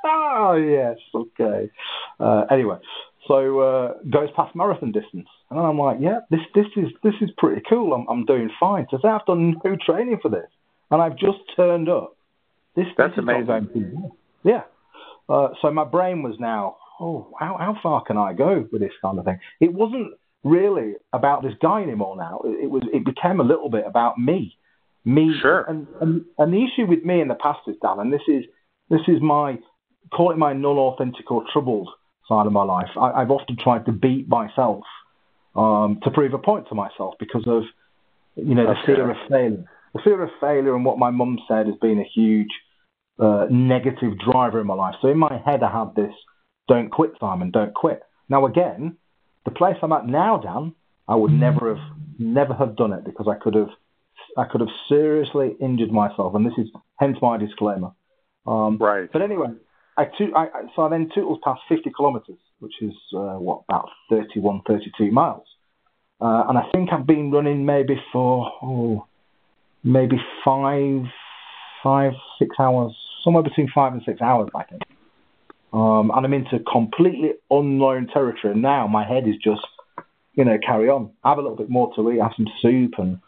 "Oh 0.05 0.55
yes, 0.61 0.99
okay." 1.15 1.71
Uh, 2.19 2.47
anyway, 2.51 2.79
so 3.29 3.61
uh, 3.61 3.93
goes 4.11 4.29
past 4.35 4.57
marathon 4.57 4.91
distance, 4.91 5.29
and 5.51 5.61
I'm 5.61 5.79
like, 5.79 5.99
"Yeah, 6.01 6.21
this 6.31 6.41
this 6.57 6.67
is 6.77 6.91
this 7.05 7.15
is 7.21 7.31
pretty 7.39 7.63
cool. 7.69 7.93
I'm 7.93 8.07
I'm 8.09 8.25
doing 8.25 8.51
fine." 8.59 8.89
So 8.91 8.99
I've 9.09 9.25
done 9.27 9.55
no 9.65 9.77
training 9.87 10.19
for 10.21 10.31
this, 10.31 10.51
and 10.91 11.01
I've 11.01 11.17
just 11.17 11.39
turned 11.55 11.89
up. 11.89 12.17
This 12.75 12.87
that's 12.99 13.15
this 13.15 13.23
amazing. 13.23 14.11
Yeah. 14.43 14.63
Uh, 15.29 15.51
so 15.63 15.71
my 15.71 15.85
brain 15.85 16.23
was 16.23 16.35
now, 16.41 16.77
oh, 17.01 17.33
how 17.39 17.57
how 17.57 17.77
far 17.81 18.03
can 18.03 18.19
I 18.19 18.33
go 18.33 18.67
with 18.73 18.81
this 18.81 18.93
kind 19.01 19.21
of 19.21 19.25
thing? 19.25 19.39
It 19.61 19.73
wasn't 19.73 20.15
really 20.45 20.95
about 21.13 21.43
this 21.43 21.55
guy 21.61 21.83
anymore 21.83 22.17
now. 22.17 22.41
It, 22.45 22.65
it 22.65 22.71
was 22.71 22.83
it 22.93 23.05
became 23.05 23.41
a 23.41 23.45
little 23.45 23.71
bit 23.71 23.85
about 23.87 24.19
me, 24.19 24.57
me. 25.05 25.35
Sure. 25.41 25.63
And, 25.63 25.89
and 26.01 26.25
and 26.39 26.53
the 26.53 26.65
issue 26.65 26.87
with 26.87 27.05
me 27.05 27.21
in 27.21 27.29
the 27.29 27.35
past 27.35 27.61
is 27.67 27.77
Dan, 27.83 27.99
and 27.99 28.13
this 28.13 28.23
is 28.29 28.45
this 28.91 29.01
is 29.09 29.21
my 29.21 29.59
call 30.13 30.31
it 30.31 30.39
my 30.39 30.53
non-authentic 30.53 31.31
or 31.31 31.45
troubled 31.53 31.89
side 32.29 32.47
of 32.47 32.53
my 32.53 32.63
life. 32.63 32.89
I, 33.01 33.21
have 33.21 33.31
often 33.31 33.57
tried 33.57 33.87
to 33.87 33.93
beat 33.93 34.29
myself 34.29 34.85
um, 35.57 35.99
to 36.05 36.11
prove 36.11 36.35
a 36.35 36.39
point 36.39 36.69
to 36.69 36.75
myself 36.75 37.15
because 37.19 37.45
of 37.47 37.65
you 38.37 38.55
know 38.55 38.65
the 38.65 38.71
okay. 38.71 38.87
fear 38.87 39.11
of 39.11 39.17
failure. 39.29 39.65
The 39.95 40.01
fear 40.03 40.23
of 40.23 40.31
failure 40.41 40.75
and 40.75 40.85
what 40.85 40.99
my 40.99 41.11
mum 41.11 41.39
said 41.47 41.67
has 41.67 41.77
been 41.81 42.01
a 42.01 42.11
huge 42.15 42.51
uh, 43.19 43.47
negative 43.49 44.19
driver 44.19 44.61
in 44.61 44.67
my 44.67 44.75
life. 44.75 44.97
So 45.01 45.09
in 45.09 45.19
my 45.19 45.41
head, 45.45 45.63
I 45.63 45.71
had 45.71 45.95
this: 45.95 46.13
"Don't 46.69 46.91
quit, 46.91 47.13
Simon. 47.21 47.51
Don't 47.51 47.75
quit." 47.75 48.03
Now 48.29 48.47
again, 48.47 48.97
the 49.45 49.51
place 49.51 49.77
I'm 49.83 49.93
at 49.93 50.07
now, 50.07 50.39
Dan, 50.39 50.75
I 51.07 51.15
would 51.15 51.33
never 51.33 51.75
have 51.75 51.85
never 52.19 52.55
have 52.55 52.77
done 52.77 52.93
it 52.93 53.05
because 53.05 53.27
I 53.29 53.37
could 53.43 53.55
have 53.55 53.71
I 54.37 54.45
could 54.45 54.61
have 54.61 54.71
seriously 54.89 55.57
injured 55.61 55.93
myself, 55.93 56.35
and 56.35 56.45
this 56.45 56.55
is 56.59 56.69
hence 56.97 57.17
my 57.21 57.37
disclaimer. 57.37 57.93
Um, 58.47 58.79
right. 58.79 59.09
But 59.13 59.23
anyway, 59.23 59.49
I, 59.97 60.05
to, 60.05 60.35
I, 60.35 60.47
so 60.75 60.83
I 60.83 60.91
then 60.91 61.11
tootled 61.15 61.41
past 61.43 61.61
50 61.69 61.93
kilometres, 61.97 62.39
which 62.59 62.75
is 62.81 62.93
uh, 63.15 63.39
what 63.39 63.63
about 63.69 63.89
31, 64.11 64.63
32 64.67 65.11
miles, 65.11 65.47
uh, 66.21 66.45
and 66.49 66.59
I 66.59 66.65
think 66.73 66.91
I've 66.93 67.07
been 67.07 67.31
running 67.31 67.65
maybe 67.65 68.01
for 68.13 68.51
oh, 68.63 69.07
maybe 69.83 70.17
five, 70.45 71.03
five, 71.83 72.13
six 72.39 72.57
hours, 72.59 72.97
somewhere 73.23 73.43
between 73.43 73.69
five 73.75 73.93
and 73.93 74.03
six 74.05 74.21
hours, 74.21 74.49
I 74.55 74.65
think. 74.65 74.83
Um, 75.75 76.13
and 76.15 76.25
I'm 76.25 76.33
into 76.33 76.61
completely 76.61 77.33
unknown 77.51 78.07
territory. 78.07 78.53
And 78.53 78.63
now 78.63 78.87
my 78.87 79.05
head 79.05 79.27
is 79.27 79.35
just, 79.43 79.67
you 80.35 80.45
know, 80.45 80.57
carry 80.65 80.89
on. 80.89 81.11
Have 81.25 81.39
a 81.39 81.43
little 81.43 81.57
bit 81.57 81.69
more 81.69 81.93
to 81.97 82.13
eat, 82.13 82.21
have 82.21 82.31
some 82.37 82.47
soup, 82.63 82.93
and 82.99 83.19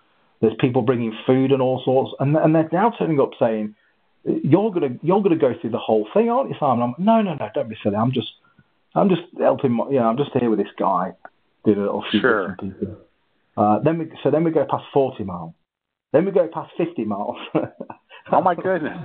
there's 0.41 0.55
people 0.61 0.83
bringing 0.83 1.13
food 1.27 1.51
and 1.51 1.61
all 1.61 1.83
sorts. 1.85 2.13
And, 2.21 2.37
and 2.37 2.55
they're 2.55 2.69
now 2.71 2.93
turning 2.97 3.19
up 3.19 3.31
saying, 3.41 3.75
"You're 4.25 4.71
gonna, 4.71 4.97
you're 5.03 5.23
gonna 5.23 5.37
go 5.37 5.55
through 5.61 5.71
the 5.71 5.79
whole 5.79 6.07
thing, 6.15 6.31
aren't 6.31 6.51
you, 6.51 6.57
Simon?" 6.61 6.95
I'm 6.97 7.05
"No, 7.05 7.21
no, 7.21 7.35
no, 7.35 7.49
don't 7.53 7.69
be 7.69 7.77
silly. 7.83 7.97
I'm 7.97 8.13
just, 8.13 8.31
I'm 8.95 9.09
just 9.09 9.23
helping. 9.37 9.73
My, 9.73 9.89
you 9.89 9.99
know, 9.99 10.07
I'm 10.07 10.17
just 10.17 10.31
here 10.33 10.49
with 10.49 10.61
this 10.61 10.73
guy, 10.79 11.15
doing 11.65 11.79
a 11.79 11.83
little 11.83 12.05
few 12.13 12.21
sure. 12.21 12.57
pieces." 12.61 12.97
Uh, 13.57 13.81
then 13.81 13.99
we, 13.99 14.13
so 14.23 14.31
then 14.31 14.45
we 14.45 14.53
go 14.53 14.65
past 14.71 14.85
40 14.93 15.25
miles. 15.25 15.53
Then 16.13 16.25
we 16.25 16.31
go 16.31 16.47
past 16.47 16.71
50 16.77 17.05
miles. 17.07 17.39
oh 18.33 18.41
my 18.41 18.55
goodness. 18.55 18.99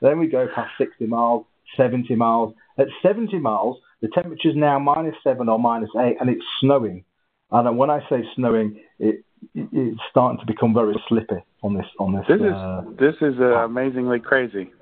then 0.00 0.18
we 0.18 0.28
go 0.28 0.46
past 0.54 0.70
60 0.78 1.06
miles. 1.06 1.44
70 1.76 2.14
miles. 2.14 2.54
At 2.78 2.88
70 3.02 3.38
miles, 3.38 3.78
the 4.02 4.08
temperature 4.08 4.50
is 4.50 4.56
now 4.56 4.78
minus 4.78 5.14
7 5.24 5.48
or 5.48 5.58
minus 5.58 5.90
8, 5.98 6.16
and 6.20 6.30
it's 6.30 6.44
snowing. 6.60 7.04
And 7.50 7.78
when 7.78 7.90
I 7.90 8.00
say 8.08 8.24
snowing, 8.34 8.80
it, 8.98 9.24
it 9.54 9.68
it's 9.72 10.00
starting 10.10 10.40
to 10.40 10.46
become 10.46 10.74
very 10.74 10.94
slippy 11.08 11.44
on 11.62 11.74
this. 11.74 11.86
On 11.98 12.14
this, 12.14 12.24
this 12.28 12.40
uh, 12.40 12.82
is 12.90 12.96
this 12.98 13.14
is 13.20 13.40
uh, 13.40 13.64
amazingly 13.64 14.18
crazy. 14.18 14.72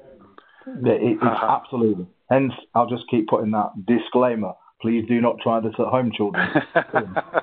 It, 0.66 1.02
it's 1.02 1.22
uh-huh. 1.22 1.60
absolutely. 1.60 2.06
Hence, 2.30 2.52
I'll 2.74 2.88
just 2.88 3.04
keep 3.10 3.28
putting 3.28 3.50
that 3.50 3.72
disclaimer. 3.86 4.52
Please 4.80 5.04
do 5.06 5.20
not 5.20 5.36
try 5.42 5.60
this 5.60 5.74
at 5.78 5.86
home, 5.86 6.10
children. 6.16 6.48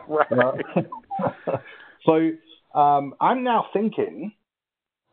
right. 0.07 0.65
so 2.05 2.31
um, 2.79 3.13
I'm 3.21 3.43
now 3.43 3.67
thinking 3.73 4.33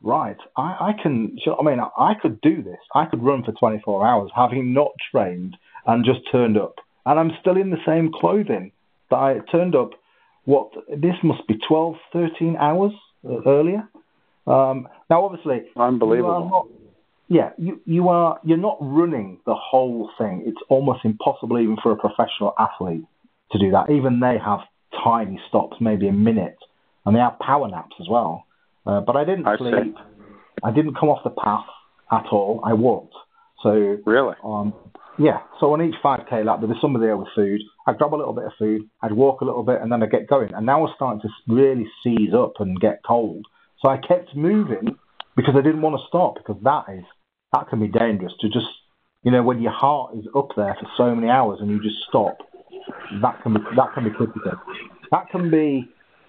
right, 0.03 0.36
I, 0.57 0.62
I 0.62 1.03
can, 1.03 1.38
I 1.59 1.62
mean, 1.62 1.78
I 1.80 2.14
could 2.20 2.40
do 2.40 2.62
this. 2.62 2.78
I 2.94 3.07
could 3.07 3.22
run 3.22 3.44
for 3.44 3.53
24 3.53 4.07
hours 4.07 4.30
having 4.34 4.72
not 4.72 4.92
trained 5.11 5.57
and 5.86 6.05
just 6.05 6.20
turned 6.30 6.57
up. 6.57 6.76
And 7.07 7.18
I'm 7.18 7.30
still 7.40 7.57
in 7.57 7.70
the 7.70 7.78
same 7.86 8.12
clothing 8.12 8.72
that 9.11 9.16
I 9.16 9.38
turned 9.51 9.74
up, 9.74 9.90
what, 10.44 10.70
this 10.88 11.14
must 11.22 11.46
be 11.46 11.59
12, 11.66 11.94
13 12.12 12.57
hours 12.57 12.92
earlier. 13.46 13.88
Um, 14.46 14.88
now, 15.11 15.24
obviously, 15.24 15.62
unbelievable. 15.76 16.49
Not, 16.51 16.66
yeah, 17.28 17.51
you, 17.59 17.80
you 17.84 18.09
are, 18.09 18.40
you're 18.42 18.57
not 18.57 18.78
running 18.80 19.40
the 19.44 19.55
whole 19.55 20.11
thing. 20.18 20.44
It's 20.46 20.61
almost 20.68 21.05
impossible 21.05 21.59
even 21.59 21.76
for 21.82 21.92
a 21.92 21.96
professional 21.96 22.55
athlete 22.59 23.05
to 23.53 23.59
do 23.59 23.70
that. 23.72 23.90
Even 23.90 24.20
they 24.20 24.38
have 24.42 24.61
tiny 25.05 25.40
stops, 25.49 25.76
maybe 25.80 26.09
a 26.09 26.12
minute, 26.12 26.59
and 27.05 27.14
they 27.14 27.20
have 27.20 27.38
power 27.38 27.68
naps 27.68 27.96
as 28.01 28.09
well. 28.09 28.44
Uh, 28.87 29.01
but 29.01 29.16
I 29.16 29.24
didn't 29.24 29.47
I 29.47 29.57
sleep. 29.57 29.74
See. 29.74 29.95
I 30.64 30.70
didn't 30.72 30.95
come 30.99 31.09
off 31.09 31.22
the 31.24 31.31
path 31.31 31.66
at 32.11 32.26
all. 32.33 32.61
I 32.64 32.72
walked. 32.72 33.14
So 33.62 33.70
really, 34.07 34.35
um, 34.45 34.72
yeah. 35.18 35.41
So 35.61 35.72
on 35.72 35.83
each 35.83 35.97
5k 36.03 36.45
lap, 36.45 36.61
there 36.61 36.68
was 36.68 36.79
somebody 36.81 37.07
there 37.07 37.16
with 37.16 37.29
food. 37.35 37.61
I'd 37.87 37.99
grab 37.99 38.14
a 38.14 38.16
little 38.16 38.33
bit 38.33 38.45
of 38.45 38.53
food. 38.59 38.83
I'd 39.03 39.12
walk 39.12 39.41
a 39.41 39.45
little 39.45 39.62
bit, 39.62 39.81
and 39.81 39.91
then 39.91 40.03
I'd 40.03 40.11
get 40.11 40.29
going. 40.29 40.55
And 40.55 40.64
now 40.64 40.83
we're 40.83 40.95
starting 40.95 41.20
to 41.22 41.53
really 41.53 41.87
seize 42.03 42.33
up 42.35 42.55
and 42.61 42.79
get 42.81 43.01
cold. 43.07 43.45
So 43.83 43.89
I 43.89 43.97
kept 43.97 44.35
moving 44.35 44.97
because 45.37 45.55
I 45.57 45.62
didn't 45.62 45.83
want 45.83 45.97
to 45.97 46.07
stop 46.09 46.35
because 46.35 46.61
that 46.64 46.85
is 46.93 47.05
that 47.53 47.68
can 47.68 47.81
be 47.81 47.89
dangerous 47.89 48.33
to 48.41 48.49
just 48.49 48.66
you 49.22 49.31
know 49.31 49.43
when 49.43 49.62
your 49.62 49.72
heart 49.72 50.16
is 50.16 50.26
up 50.37 50.49
there 50.57 50.76
for 50.79 50.89
so 50.97 51.14
many 51.14 51.29
hours 51.29 51.59
and 51.61 51.70
you 51.70 51.81
just 51.83 51.97
stop. 52.09 52.39
That 53.22 53.43
can 53.43 53.55
be 53.55 53.61
that 53.76 53.95
can 53.95 54.05
be 54.05 54.11
critical. 54.11 54.53
That 55.11 55.31
can 55.31 55.51
be 55.51 55.89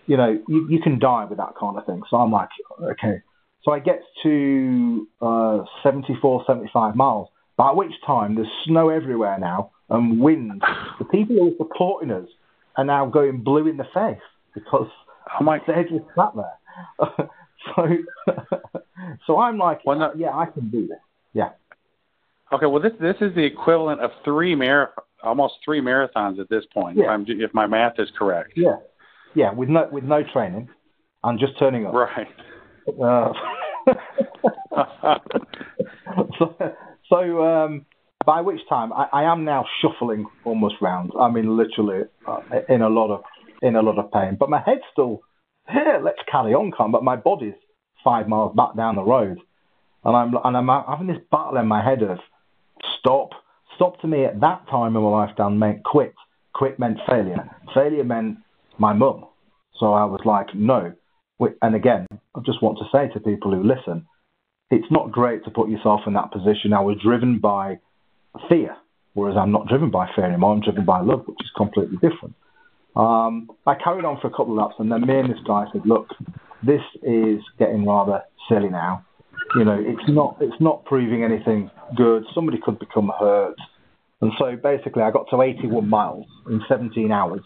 you 0.09 0.17
know, 0.17 0.39
you, 0.47 0.67
you 0.67 0.79
can 0.81 0.97
die 0.97 1.25
with 1.25 1.37
that 1.37 1.53
kind 1.57 1.77
of 1.77 1.85
thing. 1.85 2.01
So 2.09 2.17
I'm 2.17 2.31
like, 2.31 2.49
okay. 2.81 3.21
So 3.63 3.71
I 3.71 3.77
get 3.79 4.01
to 4.23 5.07
uh, 5.21 5.59
74, 5.83 6.45
75 6.47 6.95
miles, 6.95 7.29
by 7.57 7.71
which 7.71 7.91
time 8.07 8.33
there's 8.33 8.47
snow 8.65 8.89
everywhere 8.89 9.37
now 9.37 9.69
and 9.87 10.19
wind. 10.19 10.63
The 10.97 11.05
people 11.05 11.35
who 11.35 11.49
are 11.49 11.57
supporting 11.57 12.09
us 12.09 12.27
are 12.75 12.85
now 12.85 13.05
going 13.05 13.43
blue 13.43 13.67
in 13.67 13.77
the 13.77 13.83
face 13.93 14.21
because 14.55 14.87
oh 15.39 15.43
my. 15.43 15.59
they're 15.67 15.83
just 15.83 16.05
sat 16.15 16.31
there. 16.35 17.29
so, 17.75 17.87
so 19.27 19.37
I'm 19.37 19.59
like, 19.59 19.85
well, 19.85 19.99
no, 19.99 20.11
yeah, 20.17 20.35
I 20.35 20.47
can 20.47 20.71
do 20.71 20.87
this. 20.87 20.97
Yeah. 21.33 21.49
Okay, 22.51 22.65
well, 22.65 22.81
this 22.81 22.93
this 22.99 23.17
is 23.21 23.35
the 23.35 23.43
equivalent 23.43 24.01
of 24.01 24.09
three 24.25 24.55
mar- 24.55 24.93
almost 25.21 25.55
three 25.63 25.81
marathons 25.81 26.39
at 26.39 26.49
this 26.49 26.63
point, 26.73 26.97
yeah. 26.97 27.15
if, 27.15 27.49
if 27.49 27.53
my 27.53 27.67
math 27.67 27.99
is 27.99 28.09
correct. 28.17 28.53
Yeah, 28.55 28.77
yeah, 29.39 29.53
with 29.53 29.69
no 29.69 29.87
with 29.89 30.03
no 30.03 30.21
training 30.33 30.67
and 31.23 31.39
just 31.39 31.57
turning 31.57 31.85
up. 31.85 31.93
Right. 31.93 32.27
Uh, 33.01 33.31
so, 36.37 36.55
so 37.09 37.45
um, 37.45 37.85
by 38.25 38.41
which 38.41 38.59
time 38.67 38.91
I, 38.91 39.05
I, 39.13 39.23
am 39.31 39.45
now 39.45 39.65
shuffling 39.81 40.25
almost 40.43 40.75
round. 40.81 41.11
I 41.17 41.31
mean, 41.31 41.55
literally 41.55 42.05
uh, 42.27 42.39
in 42.67 42.81
a 42.81 42.89
lot 42.89 43.13
of 43.13 43.23
in 43.61 43.77
a 43.77 43.81
lot 43.81 43.97
of 43.97 44.11
pain. 44.11 44.35
But 44.37 44.49
my 44.49 44.61
head's 44.65 44.81
still 44.91 45.21
here. 45.71 46.01
Let's 46.03 46.19
carry 46.29 46.53
on, 46.53 46.73
come. 46.75 46.91
But 46.91 47.05
my 47.05 47.15
body's 47.15 47.53
five 48.03 48.27
miles 48.27 48.53
back 48.57 48.75
down 48.75 48.95
the 48.95 49.03
road. 49.03 49.39
and 50.03 50.17
I'm 50.17 50.35
and 50.43 50.57
I'm 50.57 50.67
having 50.67 51.07
this 51.07 51.23
battle 51.31 51.57
in 51.57 51.67
my 51.67 51.81
head 51.81 52.03
of 52.03 52.19
stop. 52.99 53.29
Stop 53.75 54.01
to 54.01 54.07
me 54.07 54.25
at 54.25 54.41
that 54.41 54.67
time 54.69 54.97
in 54.97 55.01
my 55.01 55.09
life, 55.09 55.37
Dan, 55.37 55.59
meant 55.59 55.85
quit. 55.85 56.13
Quit 56.53 56.77
meant 56.77 56.97
failure. 57.07 57.49
Failure 57.73 58.03
meant 58.03 58.39
my 58.79 58.93
mum. 58.93 59.25
So 59.79 59.93
I 59.93 60.05
was 60.05 60.21
like, 60.25 60.55
no. 60.55 60.93
And 61.61 61.75
again, 61.75 62.05
I 62.35 62.41
just 62.45 62.61
want 62.61 62.77
to 62.79 62.85
say 62.91 63.11
to 63.13 63.19
people 63.19 63.53
who 63.53 63.63
listen, 63.63 64.05
it's 64.71 64.91
not 64.91 65.11
great 65.11 65.43
to 65.45 65.51
put 65.51 65.69
yourself 65.69 66.01
in 66.05 66.13
that 66.13 66.31
position. 66.31 66.73
I 66.73 66.81
was 66.81 66.97
driven 67.01 67.39
by 67.39 67.79
fear, 68.49 68.75
whereas 69.13 69.37
I'm 69.37 69.51
not 69.51 69.67
driven 69.67 69.89
by 69.89 70.09
fear 70.15 70.25
anymore. 70.25 70.53
I'm 70.53 70.61
driven 70.61 70.85
by 70.85 71.01
love, 71.01 71.23
which 71.25 71.37
is 71.41 71.51
completely 71.55 71.97
different. 71.97 72.35
Um, 72.95 73.49
I 73.65 73.75
carried 73.75 74.05
on 74.05 74.19
for 74.19 74.27
a 74.27 74.31
couple 74.31 74.51
of 74.51 74.57
laps, 74.57 74.75
and 74.79 74.91
then 74.91 75.01
me 75.01 75.19
and 75.19 75.29
this 75.29 75.39
guy 75.47 75.65
said, 75.71 75.85
"Look, 75.85 76.07
this 76.61 76.81
is 77.01 77.41
getting 77.57 77.85
rather 77.85 78.23
silly 78.47 78.69
now. 78.69 79.05
You 79.55 79.63
know, 79.63 79.77
it's 79.79 80.07
not 80.09 80.37
it's 80.41 80.59
not 80.59 80.85
proving 80.85 81.23
anything 81.23 81.71
good. 81.95 82.25
Somebody 82.35 82.59
could 82.59 82.77
become 82.79 83.11
hurt." 83.17 83.55
And 84.21 84.33
so 84.37 84.55
basically, 84.61 85.03
I 85.03 85.11
got 85.11 85.27
to 85.29 85.41
81 85.41 85.87
miles 85.87 86.25
in 86.49 86.61
17 86.67 87.11
hours. 87.11 87.43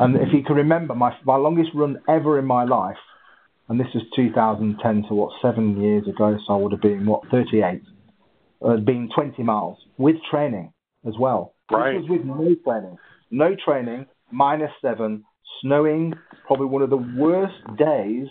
And 0.00 0.16
if 0.16 0.32
you 0.32 0.42
can 0.42 0.56
remember, 0.56 0.94
my 0.94 1.16
my 1.24 1.36
longest 1.36 1.70
run 1.74 1.98
ever 2.08 2.38
in 2.38 2.44
my 2.44 2.64
life 2.64 2.96
and 3.68 3.78
this 3.78 3.86
was 3.94 4.02
2010, 4.16 5.04
so 5.08 5.14
what, 5.14 5.32
seven 5.42 5.80
years 5.80 6.08
ago, 6.08 6.38
so 6.46 6.54
I 6.54 6.56
would 6.56 6.72
have 6.72 6.80
been, 6.80 7.04
what, 7.04 7.28
38, 7.30 7.82
uh, 8.64 8.76
been 8.78 9.10
20 9.14 9.42
miles 9.42 9.76
with 9.98 10.16
training 10.30 10.72
as 11.06 11.14
well. 11.20 11.54
Right. 11.70 12.00
This 12.00 12.08
was 12.08 12.18
with 12.18 12.26
no 12.26 12.54
training. 12.64 12.96
No 13.30 13.54
training, 13.62 14.06
minus 14.32 14.70
seven, 14.80 15.24
snowing, 15.60 16.14
probably 16.46 16.66
one 16.66 16.80
of 16.80 16.88
the 16.88 16.96
worst 16.96 17.60
days 17.76 18.26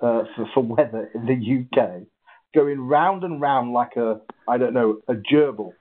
uh, 0.00 0.24
for, 0.36 0.46
for 0.52 0.62
weather 0.62 1.10
in 1.14 1.24
the 1.24 1.80
UK, 1.80 2.02
going 2.54 2.80
round 2.80 3.24
and 3.24 3.40
round 3.40 3.72
like 3.72 3.96
a, 3.96 4.20
I 4.46 4.58
don't 4.58 4.74
know, 4.74 4.98
a 5.08 5.14
gerbil, 5.14 5.72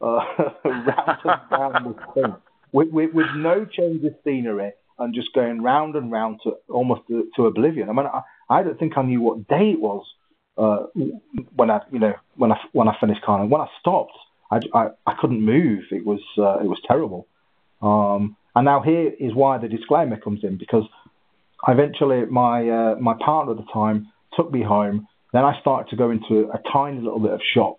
uh, 0.00 0.20
round 0.64 1.18
and 1.24 1.40
round 1.50 1.86
this 1.86 2.04
thing, 2.14 2.36
with, 2.74 2.88
with, 2.90 3.14
with 3.14 3.26
no 3.36 3.64
change 3.64 4.04
of 4.04 4.14
scenery 4.24 4.72
and 4.98 5.14
just 5.14 5.32
going 5.32 5.62
round 5.62 5.94
and 5.94 6.10
round 6.10 6.40
to 6.42 6.54
almost 6.68 7.02
to, 7.08 7.30
to 7.36 7.46
oblivion. 7.46 7.88
I 7.88 7.92
mean, 7.92 8.06
I, 8.06 8.22
I 8.50 8.62
don't 8.64 8.78
think 8.78 8.98
I 8.98 9.02
knew 9.02 9.20
what 9.20 9.46
day 9.46 9.70
it 9.70 9.80
was 9.80 10.04
uh, 10.58 10.86
when 11.54 11.70
I, 11.70 11.80
you 11.92 12.00
know, 12.00 12.14
when 12.34 12.50
I 12.50 12.58
when 12.72 12.88
I 12.88 12.96
finished 13.00 13.22
Carling. 13.22 13.48
When 13.48 13.60
I 13.60 13.68
stopped, 13.78 14.12
I, 14.50 14.58
I, 14.74 14.88
I 15.06 15.14
couldn't 15.20 15.40
move. 15.40 15.84
It 15.92 16.04
was 16.04 16.20
uh, 16.36 16.58
it 16.58 16.68
was 16.68 16.80
terrible. 16.86 17.28
Um, 17.80 18.36
and 18.56 18.64
now 18.64 18.80
here 18.82 19.12
is 19.20 19.34
why 19.34 19.58
the 19.58 19.68
disclaimer 19.68 20.16
comes 20.16 20.42
in 20.42 20.58
because 20.58 20.84
eventually 21.68 22.26
my 22.26 22.68
uh, 22.68 22.94
my 23.00 23.14
partner 23.24 23.52
at 23.52 23.58
the 23.58 23.72
time 23.72 24.08
took 24.36 24.52
me 24.52 24.62
home. 24.62 25.06
Then 25.32 25.44
I 25.44 25.60
started 25.60 25.90
to 25.90 25.96
go 25.96 26.10
into 26.10 26.50
a 26.50 26.60
tiny 26.72 27.00
little 27.00 27.20
bit 27.20 27.32
of 27.32 27.40
shock. 27.54 27.78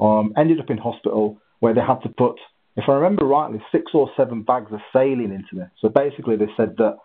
Um, 0.00 0.32
ended 0.36 0.58
up 0.58 0.70
in 0.70 0.78
hospital 0.78 1.38
where 1.60 1.74
they 1.74 1.80
had 1.80 2.02
to 2.02 2.08
put, 2.08 2.36
if 2.76 2.88
I 2.88 2.92
remember 2.94 3.24
rightly, 3.24 3.62
six 3.70 3.92
or 3.94 4.10
seven 4.16 4.42
bags 4.42 4.72
of 4.72 4.80
saline 4.92 5.32
into 5.32 5.56
me. 5.56 5.64
So 5.80 5.88
basically, 5.88 6.36
they 6.36 6.48
said 6.56 6.76
that 6.78 6.98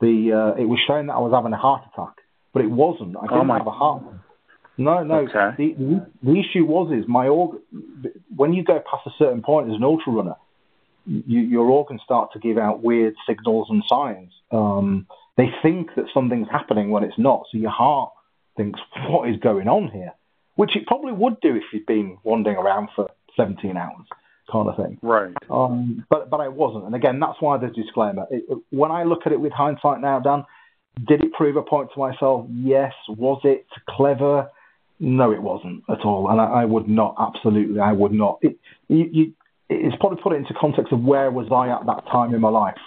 the 0.00 0.32
uh, 0.32 0.60
it 0.60 0.66
was 0.66 0.80
showing 0.86 1.06
that 1.06 1.14
I 1.14 1.20
was 1.20 1.32
having 1.32 1.52
a 1.52 1.56
heart 1.56 1.82
attack 1.92 2.14
but 2.54 2.62
it 2.62 2.70
wasn't. 2.70 3.16
I 3.16 3.22
didn't 3.22 3.50
oh 3.50 3.54
have 3.54 3.66
a 3.66 3.70
heart. 3.70 4.02
No, 4.78 5.02
no. 5.02 5.26
Okay. 5.28 5.50
The, 5.58 5.74
the, 5.74 6.06
the 6.22 6.40
issue 6.40 6.64
was 6.64 6.92
is 6.92 7.06
my 7.06 7.28
organ. 7.28 7.60
When 8.34 8.54
you 8.54 8.64
go 8.64 8.80
past 8.90 9.06
a 9.06 9.10
certain 9.18 9.42
point 9.42 9.68
as 9.68 9.74
an 9.74 9.84
ultra 9.84 10.12
runner, 10.12 10.36
you, 11.04 11.40
your 11.40 11.66
organs 11.66 12.00
start 12.04 12.32
to 12.32 12.38
give 12.38 12.56
out 12.56 12.82
weird 12.82 13.14
signals 13.26 13.66
and 13.70 13.82
signs. 13.88 14.32
Um, 14.50 15.06
they 15.36 15.48
think 15.62 15.90
that 15.96 16.06
something's 16.14 16.48
happening 16.48 16.90
when 16.90 17.02
it's 17.02 17.18
not. 17.18 17.46
So 17.50 17.58
your 17.58 17.72
heart 17.72 18.12
thinks, 18.56 18.80
"What 19.08 19.28
is 19.28 19.36
going 19.38 19.68
on 19.68 19.88
here?" 19.88 20.12
Which 20.54 20.76
it 20.76 20.86
probably 20.86 21.12
would 21.12 21.40
do 21.40 21.56
if 21.56 21.64
you'd 21.72 21.86
been 21.86 22.18
wandering 22.22 22.56
around 22.56 22.88
for 22.94 23.10
17 23.36 23.76
hours, 23.76 24.06
kind 24.50 24.68
of 24.68 24.76
thing. 24.76 24.98
Right. 25.02 25.34
Um, 25.50 26.04
but 26.10 26.30
but 26.30 26.40
I 26.40 26.48
wasn't, 26.48 26.84
and 26.84 26.94
again, 26.94 27.20
that's 27.20 27.40
why 27.40 27.58
there's 27.58 27.74
disclaimer. 27.74 28.26
It, 28.30 28.44
when 28.70 28.90
I 28.90 29.04
look 29.04 29.20
at 29.26 29.32
it 29.32 29.40
with 29.40 29.52
hindsight 29.52 30.00
now, 30.00 30.20
Dan, 30.20 30.44
did 31.06 31.24
it 31.24 31.32
prove 31.32 31.56
a 31.56 31.62
point 31.62 31.90
to 31.94 32.00
myself? 32.00 32.46
Yes. 32.50 32.92
Was 33.08 33.40
it 33.44 33.66
clever? 33.88 34.50
No, 35.00 35.32
it 35.32 35.42
wasn't 35.42 35.82
at 35.88 36.04
all. 36.04 36.30
And 36.30 36.40
I, 36.40 36.44
I 36.44 36.64
would 36.64 36.88
not, 36.88 37.16
absolutely, 37.18 37.80
I 37.80 37.92
would 37.92 38.12
not. 38.12 38.38
It, 38.42 38.56
you, 38.88 39.08
you, 39.12 39.32
it's 39.68 39.96
probably 39.98 40.22
put 40.22 40.32
it 40.32 40.36
into 40.36 40.54
context 40.58 40.92
of 40.92 41.00
where 41.00 41.30
was 41.30 41.48
I 41.50 41.68
at 41.68 41.86
that 41.86 42.10
time 42.10 42.34
in 42.34 42.40
my 42.40 42.48
life. 42.48 42.78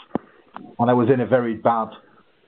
And 0.79 0.89
I 0.89 0.93
was 0.93 1.09
in 1.13 1.19
a 1.19 1.27
very 1.27 1.55
bad 1.55 1.89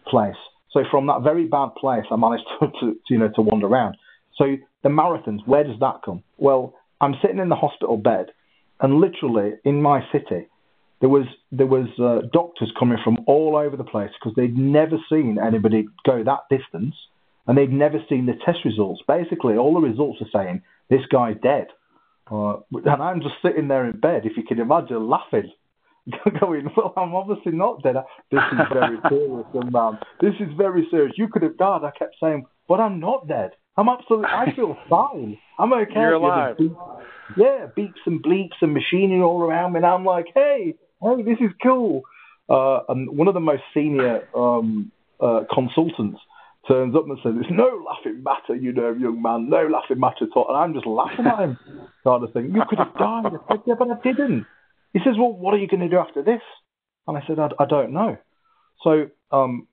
place. 0.08 0.36
So 0.72 0.84
from 0.90 1.08
that 1.08 1.22
very 1.24 1.46
bad 1.46 1.76
place, 1.76 2.06
I 2.10 2.16
managed 2.16 2.46
to, 2.60 2.68
to, 2.80 2.94
to 2.94 2.96
you 3.10 3.18
know, 3.18 3.30
to 3.36 3.42
wander 3.42 3.68
around. 3.68 3.98
So 4.38 4.56
the 4.84 4.90
marathons, 4.90 5.46
where 5.46 5.64
does 5.64 5.80
that 5.82 6.02
come? 6.06 6.24
Well, 6.38 6.74
I'm 7.02 7.16
sitting 7.22 7.40
in 7.40 7.50
the 7.50 7.56
hospital 7.56 7.98
bed, 7.98 8.28
and 8.82 8.96
literally 8.96 9.54
in 9.64 9.82
my 9.82 10.02
city, 10.12 10.48
there 11.02 11.10
was 11.10 11.26
there 11.52 11.68
was 11.68 11.88
uh, 12.00 12.28
doctors 12.34 12.72
coming 12.78 12.98
from 13.04 13.18
all 13.26 13.56
over 13.56 13.78
the 13.78 13.84
place 13.84 14.12
because 14.20 14.36
they'd 14.36 14.58
never 14.58 14.98
seen 15.10 15.38
anybody 15.42 15.88
go 16.06 16.24
that 16.24 16.42
distance, 16.50 16.96
and 17.48 17.58
they'd 17.58 17.72
never 17.72 18.00
seen 18.10 18.26
the 18.26 18.34
test 18.46 18.60
results. 18.66 19.02
Basically, 19.08 19.56
all 19.56 19.74
the 19.74 19.88
results 19.88 20.20
are 20.22 20.30
saying 20.32 20.62
this 20.90 21.02
guy's 21.12 21.38
dead, 21.42 21.68
uh, 22.32 22.58
and 22.72 23.02
I'm 23.02 23.22
just 23.22 23.36
sitting 23.42 23.68
there 23.68 23.88
in 23.88 24.00
bed, 24.00 24.26
if 24.26 24.36
you 24.36 24.44
can 24.44 24.60
imagine, 24.60 25.08
laughing, 25.08 25.52
going, 26.40 26.70
"Well, 26.76 26.94
I'm 26.98 27.16
obviously 27.16 27.54
not 27.54 27.82
dead. 27.82 27.96
This 28.32 28.42
is 28.52 28.60
very 28.72 28.98
serious, 29.10 29.46
young 29.54 29.72
man. 29.72 30.00
This 30.22 30.36
is 30.40 30.54
very 30.58 30.88
serious. 30.92 31.14
You 31.18 31.28
could 31.30 31.44
have 31.44 31.58
died." 31.58 31.84
I 31.84 31.92
kept 31.98 32.16
saying, 32.22 32.46
"But 32.68 32.80
I'm 32.80 33.00
not 33.00 33.28
dead. 33.28 33.52
I'm 33.78 33.90
absolutely. 33.90 34.28
I 34.28 34.54
feel 34.56 34.78
fine. 34.90 35.38
I'm 35.58 35.74
okay." 35.74 35.94
You're 35.96 36.14
alive. 36.14 36.58
Yeah, 37.38 37.68
beeps 37.78 38.02
and 38.06 38.24
bleeps 38.24 38.58
and 38.62 38.74
machinery 38.74 39.22
all 39.22 39.42
around 39.42 39.74
me, 39.74 39.78
and 39.78 39.86
I'm 39.86 40.06
like, 40.06 40.28
"Hey." 40.34 40.76
hey, 41.02 41.22
this 41.24 41.38
is 41.40 41.52
cool. 41.62 42.04
Uh, 42.50 42.80
and 42.90 43.18
one 43.18 43.28
of 43.28 43.34
the 43.34 43.40
most 43.40 43.64
senior 43.74 44.28
um, 44.36 44.92
uh, 45.20 45.42
consultants 45.54 46.20
turns 46.68 46.96
up 46.96 47.06
and 47.08 47.18
says, 47.24 47.34
"It's 47.40 47.52
no 47.52 47.84
laughing 47.88 48.24
matter, 48.24 48.56
you 48.56 48.72
know, 48.72 48.92
young 48.92 49.22
man, 49.22 49.50
no 49.50 49.68
laughing 49.68 50.00
matter 50.00 50.26
at 50.26 50.36
all." 50.36 50.48
And 50.50 50.58
I'm 50.58 50.74
just 50.74 50.88
laughing 50.88 51.26
at 51.26 51.40
him, 51.40 51.60
kind 52.04 52.24
of 52.24 52.34
thing. 52.34 52.52
You 52.54 52.64
could 52.68 52.80
have 52.80 52.94
died. 52.98 53.26
I 53.28 53.54
said, 53.54 53.62
"Yeah, 53.66 53.76
but 53.78 53.90
I 53.92 54.02
didn't." 54.04 54.46
He 54.94 55.00
says, 55.00 55.14
"Well, 55.18 55.34
what 55.34 55.54
are 55.54 55.58
you 55.58 55.68
going 55.68 55.82
to 55.82 55.90
do 55.90 55.98
after 55.98 56.24
this?" 56.24 56.42
And 57.08 57.18
I 57.18 57.24
said, 57.28 57.40
"I, 57.40 57.50
I 57.60 57.66
don't 57.66 57.94
know." 57.94 58.18
So 58.84 59.10
um, 59.32 59.68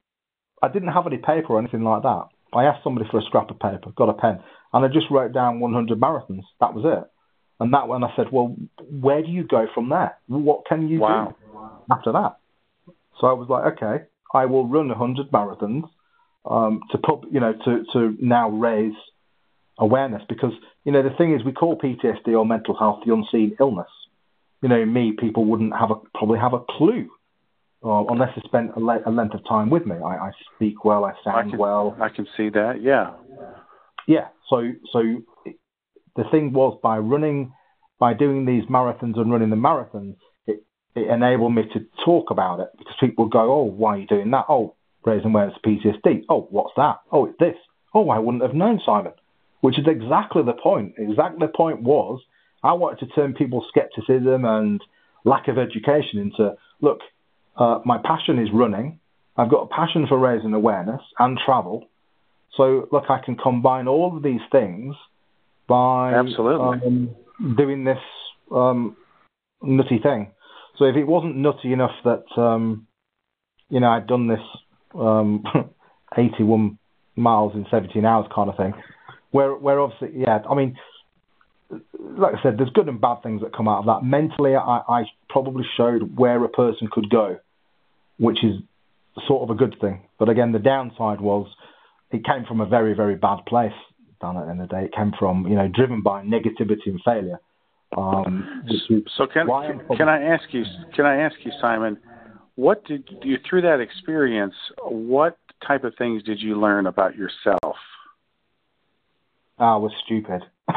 I 0.63 0.69
didn't 0.69 0.89
have 0.89 1.07
any 1.07 1.19
paper 1.19 1.55
or 1.55 1.59
anything 1.59 1.85
like 1.85 2.03
that. 2.03 2.27
I 2.57 2.65
asked 2.65 2.83
somebody 2.83 3.07
for 3.11 3.19
a 3.19 3.23
scrap 3.23 3.51
of 3.51 3.59
paper, 3.59 3.91
got 3.95 4.09
a 4.09 4.15
pen, 4.15 4.41
and 4.73 4.85
I 4.85 4.89
just 4.89 5.07
wrote 5.11 5.33
down 5.33 5.61
100 5.61 6.01
marathons. 6.01 6.45
That 6.61 6.75
was 6.75 6.85
it. 6.85 7.11
And 7.61 7.73
that 7.73 7.89
one, 7.89 8.05
I 8.05 8.15
said, 8.17 8.27
well, 8.33 8.57
where 8.91 9.23
do 9.23 9.29
you 9.29 9.45
go 9.45 9.67
from 9.75 9.89
there? 9.89 10.17
What 10.27 10.67
can 10.67 10.89
you 10.89 11.01
wow. 11.01 11.35
do 11.39 11.95
after 11.95 12.13
that? 12.13 12.37
So 13.21 13.27
I 13.27 13.33
was 13.33 13.49
like, 13.49 13.75
okay, 13.75 14.05
I 14.35 14.45
will 14.47 14.67
run 14.67 14.89
100 14.89 15.31
marathons 15.31 15.85
um, 16.45 16.83
to 16.93 16.99
pub, 16.99 17.25
you 17.31 17.41
know, 17.41 17.55
to, 17.65 17.85
to 17.93 18.17
now 18.21 18.51
raise 18.51 18.95
awareness 19.79 20.23
because, 20.29 20.53
you 20.85 20.93
know, 20.93 21.03
the 21.03 21.15
thing 21.17 21.35
is 21.35 21.45
we 21.45 21.53
call 21.53 21.79
PTSD 21.79 22.29
or 22.29 22.45
mental 22.45 22.77
health 22.77 23.01
the 23.07 23.13
unseen 23.13 23.57
illness. 23.59 23.89
You 24.63 24.69
know, 24.69 24.85
me, 24.85 25.13
people 25.19 25.45
wouldn't 25.45 25.75
have 25.77 25.91
a, 25.91 25.97
probably 26.15 26.39
have 26.39 26.53
a 26.53 26.61
clue 26.61 27.09
uh, 27.85 28.05
unless 28.09 28.31
they 28.35 28.43
spent 28.45 28.73
a, 28.77 28.81
le- 28.81 29.03
a, 29.07 29.11
length 29.11 29.35
of 29.35 29.47
time 29.49 29.71
with 29.71 29.87
me. 29.87 29.97
I, 29.97 30.29
I 30.29 30.31
speak 30.55 30.85
well, 30.85 31.05
I 31.05 31.13
sound 31.25 31.37
I 31.37 31.51
can, 31.51 31.59
well. 31.59 31.97
I 32.01 32.09
can 32.09 32.27
see 32.37 32.49
that, 32.51 32.83
yeah. 32.83 33.13
Yeah, 34.09 34.29
so 34.49 34.71
so 34.93 35.03
the 36.17 36.25
thing 36.31 36.53
was 36.53 36.79
by 36.83 36.99
running, 36.99 37.53
by 37.99 38.15
doing 38.15 38.47
these 38.47 38.65
marathons 38.65 39.19
and 39.19 39.31
running 39.31 39.51
the 39.51 39.57
marathons, 39.57 40.17
it, 40.47 40.65
it 40.95 41.09
enabled 41.09 41.55
me 41.55 41.63
to 41.75 41.81
talk 42.05 42.31
about 42.31 42.61
it 42.61 42.69
because 42.79 42.95
people 42.99 43.25
would 43.25 43.33
go, 43.33 43.53
oh, 43.53 43.65
why 43.65 43.97
are 43.97 43.99
you 43.99 44.07
doing 44.07 44.31
that? 44.31 44.47
Oh, 44.49 44.75
raising 45.05 45.31
awareness 45.31 45.57
of 45.57 45.63
PTSD. 45.63 46.25
Oh, 46.29 46.49
what's 46.51 46.73
that? 46.77 46.97
Oh, 47.13 47.27
it's 47.27 47.39
this. 47.39 47.57
Oh, 47.95 48.11
I 48.11 48.19
wouldn't 48.19 48.43
have 48.43 48.55
known, 48.55 48.81
Simon. 48.85 49.13
Which 49.61 49.79
is 49.79 49.87
exactly 49.87 50.43
the 50.43 50.53
point. 50.53 50.95
Exactly 50.99 51.47
the 51.47 51.53
point 51.53 51.83
was 51.83 52.21
I 52.63 52.73
wanted 52.73 53.07
to 53.07 53.15
turn 53.15 53.35
people's 53.35 53.67
skepticism 53.69 54.45
and 54.45 54.81
lack 55.25 55.49
of 55.49 55.59
education 55.59 56.19
into 56.19 56.55
look, 56.81 57.01
uh, 57.57 57.81
my 57.85 57.99
passion 57.99 58.39
is 58.39 58.49
running. 58.53 59.01
I've 59.37 59.51
got 59.51 59.63
a 59.63 59.67
passion 59.67 60.07
for 60.09 60.19
raising 60.19 60.55
awareness 60.55 61.03
and 61.19 61.39
travel. 61.45 61.89
So, 62.57 62.89
look, 62.91 63.05
I 63.11 63.19
can 63.25 63.37
combine 63.37 63.87
all 63.87 64.17
of 64.17 64.23
these 64.23 64.41
things 64.51 64.95
by 65.69 66.15
absolutely 66.15 66.87
um, 66.87 67.17
doing 67.57 67.85
this 67.85 67.99
um, 68.51 68.97
nutty 69.63 69.99
thing. 70.03 70.31
So 70.79 70.85
if 70.85 70.97
it 70.97 71.05
wasn't 71.05 71.37
nutty 71.37 71.73
enough 71.73 71.95
that 72.05 72.25
um, 72.41 72.87
you 73.69 73.81
know 73.81 73.89
I'd 73.89 74.07
done 74.07 74.29
this 74.29 74.41
um, 74.95 75.45
81 76.17 76.79
miles 77.17 77.55
in 77.55 77.67
17 77.71 78.05
hours 78.05 78.27
kind 78.35 78.51
of 78.51 78.57
thing, 78.57 78.75
where 79.31 79.55
where 79.55 79.81
obviously 79.81 80.21
yeah, 80.21 80.39
I 80.49 80.55
mean, 80.55 80.77
like 81.71 82.35
I 82.35 82.43
said, 82.43 82.59
there's 82.59 82.71
good 82.71 82.89
and 82.89 83.01
bad 83.01 83.23
things 83.23 83.43
that 83.43 83.57
come 83.57 83.69
out 83.69 83.81
of 83.81 83.87
that. 83.87 84.07
Mentally, 84.07 84.55
I, 84.55 84.83
I 84.89 85.03
probably 85.29 85.65
showed 85.77 86.17
where 86.17 86.45
a 86.45 86.49
person 86.49 86.89
could 86.91 87.11
go, 87.11 87.39
which 88.19 88.45
is 88.45 88.57
sort 89.27 89.43
of 89.43 89.51
a 89.51 89.59
good 89.59 89.77
thing. 89.81 90.03
But 90.19 90.29
again, 90.29 90.53
the 90.53 90.59
downside 90.59 91.21
was 91.21 91.49
it 92.11 92.25
came 92.25 92.45
from 92.47 92.61
a 92.61 92.67
very 92.67 92.95
very 92.95 93.17
bad 93.17 93.45
place 93.47 93.73
Dan, 94.21 94.37
at 94.37 94.45
the 94.45 94.51
end 94.51 94.61
of 94.63 94.69
the 94.69 94.77
day. 94.77 94.85
It 94.85 94.95
came 94.95 95.13
from, 95.19 95.47
you 95.47 95.57
know, 95.57 95.69
driven 95.69 96.03
by 96.03 96.23
negativity 96.23 96.87
and 96.87 97.01
failure. 97.05 97.39
Um, 97.97 98.65
so 99.17 99.29
can 99.33 99.47
can 99.97 100.09
I 100.09 100.21
ask 100.21 100.43
you 100.51 100.65
can 100.95 101.07
I 101.07 101.21
ask 101.21 101.37
you 101.45 101.53
Simon, 101.61 101.97
what 102.57 102.85
did 102.85 103.09
you 103.23 103.39
through 103.49 103.63
that 103.63 103.79
experience? 103.81 104.57
What 104.83 105.39
type 105.67 105.85
of 105.85 105.95
things 105.97 106.23
did 106.25 106.41
you 106.41 106.61
learn 106.61 106.89
about 106.89 107.15
yourself? 107.15 107.77
I 109.59 109.77
was 109.77 109.93
stupid. 110.05 110.43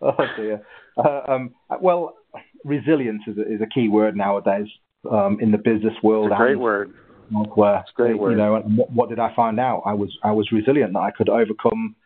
oh 0.00 0.16
dear. 0.36 0.62
Uh, 0.96 1.20
um, 1.28 1.52
well, 1.80 2.14
resilience 2.64 3.22
is 3.26 3.38
a, 3.38 3.54
is 3.54 3.60
a 3.60 3.66
key 3.66 3.88
word 3.88 4.16
nowadays 4.16 4.68
um, 5.10 5.38
in 5.40 5.50
the 5.50 5.58
business 5.58 5.94
world. 6.02 6.26
It's 6.26 6.34
a 6.34 6.42
great 6.42 6.58
word. 6.58 6.92
Where, 7.30 7.80
it's 7.80 7.90
a 7.90 7.94
great 7.94 8.14
you 8.14 8.20
word. 8.20 8.38
know, 8.38 8.62
what, 8.76 8.90
what 8.90 9.08
did 9.08 9.18
I 9.18 9.34
find 9.34 9.58
out? 9.58 9.82
I 9.84 9.94
was 9.94 10.16
I 10.22 10.32
was 10.32 10.50
resilient. 10.52 10.92
That 10.92 11.00
I 11.00 11.10
could 11.10 11.28
overcome. 11.28 11.96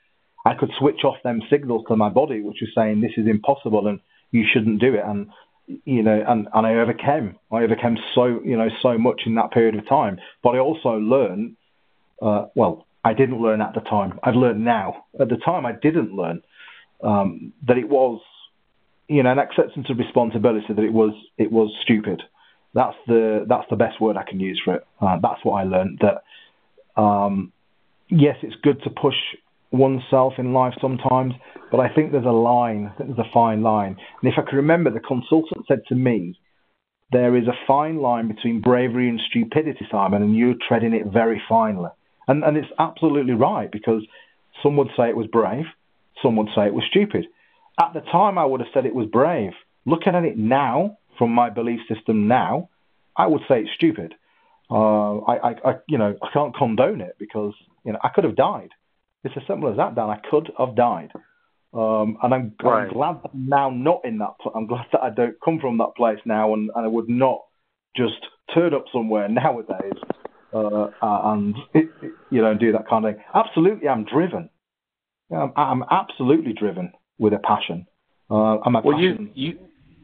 I 0.45 0.55
could 0.55 0.71
switch 0.79 1.05
off 1.05 1.17
them 1.23 1.43
signals 1.51 1.85
to 1.89 1.97
my 1.97 2.09
body, 2.09 2.41
which 2.41 2.59
was 2.63 2.71
saying 2.75 3.01
this 3.01 3.13
is 3.19 3.27
impossible 3.27 3.87
and 3.87 4.01
you 4.31 4.47
shouldn't 4.51 4.81
do 4.81 4.95
it. 4.95 5.03
And 5.05 5.29
you 5.85 6.03
know, 6.03 6.25
and, 6.27 6.49
and 6.53 6.67
I 6.67 6.77
overcame. 6.77 7.37
I 7.53 7.63
overcame 7.63 7.99
so 8.15 8.41
you 8.45 8.57
know 8.57 8.69
so 8.81 8.97
much 8.97 9.23
in 9.27 9.35
that 9.35 9.53
period 9.53 9.75
of 9.77 9.89
time. 9.89 10.19
But 10.43 10.55
I 10.55 10.59
also 10.59 10.91
learned. 10.91 11.57
Uh, 12.23 12.47
well, 12.55 12.87
I 13.05 13.15
didn't 13.15 13.41
learn 13.41 13.63
at 13.63 13.75
the 13.75 13.81
time. 13.81 14.19
I've 14.23 14.35
learned 14.35 14.65
now. 14.65 15.05
At 15.19 15.31
the 15.31 15.39
time, 15.39 15.65
I 15.65 15.73
didn't 15.73 16.13
learn 16.13 16.43
um, 17.03 17.53
that 17.67 17.79
it 17.79 17.89
was, 17.89 18.21
you 19.11 19.25
know, 19.25 19.33
an 19.33 19.41
acceptance 19.41 19.89
of 19.91 19.99
responsibility 19.99 20.67
that 20.69 20.85
it 20.85 20.93
was 20.93 21.13
it 21.37 21.51
was 21.51 21.69
stupid. 21.83 22.23
That's 22.75 22.97
the 23.09 23.45
that's 23.49 23.69
the 23.69 23.75
best 23.75 24.01
word 24.01 24.17
I 24.17 24.23
can 24.23 24.39
use 24.39 24.61
for 24.65 24.77
it. 24.77 24.87
Uh, 25.01 25.19
that's 25.21 25.45
what 25.45 25.55
I 25.55 25.65
learned. 25.65 26.01
That 26.01 27.03
um, 27.03 27.53
yes, 28.09 28.37
it's 28.43 28.55
good 28.63 28.81
to 28.85 28.91
push 28.91 29.17
oneself 29.73 30.35
in 30.39 30.53
life 30.53 30.75
sometimes, 30.81 31.35
but 31.73 31.81
I 31.81 31.93
think 31.93 32.13
there's 32.13 32.25
a 32.25 32.31
line. 32.31 32.93
There's 32.99 33.19
a 33.19 33.33
fine 33.35 33.63
line. 33.63 33.97
And 34.23 34.33
if 34.33 34.39
I 34.39 34.49
can 34.49 34.59
remember, 34.59 34.91
the 34.91 35.01
consultant 35.01 35.67
said 35.67 35.81
to 35.89 35.97
me, 35.97 36.39
"There 37.11 37.37
is 37.37 37.49
a 37.49 37.59
fine 37.67 37.97
line 37.97 38.29
between 38.29 38.61
bravery 38.61 39.09
and 39.09 39.21
stupidity, 39.29 39.89
Simon, 39.91 40.23
and 40.23 40.37
you're 40.37 40.55
treading 40.69 40.95
it 40.95 41.07
very 41.07 41.43
finely." 41.49 41.91
And 42.29 42.45
and 42.45 42.57
it's 42.57 42.73
absolutely 42.79 43.35
right 43.35 43.73
because 43.73 44.07
some 44.63 44.77
would 44.77 44.91
say 44.97 45.09
it 45.09 45.17
was 45.17 45.27
brave, 45.27 45.67
some 46.23 46.37
would 46.37 46.51
say 46.55 46.67
it 46.67 46.75
was 46.75 46.85
stupid. 46.89 47.27
At 47.81 47.95
the 47.95 48.01
time, 48.13 48.37
I 48.37 48.45
would 48.45 48.61
have 48.61 48.69
said 48.75 48.85
it 48.85 48.95
was 48.95 49.07
brave. 49.07 49.53
Looking 49.87 50.15
at 50.15 50.25
it 50.25 50.37
now, 50.37 50.99
from 51.17 51.33
my 51.33 51.49
belief 51.49 51.81
system 51.89 52.29
now, 52.29 52.69
I 53.17 53.27
would 53.27 53.41
say 53.49 53.61
it's 53.61 53.71
stupid. 53.75 54.15
Uh, 54.71 55.21
I, 55.21 55.51
I, 55.51 55.51
I, 55.65 55.73
you 55.89 55.97
know, 55.97 56.15
I 56.23 56.29
can't 56.31 56.55
condone 56.55 57.01
it 57.01 57.17
because 57.19 57.55
you 57.85 57.93
know 57.93 57.99
I 58.05 58.11
could 58.15 58.25
have 58.25 58.37
died. 58.37 58.69
It's 59.25 59.35
as 59.35 59.43
simple 59.49 59.71
as 59.71 59.79
that, 59.79 59.95
Dan. 59.95 60.11
I 60.11 60.21
could 60.31 60.51
have 60.59 60.77
died, 60.77 61.11
um, 61.73 62.19
and 62.23 62.35
I'm, 62.35 62.55
right. 62.63 62.85
I'm 62.85 62.93
glad 62.93 63.23
that 63.23 63.31
I'm 63.33 63.49
now 63.49 63.71
not 63.71 64.03
in 64.05 64.19
that. 64.19 64.35
I'm 64.55 64.67
glad 64.67 64.87
that 64.93 65.01
I 65.01 65.11
don't 65.11 65.37
come 65.43 65.59
from 65.59 65.79
that 65.79 65.95
place 65.97 66.21
now, 66.27 66.53
and, 66.53 66.71
and 66.75 66.85
I 66.85 66.89
would 66.89 67.09
not 67.09 67.41
just 67.97 68.27
turn 68.55 68.75
up 68.75 68.85
somewhere 68.93 69.29
nowadays 69.29 69.99
uh, 70.53 70.89
and 71.01 71.57
you 72.31 72.43
know 72.43 72.55
do 72.55 72.73
that 72.73 72.89
kind 72.89 73.07
of 73.07 73.15
thing. 73.15 73.25
Absolutely, 73.35 73.89
I'm 73.89 74.05
driven. 74.05 74.51
I'm, 75.33 75.53
I'm 75.57 75.85
absolutely 75.91 76.53
driven 76.53 76.93
with 77.21 77.35
a 77.35 77.39
passion. 77.39 77.87
Uh, 78.29 78.59
I'm 78.65 78.75
a 78.75 78.81
well, 78.81 78.97
passion. 78.97 79.31
you, 79.35 79.51
you, 79.51 79.59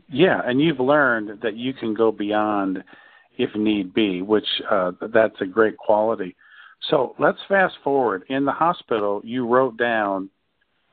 yeah, 0.09 0.41
and 0.45 0.61
you've 0.61 0.79
learned 0.79 1.41
that 1.43 1.57
you 1.57 1.73
can 1.75 1.95
go 1.95 2.13
beyond 2.13 2.85
if 3.39 3.51
need 3.57 3.93
be, 3.93 4.23
which 4.23 4.47
uh, 4.71 4.93
that's 5.13 5.35
a 5.41 5.47
great 5.47 5.77
quality. 5.77 6.37
So 6.91 7.17
let's 7.19 7.39
fast 7.49 7.75
forward. 7.83 8.25
In 8.29 8.45
the 8.45 8.53
hospital, 8.53 9.21
you 9.25 9.47
wrote 9.47 9.77
down 9.77 10.31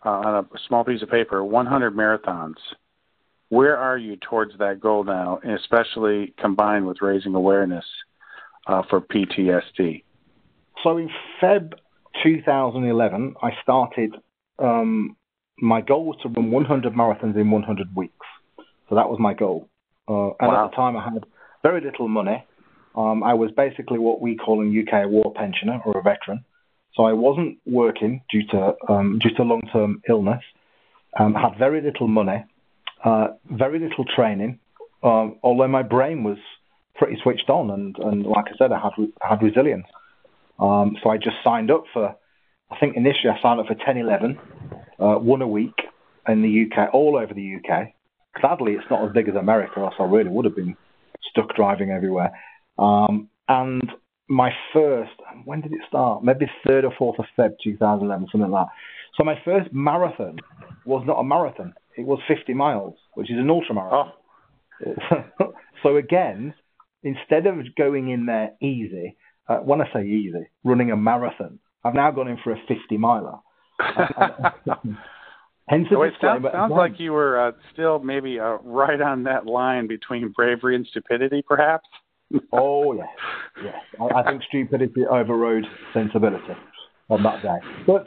uh, 0.05 0.09
on 0.09 0.45
a 0.45 0.57
small 0.67 0.83
piece 0.83 1.01
of 1.01 1.09
paper 1.09 1.43
100 1.43 1.93
marathons. 1.93 2.55
Where 3.49 3.77
are 3.77 3.97
you 3.97 4.15
towards 4.15 4.57
that 4.57 4.79
goal 4.79 5.03
now, 5.03 5.39
especially 5.43 6.33
combined 6.39 6.87
with 6.87 7.01
raising 7.01 7.35
awareness 7.35 7.85
uh, 8.65 8.81
for 8.89 9.01
PTSD? 9.01 10.03
So 10.83 10.97
in 10.97 11.09
Feb 11.41 11.73
2011, 12.23 13.35
I 13.41 13.51
started. 13.61 14.15
Um, 14.57 15.15
my 15.59 15.81
goal 15.81 16.05
was 16.05 16.17
to 16.23 16.29
run 16.29 16.51
100 16.51 16.93
marathons 16.93 17.35
in 17.35 17.51
100 17.51 17.95
weeks. 17.95 18.25
So 18.89 18.95
that 18.95 19.09
was 19.09 19.19
my 19.19 19.33
goal. 19.33 19.69
Uh, 20.07 20.29
and 20.39 20.51
wow. 20.51 20.65
at 20.65 20.71
the 20.71 20.75
time, 20.75 20.97
I 20.97 21.03
had 21.03 21.25
very 21.61 21.81
little 21.81 22.07
money. 22.07 22.45
Um, 22.95 23.23
I 23.23 23.33
was 23.33 23.51
basically 23.51 23.97
what 23.97 24.21
we 24.21 24.35
call 24.35 24.61
in 24.61 24.77
UK 24.77 25.05
a 25.05 25.07
war 25.07 25.33
pensioner 25.33 25.81
or 25.85 25.97
a 25.97 26.01
veteran. 26.01 26.43
So 26.95 27.03
I 27.05 27.13
wasn't 27.13 27.57
working 27.65 28.21
due 28.29 28.45
to 28.47 28.75
um, 28.87 29.19
due 29.19 29.33
to 29.35 29.43
long 29.43 29.61
term 29.71 30.01
illness. 30.07 30.43
Um, 31.17 31.33
had 31.33 31.57
very 31.57 31.81
little 31.81 32.07
money, 32.07 32.43
uh, 33.03 33.29
very 33.49 33.79
little 33.79 34.05
training. 34.05 34.59
Um, 35.03 35.37
although 35.43 35.67
my 35.67 35.83
brain 35.83 36.23
was 36.23 36.37
pretty 36.95 37.19
switched 37.21 37.49
on, 37.49 37.69
and, 37.71 37.97
and 37.99 38.25
like 38.25 38.45
I 38.47 38.57
said, 38.57 38.71
I 38.71 38.79
had 38.79 38.93
had 39.21 39.41
resilience. 39.43 39.87
Um, 40.59 40.97
so 41.03 41.09
I 41.09 41.17
just 41.17 41.37
signed 41.43 41.71
up 41.71 41.85
for. 41.93 42.15
I 42.71 42.79
think 42.79 42.95
initially 42.95 43.29
I 43.29 43.39
signed 43.41 43.59
up 43.59 43.67
for 43.67 43.75
10, 43.75 43.97
11, 43.97 44.39
uh, 45.03 45.19
one 45.19 45.41
a 45.41 45.47
week 45.47 45.75
in 46.27 46.41
the 46.41 46.65
UK, 46.65 46.93
all 46.93 47.17
over 47.17 47.33
the 47.33 47.57
UK. 47.57 47.89
Sadly, 48.41 48.73
it's 48.73 48.89
not 48.89 49.05
as 49.05 49.13
big 49.13 49.27
as 49.27 49.35
America, 49.35 49.73
or 49.77 49.85
else 49.85 49.95
I 49.99 50.03
really 50.03 50.29
would 50.29 50.45
have 50.45 50.55
been 50.55 50.75
stuck 51.29 51.53
driving 51.55 51.91
everywhere. 51.91 52.31
Um, 52.79 53.29
and 53.47 53.83
my 54.27 54.51
first, 54.73 55.11
when 55.45 55.61
did 55.61 55.73
it 55.73 55.81
start? 55.87 56.23
Maybe 56.23 56.49
3rd 56.65 56.91
or 56.99 57.13
4th 57.13 57.19
of 57.19 57.25
Feb 57.37 57.55
2011, 57.63 58.27
something 58.31 58.49
like 58.49 58.65
that. 58.65 58.73
So 59.17 59.23
my 59.23 59.35
first 59.45 59.71
marathon 59.73 60.37
was 60.85 61.03
not 61.05 61.19
a 61.19 61.23
marathon, 61.23 61.73
it 61.97 62.05
was 62.05 62.19
50 62.27 62.53
miles, 62.53 62.95
which 63.13 63.29
is 63.29 63.37
an 63.37 63.49
ultra 63.49 63.75
marathon. 63.75 64.11
Oh. 64.85 65.53
so 65.83 65.97
again, 65.97 66.53
instead 67.03 67.45
of 67.45 67.57
going 67.77 68.09
in 68.09 68.25
there 68.25 68.51
easy, 68.61 69.15
uh, 69.47 69.57
when 69.57 69.81
I 69.81 69.85
say 69.93 70.05
easy, 70.05 70.49
running 70.63 70.91
a 70.91 70.97
marathon, 70.97 71.59
I've 71.83 71.93
now 71.93 72.09
gone 72.11 72.29
in 72.29 72.37
for 72.43 72.53
a 72.53 72.61
50 72.67 72.97
miler. 72.97 73.37
Hence 75.69 75.87
the 75.89 75.95
oh, 75.97 76.01
it 76.03 76.13
sounds, 76.21 76.45
sounds 76.51 76.73
like 76.75 76.99
you 76.99 77.13
were 77.13 77.47
uh, 77.47 77.51
still 77.71 77.99
maybe 77.99 78.37
uh, 78.37 78.57
right 78.63 78.99
on 78.99 79.23
that 79.23 79.45
line 79.45 79.87
between 79.87 80.29
bravery 80.29 80.75
and 80.75 80.85
stupidity, 80.87 81.41
perhaps. 81.47 81.87
oh 82.51 82.93
yes, 82.93 83.07
yes. 83.63 83.75
I, 83.99 84.19
I, 84.19 84.23
think 84.29 84.43
stupidity 84.43 85.05
overrode 85.09 85.63
sensibility 85.93 86.53
on 87.09 87.23
that 87.23 87.41
day. 87.41 87.59
But 87.87 88.05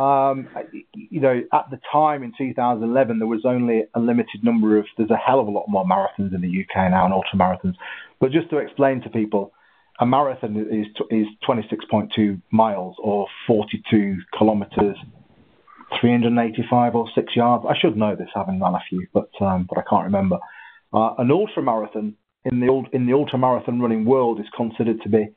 um, 0.00 0.48
you 0.92 1.20
know, 1.20 1.40
at 1.52 1.70
the 1.70 1.78
time 1.90 2.22
in 2.22 2.32
2011, 2.36 3.18
there 3.18 3.26
was 3.26 3.42
only 3.46 3.84
a 3.94 4.00
limited 4.00 4.44
number 4.44 4.78
of. 4.78 4.84
There's 4.98 5.10
a 5.10 5.16
hell 5.16 5.40
of 5.40 5.46
a 5.46 5.50
lot 5.50 5.66
more 5.68 5.86
marathons 5.86 6.34
in 6.34 6.42
the 6.42 6.48
UK 6.48 6.90
now 6.90 7.06
and 7.06 7.14
ultra 7.14 7.38
marathons. 7.38 7.76
But 8.20 8.30
just 8.30 8.50
to 8.50 8.58
explain 8.58 9.00
to 9.02 9.08
people, 9.08 9.52
a 10.00 10.06
marathon 10.06 10.56
is 10.70 10.86
is 11.10 11.26
26.2 11.48 12.42
miles 12.50 12.96
or 13.02 13.26
42 13.46 14.18
kilometres 14.38 14.96
385 16.00 16.94
or 16.94 17.06
six 17.14 17.34
yards. 17.34 17.64
I 17.68 17.74
should 17.78 17.96
know 17.96 18.14
this, 18.14 18.28
having 18.34 18.60
run 18.60 18.74
a 18.74 18.80
few, 18.88 19.06
but 19.12 19.30
um, 19.40 19.66
but 19.68 19.78
I 19.78 19.82
can't 19.88 20.04
remember. 20.04 20.38
Uh, 20.92 21.14
an 21.18 21.30
ultra 21.30 21.62
marathon 21.62 22.16
in 22.44 22.60
the 22.60 22.68
old 22.68 22.88
in 22.92 23.06
the 23.06 23.12
ultra 23.12 23.38
marathon 23.38 23.80
running 23.80 24.04
world 24.04 24.40
is 24.40 24.46
considered 24.56 25.02
to 25.02 25.08
be 25.08 25.28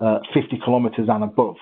uh, 0.00 0.18
50 0.34 0.60
kilometres 0.64 1.08
and 1.08 1.24
above. 1.24 1.56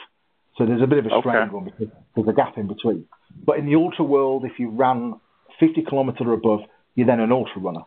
So 0.57 0.67
there's 0.67 0.83
a 0.83 0.87
bit 0.87 0.99
of 0.99 1.07
a 1.07 1.21
strange 1.21 1.49
okay. 1.49 1.55
one 1.55 1.65
because 1.65 1.89
there's 2.15 2.29
a 2.29 2.33
gap 2.33 2.57
in 2.57 2.69
between. 2.69 3.07
But 3.45 3.59
in 3.59 3.67
the 3.67 3.75
ultra 3.75 4.05
world, 4.05 4.45
if 4.45 4.59
you 4.59 4.71
ran 4.71 5.15
50 5.59 5.85
kilometres 5.89 6.27
or 6.27 6.33
above, 6.33 6.61
you're 6.95 7.07
then 7.07 7.21
an 7.21 7.33
ultra 7.33 7.61
runner. 7.61 7.83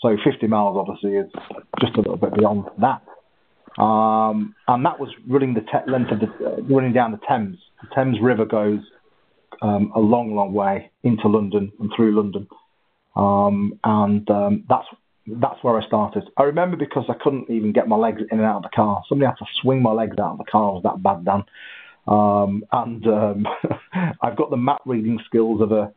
So 0.00 0.16
50 0.22 0.46
miles 0.48 0.76
obviously 0.76 1.16
is 1.16 1.30
just 1.80 1.94
a 1.94 2.00
little 2.00 2.16
bit 2.16 2.34
beyond 2.34 2.66
that. 2.80 3.02
Um, 3.80 4.54
and 4.68 4.84
that 4.84 5.00
was 5.00 5.08
running 5.26 5.54
the 5.54 5.60
te- 5.60 5.90
length 5.90 6.10
of 6.10 6.20
the 6.20 6.46
uh, 6.46 6.62
running 6.62 6.92
down 6.92 7.12
the 7.12 7.20
Thames. 7.26 7.56
The 7.80 7.88
Thames 7.94 8.18
River 8.20 8.44
goes 8.44 8.80
um, 9.60 9.92
a 9.94 10.00
long, 10.00 10.34
long 10.34 10.52
way 10.52 10.90
into 11.02 11.28
London 11.28 11.72
and 11.78 11.90
through 11.94 12.16
London. 12.16 12.46
Um, 13.14 13.78
and 13.84 14.28
um, 14.30 14.64
that's 14.68 14.86
that's 15.26 15.62
where 15.62 15.80
I 15.80 15.86
started. 15.86 16.24
I 16.36 16.44
remember 16.44 16.76
because 16.76 17.04
I 17.08 17.14
couldn't 17.22 17.48
even 17.48 17.72
get 17.72 17.86
my 17.86 17.96
legs 17.96 18.22
in 18.30 18.38
and 18.38 18.46
out 18.46 18.56
of 18.56 18.62
the 18.62 18.74
car. 18.74 19.02
Somebody 19.08 19.26
had 19.26 19.36
to 19.36 19.46
swing 19.60 19.82
my 19.82 19.92
legs 19.92 20.16
out 20.18 20.32
of 20.32 20.38
the 20.38 20.50
car. 20.50 20.70
It 20.70 20.72
was 20.74 20.82
that 20.84 21.02
bad, 21.02 21.24
Dan. 21.24 21.44
Um, 22.06 22.64
and 22.72 23.06
um, 23.06 23.46
I've 24.22 24.36
got 24.36 24.50
the 24.50 24.56
map 24.56 24.80
reading 24.84 25.20
skills 25.26 25.60
of 25.60 25.70
a, 25.70 25.92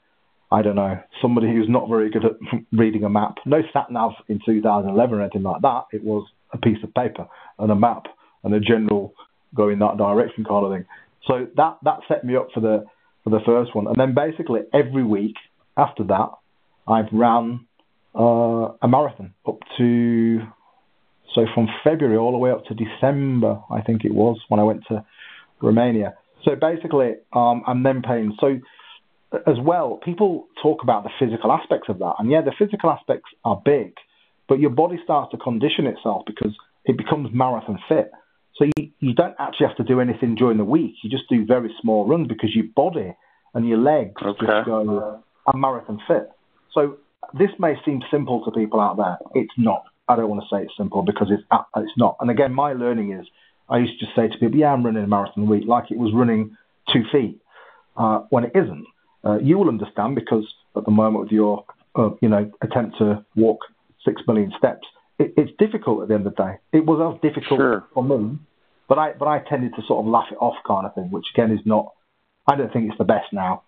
I 0.52 0.62
don't 0.62 0.76
know, 0.76 1.00
somebody 1.22 1.48
who's 1.48 1.68
not 1.68 1.90
very 1.90 2.12
good 2.12 2.26
at 2.26 2.34
reading 2.72 3.04
a 3.04 3.10
map. 3.10 3.38
No 3.46 3.62
sat 3.74 3.92
nav 3.92 4.12
in 4.28 4.40
2011 4.46 5.16
or 5.16 5.22
anything 5.22 5.44
like 5.44 5.62
that. 5.64 5.86
It 5.92 6.04
was 6.04 6.28
a 6.52 6.58
piece 6.58 6.84
of 6.84 6.94
paper 6.94 7.28
and 7.58 7.72
a 7.72 7.76
map 7.76 8.06
and 8.44 8.54
a 8.54 8.60
general 8.60 9.14
go 9.56 9.70
in 9.70 9.80
that 9.80 9.98
direction 9.98 10.44
kind 10.44 10.66
of 10.66 10.72
thing. 10.72 10.86
So 11.28 11.48
that 11.56 11.78
that 11.84 12.00
set 12.08 12.24
me 12.24 12.36
up 12.36 12.50
for 12.54 12.60
the 12.60 12.86
for 13.26 13.32
the 13.32 13.42
first 13.46 13.76
one. 13.76 13.88
And 13.88 13.96
then 13.98 14.14
basically 14.16 14.62
every 14.74 15.04
week 15.04 15.36
after 15.76 16.06
that, 16.06 16.30
I've 16.88 17.12
ran 17.12 17.66
uh, 18.18 18.70
a 18.82 18.88
marathon 18.88 19.34
up 19.46 19.60
to 19.78 20.40
So 21.34 21.46
from 21.54 21.68
February 21.84 22.18
all 22.18 22.32
the 22.32 22.38
way 22.38 22.52
up 22.52 22.66
to 22.68 22.74
December, 22.74 23.60
I 23.70 23.82
think 23.82 24.06
it 24.06 24.14
was 24.14 24.40
when 24.48 24.62
I 24.62 24.64
went 24.64 24.84
to 24.88 25.04
Romania. 25.62 26.14
So 26.46 26.56
basically, 26.56 27.16
um, 27.34 27.64
I'm 27.68 27.84
then 27.84 28.02
paying. 28.02 28.38
So 28.40 28.60
as 29.46 29.58
well, 29.62 30.00
people 30.06 30.48
talk 30.62 30.84
about 30.84 31.04
the 31.04 31.10
physical 31.20 31.52
aspects 31.52 31.90
of 31.90 32.00
that, 32.00 32.14
and 32.20 32.32
yeah, 32.32 32.42
the 32.42 32.54
physical 32.58 32.90
aspects 32.90 33.30
are 33.44 33.62
big, 33.66 33.94
but 34.48 34.60
your 34.60 34.70
body 34.70 34.98
starts 35.04 35.32
to 35.32 35.38
condition 35.38 35.88
itself 35.88 36.24
because 36.26 36.56
it 36.86 36.98
becomes 36.98 37.30
marathon 37.34 37.80
fit. 37.90 38.12
So 38.58 38.66
you, 38.78 38.92
you 39.00 39.14
don't 39.14 39.36
actually 39.40 39.68
have 39.68 39.78
to 39.78 39.84
do 39.84 40.00
anything 40.00 40.36
during 40.36 40.58
the 40.58 40.66
week. 40.66 40.96
You 41.04 41.10
just 41.10 41.28
do 41.30 41.46
very 41.46 41.74
small 41.82 42.08
runs 42.08 42.28
because 42.28 42.56
your 42.56 42.66
body 42.76 43.16
and 43.54 43.68
your 43.68 43.78
legs 43.78 44.22
okay. 44.22 44.46
just 44.46 44.66
go, 44.66 45.22
I'm 45.48 45.60
marathon 45.60 46.00
fit. 46.08 46.30
So 46.74 46.98
this 47.38 47.50
may 47.60 47.76
seem 47.86 48.02
simple 48.12 48.44
to 48.46 48.52
people 48.52 48.80
out 48.80 48.98
there. 48.98 49.18
It's 49.34 49.54
not. 49.58 49.84
I 50.08 50.16
don't 50.16 50.30
want 50.30 50.44
to 50.44 50.56
say 50.56 50.64
it's 50.64 50.78
simple 50.78 51.02
because 51.02 51.32
it's 51.32 51.44
it's 51.76 51.98
not. 51.98 52.18
And 52.20 52.30
again, 52.30 52.54
my 52.54 52.74
learning 52.74 53.12
is 53.14 53.26
I 53.70 53.80
used 53.80 54.00
to 54.00 54.06
say 54.16 54.28
to 54.28 54.38
people, 54.38 54.60
"Yeah, 54.60 54.72
I'm 54.72 54.86
running 54.86 55.04
a 55.04 55.08
marathon 55.08 55.44
a 55.44 55.48
week," 55.48 55.64
like 55.68 55.90
it 55.90 55.98
was 55.98 56.14
running 56.14 56.56
two 56.94 57.04
feet 57.12 57.42
uh, 57.98 58.20
when 58.30 58.44
it 58.44 58.52
isn't. 58.54 58.86
Uh, 59.24 59.40
you 59.40 59.58
will 59.58 59.70
understand 59.70 60.16
because 60.16 60.46
at 60.76 60.86
the 60.86 60.92
moment 60.92 61.24
with 61.24 61.32
your 61.32 61.66
uh, 61.96 62.10
you 62.22 62.30
know 62.30 62.52
attempt 62.62 62.98
to 63.00 63.26
walk 63.36 63.60
six 64.04 64.22
million 64.28 64.54
steps, 64.58 64.88
it, 65.18 65.34
it's 65.38 65.52
difficult 65.58 66.04
at 66.04 66.08
the 66.10 66.16
end 66.16 66.28
of 66.28 66.36
the 66.36 66.44
day. 66.44 66.58
It 66.74 66.86
was 66.86 67.16
as 67.16 67.22
difficult 67.22 67.60
sure. 67.60 67.88
for 67.94 68.04
me, 68.04 68.38
but 68.88 68.98
I 68.98 69.14
but 69.14 69.28
I 69.28 69.40
tended 69.40 69.74
to 69.76 69.82
sort 69.88 70.06
of 70.06 70.12
laugh 70.12 70.28
it 70.32 70.38
off 70.40 70.56
kind 70.68 70.86
of 70.86 70.94
thing, 70.96 71.12
which 71.12 71.26
again 71.34 71.52
is 71.52 71.66
not. 71.66 71.94
I 72.48 72.56
don't 72.56 72.72
think 72.72 72.90
it's 72.90 72.98
the 72.98 73.06
best 73.06 73.34
now. 73.34 73.64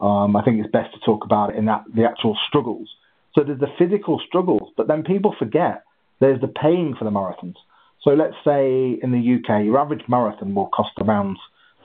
Um, 0.00 0.34
I 0.36 0.42
think 0.42 0.58
it's 0.60 0.72
best 0.72 0.94
to 0.94 1.00
talk 1.00 1.24
about 1.24 1.50
it 1.50 1.56
in 1.56 1.66
that 1.66 1.84
the 1.94 2.04
actual 2.04 2.36
struggles. 2.48 2.88
So 3.34 3.42
there's 3.44 3.60
the 3.60 3.72
physical 3.78 4.20
struggles, 4.26 4.70
but 4.76 4.88
then 4.88 5.04
people 5.04 5.34
forget 5.38 5.84
there's 6.20 6.40
the 6.40 6.48
paying 6.48 6.94
for 6.98 7.04
the 7.04 7.10
marathons. 7.10 7.56
So 8.02 8.10
let's 8.10 8.34
say 8.44 8.98
in 9.00 9.12
the 9.12 9.18
UK, 9.38 9.64
your 9.64 9.78
average 9.78 10.02
marathon 10.08 10.54
will 10.54 10.68
cost 10.68 10.92
around 11.00 11.38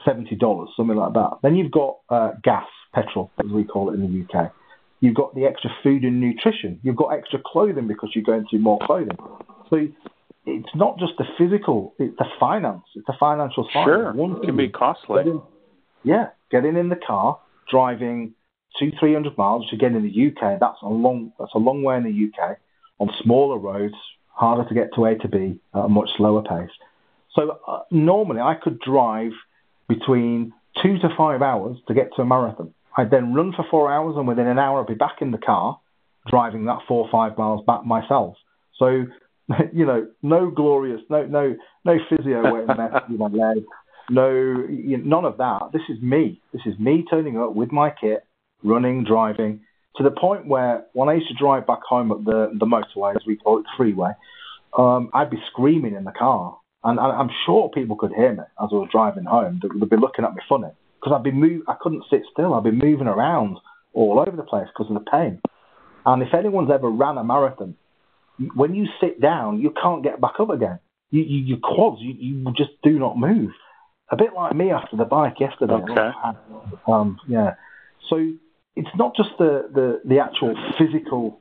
seventy 0.04 0.36
dollars, 0.36 0.70
something 0.76 0.96
like 0.96 1.14
that. 1.14 1.38
Then 1.42 1.54
you've 1.54 1.72
got 1.72 1.98
uh, 2.08 2.32
gas, 2.42 2.66
petrol, 2.94 3.30
as 3.38 3.50
we 3.50 3.64
call 3.64 3.90
it 3.90 3.94
in 3.94 4.00
the 4.02 4.38
UK. 4.38 4.52
You've 5.00 5.14
got 5.14 5.34
the 5.34 5.44
extra 5.44 5.70
food 5.82 6.02
and 6.04 6.20
nutrition. 6.20 6.80
You've 6.82 6.96
got 6.96 7.08
extra 7.08 7.38
clothing 7.44 7.86
because 7.86 8.10
you're 8.14 8.24
going 8.24 8.46
through 8.50 8.58
more 8.60 8.78
clothing. 8.84 9.16
So 9.70 9.86
it's 10.44 10.74
not 10.74 10.98
just 10.98 11.12
the 11.18 11.24
physical; 11.36 11.94
it's 11.98 12.16
the 12.18 12.26
finance. 12.40 12.84
It's 12.94 13.06
the 13.06 13.14
financial 13.18 13.68
side. 13.72 13.84
Sure, 13.84 14.12
One 14.12 14.36
it 14.36 14.42
can 14.42 14.56
be 14.56 14.68
costly. 14.68 15.24
Getting, 15.24 15.42
yeah, 16.02 16.28
getting 16.50 16.76
in 16.76 16.88
the 16.88 16.96
car, 16.96 17.38
driving 17.70 18.34
two, 18.78 18.90
three 18.98 19.12
hundred 19.12 19.36
miles, 19.38 19.66
which 19.66 19.72
again 19.72 19.94
in 19.94 20.02
the 20.02 20.28
UK, 20.28 20.58
that's 20.58 20.78
a 20.82 20.88
long 20.88 21.32
that's 21.38 21.54
a 21.54 21.58
long 21.58 21.82
way 21.82 21.96
in 21.96 22.04
the 22.04 22.44
UK 22.44 22.58
on 22.98 23.10
smaller 23.22 23.58
roads, 23.58 23.94
harder 24.28 24.68
to 24.68 24.74
get 24.74 24.88
to 24.96 25.04
A 25.04 25.14
to 25.16 25.28
B 25.28 25.60
at 25.74 25.84
a 25.84 25.88
much 25.88 26.08
slower 26.16 26.42
pace. 26.42 26.70
So 27.34 27.58
uh, 27.68 27.80
normally 27.90 28.40
I 28.40 28.54
could 28.54 28.80
drive 28.80 29.32
between 29.88 30.52
two 30.82 30.98
to 30.98 31.08
five 31.16 31.42
hours 31.42 31.76
to 31.86 31.94
get 31.94 32.10
to 32.16 32.22
a 32.22 32.24
marathon. 32.24 32.74
I'd 32.98 33.12
then 33.12 33.32
run 33.32 33.52
for 33.54 33.64
four 33.70 33.92
hours, 33.92 34.16
and 34.16 34.26
within 34.26 34.48
an 34.48 34.58
hour 34.58 34.80
I'd 34.80 34.88
be 34.88 34.94
back 34.94 35.18
in 35.20 35.30
the 35.30 35.38
car, 35.38 35.80
driving 36.28 36.64
that 36.64 36.80
four 36.88 37.04
or 37.04 37.10
five 37.12 37.38
miles 37.38 37.64
back 37.64 37.86
myself. 37.86 38.34
So, 38.76 39.04
you 39.72 39.86
know, 39.86 40.08
no 40.20 40.50
glorious, 40.50 41.00
no 41.08 41.24
no 41.24 41.54
no 41.84 41.96
physio 42.10 42.42
waiting 42.52 42.66
my 42.66 43.28
leg, 43.28 43.64
no 44.10 44.30
you 44.68 44.98
know, 44.98 45.04
none 45.04 45.24
of 45.24 45.38
that. 45.38 45.70
This 45.72 45.82
is 45.88 46.02
me. 46.02 46.42
This 46.52 46.62
is 46.66 46.76
me 46.80 47.04
turning 47.08 47.38
up 47.38 47.54
with 47.54 47.70
my 47.70 47.90
kit, 47.90 48.26
running, 48.64 49.04
driving, 49.04 49.60
to 49.96 50.02
the 50.02 50.10
point 50.10 50.48
where 50.48 50.84
when 50.92 51.08
I 51.08 51.14
used 51.14 51.28
to 51.28 51.34
drive 51.34 51.68
back 51.68 51.82
home 51.88 52.10
at 52.10 52.24
the 52.24 52.50
the 52.58 52.66
motorway, 52.66 53.14
as 53.14 53.22
we 53.24 53.36
call 53.36 53.58
it, 53.58 53.62
the 53.62 53.76
freeway, 53.76 54.10
um, 54.76 55.10
I'd 55.14 55.30
be 55.30 55.38
screaming 55.52 55.94
in 55.94 56.02
the 56.02 56.10
car, 56.10 56.58
and 56.82 56.98
I, 56.98 57.20
am 57.20 57.30
sure 57.46 57.70
people 57.72 57.94
could 57.94 58.12
hear 58.12 58.32
me 58.32 58.42
as 58.60 58.70
I 58.72 58.74
was 58.74 58.88
driving 58.90 59.24
home. 59.24 59.60
They'd, 59.62 59.80
they'd 59.80 59.88
be 59.88 59.96
looking 59.96 60.24
at 60.24 60.34
me 60.34 60.42
funny 60.48 60.72
because 61.00 61.14
I'd 61.14 61.22
be 61.22 61.30
move, 61.30 61.62
I 61.68 61.74
couldn't 61.80 62.04
sit 62.10 62.22
still. 62.32 62.54
I'd 62.54 62.64
be 62.64 62.70
moving 62.70 63.06
around 63.06 63.58
all 63.94 64.18
over 64.20 64.36
the 64.36 64.42
place 64.42 64.66
because 64.68 64.90
of 64.90 64.94
the 64.94 65.10
pain. 65.10 65.40
And 66.04 66.22
if 66.22 66.34
anyone's 66.34 66.70
ever 66.70 66.88
ran 66.90 67.18
a 67.18 67.24
marathon, 67.24 67.76
when 68.54 68.74
you 68.74 68.86
sit 69.00 69.20
down, 69.20 69.60
you 69.60 69.72
can't 69.80 70.02
get 70.02 70.20
back 70.20 70.34
up 70.38 70.50
again. 70.50 70.78
You, 71.10 71.22
you, 71.22 71.38
your 71.38 71.58
quads, 71.62 72.00
you, 72.00 72.14
you 72.18 72.52
just 72.56 72.70
do 72.82 72.98
not 72.98 73.18
move. 73.18 73.50
A 74.10 74.16
bit 74.16 74.32
like 74.34 74.54
me 74.54 74.70
after 74.70 74.96
the 74.96 75.04
bike 75.04 75.40
yesterday. 75.40 75.74
Okay. 75.74 76.10
Um, 76.86 77.18
yeah. 77.26 77.54
So 78.08 78.32
it's 78.76 78.88
not 78.96 79.14
just 79.16 79.30
the, 79.38 79.68
the, 79.72 80.00
the 80.04 80.20
actual 80.20 80.54
physical 80.78 81.40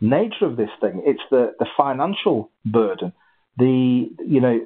nature 0.00 0.44
of 0.44 0.56
this 0.56 0.70
thing, 0.80 1.02
it's 1.04 1.22
the, 1.30 1.54
the 1.58 1.66
financial 1.76 2.50
burden, 2.64 3.12
the, 3.58 4.10
you 4.24 4.40
know, 4.40 4.60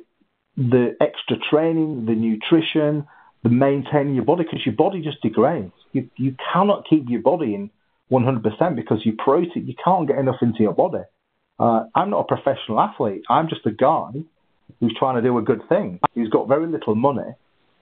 the 0.56 0.96
extra 1.00 1.36
training, 1.50 2.06
the 2.06 2.14
nutrition, 2.14 3.06
maintaining 3.48 4.14
your 4.14 4.24
body, 4.24 4.44
because 4.44 4.64
your 4.66 4.74
body 4.74 5.00
just 5.00 5.22
degrades. 5.22 5.72
You, 5.92 6.10
you 6.16 6.36
cannot 6.52 6.84
keep 6.88 7.04
your 7.08 7.22
body 7.22 7.54
in 7.54 7.70
100% 8.10 8.76
because 8.76 8.98
your 9.04 9.14
protein, 9.18 9.66
you 9.66 9.74
can't 9.82 10.06
get 10.06 10.18
enough 10.18 10.36
into 10.42 10.62
your 10.62 10.74
body. 10.74 11.04
Uh, 11.58 11.84
I'm 11.94 12.10
not 12.10 12.20
a 12.20 12.24
professional 12.24 12.80
athlete. 12.80 13.22
I'm 13.28 13.48
just 13.48 13.64
a 13.66 13.70
guy 13.70 14.10
who's 14.80 14.94
trying 14.98 15.16
to 15.16 15.22
do 15.22 15.36
a 15.38 15.42
good 15.42 15.62
thing. 15.68 16.00
He's 16.14 16.28
got 16.28 16.48
very 16.48 16.66
little 16.66 16.94
money 16.94 17.34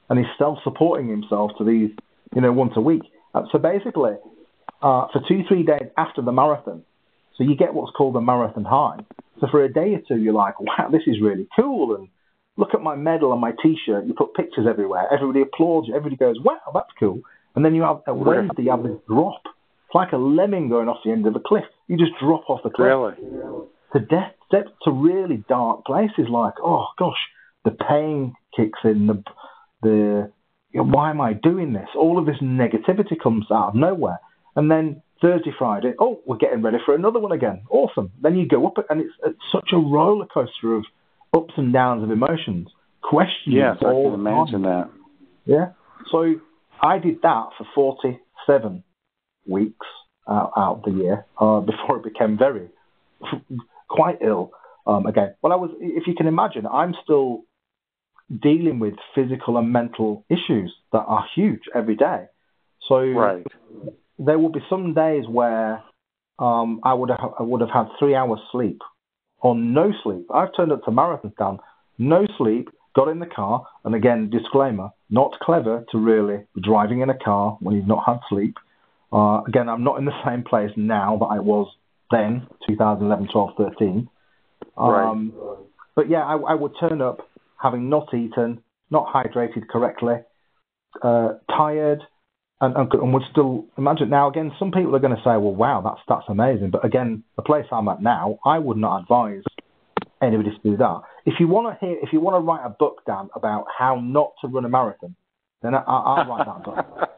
and 0.08 0.18
he's 0.18 0.28
self-supporting 0.38 1.08
himself 1.08 1.52
to 1.58 1.64
these, 1.64 1.90
you 2.34 2.40
know, 2.40 2.52
once 2.52 2.72
a 2.76 2.80
week. 2.80 3.02
Uh, 3.34 3.42
so 3.52 3.58
basically, 3.58 4.12
uh, 4.82 5.06
for 5.12 5.20
two, 5.26 5.42
three 5.48 5.62
days 5.62 5.88
after 5.96 6.22
the 6.22 6.32
marathon, 6.32 6.84
so 7.36 7.44
you 7.44 7.56
get 7.56 7.72
what's 7.72 7.92
called 7.96 8.16
a 8.16 8.20
marathon 8.20 8.64
high. 8.64 8.98
So 9.40 9.46
for 9.50 9.62
a 9.62 9.72
day 9.72 9.94
or 9.94 10.00
two, 10.06 10.20
you're 10.20 10.34
like, 10.34 10.60
wow, 10.60 10.88
this 10.90 11.02
is 11.06 11.20
really 11.20 11.46
cool. 11.54 11.94
And 11.94 12.08
look 12.58 12.74
at 12.74 12.82
my 12.82 12.96
medal 12.96 13.32
and 13.32 13.40
my 13.40 13.52
T-shirt. 13.62 14.04
You 14.04 14.14
put 14.14 14.34
pictures 14.34 14.66
everywhere. 14.68 15.06
Everybody 15.10 15.42
applauds 15.42 15.88
you. 15.88 15.94
Everybody 15.94 16.16
goes, 16.16 16.36
wow, 16.44 16.58
that's 16.74 16.90
cool. 16.98 17.20
And 17.54 17.64
then 17.64 17.74
you 17.74 17.82
have 17.82 18.02
a 18.06 18.12
Wednesday, 18.12 18.64
you 18.64 18.70
have 18.70 18.82
this 18.82 18.98
drop. 19.08 19.40
It's 19.44 19.94
like 19.94 20.12
a 20.12 20.18
lemming 20.18 20.68
going 20.68 20.88
off 20.88 20.98
the 21.04 21.12
end 21.12 21.26
of 21.26 21.34
a 21.34 21.40
cliff. 21.40 21.64
You 21.86 21.96
just 21.96 22.12
drop 22.20 22.50
off 22.50 22.60
the 22.62 22.70
cliff. 22.70 22.88
Really? 22.88 23.14
To 23.94 24.00
death, 24.00 24.34
depth 24.50 24.70
to 24.84 24.90
really 24.90 25.42
dark 25.48 25.86
places 25.86 26.26
like, 26.28 26.54
oh 26.62 26.86
gosh, 26.98 27.16
the 27.64 27.70
pain 27.70 28.34
kicks 28.54 28.78
in, 28.84 29.06
the 29.06 29.22
the 29.82 30.30
you 30.72 30.82
know, 30.82 30.90
why 30.90 31.10
am 31.10 31.20
I 31.20 31.32
doing 31.32 31.72
this? 31.72 31.88
All 31.96 32.18
of 32.18 32.26
this 32.26 32.36
negativity 32.42 33.18
comes 33.18 33.46
out 33.50 33.68
of 33.68 33.74
nowhere. 33.74 34.18
And 34.56 34.70
then 34.70 35.02
Thursday, 35.22 35.52
Friday, 35.58 35.94
oh, 35.98 36.20
we're 36.26 36.36
getting 36.36 36.62
ready 36.62 36.78
for 36.84 36.94
another 36.94 37.18
one 37.18 37.32
again. 37.32 37.62
Awesome. 37.70 38.10
Then 38.20 38.36
you 38.36 38.46
go 38.46 38.66
up, 38.66 38.74
and 38.90 39.00
it's, 39.00 39.14
it's 39.24 39.38
such 39.50 39.70
a 39.72 39.78
roller 39.78 40.26
coaster 40.26 40.74
of 40.74 40.84
ups 41.34 41.54
and 41.56 41.72
downs 41.72 42.02
of 42.02 42.10
emotions, 42.10 42.68
questions. 43.02 43.54
Yes, 43.54 43.76
I 43.80 43.92
can 43.92 44.14
imagine 44.14 44.62
that. 44.62 44.90
Yeah. 45.44 45.72
So 46.10 46.34
I 46.82 46.98
did 46.98 47.22
that 47.22 47.50
for 47.56 47.66
47 47.74 48.84
weeks 49.46 49.86
out, 50.28 50.52
out 50.56 50.76
of 50.76 50.82
the 50.84 51.02
year 51.02 51.26
uh, 51.40 51.60
before 51.72 51.98
it 51.98 52.04
became 52.04 52.38
very, 52.38 52.68
quite 53.88 54.18
ill 54.22 54.52
um, 54.86 55.06
again. 55.06 55.34
Well, 55.42 55.52
I 55.52 55.56
was, 55.56 55.70
if 55.80 56.06
you 56.06 56.14
can 56.14 56.26
imagine, 56.26 56.66
I'm 56.66 56.94
still 57.02 57.42
dealing 58.42 58.78
with 58.78 58.94
physical 59.14 59.56
and 59.56 59.72
mental 59.72 60.24
issues 60.28 60.74
that 60.92 60.98
are 60.98 61.24
huge 61.34 61.62
every 61.74 61.96
day. 61.96 62.26
So 62.88 62.96
right. 62.96 63.46
there 64.18 64.38
will 64.38 64.50
be 64.50 64.60
some 64.68 64.94
days 64.94 65.24
where 65.26 65.82
um, 66.38 66.80
I 66.84 66.94
would 66.94 67.10
have 67.10 67.32
I 67.38 67.42
would 67.42 67.60
have 67.60 67.70
had 67.70 67.86
three 67.98 68.14
hours 68.14 68.38
sleep 68.52 68.80
or 69.40 69.54
no 69.54 69.92
sleep. 70.02 70.26
I've 70.32 70.54
turned 70.56 70.72
up 70.72 70.84
to 70.84 70.90
marathon 70.90 71.32
town, 71.38 71.60
no 71.98 72.26
sleep, 72.36 72.68
got 72.94 73.08
in 73.08 73.18
the 73.18 73.26
car, 73.26 73.66
and 73.84 73.94
again, 73.94 74.30
disclaimer, 74.30 74.90
not 75.10 75.32
clever 75.40 75.84
to 75.92 75.98
really 75.98 76.44
be 76.54 76.62
driving 76.62 77.00
in 77.00 77.10
a 77.10 77.18
car 77.18 77.56
when 77.60 77.76
you've 77.76 77.86
not 77.86 78.04
had 78.04 78.18
sleep. 78.28 78.56
Uh, 79.12 79.42
again, 79.46 79.68
I'm 79.68 79.84
not 79.84 79.98
in 79.98 80.04
the 80.04 80.12
same 80.26 80.42
place 80.42 80.70
now 80.76 81.16
that 81.18 81.26
I 81.26 81.38
was 81.38 81.68
then, 82.10 82.46
2011, 82.66 83.28
12, 83.32 83.50
13. 83.56 84.08
Um, 84.76 85.32
right. 85.36 85.56
But 85.94 86.08
yeah, 86.08 86.24
I, 86.24 86.36
I, 86.36 86.54
would 86.54 86.72
turn 86.80 87.02
up 87.02 87.28
having 87.60 87.88
not 87.88 88.14
eaten, 88.14 88.62
not 88.90 89.06
hydrated 89.12 89.68
correctly, 89.68 90.14
uh, 91.02 91.34
tired, 91.50 92.00
and, 92.60 92.76
and, 92.76 92.92
and, 92.92 93.14
would 93.14 93.22
still 93.30 93.66
imagine. 93.76 94.10
Now, 94.10 94.28
again, 94.28 94.52
some 94.58 94.72
people 94.72 94.94
are 94.96 94.98
going 94.98 95.14
to 95.14 95.22
say, 95.22 95.36
well, 95.36 95.54
wow, 95.54 95.80
that's, 95.80 96.00
that's 96.08 96.28
amazing. 96.28 96.70
But 96.70 96.84
again, 96.84 97.22
the 97.36 97.42
place 97.42 97.66
I'm 97.70 97.88
at 97.88 98.02
now, 98.02 98.38
I 98.44 98.58
would 98.58 98.76
not 98.76 99.02
advise 99.02 99.42
anybody 100.22 100.50
to 100.50 100.70
do 100.70 100.76
that. 100.76 101.02
If 101.24 101.34
you 101.38 101.46
want 101.48 101.78
to 101.78 101.86
hear, 101.86 101.96
if 102.02 102.12
you 102.12 102.20
want 102.20 102.34
to 102.36 102.40
write 102.40 102.64
a 102.64 102.70
book, 102.70 103.02
Dan, 103.06 103.28
about 103.34 103.66
how 103.76 104.00
not 104.00 104.32
to 104.40 104.48
run 104.48 104.64
a 104.64 104.68
marathon, 104.68 105.14
then 105.62 105.74
I, 105.74 106.24
will 106.24 106.34
write 106.34 106.46
that 106.46 106.64
book. 106.64 107.10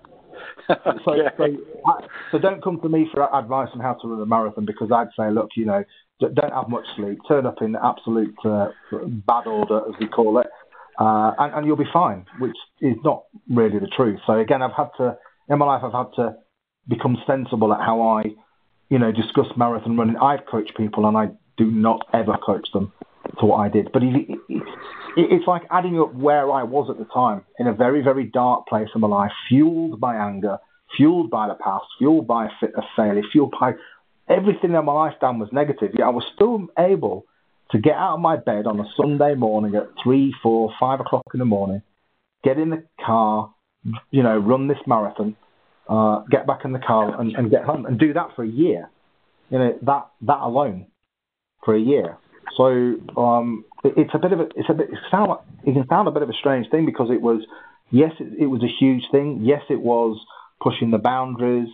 so, 1.04 1.12
okay. 1.12 1.28
so, 1.36 1.44
I, 1.86 2.06
so, 2.32 2.38
don't 2.38 2.62
come 2.62 2.80
to 2.82 2.88
me 2.88 3.08
for 3.12 3.22
advice 3.34 3.68
on 3.74 3.80
how 3.80 3.94
to 3.94 4.08
run 4.08 4.20
a 4.20 4.26
marathon 4.26 4.66
because 4.66 4.90
I'd 4.92 5.08
say, 5.18 5.30
look, 5.30 5.50
you 5.56 5.64
know, 5.64 5.84
don't 6.20 6.52
have 6.52 6.68
much 6.68 6.84
sleep, 6.96 7.18
turn 7.28 7.46
up 7.46 7.62
in 7.62 7.76
absolute 7.76 8.34
uh, 8.44 8.68
bad 9.26 9.46
order, 9.46 9.80
as 9.88 9.94
we 9.98 10.06
call 10.06 10.38
it, 10.38 10.46
uh, 10.98 11.32
and, 11.38 11.54
and, 11.54 11.66
you'll 11.66 11.76
be 11.76 11.88
fine, 11.90 12.26
which 12.40 12.56
is 12.82 12.96
not 13.02 13.24
really 13.48 13.78
the 13.78 13.86
truth. 13.86 14.20
So 14.26 14.38
again, 14.38 14.60
I've 14.60 14.76
had 14.76 14.88
to 14.98 15.16
in 15.50 15.58
my 15.58 15.66
life, 15.66 15.82
I've 15.84 15.92
had 15.92 16.14
to 16.16 16.36
become 16.88 17.18
sensible 17.26 17.72
at 17.74 17.80
how 17.80 18.00
I, 18.00 18.22
you 18.88 18.98
know, 18.98 19.12
discuss 19.12 19.46
marathon 19.56 19.96
running. 19.96 20.16
I've 20.16 20.46
coached 20.46 20.76
people, 20.76 21.06
and 21.06 21.16
I 21.16 21.28
do 21.56 21.70
not 21.70 22.06
ever 22.14 22.38
coach 22.44 22.68
them 22.72 22.92
to 23.40 23.46
what 23.46 23.56
I 23.58 23.68
did. 23.68 23.90
But 23.92 24.02
it, 24.02 24.14
it, 24.48 24.62
it's 25.16 25.46
like 25.46 25.62
adding 25.70 25.98
up 26.00 26.14
where 26.14 26.50
I 26.50 26.62
was 26.62 26.88
at 26.88 26.98
the 26.98 27.04
time 27.12 27.42
in 27.58 27.66
a 27.66 27.74
very, 27.74 28.02
very 28.02 28.24
dark 28.24 28.66
place 28.68 28.88
in 28.94 29.00
my 29.00 29.08
life, 29.08 29.32
fueled 29.48 30.00
by 30.00 30.16
anger, 30.16 30.58
fueled 30.96 31.30
by 31.30 31.48
the 31.48 31.54
past, 31.54 31.84
fueled 31.98 32.26
by 32.26 32.46
a, 32.46 32.82
failure, 32.96 33.22
fueled 33.32 33.54
by 33.58 33.72
everything 34.28 34.72
in 34.72 34.84
my 34.84 34.92
life 34.92 35.14
Dan 35.20 35.38
was 35.38 35.48
negative. 35.52 35.90
Yet 35.98 36.06
I 36.06 36.10
was 36.10 36.24
still 36.34 36.68
able 36.78 37.26
to 37.72 37.78
get 37.78 37.94
out 37.94 38.14
of 38.14 38.20
my 38.20 38.36
bed 38.36 38.66
on 38.66 38.80
a 38.80 38.84
Sunday 38.96 39.34
morning 39.34 39.74
at 39.74 39.88
three, 40.02 40.34
four, 40.42 40.72
five 40.78 41.00
o'clock 41.00 41.24
in 41.34 41.38
the 41.38 41.44
morning, 41.44 41.82
get 42.42 42.58
in 42.58 42.70
the 42.70 42.84
car, 43.04 43.52
you 44.10 44.22
know, 44.22 44.36
run 44.38 44.68
this 44.68 44.78
marathon, 44.86 45.36
uh, 45.88 46.20
get 46.30 46.46
back 46.46 46.64
in 46.64 46.72
the 46.72 46.78
car 46.78 47.20
and, 47.20 47.34
and 47.34 47.50
get 47.50 47.64
home 47.64 47.86
and 47.86 47.98
do 47.98 48.12
that 48.12 48.28
for 48.36 48.44
a 48.44 48.48
year. 48.48 48.90
You 49.50 49.58
know, 49.58 49.78
that 49.82 50.10
that 50.22 50.40
alone 50.40 50.86
for 51.64 51.74
a 51.74 51.80
year. 51.80 52.16
So 52.56 52.64
um, 53.16 53.64
it, 53.84 53.94
it's 53.96 54.14
a 54.14 54.18
bit 54.18 54.32
of 54.32 54.40
a 54.40 54.48
it's 54.56 54.68
a 54.68 54.74
bit 54.74 54.90
it 54.90 54.98
sound 55.10 55.30
like, 55.30 55.40
it 55.64 55.72
can 55.72 55.86
sound 55.88 56.08
a 56.08 56.10
bit 56.10 56.22
of 56.22 56.28
a 56.28 56.34
strange 56.34 56.70
thing 56.70 56.86
because 56.86 57.08
it 57.10 57.20
was 57.20 57.42
yes 57.90 58.12
it, 58.20 58.42
it 58.42 58.46
was 58.46 58.62
a 58.62 58.70
huge 58.78 59.02
thing 59.10 59.40
yes 59.42 59.62
it 59.68 59.80
was 59.80 60.20
pushing 60.62 60.90
the 60.90 60.98
boundaries 60.98 61.68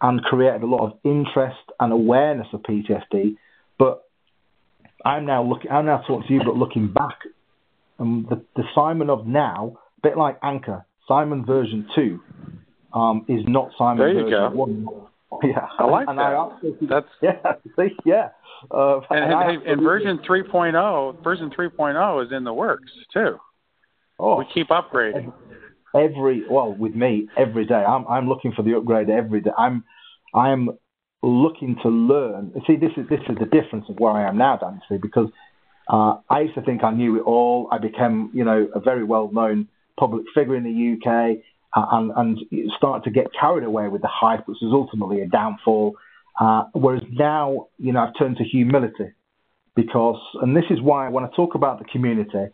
and 0.00 0.22
created 0.22 0.62
a 0.62 0.66
lot 0.66 0.84
of 0.86 0.98
interest 1.04 1.58
and 1.78 1.92
awareness 1.92 2.46
of 2.52 2.62
PTSD. 2.62 3.36
But 3.78 4.02
I'm 5.04 5.26
now 5.26 5.42
looking 5.42 5.70
I'm 5.70 5.86
now 5.86 6.02
talking 6.06 6.26
to 6.28 6.34
you, 6.34 6.40
but 6.44 6.56
looking 6.56 6.92
back, 6.92 7.18
um, 7.98 8.26
the 8.28 8.42
the 8.56 8.64
Simon 8.74 9.10
of 9.10 9.26
now, 9.26 9.78
a 9.98 10.08
bit 10.08 10.16
like 10.16 10.38
Anchor, 10.42 10.86
Simon 11.10 11.44
version 11.44 11.88
two, 11.92 12.20
um, 12.92 13.24
is 13.28 13.40
not 13.48 13.72
Simon 13.76 13.98
there 13.98 14.08
you 14.10 14.22
version 14.22 14.30
go. 14.30 14.50
one. 14.50 14.86
Yeah, 15.44 15.68
I 15.78 15.84
like 15.84 16.08
and 16.08 16.18
that. 16.18 16.34
I 16.34 16.50
That's 16.88 17.06
yeah, 17.22 17.52
see, 17.76 17.94
yeah. 18.04 18.30
Uh, 18.68 19.00
and, 19.10 19.32
I 19.32 19.52
and, 19.52 19.62
and 19.62 19.80
version 19.80 20.18
3.0, 20.28 21.22
version 21.22 21.50
3.0 21.56 22.26
is 22.26 22.32
in 22.32 22.42
the 22.42 22.52
works 22.52 22.90
too. 23.12 23.38
oh, 24.18 24.38
We 24.38 24.46
keep 24.52 24.68
upgrading. 24.70 25.32
every 25.94 26.42
well 26.50 26.74
with 26.74 26.96
me 26.96 27.28
every 27.38 27.64
day. 27.64 27.76
I'm 27.76 28.06
I'm 28.08 28.28
looking 28.28 28.52
for 28.52 28.62
the 28.64 28.76
upgrade 28.76 29.08
every 29.08 29.40
day. 29.40 29.52
I'm 29.56 29.84
I'm 30.34 30.70
looking 31.22 31.76
to 31.84 31.88
learn. 31.88 32.52
See, 32.66 32.74
this 32.74 32.90
is 32.96 33.08
this 33.08 33.20
is 33.28 33.36
the 33.38 33.46
difference 33.46 33.86
of 33.88 34.00
where 34.00 34.12
I 34.12 34.28
am 34.28 34.36
now, 34.36 34.56
Dan. 34.56 34.82
See, 34.88 34.96
because 34.96 35.28
uh, 35.88 36.16
I 36.28 36.40
used 36.40 36.56
to 36.56 36.62
think 36.62 36.82
I 36.82 36.90
knew 36.90 37.16
it 37.18 37.22
all. 37.22 37.68
I 37.70 37.78
became, 37.78 38.30
you 38.34 38.44
know, 38.44 38.68
a 38.74 38.80
very 38.80 39.04
well 39.04 39.30
known 39.32 39.68
public 40.00 40.24
figure 40.34 40.56
in 40.56 40.64
the 40.64 40.76
UK, 40.96 41.38
uh, 41.76 41.86
and 41.92 42.10
and 42.16 42.38
started 42.76 43.04
to 43.04 43.10
get 43.10 43.26
carried 43.38 43.64
away 43.64 43.86
with 43.88 44.02
the 44.02 44.08
hype, 44.10 44.48
which 44.48 44.58
was 44.62 44.72
ultimately 44.72 45.20
a 45.20 45.26
downfall. 45.26 45.94
Uh, 46.40 46.64
whereas 46.72 47.02
now, 47.12 47.68
you 47.78 47.92
know, 47.92 48.00
I've 48.00 48.18
turned 48.18 48.38
to 48.38 48.44
humility 48.44 49.12
because, 49.76 50.20
and 50.40 50.56
this 50.56 50.64
is 50.70 50.80
why 50.80 51.08
when 51.10 51.22
I 51.22 51.28
talk 51.36 51.54
about 51.54 51.78
the 51.78 51.84
community, 51.84 52.46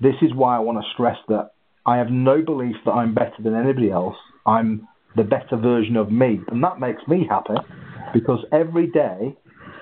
this 0.00 0.14
is 0.22 0.34
why 0.34 0.56
I 0.56 0.60
want 0.60 0.78
to 0.78 0.84
stress 0.94 1.18
that 1.28 1.50
I 1.84 1.98
have 1.98 2.10
no 2.10 2.42
belief 2.42 2.76
that 2.86 2.92
I'm 2.92 3.14
better 3.14 3.40
than 3.44 3.54
anybody 3.54 3.90
else. 3.90 4.16
I'm 4.46 4.88
the 5.16 5.24
better 5.24 5.56
version 5.56 5.96
of 5.96 6.10
me, 6.10 6.40
and 6.48 6.64
that 6.64 6.80
makes 6.80 7.02
me 7.06 7.26
happy 7.28 7.58
because 8.12 8.40
every 8.52 8.88
day, 8.88 9.36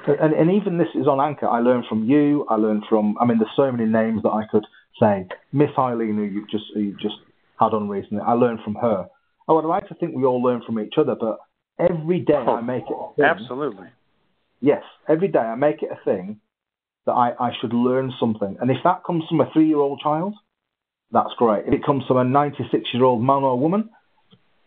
and, 0.07 0.35
and 0.35 0.51
even 0.53 0.79
this 0.79 0.89
is 0.95 1.07
on 1.07 1.21
Anchor. 1.21 1.49
I 1.49 1.61
learn 1.61 1.85
from 1.89 2.05
you. 2.05 2.47
I 2.51 2.57
learn 2.57 2.83
from. 2.89 3.17
I 3.21 3.25
mean, 3.25 3.39
there's 3.39 3.57
so 3.57 3.71
many 3.73 3.89
names 3.89 4.23
that 4.23 4.31
I 4.31 4.45
could 4.51 4.67
say. 5.01 5.27
Miss 5.53 5.71
Eileen, 5.79 6.17
who 6.17 6.23
you've 6.23 6.51
just 6.51 6.65
who 6.75 6.81
you've 6.81 7.01
just 7.01 7.17
had 7.59 7.73
on 7.73 7.89
recently, 7.89 8.23
I 8.25 8.33
learned 8.33 8.61
from 8.65 8.75
her. 8.77 9.07
Oh, 9.07 9.11
I 9.49 9.53
would 9.53 9.69
like 9.69 9.89
to 9.89 9.95
think 9.95 10.15
we 10.15 10.25
all 10.25 10.43
learn 10.43 10.63
from 10.65 10.81
each 10.81 10.95
other, 10.97 11.15
but 11.15 11.39
every 11.79 12.21
day 12.21 12.35
I 12.35 12.59
oh, 12.59 12.63
make 12.63 12.85
it. 12.89 12.97
A 12.97 13.15
thing, 13.15 13.25
Absolutely. 13.25 13.89
Yes, 14.61 14.83
every 15.09 15.29
day 15.29 15.41
I 15.41 15.55
make 15.55 15.83
it 15.83 15.91
a 15.91 16.03
thing 16.05 16.41
that 17.07 17.13
I, 17.13 17.33
I 17.39 17.51
should 17.61 17.75
learn 17.75 18.13
something. 18.19 18.57
And 18.61 18.71
if 18.71 18.79
that 18.85 19.05
comes 19.05 19.25
from 19.29 19.41
a 19.41 19.51
three 19.53 19.69
year 19.69 19.79
old 19.79 20.01
child, 20.01 20.35
that's 21.13 21.31
great. 21.37 21.67
If 21.67 21.75
it 21.75 21.85
comes 21.85 22.05
from 22.07 22.17
a 22.17 22.25
96 22.25 22.89
year 22.93 23.05
old 23.05 23.23
man 23.23 23.43
or 23.43 23.59
woman, 23.59 23.91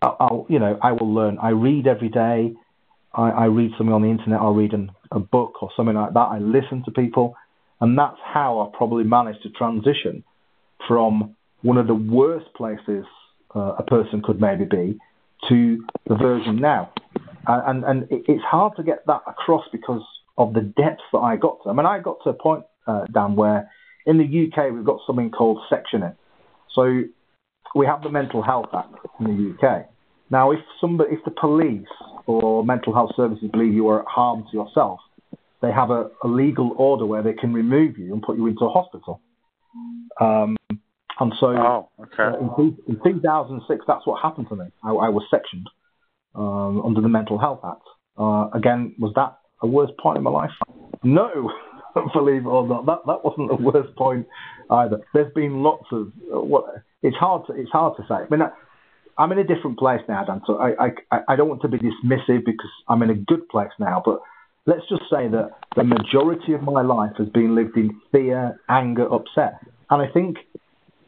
I'll, 0.01 0.17
I'll, 0.19 0.45
you 0.49 0.59
know, 0.59 0.78
I 0.82 0.91
will 0.91 1.13
learn. 1.13 1.38
I 1.41 1.49
read 1.49 1.88
every 1.88 2.09
day. 2.09 2.53
I, 3.13 3.30
I 3.32 3.45
read 3.45 3.71
something 3.78 3.93
on 3.93 4.03
the 4.03 4.09
internet. 4.09 4.39
I'll 4.39 4.53
read 4.53 4.73
an, 4.73 4.91
a 5.11 5.19
book 5.19 5.63
or 5.63 5.71
something 5.75 5.95
like 5.95 6.13
that. 6.13 6.19
I 6.19 6.39
listen 6.39 6.84
to 6.86 6.91
people. 6.91 7.36
And 7.80 7.97
that's 7.97 8.17
how 8.23 8.59
I 8.61 8.78
probably 8.78 9.03
managed 9.03 9.43
to 9.43 9.49
transition 9.49 10.23
from 10.88 11.36
one 11.61 11.78
of 11.78 11.88
the 11.88 11.95
worst 11.95 12.47
places 12.55 13.05
uh, 13.55 13.75
a 13.78 13.84
person 13.84 14.21
could 14.23 14.41
maybe 14.41 14.65
be 14.65 14.99
to 15.49 15.86
the 16.07 16.15
version 16.15 16.57
now. 16.57 16.91
And, 17.47 17.84
and 17.86 18.07
it's 18.09 18.43
hard 18.43 18.75
to 18.78 18.84
get 18.84 19.05
that 19.07 19.21
across 19.28 19.63
because 19.71 20.01
of 20.38 20.53
the 20.53 20.61
depth 20.61 21.01
that 21.13 21.19
I 21.19 21.38
got 21.38 21.63
to. 21.63 21.69
I 21.69 21.73
mean, 21.73 21.86
I 21.86 21.99
got 21.99 22.17
to 22.23 22.30
a 22.30 22.34
point, 22.34 22.65
uh, 22.86 23.05
Dan, 23.11 23.36
where 23.36 23.69
in 24.05 24.17
the 24.17 24.23
UK 24.25 24.73
we've 24.73 24.86
got 24.86 24.99
something 25.07 25.32
called 25.32 25.61
sectioning. 25.71 26.15
So 26.73 27.03
we 27.75 27.86
have 27.86 28.03
the 28.03 28.09
Mental 28.09 28.41
Health 28.41 28.69
Act 28.73 28.95
in 29.19 29.57
the 29.59 29.67
UK. 29.67 29.88
Now, 30.30 30.51
if 30.51 30.59
somebody, 30.82 31.13
if 31.13 31.23
the 31.23 31.32
police 31.32 31.88
or 32.25 32.63
mental 32.65 32.93
health 32.93 33.11
services 33.15 33.49
believe 33.51 33.73
you 33.73 33.88
are 33.88 34.01
at 34.01 34.07
harm 34.07 34.45
to 34.51 34.57
yourself, 34.57 34.99
they 35.61 35.71
have 35.71 35.89
a, 35.89 36.09
a 36.23 36.27
legal 36.27 36.73
order 36.77 37.05
where 37.05 37.23
they 37.23 37.33
can 37.33 37.53
remove 37.53 37.97
you 37.97 38.13
and 38.13 38.21
put 38.21 38.37
you 38.37 38.47
into 38.47 38.65
a 38.65 38.69
hospital. 38.69 39.21
Um, 40.19 40.55
and 41.19 41.33
so, 41.39 41.47
Oh, 41.47 41.89
okay. 41.99 42.23
uh, 42.23 42.55
in, 42.57 42.77
in 42.87 42.99
2006, 43.03 43.85
that's 43.87 44.05
what 44.05 44.21
happened 44.21 44.47
to 44.49 44.55
me. 44.55 44.65
I, 44.83 44.89
I 44.89 45.09
was 45.09 45.23
sectioned 45.31 45.67
um, 46.35 46.81
under 46.85 47.01
the 47.01 47.09
Mental 47.09 47.37
Health 47.39 47.61
Act. 47.65 47.81
Uh, 48.17 48.49
again, 48.53 48.95
was 48.99 49.13
that 49.15 49.37
a 49.61 49.67
worst 49.67 49.93
point 49.97 50.17
in 50.17 50.23
my 50.23 50.29
life? 50.31 50.51
No, 51.03 51.51
believe 52.13 52.45
it 52.45 52.47
or 52.49 52.67
not, 52.67 52.85
that 52.85 52.99
that 53.07 53.23
wasn't 53.23 53.49
the 53.49 53.55
worst 53.55 53.95
point 53.95 54.27
either. 54.69 55.01
There's 55.13 55.31
been 55.33 55.63
lots 55.63 55.85
of 55.91 56.11
uh, 56.33 56.39
what. 56.39 56.65
It's 57.03 57.17
hard 57.17 57.45
to 57.47 57.53
it's 57.53 57.69
hard 57.71 57.95
to 57.97 58.03
say. 58.07 58.15
I 58.15 58.27
mean, 58.29 58.41
I, 58.41 58.49
I'm 59.19 59.31
in 59.31 59.39
a 59.39 59.43
different 59.43 59.77
place 59.77 60.01
now, 60.07 60.23
Dan. 60.25 60.41
So 60.47 60.57
I, 60.57 60.87
I 61.11 61.19
I 61.29 61.35
don't 61.35 61.49
want 61.49 61.61
to 61.61 61.67
be 61.67 61.77
dismissive 61.77 62.43
because 62.45 62.69
I'm 62.87 63.01
in 63.03 63.09
a 63.11 63.15
good 63.15 63.47
place 63.49 63.69
now. 63.79 64.01
But 64.03 64.19
let's 64.68 64.88
just 64.89 65.03
say 65.09 65.28
that 65.30 65.51
the 65.76 65.84
majority 65.84 66.53
of 66.53 66.61
my 66.61 66.82
life 66.82 67.13
has 67.18 67.30
been 67.30 67.55
lived 67.55 67.78
in 67.78 67.99
fear, 68.11 68.59
anger, 68.70 69.11
upset, 69.11 69.59
and 69.89 70.01
I 70.01 70.11
think 70.11 70.38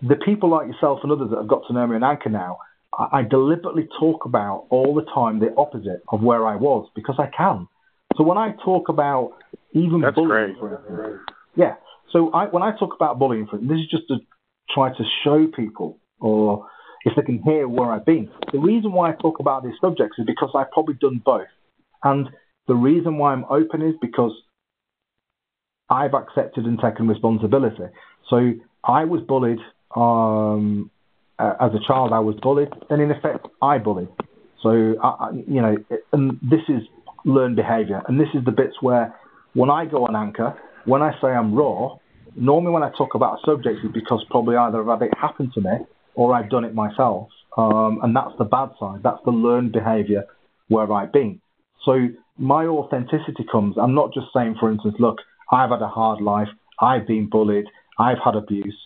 the 0.01 0.15
people 0.15 0.49
like 0.49 0.67
yourself 0.67 0.99
and 1.03 1.11
others 1.11 1.29
that 1.29 1.37
have 1.37 1.47
got 1.47 1.63
to 1.67 1.73
know 1.73 1.85
me 1.85 1.95
on 1.97 2.03
Anchor 2.03 2.29
now, 2.29 2.57
I, 2.97 3.19
I 3.19 3.23
deliberately 3.23 3.87
talk 3.99 4.25
about 4.25 4.65
all 4.69 4.95
the 4.95 5.05
time 5.13 5.39
the 5.39 5.53
opposite 5.57 6.01
of 6.07 6.21
where 6.21 6.47
I 6.47 6.55
was 6.55 6.89
because 6.95 7.15
I 7.19 7.27
can. 7.35 7.67
So 8.15 8.23
when 8.23 8.37
I 8.37 8.53
talk 8.63 8.89
about 8.89 9.33
even 9.73 10.01
That's 10.01 10.15
bullying, 10.15 10.51
instance, 10.51 11.19
yeah. 11.55 11.75
So 12.11 12.31
I, 12.31 12.45
when 12.45 12.63
I 12.63 12.71
talk 12.77 12.95
about 12.95 13.19
bullying, 13.19 13.47
for 13.47 13.57
this 13.57 13.77
is 13.77 13.87
just 13.91 14.07
to 14.07 14.17
try 14.73 14.89
to 14.89 15.03
show 15.23 15.47
people, 15.47 15.99
or 16.19 16.65
if 17.05 17.13
they 17.15 17.21
can 17.21 17.41
hear 17.43 17.67
where 17.67 17.91
I've 17.91 18.05
been. 18.05 18.29
The 18.51 18.59
reason 18.59 18.91
why 18.91 19.11
I 19.11 19.13
talk 19.13 19.39
about 19.39 19.63
these 19.63 19.73
subjects 19.79 20.17
is 20.17 20.25
because 20.25 20.49
I've 20.55 20.71
probably 20.71 20.95
done 20.95 21.21
both, 21.23 21.47
and 22.03 22.29
the 22.69 22.75
reason 22.75 23.17
why 23.17 23.33
I'm 23.33 23.45
open 23.49 23.81
is 23.81 23.95
because 23.99 24.31
I've 25.89 26.13
accepted 26.13 26.65
and 26.65 26.79
taken 26.79 27.07
responsibility. 27.07 27.83
So 28.29 28.53
I 28.83 29.05
was 29.05 29.21
bullied 29.27 29.57
um, 29.95 30.91
as 31.39 31.71
a 31.73 31.79
child. 31.85 32.13
I 32.13 32.19
was 32.19 32.35
bullied, 32.43 32.69
and 32.91 33.01
in 33.01 33.09
effect, 33.09 33.47
I 33.59 33.79
bullied. 33.79 34.07
So 34.61 34.95
I, 35.01 35.31
you 35.47 35.61
know, 35.61 35.77
and 36.13 36.39
this 36.43 36.61
is 36.69 36.83
learned 37.25 37.55
behaviour, 37.55 38.03
and 38.07 38.19
this 38.19 38.29
is 38.35 38.45
the 38.45 38.51
bits 38.51 38.75
where 38.81 39.15
when 39.55 39.71
I 39.71 39.85
go 39.85 40.05
on 40.05 40.15
anchor, 40.15 40.55
when 40.85 41.01
I 41.01 41.11
say 41.19 41.29
I'm 41.29 41.55
raw, 41.55 41.97
normally 42.35 42.71
when 42.71 42.83
I 42.83 42.91
talk 42.95 43.15
about 43.15 43.39
a 43.39 43.45
subject 43.45 43.79
is 43.83 43.91
because 43.91 44.23
probably 44.29 44.57
either 44.57 44.87
I've 44.91 45.01
it 45.01 45.17
happen 45.17 45.51
to 45.55 45.61
me 45.61 45.71
or 46.13 46.35
I've 46.35 46.51
done 46.51 46.65
it 46.65 46.75
myself, 46.75 47.29
um, 47.57 47.99
and 48.03 48.15
that's 48.15 48.37
the 48.37 48.45
bad 48.45 48.69
side. 48.79 48.99
That's 49.03 49.23
the 49.25 49.31
learned 49.31 49.71
behaviour 49.71 50.25
where 50.67 50.91
I've 50.93 51.11
been. 51.11 51.41
So 51.83 52.09
my 52.39 52.65
authenticity 52.65 53.45
comes. 53.51 53.75
I'm 53.77 53.93
not 53.93 54.13
just 54.13 54.27
saying, 54.33 54.55
for 54.59 54.71
instance, 54.71 54.95
look, 54.99 55.17
I've 55.51 55.69
had 55.71 55.81
a 55.81 55.87
hard 55.87 56.21
life, 56.21 56.47
I've 56.79 57.05
been 57.05 57.29
bullied, 57.29 57.65
I've 57.97 58.17
had 58.23 58.35
abuse. 58.35 58.77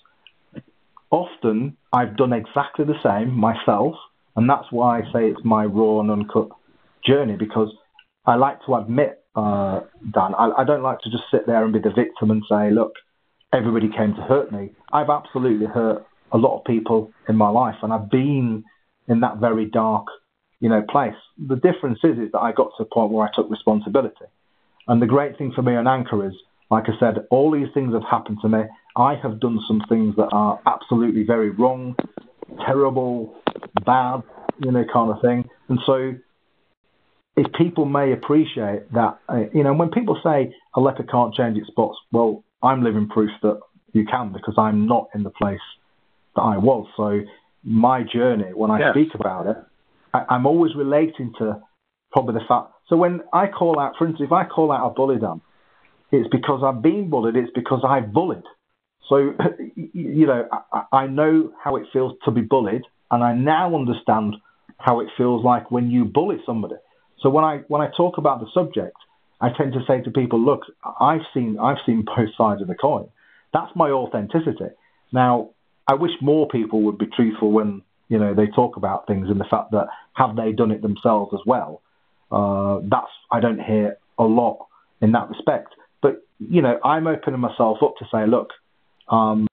Often 1.11 1.77
I've 1.93 2.17
done 2.17 2.33
exactly 2.33 2.85
the 2.85 2.99
same 3.03 3.31
myself, 3.31 3.95
and 4.35 4.49
that's 4.49 4.71
why 4.71 4.99
I 4.99 5.01
say 5.13 5.29
it's 5.29 5.45
my 5.45 5.65
raw 5.65 5.99
and 5.99 6.09
uncut 6.09 6.49
journey 7.05 7.35
because 7.35 7.69
I 8.25 8.35
like 8.35 8.65
to 8.65 8.75
admit, 8.75 9.23
uh, 9.35 9.81
Dan, 10.11 10.33
I, 10.35 10.51
I 10.57 10.63
don't 10.63 10.81
like 10.81 10.99
to 11.01 11.11
just 11.11 11.23
sit 11.29 11.45
there 11.45 11.63
and 11.63 11.71
be 11.71 11.79
the 11.79 11.91
victim 11.91 12.31
and 12.31 12.41
say, 12.49 12.71
look, 12.71 12.93
everybody 13.53 13.89
came 13.95 14.15
to 14.15 14.21
hurt 14.21 14.51
me. 14.51 14.71
I've 14.91 15.09
absolutely 15.09 15.67
hurt 15.67 16.05
a 16.31 16.37
lot 16.37 16.57
of 16.57 16.65
people 16.65 17.11
in 17.29 17.35
my 17.35 17.49
life, 17.49 17.75
and 17.83 17.93
I've 17.93 18.09
been 18.09 18.63
in 19.07 19.19
that 19.19 19.37
very 19.37 19.65
dark, 19.65 20.07
you 20.63 20.69
know, 20.69 20.81
place. 20.81 21.13
The 21.37 21.57
difference 21.57 21.99
is, 22.05 22.17
is 22.17 22.31
that 22.31 22.39
I 22.39 22.53
got 22.53 22.69
to 22.77 22.83
a 22.83 22.85
point 22.85 23.11
where 23.11 23.27
I 23.27 23.31
took 23.35 23.51
responsibility. 23.51 24.27
And 24.87 25.01
the 25.01 25.05
great 25.05 25.37
thing 25.37 25.51
for 25.53 25.61
me 25.61 25.75
on 25.75 25.87
Anchor 25.87 26.25
is, 26.25 26.33
like 26.71 26.85
I 26.87 26.97
said, 27.01 27.27
all 27.29 27.51
these 27.51 27.67
things 27.73 27.93
have 27.93 28.05
happened 28.09 28.37
to 28.43 28.47
me. 28.47 28.61
I 28.95 29.15
have 29.15 29.41
done 29.41 29.59
some 29.67 29.81
things 29.89 30.15
that 30.15 30.29
are 30.31 30.61
absolutely 30.65 31.23
very 31.23 31.49
wrong, 31.49 31.97
terrible, 32.65 33.35
bad, 33.85 34.23
you 34.63 34.71
know, 34.71 34.85
kind 34.85 35.11
of 35.11 35.21
thing. 35.21 35.49
And 35.67 35.79
so, 35.85 36.13
if 37.35 37.51
people 37.51 37.83
may 37.83 38.13
appreciate 38.13 38.89
that, 38.93 39.19
uh, 39.27 39.43
you 39.53 39.65
know, 39.65 39.73
when 39.73 39.89
people 39.89 40.17
say 40.23 40.55
a 40.75 40.79
leopard 40.79 41.11
can't 41.11 41.33
change 41.35 41.57
its 41.57 41.67
spots, 41.67 41.97
well, 42.13 42.41
I'm 42.61 42.85
living 42.85 43.09
proof 43.09 43.31
that 43.41 43.59
you 43.91 44.05
can 44.05 44.31
because 44.31 44.53
I'm 44.57 44.87
not 44.87 45.09
in 45.13 45.23
the 45.23 45.29
place 45.29 45.59
that 46.37 46.41
I 46.41 46.55
was. 46.57 46.87
So 46.95 47.19
my 47.65 48.03
journey, 48.03 48.53
when 48.53 48.71
I 48.71 48.91
speak 48.91 49.13
about 49.13 49.47
it, 49.47 49.57
I, 50.13 50.35
am 50.35 50.45
always 50.45 50.75
relating 50.75 51.33
to 51.39 51.61
probably 52.11 52.35
the 52.35 52.45
fact. 52.47 52.71
So 52.87 52.95
when 52.95 53.21
I 53.33 53.47
call 53.47 53.79
out, 53.79 53.93
for 53.97 54.07
instance, 54.07 54.27
if 54.27 54.31
I 54.31 54.45
call 54.45 54.71
out 54.71 54.87
a 54.87 54.93
bully 54.93 55.17
Dan, 55.19 55.41
it's 56.11 56.29
because 56.29 56.61
I've 56.63 56.81
been 56.81 57.09
bullied. 57.09 57.35
It's 57.35 57.51
because 57.55 57.83
I've 57.87 58.13
bullied. 58.13 58.43
So, 59.09 59.33
you 59.75 60.27
know, 60.27 60.47
I, 60.71 60.83
I 60.91 61.07
know 61.07 61.51
how 61.61 61.75
it 61.77 61.87
feels 61.91 62.13
to 62.25 62.31
be 62.31 62.41
bullied, 62.41 62.83
and 63.09 63.23
I 63.23 63.33
now 63.33 63.75
understand 63.75 64.35
how 64.77 64.99
it 64.99 65.07
feels 65.17 65.43
like 65.43 65.71
when 65.71 65.89
you 65.89 66.05
bully 66.05 66.37
somebody. 66.45 66.75
So 67.21 67.29
when 67.29 67.43
I 67.43 67.61
when 67.67 67.81
I 67.81 67.89
talk 67.95 68.17
about 68.17 68.41
the 68.41 68.47
subject, 68.53 68.95
I 69.41 69.49
tend 69.57 69.73
to 69.73 69.79
say 69.87 70.01
to 70.01 70.11
people, 70.11 70.39
look, 70.39 70.61
I've 70.99 71.21
seen 71.33 71.57
I've 71.59 71.77
seen 71.85 72.03
both 72.05 72.29
sides 72.37 72.61
of 72.61 72.67
the 72.67 72.75
coin. 72.75 73.07
That's 73.53 73.71
my 73.75 73.89
authenticity. 73.89 74.73
Now, 75.11 75.51
I 75.87 75.95
wish 75.95 76.11
more 76.21 76.47
people 76.47 76.81
would 76.83 76.97
be 76.97 77.07
truthful 77.07 77.51
when 77.51 77.81
you 78.13 78.19
know 78.19 78.35
they 78.35 78.45
talk 78.45 78.77
about 78.77 79.07
things 79.07 79.27
and 79.31 79.39
the 79.39 79.49
fact 79.55 79.71
that 79.71 79.87
have 80.13 80.35
they 80.35 80.51
done 80.51 80.69
it 80.69 80.83
themselves 80.83 81.31
as 81.33 81.39
well. 81.47 81.81
Uh, 82.31 82.79
that's 82.83 83.13
I 83.31 83.39
don't 83.39 83.59
hear 83.59 83.97
a 84.19 84.23
lot 84.23 84.67
in 85.01 85.13
that 85.13 85.29
respect. 85.29 85.69
But 86.03 86.21
you 86.37 86.61
know, 86.61 86.79
I'm 86.85 87.07
opening 87.07 87.39
myself 87.39 87.79
up 87.81 87.95
to 87.97 88.05
say, 88.13 88.27
look, 88.27 88.51
um, 89.07 89.47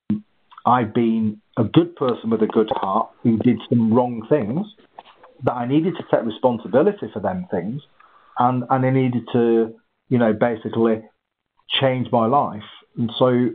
I've 0.67 0.93
been 0.93 1.41
a 1.57 1.65
good 1.65 1.97
person 1.97 2.29
with 2.29 2.43
a 2.43 2.47
good 2.47 2.71
heart 2.71 3.09
who 3.23 3.39
did 3.39 3.59
some 3.71 3.95
wrong 3.95 4.27
things 4.29 4.67
that 5.45 5.53
I 5.53 5.67
needed 5.67 5.95
to 5.97 6.05
take 6.11 6.27
responsibility 6.27 7.09
for 7.15 7.21
them 7.21 7.47
things, 7.51 7.81
and 8.39 8.65
and 8.69 8.85
I 8.85 8.91
needed 8.91 9.23
to, 9.33 9.75
you 10.11 10.19
know, 10.19 10.35
basically 10.35 11.01
change 11.81 12.09
my 12.13 12.27
life. 12.27 12.69
And 12.99 13.11
so, 13.19 13.49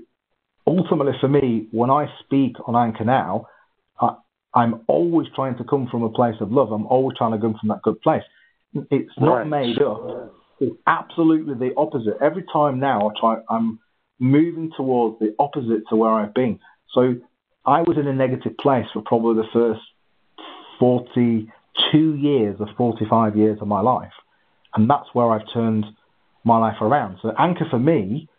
ultimately, 0.65 1.13
for 1.21 1.27
me, 1.27 1.67
when 1.69 1.91
I 1.91 2.07
speak 2.23 2.55
on 2.65 2.75
Anchor 2.75 3.05
now, 3.05 3.49
I'm 4.55 4.81
always 4.87 5.27
trying 5.35 5.57
to 5.57 5.63
come 5.63 5.87
from 5.91 6.03
a 6.03 6.09
place 6.09 6.35
of 6.39 6.51
love. 6.51 6.71
I'm 6.71 6.87
always 6.87 7.17
trying 7.17 7.33
to 7.33 7.37
come 7.37 7.55
from 7.59 7.69
that 7.69 7.81
good 7.83 8.01
place. 8.01 8.23
It's 8.89 9.11
not 9.17 9.35
right. 9.35 9.47
made 9.47 9.81
up. 9.81 10.33
It's 10.59 10.75
absolutely 10.87 11.53
the 11.55 11.75
opposite. 11.75 12.17
Every 12.21 12.45
time 12.51 12.79
now, 12.79 13.09
I 13.09 13.19
try. 13.19 13.35
I'm 13.49 13.79
moving 14.19 14.71
towards 14.75 15.19
the 15.19 15.35
opposite 15.39 15.83
to 15.89 15.95
where 15.95 16.11
I've 16.11 16.33
been. 16.33 16.59
So 16.93 17.15
I 17.65 17.81
was 17.81 17.97
in 17.97 18.07
a 18.07 18.13
negative 18.13 18.57
place 18.57 18.85
for 18.93 19.01
probably 19.01 19.43
the 19.43 19.49
first 19.51 19.81
42 20.79 22.15
years 22.15 22.55
of 22.59 22.69
45 22.77 23.35
years 23.35 23.57
of 23.61 23.67
my 23.67 23.81
life. 23.81 24.13
And 24.73 24.89
that's 24.89 25.07
where 25.13 25.31
I've 25.31 25.51
turned 25.53 25.85
my 26.43 26.57
life 26.57 26.77
around. 26.81 27.17
So 27.21 27.33
Anchor 27.37 27.65
for 27.69 27.79
me, 27.79 28.29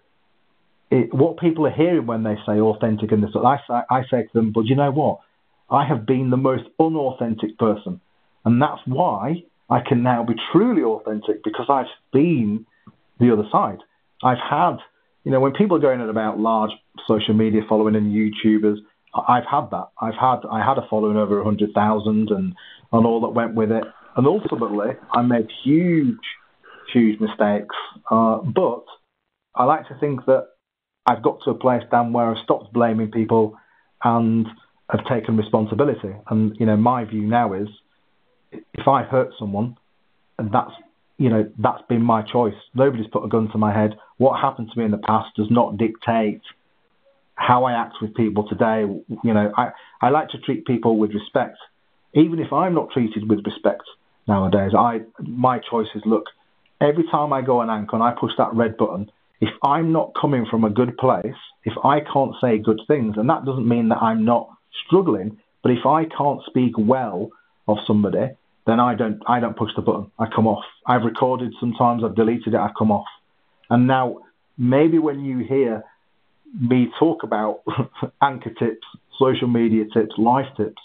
it, 0.90 1.12
what 1.12 1.38
people 1.38 1.66
are 1.66 1.72
hearing 1.72 2.06
when 2.06 2.22
they 2.22 2.36
say 2.46 2.60
authentic 2.60 3.12
and 3.12 3.22
this, 3.22 3.30
I, 3.34 3.58
I 3.90 4.02
say 4.10 4.22
to 4.22 4.28
them, 4.32 4.52
but 4.52 4.66
you 4.66 4.76
know 4.76 4.90
what? 4.90 5.18
I 5.70 5.86
have 5.86 6.06
been 6.06 6.30
the 6.30 6.36
most 6.36 6.64
unauthentic 6.78 7.58
person. 7.58 8.00
And 8.44 8.62
that's 8.62 8.80
why 8.86 9.42
I 9.68 9.80
can 9.80 10.02
now 10.02 10.24
be 10.24 10.34
truly 10.52 10.82
authentic 10.82 11.42
because 11.42 11.66
I've 11.68 11.86
been 12.12 12.66
the 13.18 13.32
other 13.32 13.48
side. 13.50 13.78
I've 14.22 14.38
had 14.38 14.78
you 15.26 15.32
know, 15.32 15.40
when 15.40 15.54
people 15.54 15.76
are 15.76 15.80
going 15.80 16.00
about 16.08 16.38
large 16.38 16.70
social 17.08 17.34
media 17.34 17.62
following 17.68 17.96
and 17.96 18.14
YouTubers, 18.14 18.76
I've 19.12 19.44
had 19.50 19.72
that. 19.72 19.88
I've 20.00 20.14
had 20.14 20.42
I 20.48 20.64
had 20.64 20.78
a 20.78 20.86
following 20.88 21.16
over 21.16 21.42
hundred 21.42 21.74
thousand 21.74 22.30
and 22.30 22.54
and 22.92 23.06
all 23.06 23.20
that 23.22 23.30
went 23.30 23.56
with 23.56 23.72
it. 23.72 23.82
And 24.16 24.24
ultimately, 24.24 24.90
I 25.12 25.22
made 25.22 25.48
huge, 25.64 26.20
huge 26.92 27.18
mistakes. 27.18 27.74
Uh, 28.08 28.36
but 28.36 28.84
I 29.56 29.64
like 29.64 29.88
to 29.88 29.98
think 29.98 30.26
that 30.26 30.46
I've 31.06 31.24
got 31.24 31.40
to 31.42 31.50
a 31.50 31.54
place 31.54 31.82
down 31.90 32.12
where 32.12 32.30
I've 32.30 32.44
stopped 32.44 32.72
blaming 32.72 33.10
people 33.10 33.58
and 34.04 34.46
have 34.90 35.04
taken 35.06 35.36
responsibility. 35.36 36.14
And 36.30 36.56
you 36.58 36.66
know, 36.66 36.76
my 36.76 37.04
view 37.04 37.22
now 37.22 37.54
is, 37.54 37.68
if 38.52 38.86
I 38.86 39.02
hurt 39.02 39.30
someone, 39.38 39.76
and 40.38 40.52
that's 40.52 40.72
you 41.18 41.30
know, 41.30 41.50
that's 41.58 41.82
been 41.88 42.02
my 42.02 42.22
choice. 42.22 42.54
Nobody's 42.74 43.06
put 43.10 43.24
a 43.24 43.28
gun 43.28 43.48
to 43.52 43.58
my 43.58 43.72
head. 43.72 43.96
What 44.18 44.40
happened 44.40 44.70
to 44.72 44.78
me 44.78 44.84
in 44.84 44.90
the 44.90 44.98
past 44.98 45.34
does 45.36 45.46
not 45.50 45.78
dictate 45.78 46.42
how 47.34 47.64
I 47.64 47.72
act 47.72 47.94
with 48.02 48.14
people 48.14 48.46
today. 48.48 48.80
You 48.80 49.34
know, 49.34 49.52
I, 49.56 49.70
I 50.00 50.10
like 50.10 50.28
to 50.30 50.38
treat 50.38 50.66
people 50.66 50.98
with 50.98 51.12
respect. 51.12 51.56
Even 52.14 52.38
if 52.38 52.52
I'm 52.52 52.74
not 52.74 52.90
treated 52.92 53.28
with 53.28 53.40
respect 53.46 53.82
nowadays, 54.28 54.72
I 54.76 55.00
my 55.20 55.58
choice 55.58 55.88
is 55.94 56.02
look, 56.04 56.24
every 56.80 57.04
time 57.10 57.32
I 57.32 57.42
go 57.42 57.60
on 57.60 57.70
Anchor 57.70 57.96
and 57.96 58.02
I 58.02 58.12
push 58.18 58.32
that 58.38 58.54
red 58.54 58.76
button, 58.76 59.10
if 59.40 59.50
I'm 59.62 59.92
not 59.92 60.12
coming 60.18 60.46
from 60.50 60.64
a 60.64 60.70
good 60.70 60.96
place, 60.98 61.36
if 61.64 61.74
I 61.84 62.00
can't 62.00 62.32
say 62.40 62.58
good 62.58 62.80
things, 62.86 63.16
and 63.16 63.28
that 63.28 63.44
doesn't 63.44 63.68
mean 63.68 63.88
that 63.88 64.02
I'm 64.02 64.24
not 64.24 64.48
struggling, 64.86 65.38
but 65.62 65.72
if 65.72 65.86
I 65.86 66.04
can't 66.04 66.40
speak 66.46 66.72
well 66.78 67.30
of 67.68 67.78
somebody, 67.86 68.36
then 68.66 68.80
I 68.80 68.94
don't 68.94 69.22
I 69.26 69.40
don't 69.40 69.56
push 69.56 69.70
the 69.76 69.82
button. 69.82 70.10
I 70.18 70.26
come 70.34 70.46
off. 70.46 70.64
I've 70.86 71.02
recorded 71.02 71.54
sometimes, 71.60 72.02
I've 72.04 72.16
deleted 72.16 72.54
it, 72.54 72.56
I've 72.56 72.74
come 72.76 72.90
off. 72.90 73.06
And 73.70 73.86
now 73.86 74.18
maybe 74.58 74.98
when 74.98 75.24
you 75.24 75.38
hear 75.38 75.84
me 76.58 76.88
talk 76.98 77.22
about 77.22 77.62
anchor 78.22 78.50
tips, 78.50 78.86
social 79.18 79.48
media 79.48 79.84
tips, 79.92 80.14
life 80.18 80.46
tips, 80.56 80.80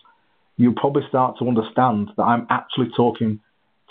you'll 0.58 0.76
probably 0.76 1.04
start 1.10 1.38
to 1.40 1.48
understand 1.48 2.10
that 2.18 2.24
I'm 2.24 2.48
actually 2.50 2.92
talking 2.96 3.40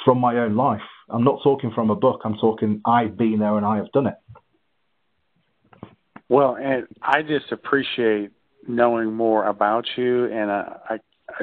from 0.04 0.18
my 0.18 0.36
own 0.38 0.56
life. 0.56 0.82
I'm 1.08 1.24
not 1.24 1.40
talking 1.42 1.72
from 1.74 1.90
a 1.90 1.96
book. 1.96 2.20
I'm 2.24 2.36
talking 2.36 2.80
I've 2.84 3.16
been 3.16 3.38
there 3.40 3.56
and 3.56 3.66
I 3.66 3.76
have 3.76 3.90
done 3.92 4.06
it. 4.06 4.14
Well, 6.28 6.56
and 6.56 6.86
I 7.02 7.22
just 7.22 7.50
appreciate 7.50 8.30
knowing 8.66 9.12
more 9.12 9.46
about 9.46 9.86
you, 9.96 10.26
and 10.26 10.50
I, 10.50 10.76
I 10.88 10.98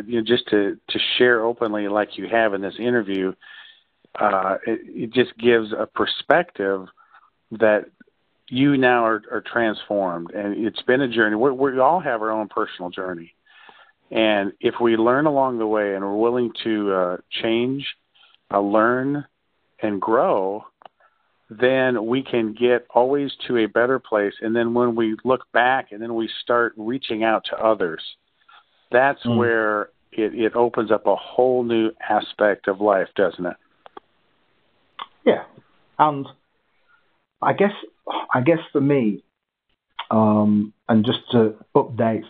you 0.05 0.17
know, 0.17 0.25
just 0.25 0.47
to 0.49 0.77
to 0.89 0.99
share 1.17 1.41
openly 1.41 1.87
like 1.87 2.17
you 2.17 2.27
have 2.27 2.53
in 2.53 2.61
this 2.61 2.75
interview, 2.79 3.33
uh, 4.19 4.57
it, 4.65 4.79
it 4.83 5.13
just 5.13 5.37
gives 5.37 5.71
a 5.71 5.85
perspective 5.85 6.87
that 7.51 7.85
you 8.49 8.77
now 8.77 9.05
are, 9.05 9.21
are 9.31 9.43
transformed, 9.45 10.31
and 10.31 10.65
it's 10.65 10.81
been 10.83 11.01
a 11.01 11.07
journey. 11.07 11.35
we 11.35 11.51
we 11.51 11.79
all 11.79 11.99
have 11.99 12.21
our 12.21 12.31
own 12.31 12.47
personal 12.47 12.89
journey, 12.89 13.33
and 14.11 14.53
if 14.59 14.75
we 14.81 14.95
learn 14.95 15.25
along 15.25 15.57
the 15.57 15.67
way 15.67 15.95
and 15.95 16.03
we're 16.03 16.15
willing 16.15 16.51
to 16.63 16.93
uh, 16.93 17.17
change, 17.29 17.85
uh, 18.53 18.59
learn, 18.59 19.25
and 19.81 20.01
grow, 20.01 20.65
then 21.49 22.05
we 22.05 22.23
can 22.23 22.53
get 22.53 22.85
always 22.93 23.31
to 23.47 23.57
a 23.57 23.67
better 23.67 23.99
place. 23.99 24.33
And 24.41 24.55
then 24.55 24.73
when 24.73 24.95
we 24.95 25.15
look 25.23 25.51
back, 25.53 25.91
and 25.91 26.01
then 26.01 26.15
we 26.15 26.29
start 26.43 26.73
reaching 26.77 27.23
out 27.23 27.45
to 27.49 27.57
others 27.57 28.01
that's 28.91 29.23
mm. 29.23 29.37
where 29.37 29.81
it, 30.11 30.33
it 30.33 30.55
opens 30.55 30.91
up 30.91 31.05
a 31.05 31.15
whole 31.15 31.63
new 31.63 31.91
aspect 32.07 32.67
of 32.67 32.81
life, 32.81 33.07
doesn't 33.15 33.45
it? 33.45 33.57
Yeah, 35.25 35.43
and 35.99 36.25
I 37.41 37.53
guess 37.53 37.73
I 38.33 38.41
guess 38.41 38.59
for 38.71 38.79
me, 38.79 39.23
um, 40.09 40.73
and 40.87 41.05
just 41.05 41.19
to 41.31 41.55
update, 41.75 42.23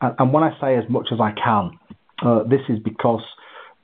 and, 0.00 0.14
and, 0.18 0.32
when 0.32 0.42
I 0.42 0.58
say 0.60 0.76
as 0.76 0.88
much 0.88 1.08
as 1.12 1.20
I 1.20 1.32
can, 1.32 1.72
uh, 2.24 2.44
this 2.44 2.62
is 2.70 2.78
because 2.78 3.22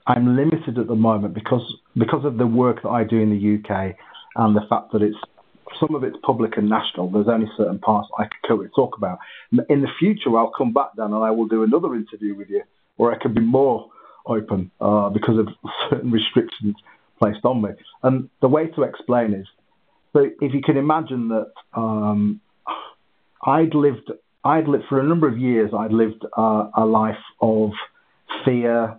I'm 0.06 0.36
limited 0.36 0.78
at 0.78 0.86
the 0.86 0.94
moment 0.94 1.34
because 1.34 1.62
because 1.98 2.24
of 2.24 2.38
the 2.38 2.46
work 2.46 2.82
that 2.82 2.88
I 2.88 3.04
do 3.04 3.18
in 3.18 3.30
the 3.30 3.58
UK 3.58 3.96
and 4.36 4.56
the 4.56 4.66
fact 4.68 4.92
that 4.92 5.02
it's 5.02 5.16
some 5.80 5.94
of 5.94 6.04
it's 6.04 6.16
public 6.22 6.56
and 6.56 6.68
national. 6.68 7.10
There's 7.10 7.28
only 7.28 7.50
certain 7.56 7.78
parts 7.78 8.08
I 8.18 8.24
can 8.24 8.38
currently 8.44 8.70
talk 8.74 8.96
about. 8.96 9.18
In 9.68 9.82
the 9.82 9.88
future, 9.98 10.36
I'll 10.36 10.52
come 10.56 10.72
back 10.72 10.96
Dan 10.96 11.12
and 11.12 11.24
I 11.24 11.30
will 11.30 11.48
do 11.48 11.64
another 11.64 11.94
interview 11.94 12.34
with 12.34 12.48
you 12.48 12.62
where 12.96 13.12
I 13.12 13.18
can 13.18 13.34
be 13.34 13.40
more 13.40 13.90
open 14.26 14.70
uh, 14.80 15.10
because 15.10 15.38
of 15.38 15.48
certain 15.90 16.10
restrictions 16.10 16.76
placed 17.18 17.44
on 17.44 17.62
me. 17.62 17.70
And 18.02 18.28
the 18.40 18.48
way 18.48 18.68
to 18.68 18.82
explain 18.82 19.34
is, 19.34 19.46
so 20.12 20.30
if 20.40 20.54
you 20.54 20.62
can 20.62 20.76
imagine 20.76 21.28
that 21.28 21.52
um, 21.74 22.40
I'd 23.44 23.74
lived, 23.74 24.10
I'd 24.44 24.68
lived 24.68 24.84
for 24.88 25.00
a 25.00 25.04
number 25.04 25.28
of 25.28 25.38
years. 25.38 25.72
I'd 25.76 25.92
lived 25.92 26.24
uh, 26.36 26.68
a 26.74 26.84
life 26.86 27.22
of 27.40 27.72
fear 28.44 28.98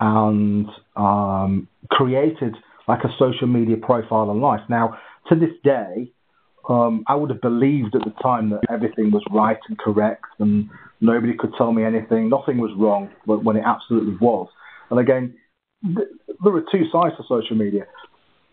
and 0.00 0.68
um, 0.96 1.68
created 1.90 2.54
like 2.88 3.04
a 3.04 3.14
social 3.18 3.46
media 3.46 3.76
profile 3.76 4.30
on 4.30 4.40
life. 4.40 4.60
Now, 4.68 4.98
to 5.28 5.34
this 5.34 5.50
day, 5.64 6.12
um, 6.68 7.04
I 7.06 7.14
would 7.14 7.30
have 7.30 7.40
believed 7.40 7.94
at 7.94 8.02
the 8.04 8.14
time 8.22 8.50
that 8.50 8.60
everything 8.68 9.10
was 9.10 9.22
right 9.30 9.58
and 9.68 9.78
correct 9.78 10.24
and 10.38 10.68
nobody 11.00 11.34
could 11.38 11.52
tell 11.56 11.72
me 11.72 11.84
anything, 11.84 12.28
nothing 12.28 12.58
was 12.58 12.72
wrong 12.76 13.10
but 13.26 13.44
when 13.44 13.56
it 13.56 13.64
absolutely 13.64 14.16
was. 14.16 14.48
And 14.90 14.98
again, 14.98 15.36
th- 15.84 16.08
there 16.42 16.54
are 16.54 16.64
two 16.72 16.84
sides 16.90 17.14
to 17.16 17.24
social 17.28 17.56
media. 17.56 17.86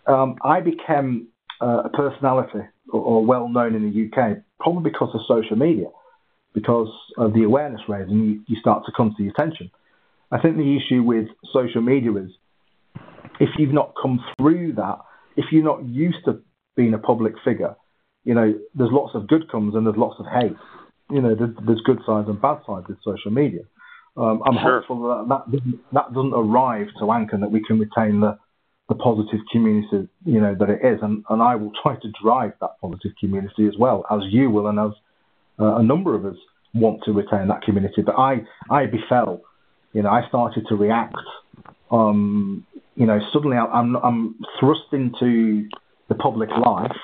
Um, 0.05 0.35
I 0.43 0.59
became 0.59 1.27
uh, 1.61 1.83
a 1.85 1.89
personality 1.89 2.67
or, 2.91 3.01
or, 3.01 3.25
well 3.25 3.47
known 3.47 3.73
in 3.73 3.83
the 3.83 4.09
UK 4.11 4.37
probably 4.59 4.91
because 4.91 5.09
of 5.13 5.21
social 5.27 5.55
media, 5.55 5.87
because 6.53 6.89
of 7.17 7.33
the 7.33 7.43
awareness 7.43 7.81
raising, 7.87 8.23
you, 8.23 8.41
you 8.47 8.59
start 8.59 8.85
to 8.85 8.91
come 8.95 9.13
to 9.15 9.23
the 9.23 9.29
attention. 9.29 9.71
I 10.31 10.39
think 10.41 10.57
the 10.57 10.77
issue 10.77 11.03
with 11.03 11.27
social 11.53 11.81
media 11.81 12.11
is 12.15 12.31
if 13.39 13.49
you've 13.57 13.73
not 13.73 13.93
come 14.01 14.19
through 14.37 14.73
that, 14.73 14.99
if 15.35 15.45
you're 15.51 15.63
not 15.63 15.85
used 15.85 16.25
to 16.25 16.41
being 16.75 16.93
a 16.93 16.97
public 16.97 17.33
figure, 17.43 17.75
you 18.23 18.33
know, 18.33 18.53
there's 18.75 18.91
lots 18.91 19.15
of 19.15 19.27
good 19.27 19.49
comes 19.51 19.75
and 19.75 19.85
there's 19.85 19.97
lots 19.97 20.19
of 20.19 20.25
hate. 20.25 20.55
You 21.09 21.21
know, 21.21 21.35
there's, 21.35 21.55
there's 21.65 21.81
good 21.81 21.99
sides 22.05 22.27
and 22.29 22.41
bad 22.41 22.59
sides 22.65 22.87
with 22.87 22.97
social 23.03 23.31
media. 23.31 23.61
Um, 24.15 24.41
I'm 24.45 24.53
sure. 24.53 24.79
hopeful 24.79 25.03
that 25.09 25.27
that 25.29 25.51
doesn't, 25.51 25.79
that 25.91 26.13
doesn't 26.13 26.33
arrive 26.33 26.87
to 26.99 27.11
Anchor 27.11 27.35
and 27.35 27.43
that 27.43 27.51
we 27.51 27.63
can 27.63 27.79
retain 27.79 28.21
the, 28.21 28.37
the 28.87 28.95
positive 28.95 29.39
community, 29.51 30.07
you 30.25 30.39
know, 30.39 30.55
that 30.57 30.69
it 30.69 30.79
is. 30.83 30.99
And, 31.01 31.23
and 31.29 31.41
I 31.41 31.55
will 31.55 31.71
try 31.83 31.95
to 31.95 32.11
drive 32.23 32.53
that 32.61 32.79
positive 32.79 33.11
community 33.19 33.67
as 33.67 33.73
well, 33.77 34.05
as 34.09 34.21
you 34.29 34.49
will 34.49 34.67
and 34.67 34.79
as 34.79 34.91
uh, 35.59 35.75
a 35.75 35.83
number 35.83 36.15
of 36.15 36.25
us 36.25 36.37
want 36.73 37.01
to 37.05 37.11
retain 37.11 37.47
that 37.47 37.61
community. 37.63 38.01
But 38.03 38.15
I, 38.17 38.41
I 38.69 38.85
befell, 38.85 39.41
you 39.93 40.01
know, 40.03 40.09
I 40.09 40.27
started 40.27 40.65
to 40.69 40.75
react. 40.75 41.15
Um, 41.91 42.65
you 42.95 43.05
know, 43.05 43.19
suddenly 43.31 43.57
I'm, 43.57 43.95
I'm 43.95 44.35
thrust 44.59 44.91
into 44.91 45.67
the 46.09 46.15
public 46.15 46.49
life 46.49 46.95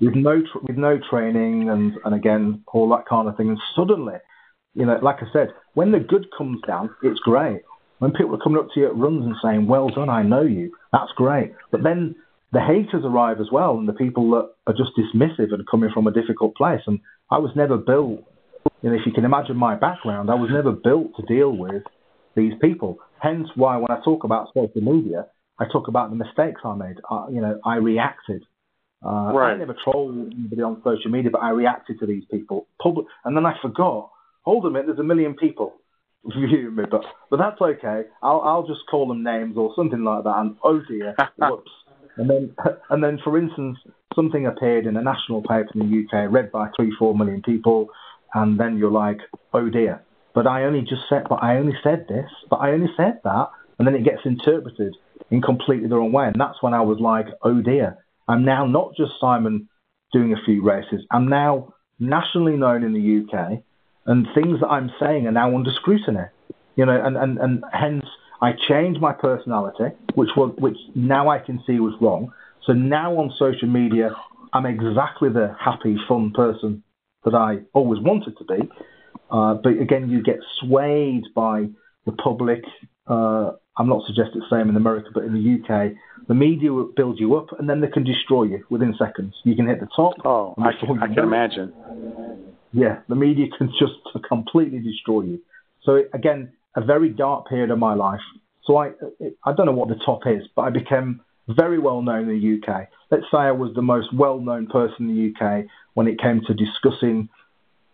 with 0.00 0.14
no 0.14 0.42
with 0.62 0.76
no 0.76 0.98
training 1.10 1.70
and 1.70 1.94
and 2.04 2.14
again 2.14 2.64
all 2.72 2.88
that 2.90 3.06
kind 3.08 3.28
of 3.28 3.36
thing. 3.36 3.48
And 3.48 3.58
suddenly, 3.76 4.16
you 4.74 4.86
know, 4.86 4.98
like 5.02 5.16
I 5.20 5.26
said, 5.32 5.48
when 5.74 5.92
the 5.92 6.00
good 6.00 6.26
comes 6.36 6.60
down, 6.66 6.90
it's 7.02 7.20
great. 7.20 7.62
When 7.98 8.10
people 8.12 8.34
are 8.34 8.42
coming 8.42 8.58
up 8.58 8.68
to 8.74 8.80
you 8.80 8.86
at 8.86 8.96
runs 8.96 9.24
and 9.24 9.36
saying, 9.42 9.66
"Well 9.66 9.88
done, 9.88 10.08
I 10.08 10.22
know 10.22 10.42
you," 10.42 10.72
that's 10.92 11.12
great. 11.16 11.54
But 11.70 11.82
then 11.84 12.16
the 12.52 12.60
haters 12.60 13.04
arrive 13.04 13.40
as 13.40 13.50
well, 13.50 13.78
and 13.78 13.88
the 13.88 13.92
people 13.92 14.30
that 14.32 14.50
are 14.66 14.74
just 14.74 14.90
dismissive 14.98 15.54
and 15.54 15.66
coming 15.70 15.90
from 15.94 16.06
a 16.06 16.12
difficult 16.12 16.56
place. 16.56 16.82
And 16.86 17.00
I 17.30 17.38
was 17.38 17.52
never 17.54 17.76
built. 17.76 18.24
You 18.82 18.90
know, 18.90 18.96
if 18.96 19.06
you 19.06 19.12
can 19.12 19.24
imagine 19.24 19.56
my 19.56 19.76
background, 19.76 20.30
I 20.30 20.34
was 20.34 20.50
never 20.52 20.72
built 20.72 21.16
to 21.16 21.22
deal 21.26 21.56
with 21.56 21.84
these 22.34 22.52
people. 22.60 22.98
Hence, 23.20 23.48
why 23.54 23.76
when 23.76 23.90
I 23.90 24.00
talk 24.04 24.24
about 24.24 24.48
social 24.54 24.80
media, 24.80 25.26
I 25.58 25.64
talk 25.70 25.88
about 25.88 26.10
the 26.10 26.16
mistakes 26.16 26.60
I 26.64 26.74
made. 26.74 26.96
I, 27.10 27.28
you 27.30 27.40
know, 27.40 27.60
I 27.64 27.76
reacted 27.76 28.44
uh, 29.04 29.32
right. 29.34 29.54
I 29.54 29.56
never 29.56 29.76
trolled 29.82 30.14
anybody 30.32 30.62
on 30.62 30.80
social 30.84 31.10
media, 31.10 31.30
but 31.30 31.42
I 31.42 31.50
reacted 31.50 31.98
to 32.00 32.06
these 32.06 32.24
people. 32.30 32.68
Public, 32.80 33.06
and 33.24 33.36
then 33.36 33.44
I 33.44 33.54
forgot. 33.60 34.10
Hold 34.42 34.64
a 34.66 34.70
minute, 34.70 34.86
there's 34.86 34.98
a 34.98 35.04
million 35.04 35.34
people 35.34 35.74
viewing 36.24 36.76
me, 36.76 36.84
but 36.90 37.02
but 37.30 37.38
that's 37.38 37.60
okay. 37.60 38.02
I'll 38.22 38.40
I'll 38.40 38.66
just 38.66 38.80
call 38.90 39.08
them 39.08 39.24
names 39.24 39.56
or 39.56 39.72
something 39.74 40.04
like 40.04 40.24
that. 40.24 40.34
And 40.36 40.56
oh 40.62 40.80
dear, 40.88 41.14
whoops. 41.38 41.70
And 42.16 42.30
then 42.30 42.54
and 42.90 43.02
then, 43.02 43.18
for 43.24 43.38
instance, 43.38 43.78
something 44.14 44.46
appeared 44.46 44.86
in 44.86 44.96
a 44.96 45.02
national 45.02 45.42
paper 45.42 45.70
in 45.74 45.80
the 45.80 46.04
UK, 46.04 46.32
read 46.32 46.52
by 46.52 46.68
three 46.76 46.92
four 46.96 47.16
million 47.16 47.42
people, 47.42 47.88
and 48.34 48.58
then 48.58 48.78
you're 48.78 48.90
like, 48.90 49.18
oh 49.52 49.68
dear. 49.68 50.02
But 50.34 50.46
I 50.46 50.64
only 50.64 50.80
just 50.80 51.02
said, 51.08 51.26
but 51.28 51.42
I 51.42 51.56
only 51.56 51.76
said 51.82 52.06
this, 52.08 52.30
but 52.48 52.56
I 52.56 52.72
only 52.72 52.90
said 52.96 53.20
that, 53.24 53.50
and 53.78 53.86
then 53.86 53.94
it 53.94 54.04
gets 54.04 54.22
interpreted 54.24 54.94
in 55.30 55.42
completely 55.42 55.88
the 55.88 55.96
wrong 55.96 56.12
way, 56.12 56.26
and 56.26 56.40
that's 56.40 56.62
when 56.62 56.74
I 56.74 56.80
was 56.80 56.98
like, 57.00 57.26
oh 57.42 57.60
dear 57.60 57.98
I'm 58.28 58.44
now 58.44 58.66
not 58.66 58.94
just 58.96 59.12
Simon 59.20 59.68
doing 60.12 60.32
a 60.32 60.44
few 60.44 60.62
races. 60.62 61.04
I'm 61.10 61.28
now 61.28 61.74
nationally 61.98 62.56
known 62.56 62.84
in 62.84 62.92
the 62.92 63.38
UK, 63.38 63.62
and 64.06 64.26
things 64.34 64.60
that 64.60 64.68
I'm 64.68 64.90
saying 65.00 65.26
are 65.26 65.32
now 65.32 65.54
under 65.54 65.70
scrutiny. 65.72 66.24
You 66.76 66.86
know, 66.86 67.00
and, 67.04 67.16
and, 67.16 67.38
and 67.38 67.64
hence 67.72 68.04
I 68.40 68.52
changed 68.68 69.00
my 69.00 69.12
personality, 69.12 69.94
which 70.14 70.30
was 70.36 70.54
which 70.58 70.78
now 70.94 71.28
I 71.28 71.38
can 71.38 71.62
see 71.66 71.78
was 71.78 71.94
wrong. 72.00 72.32
So 72.64 72.72
now 72.72 73.18
on 73.18 73.32
social 73.38 73.68
media, 73.68 74.10
I'm 74.52 74.66
exactly 74.66 75.28
the 75.28 75.54
happy, 75.60 75.96
fun 76.08 76.32
person 76.32 76.82
that 77.24 77.34
I 77.34 77.58
always 77.72 78.00
wanted 78.00 78.38
to 78.38 78.44
be. 78.44 78.68
Uh, 79.32 79.54
but 79.54 79.80
again, 79.80 80.10
you 80.10 80.22
get 80.22 80.36
swayed 80.60 81.24
by 81.34 81.66
the 82.04 82.12
public. 82.12 82.62
Uh, 83.06 83.52
I'm 83.78 83.88
not 83.88 84.02
suggesting 84.06 84.42
it's 84.42 84.50
the 84.50 84.58
same 84.58 84.68
in 84.68 84.76
America, 84.76 85.08
but 85.12 85.24
in 85.24 85.32
the 85.32 85.74
UK, 85.74 85.92
the 86.28 86.34
media 86.34 86.72
will 86.72 86.90
build 86.94 87.18
you 87.18 87.34
up 87.36 87.46
and 87.58 87.68
then 87.68 87.80
they 87.80 87.88
can 87.88 88.04
destroy 88.04 88.44
you 88.44 88.64
within 88.68 88.94
seconds. 88.98 89.34
You 89.44 89.56
can 89.56 89.66
hit 89.66 89.80
the 89.80 89.88
top. 89.96 90.14
Oh, 90.24 90.54
I 90.58 90.72
can, 90.78 91.02
I 91.02 91.06
can 91.06 91.20
imagine. 91.20 91.72
Yeah, 92.72 93.00
the 93.08 93.14
media 93.14 93.46
can 93.56 93.68
just 93.78 93.94
completely 94.28 94.80
destroy 94.80 95.22
you. 95.22 95.40
So 95.84 96.02
again, 96.12 96.52
a 96.76 96.84
very 96.84 97.08
dark 97.08 97.48
period 97.48 97.70
of 97.70 97.78
my 97.78 97.94
life. 97.94 98.20
So 98.64 98.76
I, 98.76 98.92
I 99.44 99.52
don't 99.52 99.66
know 99.66 99.72
what 99.72 99.88
the 99.88 100.00
top 100.04 100.20
is, 100.26 100.42
but 100.54 100.62
I 100.62 100.70
became 100.70 101.22
very 101.48 101.78
well 101.78 102.02
known 102.02 102.28
in 102.28 102.40
the 102.40 102.72
UK. 102.72 102.88
Let's 103.10 103.24
say 103.30 103.38
I 103.38 103.50
was 103.50 103.74
the 103.74 103.82
most 103.82 104.12
well 104.14 104.38
known 104.38 104.66
person 104.66 105.08
in 105.08 105.16
the 105.16 105.46
UK 105.46 105.64
when 105.94 106.06
it 106.06 106.20
came 106.20 106.42
to 106.46 106.54
discussing 106.54 107.28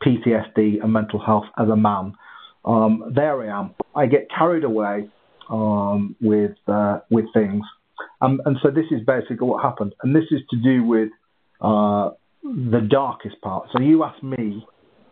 PTSD 0.04 0.82
and 0.82 0.92
mental 0.92 1.18
health 1.18 1.46
as 1.58 1.68
a 1.68 1.76
man. 1.76 2.14
Um, 2.64 3.12
there 3.14 3.42
I 3.42 3.60
am. 3.60 3.74
I 3.94 4.06
get 4.06 4.28
carried 4.36 4.64
away 4.64 5.08
um, 5.50 6.16
with 6.20 6.56
uh, 6.66 7.00
with 7.10 7.26
things, 7.32 7.64
um, 8.20 8.40
and 8.44 8.58
so 8.62 8.70
this 8.70 8.86
is 8.90 9.00
basically 9.06 9.46
what 9.46 9.62
happened. 9.62 9.94
And 10.02 10.14
this 10.14 10.24
is 10.30 10.40
to 10.50 10.56
do 10.56 10.84
with 10.84 11.08
uh, 11.60 12.10
the 12.42 12.86
darkest 12.88 13.40
part. 13.40 13.68
So 13.72 13.80
you 13.80 14.04
asked 14.04 14.22
me, 14.22 14.64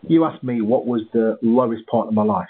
you 0.03 0.25
asked 0.25 0.43
me 0.43 0.61
what 0.61 0.87
was 0.87 1.03
the 1.13 1.39
lowest 1.43 1.87
point 1.89 2.09
of 2.09 2.15
my 2.15 2.25
life. 2.25 2.49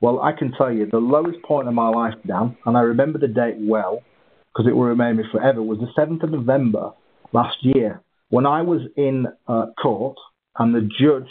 Well, 0.00 0.20
I 0.20 0.32
can 0.32 0.52
tell 0.52 0.72
you 0.72 0.86
the 0.86 0.98
lowest 0.98 1.42
point 1.42 1.66
of 1.66 1.74
my 1.74 1.88
life, 1.88 2.14
Dan, 2.26 2.56
and 2.66 2.76
I 2.76 2.80
remember 2.80 3.18
the 3.18 3.28
date 3.28 3.56
well 3.58 4.02
because 4.54 4.68
it 4.68 4.74
will 4.74 4.84
remain 4.84 5.16
me 5.16 5.24
forever, 5.32 5.62
was 5.62 5.78
the 5.80 6.00
7th 6.00 6.22
of 6.22 6.30
November 6.30 6.92
last 7.32 7.56
year 7.62 8.00
when 8.28 8.46
I 8.46 8.62
was 8.62 8.82
in 8.96 9.26
uh, 9.48 9.66
court 9.80 10.16
and 10.58 10.74
the 10.74 10.82
judge 10.82 11.28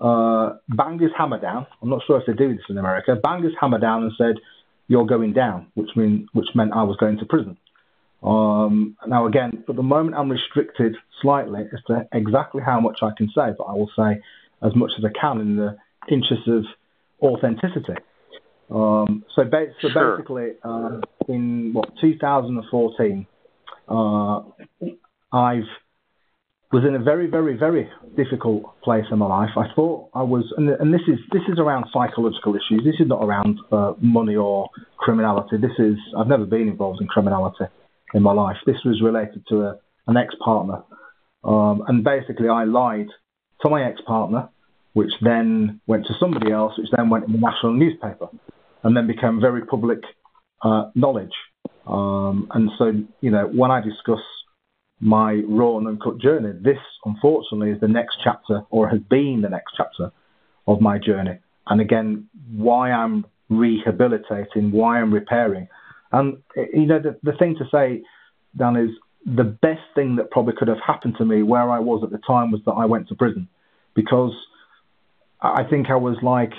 uh, 0.00 0.56
banged 0.68 1.00
his 1.00 1.12
hammer 1.16 1.40
down. 1.40 1.66
I'm 1.82 1.88
not 1.88 2.02
sure 2.06 2.18
if 2.20 2.26
they 2.26 2.32
do 2.32 2.54
this 2.54 2.64
in 2.68 2.78
America. 2.78 3.16
Banged 3.16 3.44
his 3.44 3.54
hammer 3.60 3.78
down 3.78 4.02
and 4.02 4.12
said, 4.18 4.36
"You're 4.88 5.06
going 5.06 5.32
down," 5.32 5.68
which 5.74 5.90
mean 5.96 6.28
which 6.32 6.48
meant 6.54 6.72
I 6.74 6.82
was 6.82 6.96
going 6.98 7.18
to 7.18 7.24
prison. 7.24 7.56
Um, 8.22 8.96
now, 9.06 9.26
again, 9.26 9.62
for 9.66 9.72
the 9.72 9.82
moment, 9.82 10.16
I'm 10.16 10.30
restricted 10.30 10.96
slightly 11.22 11.62
as 11.72 11.80
to 11.86 12.08
exactly 12.12 12.62
how 12.64 12.80
much 12.80 12.98
I 13.02 13.10
can 13.16 13.28
say, 13.28 13.52
but 13.56 13.64
I 13.64 13.72
will 13.72 13.90
say 13.96 14.20
as 14.62 14.74
much 14.74 14.92
as 14.98 15.04
I 15.04 15.10
can 15.18 15.40
in 15.40 15.56
the 15.56 15.76
interest 16.08 16.48
of 16.48 16.64
authenticity. 17.22 17.94
Um, 18.70 19.24
so, 19.34 19.44
ba- 19.44 19.72
so 19.80 19.88
sure. 19.90 20.16
basically, 20.16 20.52
uh, 20.64 21.00
in 21.28 21.72
what 21.72 21.92
2014, 22.00 23.26
uh, 23.88 24.40
I've 25.32 25.62
was 26.76 26.84
in 26.86 26.94
a 26.94 26.98
very, 26.98 27.26
very, 27.26 27.56
very 27.56 27.88
difficult 28.16 28.62
place 28.82 29.06
in 29.10 29.18
my 29.18 29.26
life. 29.26 29.48
I 29.56 29.64
thought 29.74 30.10
I 30.14 30.22
was, 30.22 30.44
and, 30.58 30.68
and 30.68 30.92
this 30.92 31.00
is 31.08 31.18
this 31.32 31.40
is 31.48 31.58
around 31.58 31.86
psychological 31.90 32.54
issues. 32.54 32.84
This 32.84 33.00
is 33.00 33.08
not 33.08 33.24
around 33.24 33.58
uh, 33.72 33.94
money 34.02 34.36
or 34.36 34.68
criminality. 34.98 35.56
This 35.56 35.76
is 35.78 35.96
I've 36.18 36.26
never 36.26 36.44
been 36.44 36.68
involved 36.68 37.00
in 37.00 37.06
criminality 37.06 37.64
in 38.12 38.22
my 38.22 38.32
life. 38.32 38.58
This 38.66 38.76
was 38.84 39.00
related 39.02 39.42
to 39.48 39.62
a, 39.62 39.78
an 40.06 40.18
ex 40.18 40.34
partner. 40.44 40.82
Um, 41.44 41.82
and 41.88 42.04
basically, 42.04 42.50
I 42.50 42.64
lied 42.64 43.08
to 43.62 43.70
my 43.70 43.82
ex 43.88 44.02
partner, 44.06 44.50
which 44.92 45.12
then 45.22 45.80
went 45.86 46.04
to 46.08 46.14
somebody 46.20 46.52
else, 46.52 46.74
which 46.76 46.88
then 46.94 47.08
went 47.08 47.24
in 47.24 47.32
the 47.32 47.38
national 47.38 47.72
newspaper, 47.72 48.28
and 48.82 48.94
then 48.94 49.06
became 49.06 49.40
very 49.40 49.64
public 49.64 50.00
uh, 50.62 50.90
knowledge. 50.94 51.36
Um, 51.86 52.48
and 52.50 52.70
so, 52.76 52.92
you 53.22 53.30
know, 53.30 53.46
when 53.46 53.70
I 53.70 53.80
discuss 53.80 54.20
my 55.00 55.42
raw 55.46 55.76
and 55.76 55.86
uncut 55.86 56.18
journey, 56.18 56.52
this 56.60 56.78
unfortunately 57.04 57.70
is 57.70 57.80
the 57.80 57.88
next 57.88 58.18
chapter, 58.24 58.62
or 58.70 58.88
has 58.88 59.00
been 59.00 59.42
the 59.42 59.48
next 59.48 59.74
chapter 59.76 60.10
of 60.66 60.80
my 60.80 60.98
journey. 60.98 61.38
And 61.66 61.80
again, 61.80 62.28
why 62.50 62.90
I'm 62.90 63.26
rehabilitating, 63.48 64.72
why 64.72 65.00
I'm 65.00 65.12
repairing, 65.12 65.68
and 66.12 66.38
you 66.56 66.86
know, 66.86 66.98
the, 66.98 67.18
the 67.22 67.36
thing 67.36 67.56
to 67.56 67.68
say, 67.70 68.02
Dan, 68.56 68.76
is 68.76 68.90
the 69.26 69.44
best 69.44 69.82
thing 69.94 70.16
that 70.16 70.30
probably 70.30 70.54
could 70.56 70.68
have 70.68 70.80
happened 70.80 71.16
to 71.18 71.24
me 71.24 71.42
where 71.42 71.70
I 71.70 71.80
was 71.80 72.02
at 72.04 72.10
the 72.10 72.18
time 72.18 72.50
was 72.52 72.60
that 72.64 72.72
I 72.72 72.86
went 72.86 73.08
to 73.08 73.14
prison, 73.14 73.48
because 73.94 74.32
I 75.40 75.64
think 75.64 75.90
I 75.90 75.96
was 75.96 76.16
like 76.22 76.52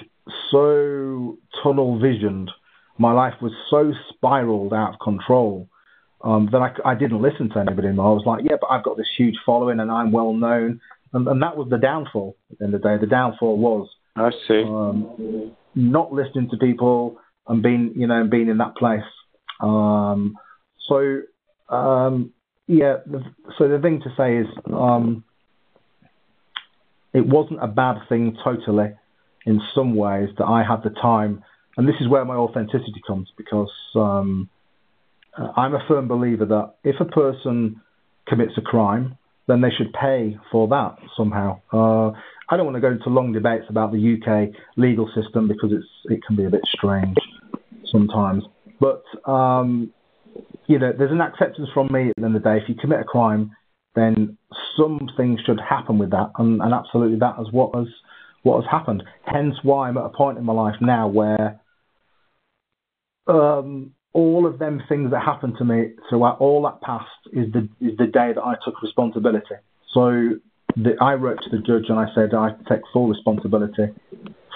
so 0.51 1.37
tunnel 1.63 1.97
visioned. 1.99 2.51
My 2.97 3.13
life 3.13 3.35
was 3.41 3.53
so 3.69 3.93
spiraled 4.09 4.73
out 4.73 4.93
of 4.93 4.99
control 4.99 5.69
um, 6.21 6.49
that 6.51 6.57
I, 6.57 6.91
I 6.91 6.95
didn't 6.95 7.21
listen 7.21 7.49
to 7.51 7.59
anybody 7.59 7.87
anymore. 7.87 8.11
I 8.11 8.13
was 8.13 8.25
like, 8.25 8.43
yeah, 8.43 8.57
but 8.59 8.67
I've 8.67 8.83
got 8.83 8.97
this 8.97 9.07
huge 9.17 9.35
following 9.45 9.79
and 9.79 9.91
I'm 9.91 10.11
well 10.11 10.33
known. 10.33 10.81
And, 11.13 11.27
and 11.27 11.41
that 11.41 11.55
was 11.55 11.69
the 11.69 11.77
downfall 11.77 12.35
at 12.51 12.59
the 12.59 12.67
the 12.67 12.79
day. 12.79 12.97
The 12.99 13.07
downfall 13.07 13.57
was 13.57 13.89
I 14.15 14.31
see. 14.47 14.63
Um, 14.63 15.55
not 15.75 16.11
listening 16.11 16.49
to 16.49 16.57
people 16.57 17.19
and 17.47 17.61
being, 17.61 17.93
you 17.95 18.07
know, 18.07 18.27
being 18.27 18.49
in 18.49 18.57
that 18.57 18.75
place. 18.75 19.01
Um, 19.61 20.35
so 20.87 21.21
um, 21.69 22.33
yeah, 22.67 22.97
the, 23.05 23.23
so 23.57 23.67
the 23.67 23.79
thing 23.79 24.01
to 24.01 24.09
say 24.17 24.37
is 24.37 24.47
um, 24.71 25.23
it 27.13 27.25
wasn't 27.25 27.63
a 27.63 27.67
bad 27.67 27.97
thing 28.09 28.37
totally 28.43 28.93
in 29.45 29.61
some 29.73 29.95
ways 29.95 30.29
that 30.37 30.45
I 30.45 30.63
had 30.63 30.83
the 30.83 30.89
time, 30.89 31.43
and 31.77 31.87
this 31.87 31.95
is 32.01 32.09
where 32.09 32.25
my 32.25 32.35
authenticity 32.35 33.01
comes 33.05 33.31
because 33.37 33.71
um, 33.95 34.49
I'm 35.55 35.75
a 35.75 35.85
firm 35.87 36.07
believer 36.07 36.45
that 36.45 36.75
if 36.83 36.95
a 36.99 37.05
person 37.05 37.81
commits 38.27 38.53
a 38.57 38.61
crime, 38.61 39.17
then 39.47 39.61
they 39.61 39.69
should 39.69 39.93
pay 39.93 40.37
for 40.51 40.67
that 40.67 40.97
somehow. 41.15 41.61
Uh, 41.71 42.11
I 42.49 42.55
don't 42.57 42.65
want 42.65 42.75
to 42.75 42.81
go 42.81 42.91
into 42.91 43.09
long 43.09 43.33
debates 43.33 43.65
about 43.69 43.91
the 43.91 44.17
UK 44.17 44.55
legal 44.77 45.09
system 45.15 45.47
because 45.47 45.71
it's 45.71 45.87
it 46.05 46.21
can 46.25 46.35
be 46.35 46.45
a 46.45 46.49
bit 46.49 46.61
strange 46.73 47.17
sometimes. 47.91 48.43
But 48.79 49.03
um, 49.29 49.93
you 50.67 50.79
know, 50.79 50.91
there's 50.97 51.11
an 51.11 51.21
acceptance 51.21 51.69
from 51.73 51.91
me 51.91 52.09
at 52.09 52.15
the 52.17 52.25
end 52.25 52.35
of 52.35 52.43
the 52.43 52.49
day. 52.49 52.57
If 52.57 52.69
you 52.69 52.75
commit 52.75 52.99
a 52.99 53.03
crime, 53.03 53.51
then 53.95 54.37
something 54.77 55.39
should 55.45 55.59
happen 55.59 55.97
with 55.97 56.11
that, 56.11 56.31
and, 56.37 56.61
and 56.61 56.73
absolutely 56.73 57.19
that 57.19 57.35
is 57.39 57.51
what 57.51 57.75
has 57.75 57.87
what 58.43 58.61
has 58.61 58.69
happened. 58.69 59.03
Hence 59.25 59.55
why 59.63 59.87
I'm 59.87 59.97
at 59.97 60.05
a 60.05 60.09
point 60.09 60.37
in 60.37 60.43
my 60.43 60.53
life 60.53 60.75
now 60.79 61.07
where 61.07 61.59
um, 63.27 63.93
all 64.17 64.47
of 64.47 64.57
them 64.57 64.81
things 64.89 65.11
that 65.11 65.21
happened 65.21 65.53
to 65.59 65.63
me 65.63 65.91
throughout 66.09 66.39
all 66.39 66.63
that 66.63 66.81
past 66.81 67.05
is 67.33 67.53
the 67.53 67.69
is 67.79 67.95
the 67.99 68.07
day 68.07 68.33
that 68.33 68.41
I 68.43 68.55
took 68.65 68.81
responsibility. 68.81 69.57
So 69.93 70.31
the, 70.75 70.95
I 70.99 71.13
wrote 71.13 71.37
to 71.43 71.49
the 71.51 71.61
judge 71.61 71.85
and 71.89 71.99
I 71.99 72.07
said 72.15 72.33
I 72.33 72.49
take 72.67 72.81
full 72.91 73.07
responsibility 73.07 73.93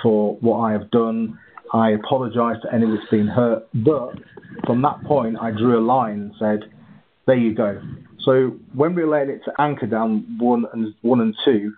for 0.02 0.36
what 0.38 0.62
I 0.62 0.72
have 0.72 0.90
done. 0.90 1.38
I 1.72 1.92
apologise 1.92 2.58
to 2.64 2.74
anyone 2.74 2.96
that's 2.96 3.10
been 3.12 3.28
hurt, 3.28 3.68
but 3.76 4.16
from 4.66 4.82
that 4.82 5.04
point 5.04 5.38
I 5.40 5.52
drew 5.52 5.78
a 5.78 5.86
line 5.86 6.20
and 6.20 6.34
said, 6.40 6.72
"There 7.28 7.38
you 7.38 7.54
go." 7.54 7.80
So 8.26 8.58
when 8.74 8.96
we 8.96 9.04
related 9.04 9.36
it 9.36 9.42
to 9.46 9.62
Anchor 9.62 9.86
Down 9.86 10.38
one 10.40 10.66
and 10.74 10.96
one 11.02 11.22
and 11.22 11.36
two, 11.46 11.72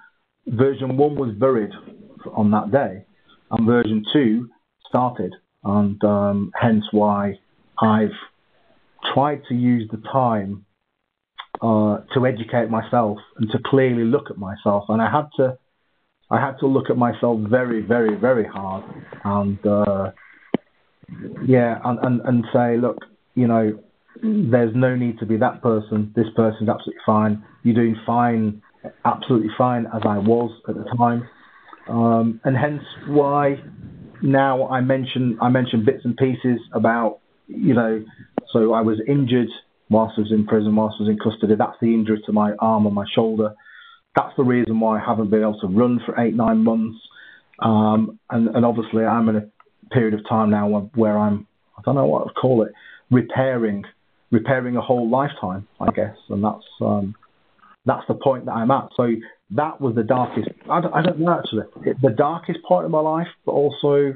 version 0.48 0.96
one 0.96 1.16
was 1.16 1.36
buried 1.36 1.74
on 2.34 2.50
that 2.52 2.72
day, 2.72 3.06
and 3.52 3.68
version 3.68 4.06
two 4.14 4.50
started, 4.88 5.36
and 5.66 6.02
um, 6.06 6.54
hence 6.56 6.86
why 6.92 7.40
I've 7.84 9.14
tried 9.14 9.42
to 9.50 9.56
use 9.56 9.90
the 9.92 10.02
time 10.12 10.66
uh, 11.62 11.98
to 12.14 12.26
educate 12.26 12.70
myself 12.70 13.18
and 13.38 13.50
to 13.52 13.60
clearly 13.66 14.06
look 14.06 14.30
at 14.30 14.38
myself, 14.38 14.86
and 14.90 15.02
I 15.02 15.10
had 15.12 15.28
to. 15.38 15.58
I 16.32 16.40
had 16.40 16.58
to 16.62 16.68
look 16.68 16.90
at 16.90 16.98
myself 16.98 17.42
very, 17.42 17.82
very, 17.82 18.16
very 18.16 18.48
hard, 18.48 18.84
and 19.24 19.60
uh, 19.68 20.12
yeah, 21.46 21.80
and, 21.84 22.00
and 22.02 22.22
and 22.22 22.46
say, 22.54 22.78
look, 22.78 22.98
you 23.36 23.48
know, 23.48 23.78
there's 24.24 24.74
no 24.74 24.96
need 24.96 25.20
to 25.20 25.26
be 25.26 25.38
that 25.38 25.62
person. 25.62 26.12
This 26.16 26.28
person's 26.36 26.70
absolutely 26.70 27.02
fine. 27.06 27.44
You're 27.64 27.76
doing 27.76 27.98
fine, 28.06 28.62
absolutely 29.06 29.50
fine 29.58 29.86
as 29.94 30.02
I 30.06 30.18
was 30.18 30.50
at 30.70 30.76
the 30.76 30.86
time, 30.98 31.28
um, 31.88 32.40
and 32.46 32.58
hence 32.58 32.84
why 33.08 33.58
now 34.22 34.68
I 34.70 34.82
mention 34.82 35.38
I 35.42 35.50
mention 35.50 35.86
bits 35.86 36.04
and 36.06 36.16
pieces 36.18 36.60
about 36.74 37.20
you 37.48 37.74
know. 37.74 38.04
So 38.52 38.74
I 38.74 38.82
was 38.82 39.00
injured 39.08 39.50
whilst 39.90 40.16
I 40.18 40.22
was 40.22 40.32
in 40.32 40.46
prison, 40.46 40.76
whilst 40.76 40.98
I 41.00 41.04
was 41.04 41.10
in 41.10 41.20
custody. 41.20 41.56
That's 41.58 41.78
the 41.82 41.94
injury 41.94 42.22
to 42.26 42.32
my 42.32 42.54
arm 42.60 42.86
and 42.86 42.96
my 42.96 43.06
shoulder. 43.14 43.54
That's 44.16 44.36
the 44.38 44.44
reason 44.44 44.80
why 44.80 45.00
I 45.00 45.06
haven't 45.06 45.30
been 45.30 45.42
able 45.42 45.60
to 45.62 45.68
run 45.68 46.00
for 46.06 46.20
eight 46.20 46.36
nine 46.36 46.64
months. 46.64 46.98
Um, 47.60 48.20
and, 48.30 48.50
and 48.56 48.66
obviously 48.66 49.06
I'm 49.06 49.30
in 49.30 49.36
a 49.38 49.48
period 49.92 50.14
of 50.14 50.28
time 50.28 50.50
now 50.50 50.90
where, 50.96 51.18
I'm 51.18 51.48
I 51.78 51.82
don't 51.84 51.96
know 51.96 52.06
what 52.06 52.28
I'd 52.28 52.36
call 52.36 52.64
it 52.64 52.74
repairing 53.12 53.84
repairing 54.32 54.76
a 54.76 54.82
whole 54.82 55.10
lifetime, 55.10 55.68
I 55.80 55.92
guess, 55.92 56.16
and 56.30 56.44
that's 56.44 56.66
um, 56.82 57.16
that's 57.86 58.06
the 58.08 58.16
point 58.16 58.46
that 58.46 58.54
I'm 58.54 58.72
at. 58.72 58.90
So 58.96 59.10
that 59.52 59.80
was 59.80 59.96
the 59.96 60.04
darkest. 60.04 60.50
I 60.70 60.82
don't, 60.82 60.94
I 60.94 61.02
don't 61.02 61.20
know 61.20 61.40
actually 61.40 61.90
it, 61.90 62.02
the 62.02 62.10
darkest 62.10 62.60
part 62.68 62.86
of 62.86 62.92
my 62.92 63.00
life, 63.00 63.28
but 63.46 63.52
also 63.52 64.14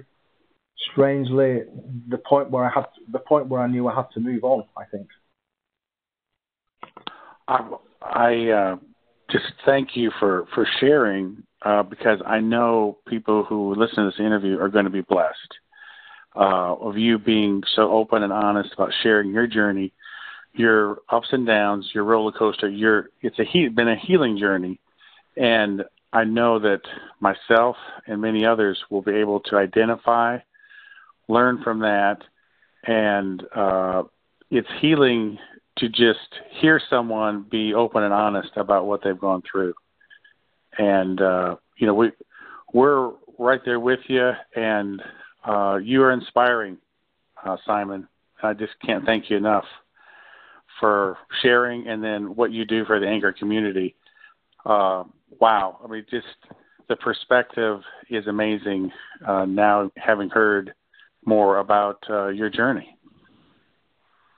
strangely 0.92 1.64
the 2.08 2.18
point 2.18 2.52
where 2.52 2.66
I 2.66 2.72
had 2.74 2.86
the 3.12 3.20
point 3.20 3.48
where 3.48 3.62
I 3.62 3.68
knew 3.68 3.88
I 3.88 3.96
had 3.96 4.10
to 4.14 4.20
move 4.20 4.44
on. 4.44 4.66
I 4.78 4.86
think. 4.86 5.08
I, 7.48 7.70
I 8.02 8.50
uh, 8.50 8.76
just 9.32 9.46
thank 9.66 9.96
you 9.96 10.12
for 10.20 10.46
for 10.54 10.68
sharing 10.80 11.44
uh, 11.64 11.84
because 11.84 12.20
I 12.26 12.40
know 12.40 12.98
people 13.08 13.44
who 13.44 13.76
listen 13.76 14.04
to 14.04 14.12
this 14.12 14.20
interview 14.20 14.60
are 14.60 14.70
going 14.70 14.86
to 14.86 14.92
be 14.92 15.02
blessed 15.02 15.54
uh, 16.36 16.76
of 16.76 16.98
you 16.98 17.18
being 17.18 17.64
so 17.76 17.92
open 17.92 18.24
and 18.24 18.34
honest 18.34 18.74
about 18.74 18.92
sharing 19.02 19.32
your 19.32 19.48
journey 19.48 19.94
your 20.58 21.00
ups 21.10 21.28
and 21.32 21.46
downs, 21.46 21.90
your 21.94 22.04
roller 22.04 22.32
coaster. 22.32 22.68
Your 22.68 23.10
it's 23.22 23.40
a 23.40 23.44
he, 23.44 23.70
been 23.70 23.88
a 23.88 23.96
healing 23.96 24.38
journey, 24.38 24.80
and 25.36 25.84
I 26.12 26.24
know 26.24 26.60
that 26.60 26.82
myself 27.20 27.76
and 28.08 28.22
many 28.22 28.46
others 28.46 28.78
will 28.90 29.02
be 29.02 29.16
able 29.16 29.40
to 29.42 29.58
identify, 29.58 30.38
learn 31.28 31.62
from 31.64 31.80
that, 31.80 32.18
and 32.86 33.44
uh, 33.56 34.04
it's 34.50 34.68
healing 34.80 35.38
to 35.78 35.90
just 35.90 36.20
hear 36.60 36.82
someone 36.90 37.46
be 37.50 37.74
open 37.74 38.04
and 38.04 38.14
honest 38.14 38.50
about 38.56 38.86
what 38.86 39.02
they've 39.04 39.20
gone 39.20 39.44
through. 39.50 39.74
And 40.78 41.22
uh, 41.22 41.56
you 41.78 41.88
know, 41.88 41.94
we 41.94 42.12
we're 42.74 43.12
right 43.38 43.62
there 43.66 43.80
with 43.80 44.00
you, 44.08 44.32
and 44.56 45.02
uh, 45.46 45.78
you 45.82 46.02
are 46.04 46.12
inspiring, 46.12 46.78
uh, 47.46 47.58
Simon. 47.66 48.08
I 48.44 48.54
just 48.54 48.74
can't 48.86 49.06
thank 49.06 49.30
you 49.30 49.38
enough 49.38 49.66
for 50.80 51.18
sharing 51.42 51.88
and 51.88 52.04
then 52.04 52.36
what 52.36 52.52
you 52.52 52.66
do 52.66 52.86
for 52.86 53.00
the 53.00 53.08
Anchor 53.08 53.34
community. 53.34 53.96
Uh, 54.66 55.04
wow. 55.40 55.80
I 55.84 55.88
mean, 55.88 56.06
just 56.10 56.28
the 56.90 56.96
perspective 56.98 57.82
is 58.10 58.28
amazing 58.28 58.92
uh, 59.28 59.46
now 59.46 59.92
having 59.96 60.30
heard 60.30 60.74
more 61.28 61.60
about 61.60 62.04
uh, 62.10 62.28
your 62.28 62.50
journey. 62.50 62.98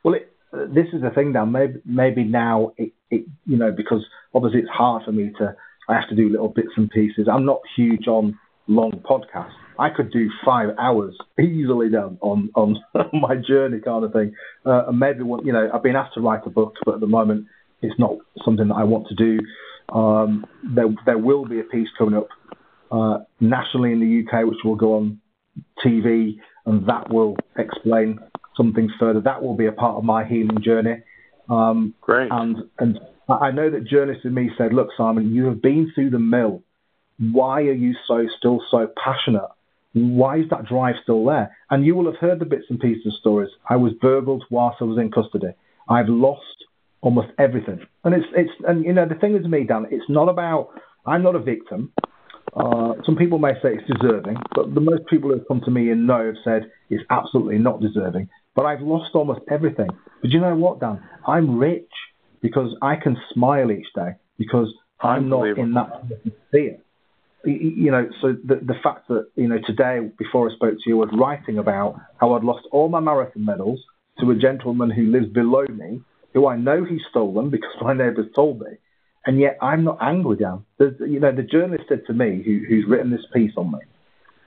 Well, 0.03 0.15
it, 0.15 0.33
uh, 0.51 0.65
this 0.73 0.87
is 0.93 1.01
the 1.01 1.11
thing 1.11 1.31
now. 1.31 1.45
Maybe, 1.45 1.79
maybe 1.85 2.23
now, 2.23 2.73
it, 2.77 2.91
it, 3.09 3.25
you 3.45 3.57
know, 3.57 3.71
because 3.71 4.05
obviously 4.33 4.61
it's 4.61 4.69
hard 4.69 5.03
for 5.05 5.11
me 5.11 5.31
to, 5.37 5.55
I 5.87 5.95
have 5.95 6.09
to 6.09 6.15
do 6.15 6.29
little 6.29 6.49
bits 6.49 6.69
and 6.75 6.89
pieces. 6.89 7.27
I'm 7.31 7.45
not 7.45 7.59
huge 7.75 8.07
on 8.07 8.37
long 8.67 8.91
podcasts. 9.09 9.53
I 9.77 9.89
could 9.89 10.11
do 10.11 10.29
five 10.45 10.69
hours 10.77 11.17
easily 11.39 11.89
down 11.89 12.17
on 12.21 12.49
on 12.53 12.77
my 13.13 13.35
journey 13.35 13.79
kind 13.79 14.03
of 14.03 14.13
thing. 14.13 14.35
Uh, 14.65 14.87
and 14.87 14.99
maybe 14.99 15.19
you 15.19 15.53
know 15.53 15.69
I've 15.73 15.83
been 15.83 15.95
asked 15.95 16.15
to 16.15 16.21
write 16.21 16.45
a 16.45 16.49
book, 16.49 16.75
but 16.85 16.95
at 16.95 16.99
the 16.99 17.07
moment 17.07 17.47
it's 17.81 17.97
not 17.97 18.17
something 18.43 18.67
that 18.67 18.75
I 18.75 18.83
want 18.83 19.07
to 19.07 19.15
do. 19.15 19.39
Um, 19.97 20.45
there 20.63 20.87
there 21.05 21.17
will 21.17 21.45
be 21.45 21.59
a 21.59 21.63
piece 21.63 21.87
coming 21.97 22.15
up 22.15 22.27
uh, 22.91 23.19
nationally 23.39 23.93
in 23.93 23.99
the 23.99 24.25
UK, 24.27 24.45
which 24.45 24.59
will 24.63 24.75
go 24.75 24.95
on 24.97 25.21
TV, 25.85 26.37
and 26.65 26.87
that 26.87 27.11
will 27.11 27.37
explain 27.57 28.19
some 28.55 28.73
things 28.73 28.91
further. 28.99 29.21
That 29.21 29.41
will 29.41 29.55
be 29.55 29.67
a 29.67 29.71
part 29.71 29.97
of 29.97 30.03
my 30.03 30.25
healing 30.25 30.61
journey. 30.63 30.97
Um, 31.49 31.93
Great. 32.01 32.31
And 32.31 32.57
and 32.79 32.99
I 33.27 33.51
know 33.51 33.69
that 33.69 33.85
journalists 33.85 34.25
in 34.25 34.33
me 34.33 34.49
said, 34.57 34.73
look, 34.73 34.89
Simon, 34.97 35.33
you 35.33 35.45
have 35.45 35.61
been 35.61 35.91
through 35.93 36.09
the 36.11 36.19
mill. 36.19 36.63
Why 37.19 37.61
are 37.61 37.73
you 37.73 37.93
so 38.07 38.27
still 38.37 38.61
so 38.71 38.87
passionate 39.03 39.49
why 39.93 40.37
is 40.37 40.45
that 40.51 40.65
drive 40.65 40.95
still 41.01 41.25
there? 41.25 41.55
And 41.69 41.85
you 41.85 41.95
will 41.95 42.05
have 42.05 42.19
heard 42.19 42.39
the 42.39 42.45
bits 42.45 42.65
and 42.69 42.79
pieces 42.79 43.07
of 43.07 43.13
stories. 43.19 43.49
I 43.69 43.75
was 43.75 43.93
burgled 43.93 44.43
whilst 44.49 44.77
I 44.81 44.85
was 44.85 44.99
in 44.99 45.11
custody. 45.11 45.53
I've 45.89 46.09
lost 46.09 46.43
almost 47.01 47.29
everything. 47.39 47.81
And 48.03 48.13
it's 48.13 48.27
it's 48.35 48.51
and 48.67 48.85
you 48.85 48.93
know 48.93 49.07
the 49.07 49.15
thing 49.15 49.35
is 49.35 49.45
me, 49.45 49.63
Dan. 49.63 49.87
It's 49.89 50.09
not 50.09 50.29
about. 50.29 50.69
I'm 51.05 51.23
not 51.23 51.35
a 51.35 51.39
victim. 51.39 51.91
Uh, 52.55 52.93
some 53.05 53.15
people 53.15 53.39
may 53.39 53.53
say 53.61 53.75
it's 53.75 53.99
deserving, 53.99 54.37
but 54.55 54.73
the 54.73 54.81
most 54.81 55.05
people 55.07 55.29
who 55.29 55.37
have 55.37 55.47
come 55.47 55.61
to 55.65 55.71
me 55.71 55.91
and 55.91 56.07
know 56.07 56.25
have 56.25 56.43
said 56.43 56.71
it's 56.89 57.03
absolutely 57.09 57.57
not 57.57 57.81
deserving. 57.81 58.29
But 58.55 58.65
I've 58.65 58.81
lost 58.81 59.15
almost 59.15 59.41
everything. 59.49 59.89
But 60.21 60.31
you 60.31 60.39
know 60.39 60.55
what, 60.55 60.79
Dan? 60.79 61.01
I'm 61.27 61.57
rich 61.57 61.91
because 62.41 62.75
I 62.81 62.95
can 62.95 63.17
smile 63.33 63.71
each 63.71 63.87
day 63.95 64.11
because 64.37 64.73
I'm 64.99 65.29
not 65.29 65.45
in 65.57 65.73
that 65.73 66.03
fear 66.51 66.79
you 67.45 67.91
know, 67.91 68.09
so 68.21 68.33
the, 68.43 68.55
the 68.55 68.75
fact 68.83 69.07
that, 69.07 69.29
you 69.35 69.47
know, 69.47 69.59
today, 69.65 69.99
before 70.17 70.49
I 70.49 70.55
spoke 70.55 70.75
to 70.75 70.89
you, 70.89 71.01
I 71.01 71.05
was 71.05 71.15
writing 71.17 71.57
about 71.57 71.95
how 72.19 72.33
I'd 72.33 72.43
lost 72.43 72.67
all 72.71 72.89
my 72.89 72.99
marathon 72.99 73.45
medals 73.45 73.79
to 74.19 74.31
a 74.31 74.35
gentleman 74.35 74.89
who 74.89 75.03
lives 75.03 75.27
below 75.27 75.65
me, 75.67 76.01
who 76.33 76.47
I 76.47 76.57
know 76.57 76.83
he 76.83 76.99
stole 77.09 77.33
them 77.33 77.49
because 77.49 77.69
my 77.81 77.93
neighbours 77.93 78.27
told 78.35 78.59
me, 78.59 78.77
and 79.29 79.39
yet 79.39 79.59
I'm 79.61 79.83
not 79.83 79.99
angry, 80.01 80.37
Dan. 80.37 80.65
There's, 80.79 80.95
you 81.01 81.19
know, 81.19 81.31
the 81.31 81.43
journalist 81.43 81.83
said 81.87 82.01
to 82.07 82.13
me, 82.13 82.41
who, 82.43 82.61
who's 82.67 82.85
written 82.89 83.11
this 83.11 83.27
piece 83.31 83.51
on 83.57 83.71
me, 83.71 83.77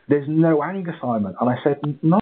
there's 0.09 0.27
no 0.29 0.61
anger, 0.61 0.93
Simon. 1.01 1.37
And 1.41 1.49
I 1.49 1.55
said, 1.63 1.79
no. 2.03 2.19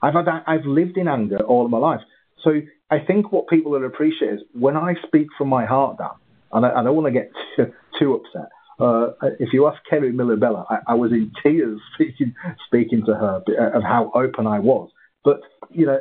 I've, 0.00 0.14
had, 0.14 0.28
I've 0.46 0.64
lived 0.64 0.96
in 0.96 1.08
anger 1.08 1.40
all 1.44 1.64
of 1.64 1.72
my 1.72 1.78
life. 1.78 1.98
So 2.44 2.60
I 2.88 3.00
think 3.04 3.32
what 3.32 3.48
people 3.48 3.72
will 3.72 3.84
appreciate 3.84 4.34
is 4.34 4.40
when 4.52 4.76
I 4.76 4.94
speak 5.08 5.26
from 5.36 5.48
my 5.48 5.66
heart, 5.66 5.98
Dan, 5.98 6.10
and 6.52 6.66
I, 6.66 6.70
I 6.70 6.84
don't 6.84 6.94
want 6.94 7.08
to 7.08 7.12
get 7.12 7.32
too, 7.56 7.72
too 7.98 8.14
upset, 8.14 8.48
uh, 8.78 9.08
if 9.40 9.52
you 9.52 9.66
ask 9.66 9.78
Kelly 9.90 10.12
Mirabella, 10.12 10.66
I, 10.70 10.92
I, 10.92 10.94
was 10.94 11.10
in 11.10 11.32
tears 11.42 11.80
speaking 11.94 12.32
speaking 12.68 13.02
to 13.06 13.14
her 13.14 13.42
of 13.74 13.82
how 13.82 14.12
open 14.14 14.46
I 14.46 14.60
was. 14.60 14.88
But 15.24 15.40
you 15.70 15.84
know, 15.84 16.00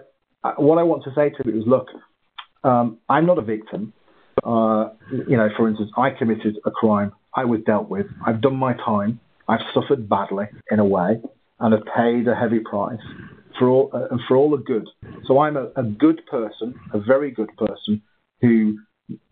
what 0.58 0.78
I 0.78 0.84
want 0.84 1.04
to 1.06 1.10
say 1.16 1.32
to 1.32 1.44
her 1.44 1.58
is, 1.58 1.64
look, 1.66 1.88
um, 2.64 3.00
I'm 3.10 3.26
not 3.26 3.40
a 3.40 3.42
victim. 3.42 3.94
Uh, 4.44 4.90
you 5.12 5.38
know, 5.38 5.50
for 5.56 5.68
instance, 5.68 5.92
I 5.98 6.10
committed 6.12 6.58
a 6.66 6.72
crime. 6.72 7.12
I 7.36 7.46
was 7.46 7.62
dealt 7.66 7.90
with. 7.90 8.08
I've 8.26 8.42
done 8.42 8.56
my 8.56 8.74
time. 8.74 9.20
I've 9.48 9.62
suffered 9.74 10.10
badly 10.10 10.46
in 10.72 10.80
a 10.80 10.86
way, 10.86 11.22
and 11.60 11.74
have 11.74 11.84
paid 11.96 12.28
a 12.28 12.36
heavy 12.36 12.60
price 12.60 13.00
for 13.58 13.70
all 13.70 13.90
uh, 13.94 14.08
and 14.12 14.20
for 14.28 14.38
all 14.38 14.52
the 14.52 14.58
good. 14.58 14.88
So 15.28 15.40
I'm 15.40 15.58
a, 15.58 15.70
a 15.76 15.84
good 15.84 16.22
person, 16.30 16.76
a 16.94 17.00
very 17.00 17.32
good 17.32 17.50
person, 17.58 18.02
who 18.42 18.78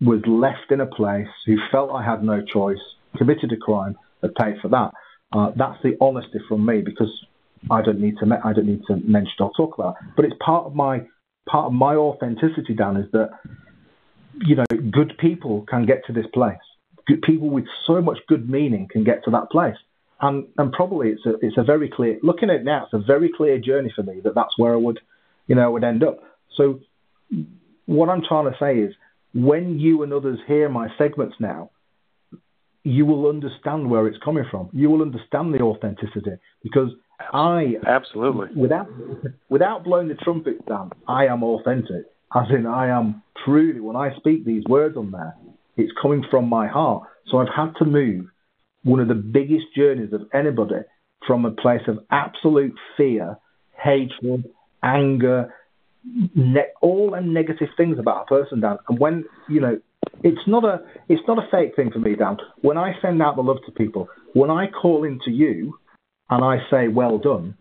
was 0.02 0.22
left 0.26 0.72
in 0.72 0.82
a 0.82 0.86
place, 0.86 1.28
who 1.46 1.58
felt 1.72 1.92
I 1.92 2.04
had 2.04 2.24
no 2.24 2.42
choice, 2.42 2.80
committed 3.18 3.52
a 3.52 3.58
crime, 3.58 3.96
have 4.22 4.34
paid 4.36 4.56
for 4.62 4.70
that. 4.70 4.92
Uh, 5.34 5.52
that's 5.58 5.82
the 5.84 5.98
honesty 6.00 6.40
from 6.48 6.66
me 6.66 6.82
because 6.82 7.12
I 7.70 7.82
don't 7.82 8.00
need 8.00 8.16
to 8.20 8.40
I 8.44 8.54
don't 8.54 8.68
need 8.68 8.84
to 8.88 8.96
mention 8.98 9.36
or 9.40 9.52
talk 9.58 9.78
about. 9.78 9.96
It. 10.02 10.16
But 10.16 10.26
it's 10.26 10.36
part 10.44 10.66
of 10.66 10.76
my 10.76 11.02
part 11.50 11.68
of 11.68 11.74
my 11.74 11.96
authenticity, 11.96 12.74
Dan, 12.74 12.98
is 12.98 13.12
that 13.12 13.30
you 14.42 14.56
know, 14.56 14.66
good 14.92 15.18
people 15.18 15.66
can 15.70 15.86
get 15.86 16.06
to 16.08 16.14
this 16.14 16.26
place. 16.34 16.58
Good 17.08 17.22
people 17.22 17.50
with 17.50 17.66
so 17.86 18.02
much 18.02 18.20
good 18.28 18.50
meaning 18.50 18.88
can 18.92 19.04
get 19.04 19.24
to 19.26 19.32
that 19.32 19.50
place. 19.52 19.78
And, 20.22 20.48
and 20.58 20.72
probably 20.72 21.10
it's 21.10 21.26
a, 21.26 21.34
it's 21.42 21.58
a 21.58 21.64
very 21.64 21.90
clear, 21.90 22.18
looking 22.24 22.50
at 22.50 22.58
it 22.58 22.64
now, 22.64 22.86
it's 22.86 22.94
a 22.94 23.06
very 23.06 23.30
clear 23.36 23.60
journey 23.60 23.92
for 23.96 24.04
me 24.04 24.22
that 24.24 24.34
that's 24.34 24.58
where 24.58 24.74
I 24.74 24.78
would, 24.78 25.00
you 25.48 25.56
know, 25.56 25.70
would 25.72 25.84
end 25.84 26.04
up. 26.04 26.24
So 26.56 26.80
what 27.86 28.10
I'm 28.10 28.24
trying 28.24 28.52
to 28.52 28.58
say 28.60 28.80
is 28.80 28.96
when 29.34 29.80
you 29.80 30.04
and 30.04 30.14
others 30.14 30.40
hear 30.48 30.70
my 30.70 30.88
segments 30.98 31.36
now, 31.40 31.70
you 32.84 33.06
will 33.06 33.28
understand 33.28 33.90
where 33.90 34.08
it's 34.08 34.18
coming 34.24 34.46
from. 34.50 34.70
You 34.72 34.90
will 34.90 35.02
understand 35.02 35.54
the 35.54 35.60
authenticity 35.62 36.38
because 36.64 36.92
I 37.34 37.76
absolutely 37.86 38.50
without 38.56 38.88
without 39.50 39.84
blowing 39.84 40.08
the 40.08 40.16
trumpet 40.16 40.66
Dan, 40.66 40.92
I 41.08 41.26
am 41.26 41.44
authentic. 41.44 42.06
As 42.34 42.48
in, 42.50 42.66
I 42.66 42.90
am 42.90 43.24
truly 43.46 43.80
when 43.80 43.96
I 43.96 44.16
speak 44.18 44.46
these 44.46 44.64
words 44.68 44.98
on 44.98 45.12
there, 45.12 45.36
it's 45.78 45.92
coming 46.02 46.24
from 46.30 46.50
my 46.50 46.68
heart. 46.68 47.08
So 47.28 47.38
I've 47.38 47.54
had 47.56 47.74
to 47.80 47.86
move 47.86 48.26
one 48.84 49.00
of 49.00 49.08
the 49.08 49.16
biggest 49.16 49.66
journeys 49.76 50.14
of 50.14 50.22
anybody 50.34 50.82
from 51.28 51.46
a 51.46 51.52
place 51.52 51.82
of 51.88 52.00
absolute 52.12 52.76
fear, 52.98 53.38
hatred, 53.84 54.46
anger, 54.84 55.54
ne- 56.36 56.72
all 56.82 57.12
them 57.12 57.34
negative 57.34 57.70
things 57.78 57.98
about 58.00 58.24
a 58.24 58.26
person, 58.26 58.62
Dan. 58.62 58.78
And 58.88 59.00
when 59.00 59.26
you 59.50 59.62
know, 59.62 59.80
it's 60.24 60.48
not 60.48 60.64
a 60.64 60.82
it's 61.10 61.22
not 61.28 61.40
a 61.40 61.48
fake 61.52 61.76
thing 61.76 61.92
for 61.92 62.00
me, 62.00 62.16
Dan. 62.16 62.38
When 62.62 62.78
I 62.78 62.94
send 63.02 63.22
out 63.22 63.36
the 63.36 63.42
love 63.42 63.58
to 63.66 63.72
people, 63.72 64.08
when 64.34 64.52
I 64.52 64.68
call 64.68 65.04
into 65.04 65.32
you 65.32 65.80
and 66.30 66.44
I 66.44 66.58
say 66.70 66.88
well 66.88 67.18
done, 67.18 67.58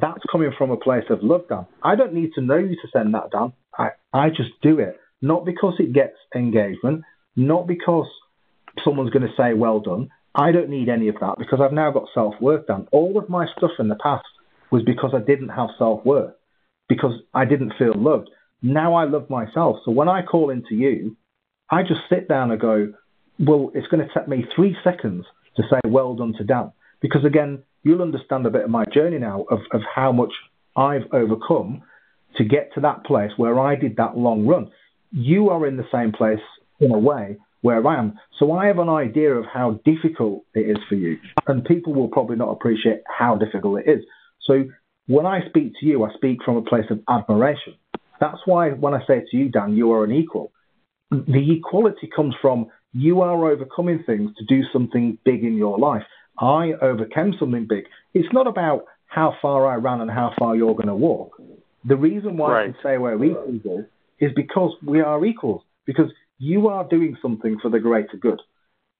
that's 0.00 0.22
coming 0.30 0.52
from 0.56 0.70
a 0.70 0.76
place 0.76 1.04
of 1.10 1.22
love, 1.22 1.48
Dan. 1.48 1.66
I 1.82 1.96
don't 1.96 2.14
need 2.14 2.32
to 2.34 2.40
know 2.40 2.58
you 2.58 2.76
to 2.76 2.88
send 2.92 3.14
that, 3.14 3.30
Dan. 3.30 3.52
I, 3.78 3.90
I 4.12 4.28
just 4.30 4.50
do 4.62 4.78
it. 4.78 4.98
Not 5.22 5.44
because 5.44 5.74
it 5.78 5.92
gets 5.92 6.16
engagement, 6.34 7.02
not 7.36 7.66
because 7.66 8.06
someone's 8.84 9.10
going 9.10 9.26
to 9.26 9.34
say 9.36 9.54
well 9.54 9.80
Dan. 9.80 10.10
I 10.34 10.52
don't 10.52 10.68
need 10.68 10.88
any 10.88 11.08
of 11.08 11.16
that 11.20 11.36
because 11.38 11.60
I've 11.60 11.72
now 11.72 11.90
got 11.90 12.04
self 12.14 12.34
worth 12.40 12.66
done. 12.66 12.86
All 12.92 13.18
of 13.18 13.28
my 13.28 13.46
stuff 13.56 13.72
in 13.78 13.88
the 13.88 13.96
past 13.96 14.26
was 14.70 14.82
because 14.84 15.12
I 15.14 15.20
didn't 15.20 15.48
have 15.48 15.70
self 15.78 16.04
worth 16.04 16.34
because 16.88 17.12
I 17.34 17.44
didn't 17.44 17.74
feel 17.78 17.94
loved. 17.94 18.30
Now 18.62 18.94
I 18.94 19.04
love 19.04 19.30
myself. 19.30 19.78
So 19.84 19.90
when 19.90 20.08
I 20.08 20.22
call 20.22 20.50
into 20.50 20.74
you, 20.74 21.16
I 21.70 21.82
just 21.82 22.00
sit 22.08 22.28
down 22.28 22.50
and 22.50 22.60
go, 22.60 22.92
well, 23.38 23.70
it's 23.74 23.86
going 23.88 24.06
to 24.06 24.12
take 24.14 24.28
me 24.28 24.44
three 24.54 24.76
seconds 24.82 25.24
to 25.56 25.62
say 25.70 25.80
well 25.84 26.14
done 26.14 26.34
to 26.38 26.44
Dan. 26.44 26.72
Because 27.00 27.24
again, 27.24 27.62
you'll 27.82 28.02
understand 28.02 28.46
a 28.46 28.50
bit 28.50 28.64
of 28.64 28.70
my 28.70 28.84
journey 28.92 29.18
now 29.18 29.44
of, 29.50 29.60
of 29.72 29.82
how 29.94 30.12
much 30.12 30.32
I've 30.76 31.12
overcome 31.12 31.82
to 32.38 32.44
get 32.44 32.72
to 32.74 32.80
that 32.80 33.04
place 33.04 33.30
where 33.36 33.60
I 33.60 33.76
did 33.76 33.96
that 33.96 34.16
long 34.16 34.46
run. 34.46 34.70
You 35.10 35.50
are 35.50 35.66
in 35.66 35.76
the 35.76 35.86
same 35.92 36.12
place 36.12 36.40
in 36.80 36.92
a 36.92 36.98
way 36.98 37.36
where 37.60 37.84
I 37.86 37.98
am. 37.98 38.14
So 38.38 38.52
I 38.52 38.66
have 38.66 38.78
an 38.78 38.88
idea 38.88 39.32
of 39.34 39.44
how 39.52 39.80
difficult 39.84 40.44
it 40.54 40.60
is 40.60 40.78
for 40.88 40.94
you. 40.94 41.18
And 41.46 41.64
people 41.64 41.92
will 41.94 42.08
probably 42.08 42.36
not 42.36 42.50
appreciate 42.50 43.02
how 43.06 43.36
difficult 43.36 43.80
it 43.80 43.90
is. 43.90 44.04
So 44.42 44.64
when 45.06 45.26
I 45.26 45.40
speak 45.48 45.72
to 45.80 45.86
you, 45.86 46.04
I 46.04 46.12
speak 46.14 46.38
from 46.44 46.56
a 46.56 46.62
place 46.62 46.86
of 46.90 47.00
admiration. 47.08 47.74
That's 48.20 48.38
why 48.44 48.70
when 48.70 48.94
I 48.94 49.00
say 49.06 49.24
to 49.28 49.36
you, 49.36 49.48
Dan, 49.48 49.76
you 49.76 49.92
are 49.92 50.04
an 50.04 50.12
equal, 50.12 50.52
the 51.10 51.56
equality 51.56 52.08
comes 52.14 52.34
from 52.40 52.66
you 52.92 53.20
are 53.20 53.50
overcoming 53.50 54.02
things 54.04 54.30
to 54.38 54.44
do 54.46 54.62
something 54.72 55.18
big 55.24 55.44
in 55.44 55.56
your 55.56 55.78
life. 55.78 56.02
I 56.38 56.72
overcame 56.80 57.34
something 57.38 57.66
big. 57.68 57.84
It's 58.14 58.32
not 58.32 58.46
about 58.46 58.84
how 59.06 59.34
far 59.40 59.66
I 59.66 59.76
ran 59.76 60.00
and 60.00 60.10
how 60.10 60.32
far 60.38 60.56
you're 60.56 60.74
going 60.74 60.88
to 60.88 60.94
walk. 60.94 61.40
The 61.88 61.96
reason 61.96 62.36
why 62.36 62.52
right. 62.52 62.62
I 62.62 62.72
can 62.72 62.76
say 62.82 62.98
we're 62.98 63.22
equals 63.24 63.86
is 64.20 64.32
because 64.34 64.74
we 64.84 65.00
are 65.00 65.24
equals. 65.24 65.62
Because 65.86 66.10
you 66.38 66.68
are 66.68 66.86
doing 66.86 67.16
something 67.22 67.58
for 67.60 67.70
the 67.70 67.80
greater 67.80 68.16
good, 68.20 68.40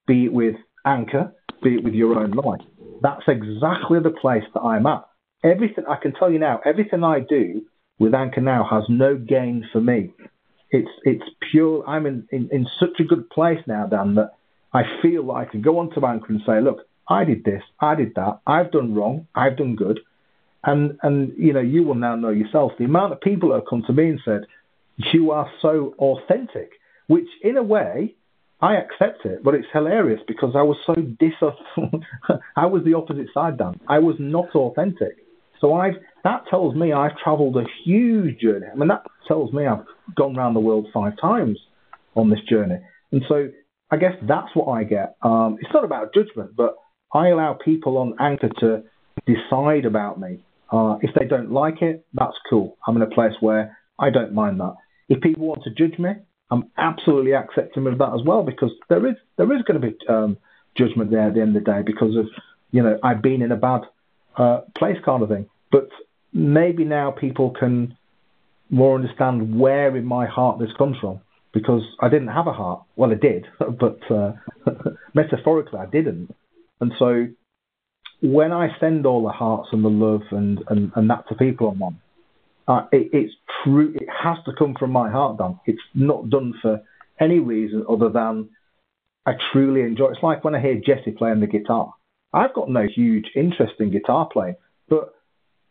be 0.06 0.24
it 0.24 0.32
with 0.32 0.56
Anchor, 0.84 1.32
be 1.62 1.74
it 1.76 1.84
with 1.84 1.94
your 1.94 2.18
own 2.18 2.30
life. 2.30 2.62
That's 3.02 3.24
exactly 3.28 4.00
the 4.00 4.10
place 4.10 4.44
that 4.54 4.60
I'm 4.60 4.86
at 4.86 5.04
everything 5.42 5.84
I 5.88 5.96
can 5.96 6.12
tell 6.12 6.30
you 6.30 6.38
now, 6.38 6.60
everything 6.64 7.04
I 7.04 7.20
do 7.20 7.62
with 7.98 8.14
Anchor 8.14 8.40
now 8.40 8.66
has 8.70 8.84
no 8.88 9.16
gain 9.16 9.68
for 9.72 9.80
me. 9.80 10.12
It's 10.70 10.90
it's 11.02 11.24
pure. 11.50 11.84
I'm 11.86 12.06
in, 12.06 12.28
in, 12.30 12.48
in 12.52 12.66
such 12.78 13.00
a 13.00 13.04
good 13.04 13.30
place 13.30 13.60
now, 13.66 13.86
Dan, 13.86 14.16
that 14.16 14.32
I 14.72 14.82
feel 15.00 15.26
that 15.26 15.32
I 15.32 15.44
can 15.46 15.62
go 15.62 15.78
onto 15.78 16.04
Anchor 16.04 16.32
and 16.32 16.42
say, 16.44 16.60
look, 16.60 16.80
I 17.08 17.24
did 17.24 17.44
this, 17.44 17.62
I 17.80 17.94
did 17.94 18.14
that, 18.16 18.40
I've 18.46 18.70
done 18.70 18.94
wrong, 18.94 19.26
I've 19.34 19.56
done 19.56 19.76
good, 19.76 20.00
and 20.64 20.98
and 21.02 21.32
you 21.36 21.52
know 21.52 21.60
you 21.60 21.82
will 21.82 21.94
now 21.94 22.16
know 22.16 22.30
yourself 22.30 22.72
the 22.78 22.84
amount 22.84 23.12
of 23.12 23.20
people 23.20 23.50
that 23.50 23.56
have 23.56 23.68
come 23.68 23.84
to 23.86 23.92
me 23.92 24.08
and 24.08 24.20
said, 24.24 24.42
you 25.12 25.30
are 25.30 25.50
so 25.62 25.94
authentic, 25.98 26.72
which 27.06 27.28
in 27.42 27.56
a 27.56 27.62
way 27.62 28.14
I 28.60 28.74
accept 28.74 29.24
it, 29.24 29.44
but 29.44 29.54
it's 29.54 29.68
hilarious 29.72 30.20
because 30.26 30.54
I 30.56 30.62
was 30.62 30.76
so 30.84 30.94
dis. 30.94 31.32
I 32.56 32.66
was 32.66 32.82
the 32.84 32.94
opposite 32.94 33.28
side, 33.32 33.58
Dan. 33.58 33.78
I 33.88 34.00
was 34.00 34.16
not 34.18 34.54
authentic. 34.54 35.18
So 35.60 35.74
I've 35.74 35.94
that 36.24 36.44
tells 36.50 36.74
me 36.74 36.92
I've 36.92 37.16
travelled 37.18 37.56
a 37.56 37.64
huge 37.84 38.40
journey. 38.40 38.66
I 38.70 38.76
mean, 38.76 38.88
that 38.88 39.04
tells 39.28 39.52
me 39.52 39.66
I've 39.66 39.84
gone 40.16 40.36
around 40.36 40.54
the 40.54 40.60
world 40.60 40.88
five 40.92 41.12
times 41.20 41.58
on 42.16 42.30
this 42.30 42.40
journey. 42.48 42.78
And 43.12 43.22
so 43.28 43.48
I 43.90 43.96
guess 43.96 44.14
that's 44.26 44.48
what 44.54 44.72
I 44.72 44.84
get. 44.84 45.16
Um, 45.22 45.56
it's 45.60 45.72
not 45.72 45.84
about 45.84 46.12
judgment, 46.12 46.56
but 46.56 46.76
I 47.12 47.28
allow 47.28 47.54
people 47.54 47.96
on 47.96 48.14
Anchor 48.20 48.50
to 48.60 48.82
decide 49.24 49.84
about 49.84 50.20
me. 50.20 50.40
Uh, 50.70 50.98
if 51.00 51.10
they 51.18 51.26
don't 51.26 51.50
like 51.50 51.80
it, 51.82 52.06
that's 52.14 52.36
cool. 52.48 52.76
I'm 52.86 52.96
in 52.96 53.02
a 53.02 53.06
place 53.06 53.32
where 53.40 53.78
I 53.98 54.10
don't 54.10 54.34
mind 54.34 54.60
that. 54.60 54.74
If 55.08 55.20
people 55.20 55.46
want 55.46 55.62
to 55.64 55.70
judge 55.70 55.98
me, 55.98 56.10
I'm 56.50 56.70
absolutely 56.76 57.34
accepting 57.34 57.86
of 57.86 57.98
that 57.98 58.14
as 58.14 58.24
well 58.24 58.42
because 58.42 58.70
there 58.88 59.06
is 59.06 59.16
there 59.36 59.52
is 59.54 59.62
going 59.62 59.80
to 59.80 59.86
be 59.88 59.96
um, 60.08 60.36
judgment 60.76 61.10
there 61.10 61.28
at 61.28 61.34
the 61.34 61.40
end 61.40 61.56
of 61.56 61.64
the 61.64 61.70
day 61.70 61.82
because 61.84 62.16
of 62.16 62.26
you 62.70 62.82
know 62.82 62.98
I've 63.02 63.22
been 63.22 63.42
in 63.42 63.52
a 63.52 63.56
bad 63.56 63.82
uh, 64.36 64.60
place 64.76 64.96
kind 65.04 65.22
of 65.22 65.28
thing. 65.28 65.46
But 65.70 65.88
maybe 66.32 66.84
now 66.84 67.10
people 67.10 67.50
can 67.50 67.96
more 68.70 68.94
understand 68.94 69.58
where 69.58 69.96
in 69.96 70.04
my 70.04 70.26
heart 70.26 70.58
this 70.58 70.72
comes 70.76 70.96
from 71.00 71.20
because 71.52 71.82
I 72.00 72.08
didn't 72.08 72.28
have 72.28 72.46
a 72.46 72.52
heart. 72.52 72.82
Well, 72.96 73.10
I 73.10 73.14
did, 73.14 73.46
but 73.58 73.98
uh, 74.10 74.32
metaphorically, 75.14 75.78
I 75.78 75.86
didn't. 75.86 76.34
And 76.80 76.92
so 76.98 77.26
when 78.20 78.52
I 78.52 78.68
send 78.80 79.06
all 79.06 79.22
the 79.22 79.32
hearts 79.32 79.68
and 79.72 79.84
the 79.84 79.88
love 79.88 80.22
and, 80.30 80.62
and, 80.68 80.92
and 80.96 81.10
that 81.10 81.28
to 81.28 81.34
people 81.34 81.68
on 81.68 81.78
one, 81.78 82.00
uh, 82.66 82.86
it, 82.92 83.10
it's 83.12 83.34
true. 83.64 83.94
It 83.94 84.08
has 84.22 84.38
to 84.44 84.52
come 84.58 84.74
from 84.78 84.90
my 84.90 85.10
heart, 85.10 85.38
Dan. 85.38 85.58
It's 85.66 85.82
not 85.94 86.28
done 86.28 86.54
for 86.60 86.80
any 87.20 87.38
reason 87.38 87.84
other 87.88 88.08
than 88.10 88.50
I 89.24 89.32
truly 89.52 89.82
enjoy. 89.82 90.10
It's 90.10 90.22
like 90.22 90.44
when 90.44 90.54
I 90.54 90.60
hear 90.60 90.74
Jesse 90.74 91.12
playing 91.12 91.40
the 91.40 91.46
guitar. 91.46 91.94
I've 92.32 92.54
got 92.54 92.68
no 92.68 92.86
huge 92.86 93.26
interest 93.34 93.74
in 93.80 93.90
guitar 93.90 94.28
playing, 94.30 94.56
but 94.88 95.14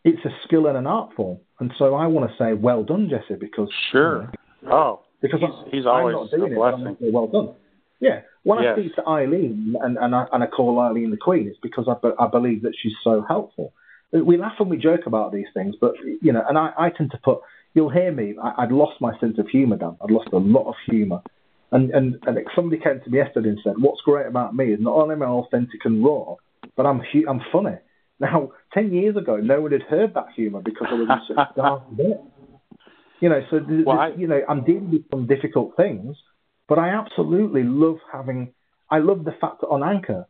it's 0.04 0.24
a 0.24 0.30
skill 0.44 0.66
and 0.66 0.76
an 0.76 0.86
art 0.86 1.10
form. 1.14 1.38
And 1.60 1.72
so 1.78 1.94
I 1.94 2.06
want 2.06 2.30
to 2.30 2.36
say, 2.36 2.52
well 2.54 2.82
done, 2.82 3.08
Jesse, 3.10 3.38
because 3.38 3.68
sure. 3.92 4.30
You 4.62 4.68
know, 4.68 4.74
oh, 4.74 5.00
because 5.20 5.40
he's, 5.40 5.50
I'm, 5.50 5.70
he's 5.70 5.86
always 5.86 6.14
I'm 6.14 6.22
not 6.22 6.30
doing 6.30 6.52
a 6.52 6.56
blessing. 6.56 6.96
It, 7.00 7.12
well 7.12 7.26
done. 7.28 7.54
Yeah. 8.00 8.20
When 8.48 8.62
yes. 8.62 8.76
I 8.78 8.80
speak 8.80 8.94
to 8.94 9.06
Eileen 9.06 9.74
and, 9.78 9.98
and, 9.98 10.14
I, 10.14 10.24
and 10.32 10.42
I 10.42 10.46
call 10.46 10.80
Eileen 10.80 11.10
the 11.10 11.18
Queen, 11.18 11.48
it's 11.48 11.58
because 11.62 11.86
I, 11.86 11.96
I 12.18 12.28
believe 12.28 12.62
that 12.62 12.72
she's 12.82 12.94
so 13.04 13.22
helpful. 13.28 13.74
We 14.10 14.38
laugh 14.38 14.54
and 14.58 14.70
we 14.70 14.78
joke 14.78 15.02
about 15.04 15.34
these 15.34 15.48
things, 15.52 15.74
but 15.78 15.92
you 16.22 16.32
know, 16.32 16.42
and 16.48 16.56
I, 16.56 16.70
I 16.78 16.88
tend 16.88 17.10
to 17.10 17.18
put. 17.22 17.40
You'll 17.74 17.90
hear 17.90 18.10
me. 18.10 18.36
I, 18.42 18.62
I'd 18.62 18.72
lost 18.72 19.02
my 19.02 19.12
sense 19.20 19.38
of 19.38 19.48
humour, 19.48 19.76
Dan. 19.76 19.98
I'd 20.02 20.10
lost 20.10 20.30
a 20.32 20.38
lot 20.38 20.66
of 20.66 20.76
humour. 20.86 21.20
And, 21.72 21.90
and 21.90 22.16
and 22.26 22.38
somebody 22.56 22.82
came 22.82 23.02
to 23.04 23.10
me 23.10 23.18
yesterday 23.18 23.50
and 23.50 23.58
said, 23.62 23.74
"What's 23.76 24.00
great 24.00 24.26
about 24.26 24.56
me 24.56 24.72
is 24.72 24.80
not 24.80 24.94
only 24.94 25.16
am 25.16 25.22
I 25.22 25.26
authentic 25.26 25.84
and 25.84 26.02
raw, 26.02 26.36
but 26.74 26.86
I'm 26.86 27.02
I'm 27.28 27.42
funny." 27.52 27.76
Now, 28.18 28.52
ten 28.72 28.94
years 28.94 29.14
ago, 29.18 29.36
no 29.36 29.60
one 29.60 29.72
had 29.72 29.82
heard 29.82 30.14
that 30.14 30.28
humour 30.34 30.62
because 30.64 30.86
I 30.90 30.94
was 30.94 31.06
in 31.10 31.36
such 31.36 31.54
dark 31.56 31.82
bit. 31.94 32.18
You 33.20 33.28
know, 33.28 33.42
so 33.50 33.60
th- 33.60 33.84
well, 33.84 33.98
I... 33.98 34.08
you 34.16 34.26
know, 34.26 34.40
I'm 34.48 34.64
dealing 34.64 34.90
with 34.90 35.02
some 35.10 35.26
difficult 35.26 35.76
things, 35.76 36.16
but 36.68 36.78
I 36.78 36.90
absolutely 36.90 37.62
love 37.64 37.98
having. 38.12 38.52
I 38.90 38.98
love 38.98 39.24
the 39.24 39.34
fact 39.40 39.60
that 39.60 39.68
on 39.68 39.82
Anchor, 39.82 40.26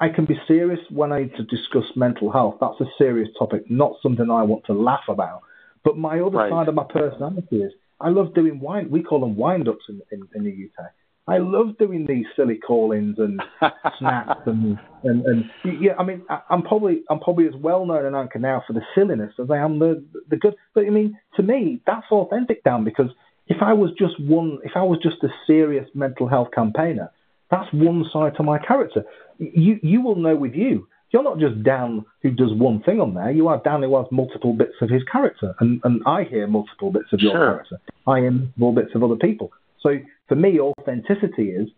I 0.00 0.08
can 0.08 0.24
be 0.24 0.38
serious 0.46 0.80
when 0.90 1.12
I 1.12 1.22
need 1.22 1.36
to 1.36 1.44
discuss 1.44 1.84
mental 1.96 2.30
health. 2.30 2.56
That's 2.60 2.80
a 2.80 2.86
serious 2.96 3.28
topic, 3.38 3.70
not 3.70 3.94
something 4.02 4.30
I 4.30 4.42
want 4.42 4.64
to 4.66 4.72
laugh 4.72 5.08
about. 5.08 5.42
But 5.84 5.96
my 5.96 6.20
other 6.20 6.38
right. 6.38 6.50
side 6.50 6.68
of 6.68 6.74
my 6.74 6.84
personality 6.88 7.62
is 7.62 7.72
I 8.00 8.10
love 8.10 8.34
doing 8.34 8.60
wind. 8.60 8.90
We 8.90 9.02
call 9.02 9.20
them 9.20 9.36
wind 9.36 9.68
ups 9.68 9.84
in, 9.88 10.00
in, 10.12 10.28
in 10.34 10.44
the 10.44 10.50
UK. 10.50 10.90
I 11.26 11.38
love 11.38 11.76
doing 11.78 12.06
these 12.06 12.24
silly 12.36 12.56
call-ins 12.56 13.18
and 13.18 13.42
snaps 13.98 14.40
and, 14.46 14.78
and 15.04 15.26
and 15.26 15.44
yeah. 15.78 15.92
I 15.98 16.02
mean, 16.02 16.22
I, 16.30 16.40
am 16.50 16.62
probably 16.62 17.02
I'm 17.10 17.20
probably 17.20 17.46
as 17.46 17.54
well 17.54 17.84
known 17.84 18.06
in 18.06 18.14
Anchor 18.14 18.38
now 18.38 18.62
for 18.66 18.72
the 18.72 18.80
silliness 18.94 19.34
as 19.38 19.50
I 19.50 19.58
am 19.58 19.78
the 19.78 20.02
the 20.30 20.36
good. 20.36 20.54
But 20.74 20.86
I 20.86 20.90
mean, 20.90 21.18
to 21.36 21.42
me, 21.42 21.82
that's 21.86 22.06
authentic, 22.10 22.64
Dan. 22.64 22.82
Because 22.82 23.10
if 23.48 23.62
I 23.62 23.72
was 23.72 23.90
just 23.98 24.20
one, 24.20 24.58
if 24.62 24.72
I 24.74 24.82
was 24.82 24.98
just 25.02 25.22
a 25.22 25.28
serious 25.46 25.88
mental 25.94 26.28
health 26.28 26.48
campaigner, 26.54 27.10
that's 27.50 27.72
one 27.72 28.04
side 28.12 28.36
to 28.36 28.42
my 28.42 28.58
character. 28.58 29.04
You 29.38 29.78
you 29.82 30.00
will 30.00 30.16
know 30.16 30.36
with 30.36 30.54
you. 30.54 30.86
You're 31.10 31.22
not 31.22 31.38
just 31.38 31.62
Dan 31.62 32.04
who 32.22 32.30
does 32.30 32.52
one 32.52 32.82
thing 32.82 33.00
on 33.00 33.14
there. 33.14 33.30
You 33.30 33.48
are 33.48 33.62
Dan 33.64 33.82
who 33.82 33.96
has 33.96 34.06
multiple 34.10 34.52
bits 34.52 34.74
of 34.82 34.90
his 34.90 35.02
character, 35.10 35.54
and 35.60 35.80
and 35.84 36.02
I 36.06 36.24
hear 36.24 36.46
multiple 36.46 36.90
bits 36.92 37.12
of 37.12 37.20
your 37.20 37.32
sure. 37.32 37.46
character. 37.46 37.80
I 38.06 38.20
hear 38.20 38.30
multiple 38.30 38.72
bits 38.72 38.94
of 38.94 39.02
other 39.02 39.16
people. 39.16 39.52
So 39.80 39.98
for 40.28 40.34
me, 40.34 40.60
authenticity 40.60 41.50
is 41.50 41.68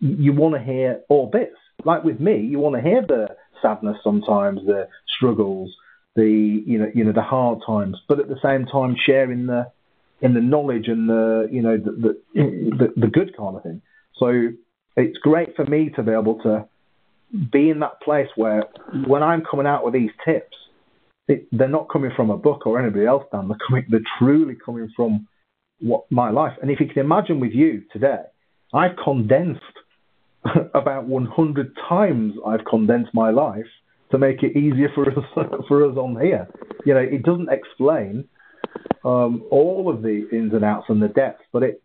you 0.00 0.32
want 0.32 0.54
to 0.54 0.60
hear 0.60 1.00
all 1.08 1.26
bits. 1.26 1.56
Like 1.84 2.04
with 2.04 2.20
me, 2.20 2.40
you 2.40 2.60
want 2.60 2.76
to 2.76 2.82
hear 2.82 3.02
the 3.02 3.36
sadness 3.60 3.96
sometimes, 4.04 4.60
the 4.64 4.88
struggles, 5.08 5.74
the 6.14 6.62
you 6.64 6.78
know 6.78 6.90
you 6.94 7.02
know 7.02 7.12
the 7.12 7.22
hard 7.22 7.58
times, 7.66 8.00
but 8.08 8.20
at 8.20 8.28
the 8.28 8.38
same 8.42 8.66
time 8.66 8.96
sharing 8.96 9.46
the 9.46 9.72
in 10.24 10.32
the 10.32 10.40
knowledge 10.40 10.88
and 10.88 11.08
the 11.08 11.48
you 11.52 11.62
know 11.62 11.76
the 11.76 12.16
the, 12.34 12.92
the, 12.96 13.06
good 13.06 13.36
kind 13.36 13.56
of 13.56 13.62
thing. 13.62 13.82
So 14.18 14.48
it's 14.96 15.18
great 15.18 15.54
for 15.54 15.66
me 15.66 15.90
to 15.96 16.02
be 16.02 16.12
able 16.12 16.40
to 16.42 16.66
be 17.52 17.68
in 17.68 17.80
that 17.80 18.00
place 18.00 18.28
where 18.34 18.64
when 19.06 19.22
I'm 19.22 19.42
coming 19.48 19.66
out 19.66 19.84
with 19.84 19.92
these 19.92 20.10
tips, 20.24 20.56
it, 21.28 21.46
they're 21.52 21.68
not 21.68 21.88
coming 21.92 22.10
from 22.16 22.30
a 22.30 22.38
book 22.38 22.66
or 22.66 22.80
anybody 22.80 23.04
else, 23.04 23.24
Dan. 23.30 23.48
They're 23.48 23.58
coming, 23.68 23.84
they're 23.90 24.00
truly 24.18 24.56
coming 24.64 24.90
from 24.96 25.28
what 25.80 26.04
my 26.10 26.30
life. 26.30 26.56
And 26.62 26.70
if 26.70 26.80
you 26.80 26.86
can 26.86 27.00
imagine 27.00 27.38
with 27.38 27.52
you 27.52 27.82
today, 27.92 28.22
I've 28.72 28.96
condensed 29.02 29.60
about 30.74 31.06
100 31.06 31.76
times. 31.86 32.34
I've 32.46 32.64
condensed 32.64 33.10
my 33.12 33.30
life 33.30 33.66
to 34.10 34.18
make 34.18 34.42
it 34.42 34.56
easier 34.56 34.88
for 34.94 35.06
us 35.10 35.18
for 35.68 35.84
us 35.84 35.98
on 35.98 36.18
here. 36.18 36.48
You 36.86 36.94
know, 36.94 37.00
it 37.00 37.24
doesn't 37.24 37.50
explain 37.50 38.26
um, 39.04 39.44
all 39.50 39.92
of 39.92 40.02
the 40.02 40.26
ins 40.32 40.52
and 40.52 40.64
outs 40.64 40.86
and 40.88 41.02
the 41.02 41.08
depths. 41.08 41.44
but 41.52 41.62
it, 41.62 41.82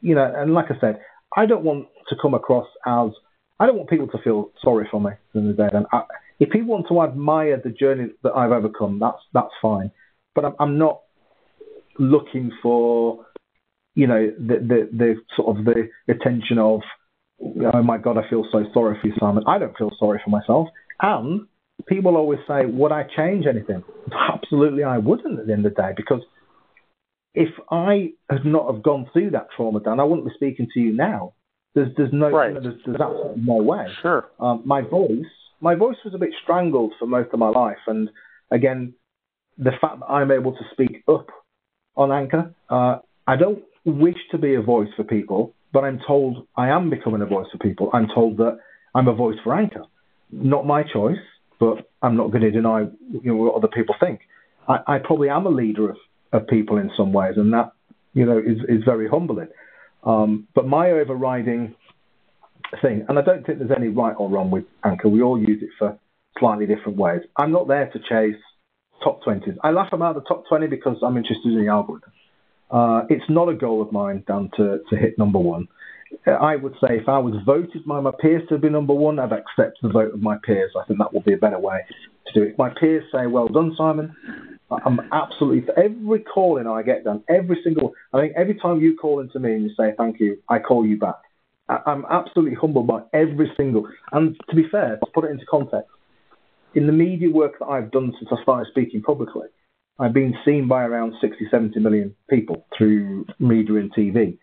you 0.00 0.14
know, 0.14 0.32
and 0.36 0.54
like 0.54 0.66
I 0.70 0.78
said, 0.80 1.00
I 1.36 1.46
don't 1.46 1.64
want 1.64 1.88
to 2.08 2.16
come 2.20 2.34
across 2.34 2.66
as 2.86 3.10
I 3.58 3.66
don't 3.66 3.76
want 3.76 3.90
people 3.90 4.08
to 4.08 4.18
feel 4.22 4.50
sorry 4.62 4.86
for 4.90 5.00
me 5.00 5.12
in 5.34 5.48
the 5.48 5.52
day. 5.52 5.68
And 5.72 5.86
I, 5.92 6.02
if 6.38 6.50
people 6.50 6.68
want 6.68 6.86
to 6.88 7.02
admire 7.02 7.60
the 7.62 7.70
journey 7.70 8.06
that 8.22 8.32
I've 8.32 8.50
overcome, 8.50 8.98
that's 8.98 9.18
that's 9.32 9.52
fine. 9.60 9.90
But 10.34 10.44
I'm, 10.44 10.54
I'm 10.58 10.78
not 10.78 11.00
looking 11.98 12.50
for, 12.62 13.26
you 13.94 14.06
know, 14.06 14.30
the, 14.36 14.54
the 14.54 14.88
the 14.92 15.14
sort 15.36 15.56
of 15.56 15.64
the 15.64 15.88
attention 16.08 16.58
of, 16.58 16.80
oh 17.40 17.82
my 17.82 17.98
God, 17.98 18.18
I 18.18 18.28
feel 18.28 18.44
so 18.50 18.64
sorry 18.72 18.98
for 19.00 19.08
you, 19.08 19.14
Simon. 19.18 19.44
I 19.46 19.58
don't 19.58 19.76
feel 19.76 19.92
sorry 19.98 20.20
for 20.24 20.30
myself. 20.30 20.68
And 21.00 21.46
people 21.86 22.16
always 22.16 22.40
say, 22.46 22.66
would 22.66 22.92
I 22.92 23.04
change 23.16 23.46
anything? 23.46 23.82
Absolutely, 24.32 24.84
I 24.84 24.98
wouldn't 24.98 25.38
at 25.38 25.46
the 25.46 25.52
end 25.52 25.66
of 25.66 25.74
the 25.74 25.82
day 25.82 25.92
because 25.96 26.22
if 27.34 27.50
I 27.70 28.12
had 28.30 28.44
not 28.44 28.72
have 28.72 28.82
gone 28.82 29.08
through 29.12 29.30
that 29.30 29.48
trauma, 29.56 29.80
Dan, 29.80 30.00
I 30.00 30.04
wouldn't 30.04 30.26
be 30.26 30.34
speaking 30.34 30.68
to 30.74 30.80
you 30.80 30.92
now. 30.92 31.34
There's 31.74 31.88
there's 31.96 32.12
no 32.12 32.30
right. 32.30 32.54
there's, 32.54 32.80
there's 32.86 33.00
absolutely 33.00 33.42
no 33.44 33.62
way. 33.62 33.86
Sure. 34.00 34.30
Um, 34.38 34.62
my 34.64 34.82
voice 34.82 35.26
my 35.60 35.74
voice 35.74 35.96
was 36.04 36.14
a 36.14 36.18
bit 36.18 36.30
strangled 36.42 36.92
for 36.98 37.06
most 37.06 37.30
of 37.32 37.38
my 37.38 37.48
life, 37.48 37.78
and 37.86 38.08
again, 38.50 38.94
the 39.58 39.72
fact 39.80 40.00
that 40.00 40.06
I'm 40.06 40.30
able 40.30 40.52
to 40.52 40.64
speak 40.72 41.02
up 41.08 41.26
on 41.96 42.12
Anchor, 42.12 42.54
uh, 42.68 42.98
I 43.26 43.36
don't 43.36 43.62
wish 43.84 44.16
to 44.30 44.38
be 44.38 44.54
a 44.54 44.62
voice 44.62 44.88
for 44.96 45.04
people, 45.04 45.54
but 45.72 45.84
I'm 45.84 46.00
told 46.06 46.46
I 46.56 46.68
am 46.68 46.90
becoming 46.90 47.22
a 47.22 47.26
voice 47.26 47.46
for 47.50 47.58
people. 47.58 47.90
I'm 47.92 48.08
told 48.14 48.36
that 48.38 48.58
I'm 48.94 49.08
a 49.08 49.14
voice 49.14 49.36
for 49.42 49.54
Anchor. 49.54 49.84
Not 50.30 50.66
my 50.66 50.82
choice, 50.82 51.18
but 51.60 51.90
I'm 52.02 52.16
not 52.16 52.30
going 52.30 52.42
to 52.42 52.50
deny 52.50 52.80
you 52.80 53.20
know, 53.24 53.36
what 53.36 53.54
other 53.54 53.68
people 53.68 53.94
think. 54.00 54.20
I, 54.68 54.78
I 54.86 54.98
probably 54.98 55.28
am 55.28 55.46
a 55.46 55.50
leader 55.50 55.90
of, 55.90 55.96
of 56.34 56.46
people 56.48 56.76
in 56.78 56.90
some 56.96 57.12
ways, 57.12 57.34
and 57.36 57.52
that 57.52 57.72
you 58.12 58.26
know 58.26 58.38
is, 58.38 58.58
is 58.68 58.84
very 58.84 59.08
humbling. 59.08 59.48
Um, 60.02 60.48
but 60.54 60.66
my 60.66 60.90
overriding 60.90 61.74
thing, 62.82 63.06
and 63.08 63.18
I 63.18 63.22
don't 63.22 63.46
think 63.46 63.58
there's 63.58 63.70
any 63.74 63.88
right 63.88 64.14
or 64.18 64.28
wrong 64.28 64.50
with 64.50 64.64
Anchor. 64.84 65.08
We 65.08 65.22
all 65.22 65.38
use 65.38 65.62
it 65.62 65.70
for 65.78 65.98
slightly 66.38 66.66
different 66.66 66.98
ways. 66.98 67.22
I'm 67.36 67.52
not 67.52 67.68
there 67.68 67.90
to 67.90 67.98
chase 67.98 68.40
top 69.02 69.22
20s. 69.22 69.56
I 69.62 69.70
laugh 69.70 69.92
about 69.92 70.14
the 70.14 70.22
top 70.22 70.44
20 70.48 70.66
because 70.66 70.96
I'm 71.02 71.16
interested 71.16 71.52
in 71.52 71.64
the 71.64 71.70
algorithm. 71.70 72.12
Uh, 72.70 73.02
it's 73.08 73.24
not 73.28 73.48
a 73.48 73.54
goal 73.54 73.80
of 73.80 73.92
mine, 73.92 74.24
Dan, 74.26 74.50
to, 74.56 74.80
to 74.90 74.96
hit 74.96 75.18
number 75.18 75.38
one. 75.38 75.68
I 76.26 76.56
would 76.56 76.74
say 76.74 76.96
if 76.96 77.08
I 77.08 77.18
was 77.18 77.34
voted 77.44 77.84
by 77.86 78.00
my 78.00 78.12
peers 78.20 78.42
to 78.48 78.58
be 78.58 78.68
number 78.68 78.94
one, 78.94 79.18
I'd 79.18 79.32
accept 79.32 79.78
the 79.82 79.88
vote 79.88 80.14
of 80.14 80.20
my 80.20 80.36
peers. 80.44 80.72
I 80.78 80.84
think 80.86 80.98
that 80.98 81.12
would 81.12 81.24
be 81.24 81.34
a 81.34 81.38
better 81.38 81.58
way 81.58 81.80
to 82.26 82.32
do 82.32 82.42
it. 82.42 82.58
My 82.58 82.70
peers 82.70 83.04
say, 83.12 83.26
well 83.26 83.48
done, 83.48 83.74
Simon, 83.76 84.14
I'm 84.70 85.00
absolutely, 85.12 85.62
for 85.66 85.78
every 85.78 86.20
call 86.20 86.58
in 86.58 86.66
I 86.66 86.82
get 86.82 87.04
done, 87.04 87.22
every 87.28 87.60
single, 87.62 87.92
I 88.12 88.20
think 88.20 88.32
every 88.36 88.54
time 88.54 88.80
you 88.80 88.96
call 88.96 89.20
into 89.20 89.38
me 89.38 89.54
and 89.54 89.62
you 89.62 89.70
say 89.76 89.94
thank 89.96 90.20
you, 90.20 90.38
I 90.48 90.58
call 90.58 90.86
you 90.86 90.98
back. 90.98 91.16
I'm 91.68 92.04
absolutely 92.10 92.54
humbled 92.54 92.86
by 92.86 93.02
every 93.12 93.50
single. 93.56 93.88
And 94.12 94.36
to 94.50 94.56
be 94.56 94.68
fair, 94.70 94.98
to 95.02 95.10
put 95.14 95.24
it 95.24 95.30
into 95.30 95.46
context, 95.46 95.90
in 96.74 96.86
the 96.86 96.92
media 96.92 97.30
work 97.30 97.58
that 97.60 97.66
I've 97.66 97.90
done 97.90 98.12
since 98.18 98.30
I 98.30 98.42
started 98.42 98.70
speaking 98.70 99.02
publicly, 99.02 99.46
I've 99.98 100.12
been 100.12 100.34
seen 100.44 100.66
by 100.66 100.82
around 100.82 101.14
60, 101.20 101.46
70 101.50 101.78
million 101.80 102.14
people 102.28 102.66
through 102.76 103.26
media 103.38 103.76
and 103.76 103.94
TV. 103.94 104.38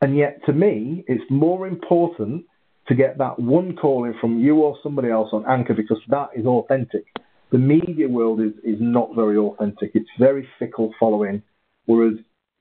And 0.00 0.16
yet, 0.16 0.40
to 0.46 0.52
me, 0.52 1.04
it's 1.06 1.24
more 1.30 1.66
important 1.66 2.44
to 2.88 2.94
get 2.94 3.18
that 3.18 3.38
one 3.38 3.76
call 3.76 4.04
in 4.04 4.14
from 4.20 4.40
you 4.40 4.56
or 4.56 4.76
somebody 4.82 5.10
else 5.10 5.30
on 5.32 5.44
Anchor 5.48 5.74
because 5.74 6.00
that 6.08 6.30
is 6.36 6.46
authentic. 6.46 7.04
The 7.50 7.58
media 7.58 8.08
world 8.08 8.40
is, 8.40 8.52
is 8.62 8.78
not 8.80 9.14
very 9.14 9.36
authentic. 9.36 9.92
It's 9.94 10.08
very 10.18 10.46
fickle 10.58 10.92
following, 10.98 11.42
whereas 11.86 12.14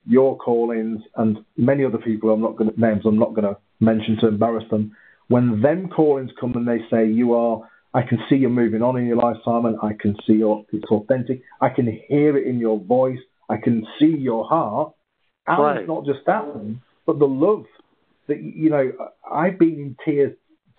your 0.06 0.38
call-ins 0.38 1.02
and 1.16 1.38
many 1.58 1.86
other 1.86 1.98
people 1.98 2.30
I'm 2.30 2.42
not 2.42 2.58
going 2.58 2.74
to 2.74 2.80
names 2.80 3.04
I'm 3.06 3.18
not 3.18 3.34
going 3.34 3.48
to 3.48 3.58
mention 3.80 4.18
to 4.22 4.28
embarrass 4.28 4.66
them. 4.70 4.96
When 5.28 5.62
them 5.62 5.90
callings 5.90 6.32
come 6.40 6.54
and 6.56 6.68
they 6.68 6.80
say 6.92 7.08
you 7.08 7.34
are, 7.34 7.62
I 7.94 8.02
can 8.02 8.20
see 8.30 8.36
you're 8.36 8.50
moving 8.50 8.82
on 8.82 8.98
in 8.98 9.06
your 9.06 9.18
life, 9.18 9.38
Simon. 9.46 9.78
I 9.82 9.92
can 10.00 10.16
see 10.28 10.34
your 10.34 10.66
it's 10.72 10.84
authentic. 10.92 11.42
I 11.62 11.70
can 11.70 11.86
hear 12.08 12.38
it 12.38 12.48
in 12.48 12.60
your 12.60 12.80
voice. 12.80 13.20
I 13.50 13.58
can 13.58 13.86
see 14.00 14.16
your 14.18 14.48
heart. 14.48 14.94
And 15.48 15.64
right. 15.64 15.78
it's 15.78 15.88
not 15.88 16.06
just 16.06 16.20
that, 16.26 16.44
but 17.06 17.20
the 17.20 17.26
love 17.26 17.66
that 18.28 18.42
you 18.42 18.70
know. 18.70 18.92
I've 19.32 19.58
been 19.60 19.74
in 19.74 19.98
tears 20.06 20.34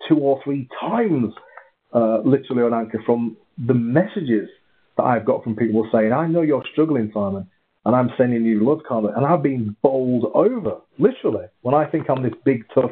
two 0.07 0.17
or 0.17 0.41
three 0.43 0.67
times, 0.79 1.33
uh, 1.93 2.19
literally 2.19 2.63
on 2.63 2.73
Anchor, 2.73 3.01
from 3.05 3.37
the 3.57 3.73
messages 3.73 4.49
that 4.97 5.03
I've 5.03 5.25
got 5.25 5.43
from 5.43 5.55
people 5.55 5.87
saying, 5.91 6.13
"I 6.13 6.27
know 6.27 6.41
you're 6.41 6.65
struggling, 6.71 7.11
Simon." 7.13 7.47
and 7.85 7.95
I'm 7.95 8.09
sending 8.17 8.43
you 8.43 8.65
love 8.67 8.79
comments, 8.87 9.15
and 9.15 9.25
I've 9.25 9.43
been 9.43 9.75
bowled 9.83 10.31
over, 10.33 10.77
literally, 10.97 11.45
when 11.61 11.75
I 11.75 11.85
think 11.85 12.09
I'm 12.09 12.23
this 12.23 12.33
big 12.43 12.65
tough 12.73 12.91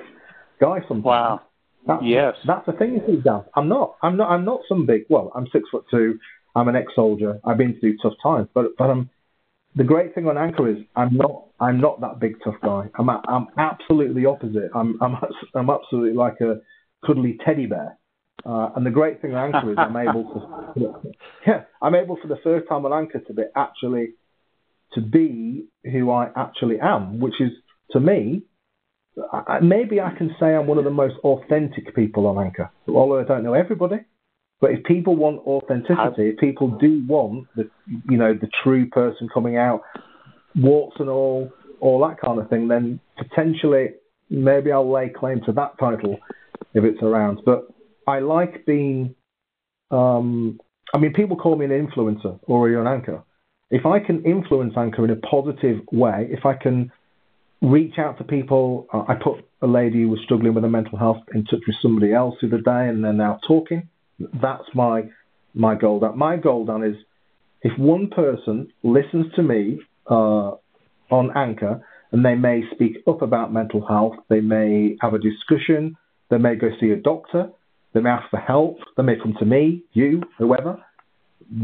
guy 0.61 0.79
sometimes. 0.87 1.03
Wow. 1.03 1.41
That's, 1.85 2.03
yes. 2.03 2.35
That's 2.45 2.65
the 2.65 2.73
thing, 2.73 3.01
you 3.07 3.21
Dan. 3.21 3.43
I'm 3.55 3.67
not. 3.67 3.95
I'm 4.01 4.15
not. 4.15 4.29
I'm 4.29 4.45
not 4.45 4.61
some 4.69 4.85
big. 4.85 5.01
Well, 5.09 5.31
I'm 5.35 5.47
six 5.51 5.67
foot 5.69 5.83
two. 5.91 6.17
I'm 6.55 6.69
an 6.69 6.75
ex-soldier. 6.75 7.39
I've 7.43 7.57
been 7.57 7.77
through 7.79 7.97
tough 7.97 8.13
times, 8.21 8.47
but 8.53 8.77
but 8.77 8.89
I'm. 8.89 9.09
The 9.75 9.83
great 9.83 10.13
thing 10.13 10.27
on 10.27 10.37
Anchor 10.37 10.69
is 10.69 10.77
I'm 10.95 11.15
not. 11.15 11.47
I'm 11.59 11.79
not 11.79 12.01
that 12.01 12.19
big 12.19 12.35
tough 12.43 12.55
guy. 12.63 12.89
I'm. 12.97 13.09
I'm 13.09 13.47
absolutely 13.57 14.25
opposite. 14.25 14.69
I'm. 14.75 15.01
I'm. 15.01 15.15
I'm 15.55 15.69
absolutely 15.69 16.13
like 16.13 16.39
a 16.41 16.61
cuddly 17.05 17.37
teddy 17.45 17.65
bear. 17.65 17.97
Uh, 18.45 18.69
and 18.75 18.85
the 18.85 18.91
great 18.91 19.21
thing 19.21 19.33
on 19.33 19.53
Anchor 19.53 19.71
is 19.71 19.77
I'm 19.77 19.95
able 19.95 20.23
to. 20.75 21.13
Yeah, 21.47 21.63
I'm 21.81 21.95
able 21.95 22.17
for 22.21 22.27
the 22.27 22.37
first 22.43 22.67
time 22.69 22.85
on 22.85 22.93
Anchor 22.93 23.19
to 23.19 23.33
be 23.33 23.43
actually 23.55 24.13
to 24.93 25.01
be 25.01 25.65
who 25.83 26.11
I 26.11 26.29
actually 26.35 26.79
am, 26.79 27.19
which 27.19 27.39
is 27.39 27.51
to 27.91 27.99
me, 27.99 28.43
I, 29.31 29.59
maybe 29.61 29.99
I 29.99 30.13
can 30.17 30.35
say 30.39 30.47
I'm 30.55 30.67
one 30.67 30.77
of 30.77 30.83
the 30.83 30.91
most 30.91 31.15
authentic 31.23 31.95
people 31.95 32.27
on 32.27 32.43
Anchor. 32.43 32.71
Although 32.87 33.19
I 33.19 33.23
don't 33.23 33.43
know 33.43 33.53
everybody, 33.53 33.97
but 34.63 34.71
if 34.71 34.83
people 34.85 35.17
want 35.17 35.45
authenticity, 35.45 36.29
if 36.29 36.37
people 36.37 36.69
do 36.79 37.03
want 37.05 37.47
the 37.57 37.69
you 38.09 38.17
know 38.17 38.33
the 38.33 38.47
true 38.63 38.87
person 38.87 39.27
coming 39.33 39.57
out, 39.57 39.81
warts 40.55 40.95
and 40.99 41.09
all, 41.09 41.51
all 41.81 41.99
that 42.07 42.17
kind 42.21 42.39
of 42.39 42.49
thing, 42.49 42.69
then 42.69 43.01
potentially 43.17 43.89
maybe 44.29 44.71
I'll 44.71 44.89
lay 44.89 45.09
claim 45.09 45.41
to 45.47 45.51
that 45.51 45.77
title 45.77 46.17
if 46.73 46.85
it's 46.85 47.03
around. 47.03 47.41
But 47.45 47.67
I 48.07 48.19
like 48.19 48.65
being. 48.65 49.15
Um, 49.91 50.61
I 50.93 50.97
mean, 50.97 51.11
people 51.11 51.35
call 51.35 51.57
me 51.57 51.65
an 51.65 51.71
influencer 51.71 52.39
or 52.43 52.69
an 52.69 52.87
anchor 52.87 53.21
if 53.73 53.87
I 53.87 53.99
can 53.99 54.23
influence 54.23 54.75
Anchor 54.77 55.03
in 55.03 55.09
a 55.09 55.15
positive 55.15 55.79
way, 55.91 56.27
if 56.29 56.45
I 56.45 56.53
can 56.53 56.91
reach 57.59 57.97
out 57.97 58.19
to 58.19 58.23
people, 58.23 58.85
I 58.93 59.15
put 59.15 59.43
a 59.63 59.67
lady 59.67 60.03
who 60.03 60.09
was 60.09 60.19
struggling 60.23 60.53
with 60.53 60.63
her 60.63 60.69
mental 60.69 60.97
health 60.97 61.23
in 61.33 61.43
touch 61.45 61.61
with 61.65 61.77
somebody 61.81 62.13
else 62.13 62.35
the 62.39 62.47
other 62.47 62.61
day, 62.61 62.87
and 62.87 63.03
they're 63.03 63.13
now 63.13 63.39
talking. 63.47 63.89
That's 64.19 64.63
my 64.73 65.03
my 65.53 65.75
goal. 65.75 65.99
That 66.01 66.15
my 66.15 66.37
goal, 66.37 66.65
Dan, 66.65 66.83
is 66.83 66.95
if 67.61 67.77
one 67.77 68.09
person 68.09 68.71
listens 68.83 69.27
to 69.35 69.43
me 69.43 69.79
uh, 70.09 70.51
on 71.09 71.31
Anchor 71.35 71.85
and 72.11 72.25
they 72.25 72.35
may 72.35 72.61
speak 72.73 72.97
up 73.07 73.21
about 73.21 73.53
mental 73.53 73.85
health, 73.85 74.15
they 74.29 74.41
may 74.41 74.97
have 75.01 75.13
a 75.13 75.19
discussion, 75.19 75.95
they 76.29 76.37
may 76.37 76.55
go 76.55 76.69
see 76.79 76.91
a 76.91 76.95
doctor, 76.95 77.49
they 77.93 78.01
may 78.01 78.09
ask 78.09 78.29
for 78.29 78.39
help, 78.39 78.77
they 78.97 79.03
may 79.03 79.15
come 79.21 79.35
to 79.39 79.45
me, 79.45 79.83
you, 79.93 80.21
whoever 80.37 80.83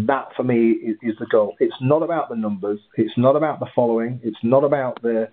that 0.07 0.29
for 0.35 0.43
me 0.43 0.71
is, 0.71 0.97
is, 1.01 1.15
the 1.19 1.25
goal. 1.25 1.55
It's 1.59 1.75
not 1.81 2.03
about 2.03 2.29
the 2.29 2.35
numbers. 2.35 2.79
It's 2.95 3.13
not 3.17 3.35
about 3.35 3.59
the 3.59 3.67
following. 3.75 4.19
It's 4.23 4.37
not 4.43 4.63
about 4.63 5.01
the 5.01 5.29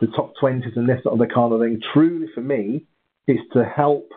the 0.00 0.08
top 0.08 0.32
twenties 0.40 0.72
and 0.76 0.88
this 0.88 1.00
other 1.10 1.26
kind 1.26 1.52
of 1.52 1.60
thing. 1.60 1.80
Truly, 1.92 2.26
for 2.34 2.40
me, 2.40 2.86
it's 3.26 3.42
to 3.52 3.64
help, 3.64 4.08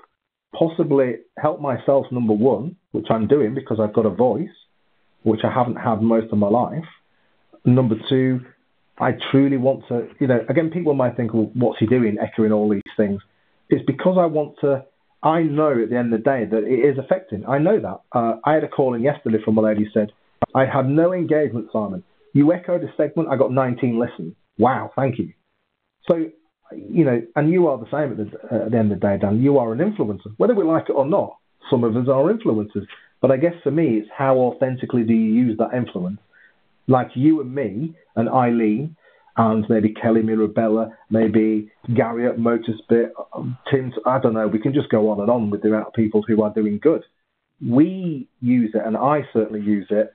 possibly 0.57 1.15
help 1.37 1.61
myself. 1.61 2.05
Number 2.11 2.33
one, 2.33 2.75
which 2.91 3.07
I'm 3.09 3.27
doing 3.27 3.53
because 3.55 3.79
I've 3.79 3.93
got 3.93 4.05
a 4.05 4.09
voice, 4.09 4.49
which 5.23 5.41
I 5.43 5.51
haven't 5.51 5.77
had 5.77 6.01
most 6.01 6.31
of 6.31 6.37
my 6.37 6.47
life. 6.47 6.85
Number 7.65 7.95
two, 8.09 8.41
I 8.97 9.11
truly 9.31 9.57
want 9.57 9.87
to, 9.87 10.07
you 10.19 10.27
know, 10.27 10.39
again, 10.49 10.69
people 10.69 10.93
might 10.93 11.15
think, 11.15 11.33
well, 11.33 11.49
what's 11.53 11.79
he 11.79 11.85
doing, 11.85 12.17
echoing 12.21 12.51
all 12.51 12.69
these 12.69 12.81
things? 12.97 13.21
It's 13.69 13.85
because 13.85 14.17
I 14.19 14.25
want 14.25 14.55
to. 14.61 14.85
I 15.23 15.43
know 15.43 15.81
at 15.81 15.91
the 15.91 15.97
end 15.97 16.11
of 16.13 16.23
the 16.23 16.23
day 16.23 16.45
that 16.49 16.63
it 16.63 16.79
is 16.79 16.97
affecting. 16.97 17.45
I 17.47 17.59
know 17.59 17.79
that. 17.79 18.01
Uh, 18.11 18.37
I 18.43 18.53
had 18.53 18.63
a 18.63 18.67
call 18.67 18.95
in 18.95 19.01
yesterday 19.03 19.37
from 19.43 19.57
a 19.57 19.61
lady 19.61 19.83
who 19.83 19.89
said, 19.91 20.11
I 20.55 20.65
had 20.65 20.89
no 20.89 21.13
engagement, 21.13 21.67
Simon. 21.71 22.03
You 22.33 22.51
echoed 22.53 22.83
a 22.83 22.91
segment, 22.97 23.29
I 23.29 23.37
got 23.37 23.51
19 23.51 23.99
listens. 23.99 24.33
Wow, 24.57 24.91
thank 24.95 25.19
you. 25.19 25.33
So, 26.09 26.31
you 26.75 27.05
know, 27.05 27.21
and 27.35 27.51
you 27.51 27.67
are 27.67 27.77
the 27.77 27.85
same 27.91 28.11
at 28.11 28.17
the, 28.17 28.55
at 28.55 28.71
the 28.71 28.77
end 28.77 28.91
of 28.91 28.99
the 28.99 29.07
day, 29.07 29.17
Dan. 29.19 29.41
You 29.41 29.57
are 29.57 29.71
an 29.73 29.79
influencer, 29.79 30.33
whether 30.37 30.55
we 30.55 30.63
like 30.63 30.89
it 30.89 30.93
or 30.93 31.05
not. 31.05 31.37
Some 31.69 31.83
of 31.83 31.95
us 31.95 32.07
are 32.07 32.31
influencers. 32.33 32.85
But 33.21 33.31
I 33.31 33.37
guess 33.37 33.53
for 33.63 33.71
me, 33.71 33.97
it's 33.99 34.09
how 34.15 34.37
authentically 34.37 35.03
do 35.03 35.13
you 35.13 35.33
use 35.33 35.57
that 35.59 35.73
influence? 35.75 36.19
Like 36.87 37.09
you 37.13 37.39
and 37.41 37.53
me 37.53 37.95
and 38.15 38.27
Eileen 38.27 38.95
and 39.37 39.65
maybe 39.69 39.93
Kelly 39.93 40.23
Mirabella, 40.23 40.91
maybe 41.09 41.71
Gary 41.95 42.27
at 42.27 42.37
Motorspit, 42.37 43.11
Tim, 43.69 43.93
I 44.05 44.19
don't 44.19 44.33
know. 44.33 44.47
We 44.47 44.59
can 44.59 44.73
just 44.73 44.89
go 44.89 45.09
on 45.09 45.21
and 45.21 45.29
on 45.29 45.49
with 45.49 45.61
the 45.61 45.69
amount 45.69 45.87
of 45.87 45.93
people 45.93 46.23
who 46.27 46.41
are 46.41 46.53
doing 46.53 46.79
good. 46.81 47.03
We 47.65 48.27
use 48.41 48.71
it, 48.73 48.81
and 48.83 48.97
I 48.97 49.21
certainly 49.31 49.61
use 49.61 49.87
it 49.89 50.13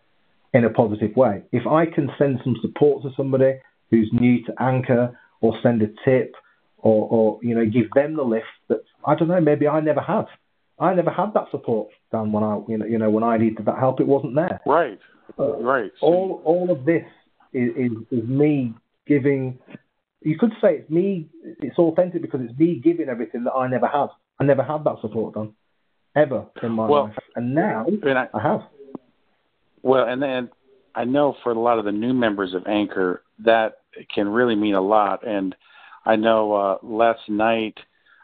in 0.52 0.64
a 0.64 0.70
positive 0.70 1.16
way. 1.16 1.44
If 1.52 1.66
I 1.66 1.86
can 1.86 2.10
send 2.18 2.40
some 2.42 2.56
support 2.60 3.02
to 3.02 3.10
somebody 3.16 3.54
who's 3.90 4.10
new 4.12 4.44
to 4.44 4.52
Anchor 4.60 5.16
or 5.40 5.54
send 5.62 5.82
a 5.82 5.88
tip 6.04 6.34
or, 6.86 7.08
or 7.08 7.38
you 7.42 7.54
know, 7.54 7.64
give 7.66 7.90
them 7.94 8.14
the 8.14 8.22
lift 8.22 8.46
that 8.68 8.82
I 9.04 9.16
don't 9.16 9.28
know, 9.28 9.40
maybe 9.40 9.66
I 9.66 9.80
never 9.80 10.00
had. 10.00 10.26
I 10.78 10.94
never 10.94 11.10
had 11.10 11.32
that 11.34 11.50
support, 11.50 11.88
Dan, 12.12 12.32
when 12.32 12.44
I 12.44 12.60
you 12.68 12.78
know, 12.78 12.86
you 12.86 12.98
know 12.98 13.10
when 13.10 13.24
I 13.24 13.38
needed 13.38 13.64
that 13.66 13.78
help, 13.78 14.00
it 14.00 14.06
wasn't 14.06 14.36
there. 14.36 14.60
Right. 14.66 15.00
Uh, 15.38 15.56
right. 15.56 15.90
All 16.00 16.40
all 16.44 16.70
of 16.70 16.84
this 16.84 17.04
is, 17.52 17.70
is, 17.76 17.92
is 18.10 18.28
me 18.28 18.74
giving. 19.06 19.58
You 20.20 20.38
could 20.38 20.52
say 20.60 20.76
it's 20.76 20.90
me. 20.90 21.28
It's 21.60 21.78
authentic 21.78 22.22
because 22.22 22.40
it's 22.42 22.58
me 22.58 22.80
giving 22.82 23.08
everything 23.08 23.44
that 23.44 23.52
I 23.52 23.68
never 23.68 23.88
had. 23.88 24.08
I 24.38 24.44
never 24.44 24.62
had 24.62 24.84
that 24.84 25.00
support, 25.00 25.34
Dan, 25.34 25.54
ever 26.14 26.46
in 26.62 26.72
my 26.72 26.86
well, 26.86 27.04
life, 27.04 27.16
and 27.34 27.54
now 27.54 27.86
and 27.86 28.18
I, 28.18 28.28
I 28.32 28.42
have. 28.42 28.60
Well, 29.82 30.06
and 30.06 30.22
then 30.22 30.50
I 30.94 31.04
know 31.04 31.36
for 31.42 31.52
a 31.52 31.58
lot 31.58 31.78
of 31.78 31.84
the 31.84 31.92
new 31.92 32.12
members 32.12 32.54
of 32.54 32.66
Anchor, 32.66 33.22
that 33.44 33.78
can 34.14 34.28
really 34.28 34.54
mean 34.54 34.74
a 34.74 34.80
lot. 34.80 35.26
And 35.26 35.54
I 36.06 36.14
know 36.16 36.54
uh, 36.54 36.78
last 36.82 37.28
night 37.28 37.76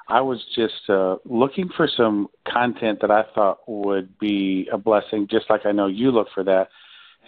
I 0.09 0.21
was 0.21 0.41
just 0.55 0.89
uh, 0.89 1.17
looking 1.25 1.69
for 1.77 1.89
some 1.97 2.29
content 2.51 3.01
that 3.03 3.11
I 3.11 3.25
thought 3.35 3.59
would 3.67 4.19
be 4.19 4.69
a 4.73 4.79
blessing, 4.79 5.27
just 5.29 5.51
like 5.51 5.67
I 5.67 5.73
know 5.73 5.89
you 5.89 6.13
look 6.13 6.29
for 6.33 6.45
that. 6.45 6.69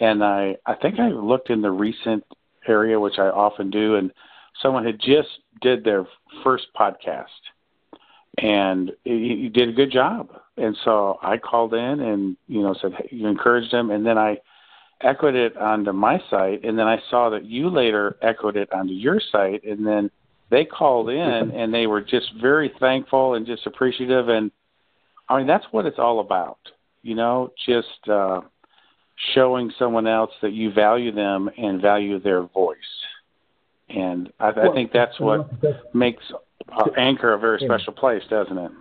And 0.01 0.25
I, 0.25 0.57
I 0.65 0.75
think 0.75 1.01
I 1.01 1.09
looked 1.09 1.51
in 1.51 1.61
the 1.61 1.71
recent 1.71 2.25
area, 2.69 2.99
which 2.99 3.19
I 3.19 3.27
often 3.27 3.71
do, 3.71 3.97
and 3.97 4.13
someone 4.63 4.85
had 4.85 5.01
just 5.01 5.29
did 5.61 5.85
their 5.85 6.07
first 6.43 6.67
podcast, 6.79 7.27
and 8.39 8.93
he, 9.05 9.49
did 9.53 9.69
a 9.69 9.73
good 9.73 9.93
job. 9.93 10.31
And 10.57 10.77
so 10.85 11.19
I 11.23 11.37
called 11.39 11.75
in 11.75 12.01
and 12.01 12.37
you 12.49 12.63
know 12.63 12.75
said 12.81 12.93
hey, 12.95 13.09
you 13.11 13.27
encouraged 13.27 13.73
him, 13.73 13.91
and 13.91 14.05
then 14.05 14.19
I 14.19 14.39
echoed 15.01 15.35
it 15.35 15.57
onto 15.57 15.93
my 15.93 16.21
site, 16.31 16.65
and 16.65 16.79
then 16.79 16.87
I 16.87 16.99
saw 17.11 17.31
that 17.31 17.45
you 17.45 17.71
later 17.71 18.17
echoed 18.23 18.57
it 18.57 18.73
onto 18.73 18.93
your 18.93 19.21
site, 19.33 19.65
and 19.65 19.87
then 19.87 20.11
they 20.55 20.65
called 20.65 21.09
in 21.09 21.51
and 21.51 21.73
they 21.73 21.87
were 21.87 22.01
just 22.01 22.33
very 22.41 22.73
thankful 22.81 23.35
and 23.35 23.47
just 23.47 23.67
appreciative, 23.67 24.29
and 24.29 24.51
I 25.29 25.39
mean 25.39 25.47
that's 25.47 25.67
what 25.71 25.87
it's 25.87 25.99
all 25.99 26.21
about, 26.21 26.59
you 27.03 27.15
know, 27.15 27.53
just 27.67 28.09
uh, 28.11 28.41
showing 29.35 29.73
someone 29.79 30.07
else 30.07 30.33
that 30.43 30.53
you 30.53 30.73
value 30.73 31.13
them 31.13 31.51
and 31.57 31.81
value 31.81 32.21
their 32.21 32.43
voice, 32.43 32.77
and 33.89 34.33
I, 34.39 34.51
I 34.51 34.73
think 34.75 34.93
that's 34.93 35.19
what 35.19 35.51
makes 35.95 36.23
Anchor 36.97 37.35
a 37.35 37.39
very 37.39 37.61
special 37.65 37.93
place, 37.93 38.23
doesn't 38.31 38.59
it? 38.59 38.73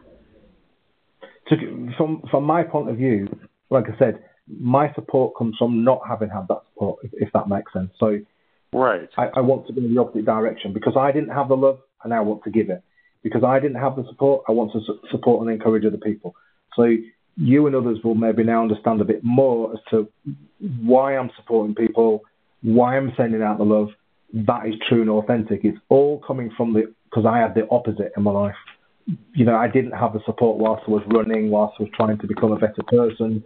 to, 1.49 1.91
from 1.97 2.23
from 2.29 2.43
my 2.43 2.63
point 2.63 2.89
of 2.89 2.97
view, 2.97 3.27
like 3.69 3.85
I 3.89 3.97
said, 3.97 4.23
my 4.47 4.93
support 4.93 5.35
comes 5.37 5.55
from 5.57 5.83
not 5.83 6.01
having 6.07 6.29
had 6.29 6.47
that 6.49 6.61
support, 6.73 6.99
if, 7.03 7.11
if 7.13 7.33
that 7.33 7.47
makes 7.47 7.71
sense. 7.73 7.91
So, 7.99 8.19
right, 8.73 9.09
I, 9.17 9.27
I, 9.35 9.41
want 9.41 9.67
to 9.67 9.73
go 9.73 9.81
in 9.81 9.93
the 9.93 10.01
opposite 10.01 10.25
direction 10.25 10.73
because 10.73 10.95
I 10.97 11.11
didn't 11.11 11.29
have 11.29 11.49
the 11.49 11.55
love, 11.55 11.79
and 12.03 12.13
I 12.13 12.19
want 12.21 12.43
to 12.43 12.51
give 12.51 12.69
it. 12.69 12.83
Because 13.23 13.43
I 13.43 13.59
didn't 13.59 13.79
have 13.79 13.95
the 13.95 14.05
support, 14.09 14.43
I 14.49 14.51
want 14.51 14.73
to 14.73 14.81
su- 14.85 14.99
support 15.11 15.45
and 15.45 15.51
encourage 15.51 15.85
other 15.85 15.97
people. 15.97 16.35
So 16.75 16.95
you 17.37 17.67
and 17.67 17.75
others 17.75 17.99
will 18.03 18.15
maybe 18.15 18.43
now 18.43 18.61
understand 18.61 18.99
a 19.01 19.05
bit 19.05 19.23
more 19.23 19.73
as 19.73 19.79
to 19.91 20.09
why 20.81 21.17
I'm 21.17 21.31
supporting 21.37 21.75
people, 21.75 22.21
why 22.61 22.97
I'm 22.97 23.13
sending 23.15 23.41
out 23.41 23.57
the 23.57 23.63
love. 23.63 23.89
That 24.33 24.67
is 24.67 24.75
true 24.89 25.01
and 25.01 25.09
authentic. 25.09 25.61
It's 25.63 25.77
all 25.89 26.19
coming 26.25 26.51
from 26.57 26.73
the 26.73 26.93
because 27.09 27.25
I 27.25 27.37
had 27.37 27.53
the 27.53 27.67
opposite 27.69 28.11
in 28.17 28.23
my 28.23 28.31
life 28.31 28.55
you 29.33 29.45
know, 29.45 29.55
I 29.55 29.67
didn't 29.67 29.91
have 29.91 30.13
the 30.13 30.21
support 30.25 30.57
whilst 30.57 30.83
I 30.87 30.91
was 30.91 31.03
running, 31.07 31.49
whilst 31.49 31.75
I 31.79 31.83
was 31.83 31.91
trying 31.95 32.17
to 32.19 32.27
become 32.27 32.51
a 32.51 32.57
better 32.57 32.83
person. 32.87 33.43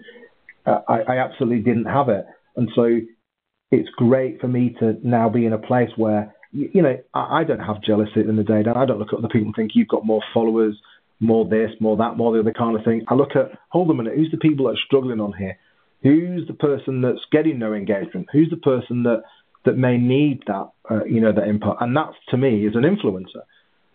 Uh, 0.66 0.82
I, 0.88 0.99
I 1.02 1.18
absolutely 1.18 1.60
didn't 1.60 1.86
have 1.86 2.10
it. 2.10 2.26
And 2.56 2.70
so 2.76 2.99
it's 3.72 3.89
great 3.98 4.39
for 4.39 4.48
me 4.48 4.76
to 4.80 4.98
now 5.03 5.30
be 5.30 5.45
in 5.45 5.53
a 5.53 5.57
place 5.57 5.89
where, 5.95 6.34
you, 6.52 6.81
know, 6.81 6.98
I, 7.14 7.39
I, 7.39 7.44
don't 7.44 7.60
have 7.60 7.81
jealousy 7.81 8.22
in 8.22 8.35
the 8.38 8.44
day. 8.44 8.60
I 8.60 8.85
don't 8.85 8.99
look 8.99 9.14
at 9.14 9.19
other 9.19 9.27
people 9.27 9.48
and 9.48 9.56
think 9.56 9.72
you've 9.73 9.88
got 9.88 10.06
more 10.06 10.22
followers, 10.34 10.77
more 11.19 11.45
this, 11.45 11.72
more 11.80 11.98
that, 11.98 12.18
more 12.18 12.34
the 12.34 12.39
other 12.39 12.53
kind 12.53 12.77
of 12.77 12.85
thing. 12.85 13.06
I 13.07 13.15
look 13.15 13.35
at, 13.35 13.57
hold 13.69 13.89
a 13.91 13.94
minute, 13.94 14.15
who's 14.15 14.31
the 14.31 14.38
people 14.38 14.65
that 14.65 14.73
are 14.73 14.85
struggling 14.85 15.19
on 15.19 15.34
here? 15.34 15.57
Who's 16.03 16.48
the 16.48 16.53
person 16.53 17.02
that's 17.02 17.26
getting 17.31 17.60
no 17.60 17.73
engagement? 17.73 18.27
Who's 18.31 18.49
the 18.49 18.57
person 18.57 19.03
that, 19.03 19.23
that 19.65 19.77
may 19.77 19.98
need 19.98 20.44
that, 20.48 20.69
uh, 20.89 21.03
you 21.06 21.19
know, 21.19 21.34
that 21.34 21.48
input? 21.48 21.77
And 21.81 21.95
that, 21.98 22.11
to 22.30 22.38
me, 22.38 22.65
is 22.65 22.76
an 22.76 22.84
influencer. 22.84 23.44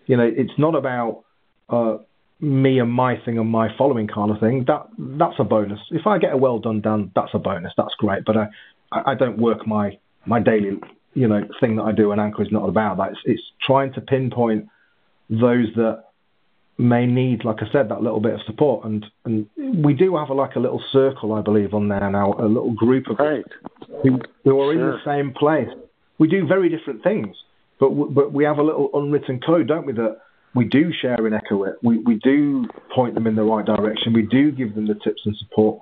You 0.06 0.16
know, 0.16 0.30
it's 0.36 0.58
not 0.58 0.74
about 0.74 1.24
uh, 1.70 1.98
me 2.40 2.80
and 2.80 2.90
my 2.90 3.16
thing 3.24 3.38
and 3.38 3.48
my 3.48 3.68
following 3.78 4.08
kind 4.08 4.30
of 4.30 4.40
thing, 4.40 4.64
that 4.66 4.88
that's 4.98 5.36
a 5.38 5.44
bonus. 5.44 5.78
If 5.90 6.06
I 6.06 6.18
get 6.18 6.32
a 6.32 6.36
well 6.36 6.58
done 6.58 6.80
done, 6.80 7.12
that's 7.14 7.30
a 7.34 7.38
bonus. 7.38 7.72
That's 7.76 7.94
great. 7.98 8.24
But 8.24 8.36
I, 8.36 8.46
I 9.06 9.14
don't 9.14 9.38
work 9.38 9.66
my 9.66 9.98
my 10.26 10.40
daily 10.40 10.78
you 11.14 11.28
know 11.28 11.42
thing 11.60 11.76
that 11.76 11.82
I 11.82 11.92
do. 11.92 12.12
And 12.12 12.20
Anchor 12.20 12.42
is 12.42 12.52
not 12.52 12.68
about 12.68 12.96
that. 12.98 13.12
It's, 13.12 13.20
it's 13.24 13.42
trying 13.64 13.92
to 13.94 14.00
pinpoint 14.00 14.68
those 15.30 15.68
that 15.76 16.04
may 16.78 17.06
need, 17.06 17.44
like 17.44 17.56
I 17.60 17.70
said, 17.70 17.88
that 17.90 18.02
little 18.02 18.20
bit 18.20 18.34
of 18.34 18.40
support. 18.46 18.84
And 18.84 19.04
and 19.24 19.48
we 19.84 19.94
do 19.94 20.16
have 20.16 20.30
a, 20.30 20.34
like 20.34 20.56
a 20.56 20.60
little 20.60 20.82
circle, 20.92 21.32
I 21.32 21.42
believe, 21.42 21.74
on 21.74 21.88
there 21.88 22.10
now, 22.10 22.34
a 22.34 22.46
little 22.46 22.72
group 22.72 23.08
of 23.08 23.18
right. 23.18 23.44
who, 24.02 24.20
who 24.44 24.60
are 24.60 24.72
sure. 24.72 24.72
in 24.72 24.78
the 24.80 24.98
same 25.04 25.32
place. 25.32 25.68
We 26.18 26.28
do 26.28 26.46
very 26.46 26.68
different 26.68 27.02
things, 27.02 27.36
but 27.80 27.90
but 27.90 28.32
we 28.32 28.44
have 28.44 28.58
a 28.58 28.62
little 28.62 28.90
unwritten 28.94 29.40
code, 29.40 29.68
don't 29.68 29.86
we? 29.86 29.92
That 29.92 30.18
we 30.54 30.64
do 30.64 30.92
share 30.92 31.24
and 31.26 31.34
echo 31.34 31.64
it. 31.64 31.76
We, 31.82 31.98
we 31.98 32.16
do 32.16 32.66
point 32.94 33.14
them 33.14 33.26
in 33.26 33.36
the 33.36 33.42
right 33.42 33.64
direction. 33.64 34.12
We 34.12 34.22
do 34.22 34.52
give 34.52 34.74
them 34.74 34.86
the 34.86 34.94
tips 34.94 35.22
and 35.24 35.36
support 35.36 35.80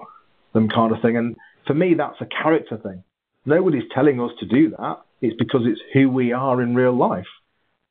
them 0.53 0.69
kind 0.69 0.95
of 0.95 1.03
thing. 1.03 1.16
And 1.16 1.37
for 1.66 1.74
me, 1.74 1.95
that's 1.95 2.20
a 2.20 2.27
character 2.27 2.77
thing. 2.77 3.05
Nobody's 3.47 3.85
telling 3.95 4.20
us 4.20 4.31
to 4.41 4.47
do 4.47 4.70
that. 4.70 4.99
It's 5.20 5.37
because 5.37 5.62
it's 5.65 5.81
who 5.93 6.09
we 6.09 6.32
are 6.32 6.62
in 6.62 6.74
real 6.74 6.97
life. 6.97 7.27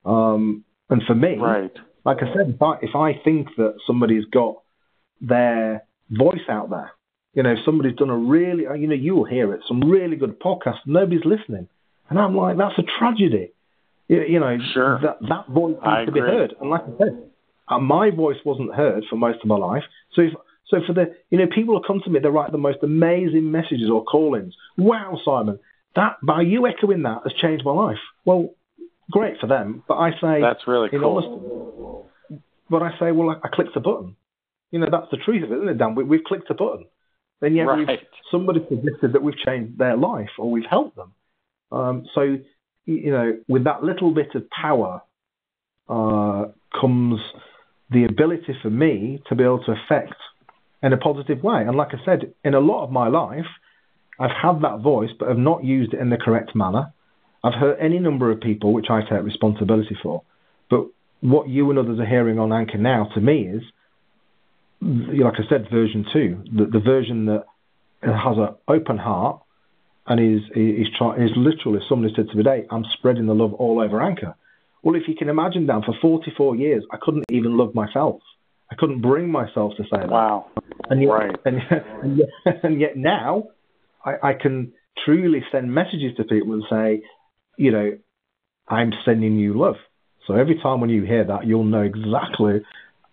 Um, 0.05 0.63
and 0.89 1.01
for 1.05 1.15
me, 1.15 1.37
right. 1.37 1.71
like 2.05 2.17
I 2.17 2.33
said, 2.33 2.55
if 2.55 2.61
I, 2.61 2.77
if 2.81 2.95
I 2.95 3.21
think 3.23 3.49
that 3.57 3.75
somebody's 3.85 4.25
got 4.25 4.55
their 5.21 5.83
voice 6.09 6.47
out 6.49 6.69
there, 6.69 6.91
you 7.33 7.43
know, 7.43 7.51
if 7.51 7.59
somebody's 7.63 7.95
done 7.95 8.09
a 8.09 8.17
really, 8.17 8.63
you 8.79 8.87
know, 8.87 8.95
you'll 8.95 9.25
hear 9.25 9.53
it, 9.53 9.61
some 9.67 9.81
really 9.81 10.15
good 10.15 10.39
podcast, 10.39 10.77
nobody's 10.85 11.25
listening. 11.25 11.67
And 12.09 12.17
I'm 12.17 12.35
like, 12.35 12.57
that's 12.57 12.77
a 12.79 12.83
tragedy. 12.97 13.51
You, 14.07 14.39
know, 14.39 14.57
sure. 14.73 14.99
that, 15.03 15.19
that 15.29 15.47
voice 15.49 15.73
needs 15.73 15.83
I 15.85 16.05
to 16.05 16.11
be 16.11 16.19
heard. 16.19 16.55
And 16.59 16.71
like 16.71 16.81
I 16.81 16.97
said, 16.97 17.23
uh, 17.67 17.77
my 17.77 18.09
voice 18.09 18.37
wasn't 18.43 18.73
heard 18.73 19.03
for 19.07 19.17
most 19.17 19.37
of 19.43 19.47
my 19.47 19.57
life. 19.57 19.83
So 20.15 20.23
if, 20.23 20.33
so 20.69 20.77
for 20.85 20.93
the, 20.93 21.15
you 21.29 21.37
know, 21.37 21.47
people 21.53 21.81
come 21.85 22.01
to 22.03 22.09
me, 22.09 22.19
they 22.19 22.29
write 22.29 22.51
the 22.51 22.57
most 22.57 22.79
amazing 22.83 23.51
messages 23.51 23.89
or 23.89 24.03
call-ins. 24.03 24.55
Wow, 24.77 25.19
Simon, 25.25 25.59
that 25.95 26.17
by 26.23 26.41
you 26.41 26.67
echoing 26.67 27.03
that 27.03 27.21
has 27.23 27.33
changed 27.33 27.65
my 27.65 27.71
life. 27.71 27.97
Well, 28.25 28.49
great 29.11 29.39
for 29.39 29.47
them, 29.47 29.83
but 29.87 29.95
I 29.95 30.11
say 30.21 30.41
that's 30.41 30.67
really 30.67 30.89
cool. 30.89 32.05
Honesty, 32.29 32.41
but 32.69 32.83
I 32.83 32.91
say, 32.99 33.11
well, 33.11 33.31
I, 33.31 33.47
I, 33.47 33.49
clicked 33.51 33.75
a 33.75 33.79
button. 33.79 34.15
You 34.69 34.79
know, 34.79 34.87
that's 34.91 35.09
the 35.09 35.17
truth 35.17 35.43
of 35.43 35.51
it, 35.51 35.55
isn't 35.55 35.69
it, 35.69 35.77
Dan? 35.79 35.95
We, 35.95 36.17
have 36.17 36.23
clicked 36.23 36.51
a 36.51 36.53
button. 36.53 36.85
Then 37.41 37.55
yeah, 37.55 37.63
right. 37.63 37.99
somebody 38.29 38.59
suggested 38.69 39.13
that 39.13 39.23
we've 39.23 39.37
changed 39.37 39.79
their 39.79 39.97
life 39.97 40.29
or 40.37 40.51
we've 40.51 40.69
helped 40.69 40.95
them. 40.95 41.13
Um, 41.71 42.05
so 42.13 42.37
you 42.85 43.11
know, 43.11 43.37
with 43.47 43.65
that 43.65 43.83
little 43.83 44.11
bit 44.11 44.33
of 44.35 44.49
power 44.49 45.01
uh, 45.87 46.45
comes 46.79 47.19
the 47.91 48.05
ability 48.05 48.55
for 48.61 48.69
me 48.69 49.21
to 49.27 49.35
be 49.35 49.43
able 49.43 49.63
to 49.63 49.71
affect 49.71 50.15
in 50.81 50.93
a 50.93 50.97
positive 50.97 51.43
way. 51.43 51.61
And 51.61 51.75
like 51.75 51.89
I 51.93 52.03
said, 52.05 52.33
in 52.43 52.53
a 52.53 52.59
lot 52.59 52.83
of 52.83 52.91
my 52.91 53.07
life, 53.07 53.45
I've 54.19 54.31
had 54.31 54.61
that 54.61 54.79
voice, 54.81 55.09
but 55.17 55.29
have 55.29 55.37
not 55.37 55.63
used 55.63 55.93
it 55.93 55.99
in 55.99 56.09
the 56.09 56.17
correct 56.17 56.55
manner. 56.55 56.93
I've 57.43 57.53
hurt 57.53 57.77
any 57.79 57.99
number 57.99 58.31
of 58.31 58.41
people, 58.41 58.73
which 58.73 58.87
I 58.89 59.01
take 59.01 59.23
responsibility 59.23 59.97
for. 60.01 60.23
But 60.69 60.87
what 61.21 61.47
you 61.47 61.69
and 61.69 61.79
others 61.79 61.99
are 61.99 62.05
hearing 62.05 62.39
on 62.39 62.51
Anchor 62.51 62.77
now, 62.77 63.09
to 63.13 63.21
me, 63.21 63.47
is, 63.47 63.63
like 64.81 65.35
I 65.35 65.47
said, 65.49 65.69
version 65.71 66.05
two, 66.11 66.43
the, 66.51 66.65
the 66.65 66.79
version 66.79 67.25
that 67.25 67.45
has 68.01 68.37
an 68.37 68.55
open 68.67 68.97
heart 68.97 69.41
and 70.07 70.19
is 70.19 70.41
he's 70.53 70.87
trying. 70.97 71.21
He's 71.21 71.37
literally 71.37 71.79
somebody 71.87 72.13
said 72.15 72.29
to 72.29 72.35
me 72.35 72.43
today, 72.43 72.65
"I'm 72.69 72.83
spreading 72.93 73.27
the 73.27 73.35
love 73.35 73.53
all 73.53 73.79
over 73.79 74.01
Anchor." 74.01 74.35
Well, 74.81 74.95
if 74.95 75.07
you 75.07 75.15
can 75.15 75.29
imagine, 75.29 75.65
Dan, 75.65 75.81
for 75.83 75.93
44 76.01 76.55
years, 76.55 76.85
I 76.91 76.97
couldn't 77.01 77.25
even 77.29 77.57
love 77.57 77.75
myself. 77.75 78.21
I 78.71 78.75
couldn't 78.75 79.01
bring 79.01 79.29
myself 79.29 79.73
to 79.77 79.83
say 79.83 79.99
that. 79.99 80.09
Wow. 80.09 80.47
And 80.89 81.01
yet, 81.01 81.09
right. 81.09 81.35
and, 81.45 81.57
and, 82.03 82.17
yet, 82.17 82.27
and 82.63 82.79
yet 82.79 82.97
now, 82.97 83.45
I, 84.05 84.29
I 84.29 84.33
can 84.33 84.73
truly 85.05 85.43
send 85.51 85.73
messages 85.73 86.15
to 86.17 86.23
people 86.23 86.53
and 86.53 86.63
say, 86.69 87.03
you 87.57 87.71
know, 87.71 87.97
I'm 88.67 88.91
sending 89.05 89.37
you 89.37 89.59
love. 89.59 89.75
So 90.27 90.35
every 90.35 90.59
time 90.61 90.79
when 90.81 90.89
you 90.89 91.03
hear 91.03 91.25
that, 91.25 91.47
you'll 91.47 91.63
know 91.63 91.81
exactly 91.81 92.61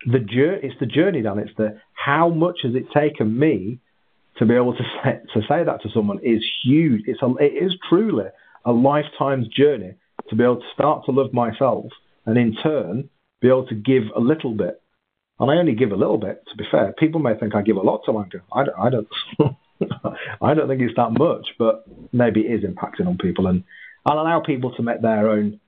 the 0.05 0.19
journey. 0.19 0.59
It's 0.63 0.79
the 0.79 0.85
journey, 0.85 1.21
Dan. 1.23 1.39
It's 1.39 1.55
the 1.57 1.79
how 1.93 2.29
much 2.29 2.59
has 2.63 2.73
it 2.75 2.85
taken 2.95 3.37
me 3.37 3.79
to 4.37 4.45
be 4.45 4.53
able 4.53 4.75
to 4.75 4.83
say, 5.03 5.19
to 5.33 5.41
say 5.47 5.63
that 5.63 5.81
to 5.81 5.89
someone 5.93 6.19
is 6.23 6.43
huge. 6.63 7.03
It's 7.07 7.21
a, 7.21 7.33
it 7.39 7.53
is 7.63 7.75
truly 7.89 8.25
a 8.65 8.71
lifetime's 8.71 9.47
journey 9.47 9.95
to 10.29 10.35
be 10.35 10.43
able 10.43 10.57
to 10.57 10.67
start 10.73 11.05
to 11.05 11.11
love 11.11 11.33
myself 11.33 11.85
and 12.25 12.37
in 12.37 12.55
turn 12.61 13.09
be 13.41 13.47
able 13.47 13.65
to 13.67 13.75
give 13.75 14.03
a 14.15 14.19
little 14.19 14.53
bit. 14.53 14.81
And 15.39 15.51
I 15.51 15.55
only 15.55 15.75
give 15.75 15.91
a 15.91 15.95
little 15.95 16.17
bit, 16.17 16.43
to 16.49 16.57
be 16.57 16.65
fair. 16.69 16.93
People 16.97 17.19
may 17.19 17.35
think 17.37 17.55
I 17.55 17.61
give 17.61 17.77
a 17.77 17.81
lot 17.81 18.01
to 18.05 18.17
Anchor. 18.17 18.43
I 18.51 18.63
don't, 18.63 18.79
I 18.79 18.89
don't, 18.89 19.07
I 20.41 20.53
don't 20.53 20.67
think 20.67 20.81
it's 20.81 20.95
that 20.95 21.11
much, 21.11 21.49
but 21.59 21.85
maybe 22.11 22.41
it 22.41 22.63
is 22.63 22.69
impacting 22.69 23.07
on 23.07 23.17
people. 23.17 23.47
And 23.47 23.63
I'll 24.05 24.19
allow 24.19 24.41
people 24.41 24.73
to 24.75 24.81
make 24.81 25.01
their 25.01 25.29
own 25.29 25.59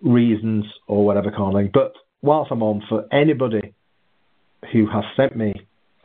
reasons 0.00 0.64
or 0.86 1.04
whatever 1.04 1.30
kind 1.30 1.54
of 1.54 1.60
thing. 1.60 1.70
But 1.72 1.92
whilst 2.22 2.50
I'm 2.50 2.62
on, 2.62 2.82
for 2.88 3.06
anybody 3.12 3.74
who 4.72 4.86
has 4.86 5.04
sent 5.16 5.36
me 5.36 5.52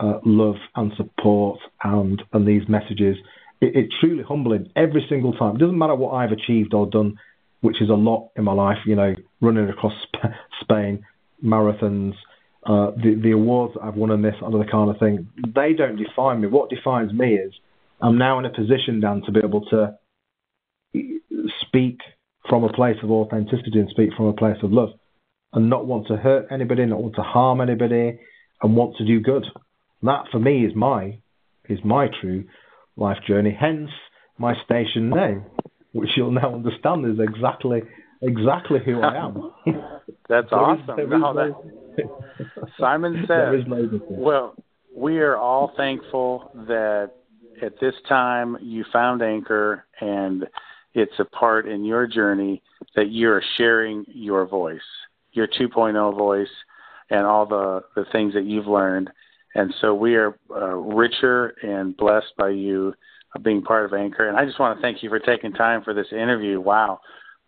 uh, 0.00 0.18
love 0.24 0.56
and 0.74 0.92
support 0.96 1.60
and, 1.82 2.22
and 2.32 2.46
these 2.46 2.68
messages, 2.68 3.16
it, 3.62 3.92
truly 4.00 4.24
humbling 4.24 4.70
every 4.74 5.06
single 5.08 5.32
time. 5.32 5.56
It 5.56 5.60
doesn't 5.60 5.78
matter 5.78 5.94
what 5.94 6.12
I've 6.12 6.32
achieved 6.32 6.74
or 6.74 6.86
done, 6.86 7.18
which 7.60 7.80
is 7.80 7.88
a 7.88 7.94
lot 7.94 8.30
in 8.36 8.44
my 8.44 8.52
life, 8.52 8.78
you 8.84 8.96
know, 8.96 9.14
running 9.40 9.68
across 9.68 9.92
Sp- 10.02 10.34
Spain, 10.60 11.04
marathons, 11.44 12.14
uh, 12.64 12.92
the, 12.92 13.18
the 13.20 13.32
awards 13.32 13.74
that 13.74 13.82
I've 13.82 13.96
won 13.96 14.10
and 14.10 14.24
this 14.24 14.36
other 14.44 14.64
kind 14.70 14.90
of 14.90 14.98
thing, 14.98 15.28
they 15.54 15.72
don't 15.72 15.96
define 15.96 16.40
me. 16.40 16.48
What 16.48 16.70
defines 16.70 17.12
me 17.12 17.34
is 17.34 17.52
I'm 18.00 18.18
now 18.18 18.38
in 18.38 18.44
a 18.44 18.50
position, 18.50 19.00
Dan, 19.00 19.22
to 19.26 19.32
be 19.32 19.40
able 19.40 19.64
to 19.66 19.94
speak 21.60 21.98
from 22.48 22.64
a 22.64 22.72
place 22.72 22.96
of 23.02 23.10
authenticity 23.10 23.78
and 23.78 23.88
speak 23.90 24.10
from 24.16 24.26
a 24.26 24.32
place 24.32 24.58
of 24.62 24.72
love 24.72 24.90
and 25.52 25.68
not 25.68 25.86
want 25.86 26.06
to 26.08 26.16
hurt 26.16 26.46
anybody, 26.50 26.86
not 26.86 27.02
want 27.02 27.14
to 27.16 27.22
harm 27.22 27.60
anybody, 27.60 28.18
and 28.62 28.76
want 28.76 28.96
to 28.96 29.04
do 29.04 29.20
good. 29.20 29.44
That 30.02 30.24
for 30.30 30.38
me 30.38 30.64
is 30.64 30.74
my 30.74 31.18
is 31.68 31.78
my 31.84 32.08
true 32.20 32.44
life 32.96 33.18
journey. 33.26 33.56
Hence 33.58 33.90
my 34.38 34.54
station 34.64 35.10
name, 35.10 35.44
which 35.92 36.10
you'll 36.16 36.32
now 36.32 36.54
understand 36.54 37.06
is 37.06 37.18
exactly 37.20 37.82
exactly 38.22 38.80
who 38.84 39.00
I 39.00 39.16
am. 39.16 39.52
That's 40.28 40.50
awesome. 40.52 40.98
Is, 40.98 41.06
no, 41.10 41.34
that, 41.34 42.70
Simon 42.80 43.24
said, 43.26 44.00
"Well, 44.08 44.54
we 44.96 45.18
are 45.18 45.36
all 45.36 45.72
thankful 45.76 46.50
that 46.66 47.10
at 47.62 47.78
this 47.80 47.94
time 48.08 48.56
you 48.60 48.84
found 48.92 49.22
Anchor 49.22 49.84
and 50.00 50.46
it's 50.94 51.12
a 51.18 51.24
part 51.24 51.66
in 51.66 51.84
your 51.84 52.06
journey 52.06 52.62
that 52.96 53.10
you're 53.10 53.42
sharing 53.56 54.04
your 54.08 54.46
voice, 54.46 54.80
your 55.32 55.46
2.0 55.46 56.16
voice, 56.16 56.48
and 57.10 57.26
all 57.26 57.46
the, 57.46 57.82
the 57.94 58.04
things 58.12 58.34
that 58.34 58.44
you've 58.44 58.66
learned. 58.66 59.10
And 59.54 59.72
so 59.80 59.94
we 59.94 60.16
are 60.16 60.38
uh, 60.50 60.74
richer 60.76 61.54
and 61.62 61.96
blessed 61.96 62.32
by 62.38 62.50
you 62.50 62.94
being 63.42 63.62
part 63.62 63.86
of 63.86 63.98
Anchor. 63.98 64.28
And 64.28 64.36
I 64.36 64.44
just 64.44 64.60
want 64.60 64.76
to 64.78 64.82
thank 64.82 65.02
you 65.02 65.08
for 65.08 65.18
taking 65.18 65.52
time 65.52 65.82
for 65.82 65.94
this 65.94 66.08
interview. 66.12 66.60
Wow, 66.60 67.00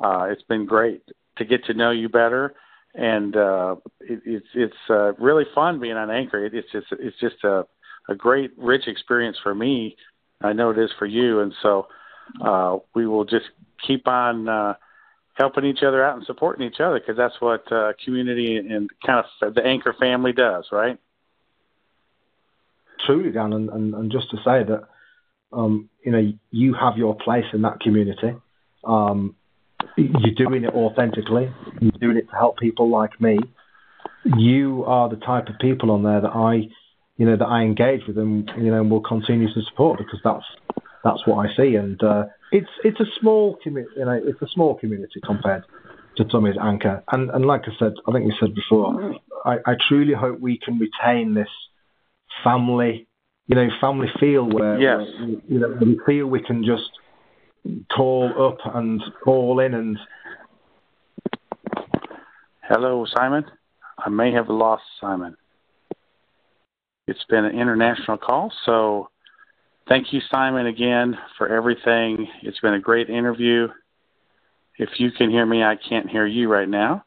uh, 0.04 0.24
it's 0.24 0.42
been 0.42 0.66
great 0.66 1.02
to 1.38 1.44
get 1.44 1.64
to 1.64 1.74
know 1.74 1.90
you 1.90 2.08
better, 2.08 2.54
and 2.94 3.36
uh, 3.36 3.76
it, 4.00 4.20
it's 4.26 4.46
it's 4.54 4.90
uh, 4.90 5.14
really 5.14 5.44
fun 5.54 5.80
being 5.80 5.96
on 5.96 6.10
Anchor. 6.10 6.44
It, 6.44 6.54
it's 6.54 6.70
just 6.70 6.86
it's 6.92 7.18
just 7.20 7.42
a 7.44 7.66
a 8.08 8.14
great 8.14 8.52
rich 8.58 8.86
experience 8.86 9.38
for 9.42 9.54
me. 9.54 9.96
I 10.42 10.52
know 10.52 10.70
it 10.70 10.78
is 10.78 10.90
for 10.98 11.06
you, 11.06 11.40
and 11.40 11.54
so 11.62 11.86
uh, 12.44 12.78
we 12.94 13.06
will 13.06 13.24
just 13.24 13.46
keep 13.86 14.06
on 14.06 14.48
uh, 14.48 14.74
helping 15.34 15.64
each 15.64 15.82
other 15.82 16.04
out 16.04 16.16
and 16.16 16.26
supporting 16.26 16.66
each 16.66 16.80
other 16.80 17.00
because 17.00 17.16
that's 17.16 17.40
what 17.40 17.70
uh, 17.72 17.92
community 18.04 18.56
and 18.56 18.90
kind 19.06 19.24
of 19.42 19.54
the 19.54 19.64
Anchor 19.64 19.94
family 19.98 20.32
does, 20.32 20.66
right? 20.70 20.98
Truly, 23.06 23.32
Dan, 23.32 23.52
and, 23.52 23.70
and, 23.70 23.94
and 23.94 24.12
just 24.12 24.30
to 24.30 24.36
say 24.38 24.64
that 24.64 24.84
um, 25.52 25.88
you 26.04 26.12
know 26.12 26.32
you 26.50 26.74
have 26.74 26.98
your 26.98 27.16
place 27.16 27.46
in 27.54 27.62
that 27.62 27.80
community. 27.80 28.34
Um, 28.84 29.36
you're 29.96 30.34
doing 30.34 30.64
it 30.64 30.74
authentically. 30.74 31.52
You're 31.80 31.92
doing 32.00 32.16
it 32.16 32.28
to 32.30 32.36
help 32.36 32.58
people 32.58 32.90
like 32.90 33.20
me. 33.20 33.38
You 34.36 34.84
are 34.86 35.08
the 35.08 35.16
type 35.16 35.48
of 35.48 35.58
people 35.60 35.90
on 35.90 36.02
there 36.02 36.20
that 36.20 36.34
I, 36.34 36.68
you 37.16 37.26
know, 37.26 37.36
that 37.36 37.44
I 37.46 37.62
engage 37.62 38.02
with 38.06 38.18
and 38.18 38.50
you 38.56 38.70
know 38.70 38.80
and 38.80 38.90
will 38.90 39.02
continue 39.02 39.52
to 39.52 39.62
support 39.62 39.98
because 39.98 40.20
that's 40.24 40.44
that's 41.04 41.26
what 41.26 41.46
I 41.46 41.54
see. 41.54 41.76
And 41.76 42.02
uh, 42.02 42.24
it's 42.50 42.70
it's 42.82 43.00
a 43.00 43.06
small 43.20 43.58
community, 43.62 43.94
you 43.96 44.04
know, 44.04 44.20
it's 44.22 44.40
a 44.40 44.48
small 44.48 44.74
community 44.76 45.20
compared 45.24 45.64
to 46.16 46.24
Tommy's 46.24 46.56
Anchor. 46.60 47.04
And 47.12 47.30
and 47.30 47.44
like 47.44 47.62
I 47.66 47.72
said, 47.78 47.92
I 48.08 48.12
think 48.12 48.24
we 48.24 48.34
said 48.40 48.54
before, 48.54 49.16
I, 49.44 49.56
I 49.66 49.74
truly 49.88 50.14
hope 50.14 50.40
we 50.40 50.58
can 50.58 50.78
retain 50.78 51.34
this 51.34 51.48
family, 52.42 53.06
you 53.46 53.56
know, 53.56 53.68
family 53.80 54.08
feel 54.18 54.48
where, 54.48 54.80
yes. 54.80 54.98
where 55.18 55.28
you 55.48 55.58
know 55.58 55.76
we 55.80 55.98
feel 56.06 56.26
we 56.26 56.42
can 56.42 56.64
just 56.64 56.90
call 57.94 58.48
up 58.48 58.74
and 58.74 59.02
call 59.22 59.60
in 59.60 59.74
and. 59.74 59.98
Hello, 62.62 63.04
Simon. 63.14 63.44
I 63.98 64.08
may 64.08 64.32
have 64.32 64.48
lost 64.48 64.84
Simon. 65.00 65.36
It's 67.06 67.24
been 67.28 67.44
an 67.44 67.58
international 67.58 68.16
call, 68.16 68.50
so 68.64 69.10
thank 69.88 70.12
you, 70.12 70.20
Simon, 70.30 70.66
again 70.66 71.16
for 71.36 71.48
everything. 71.48 72.26
It's 72.42 72.58
been 72.60 72.74
a 72.74 72.80
great 72.80 73.10
interview. 73.10 73.68
If 74.78 74.88
you 74.98 75.10
can 75.12 75.30
hear 75.30 75.44
me, 75.44 75.62
I 75.62 75.76
can't 75.76 76.08
hear 76.08 76.26
you 76.26 76.50
right 76.50 76.68
now. 76.68 77.04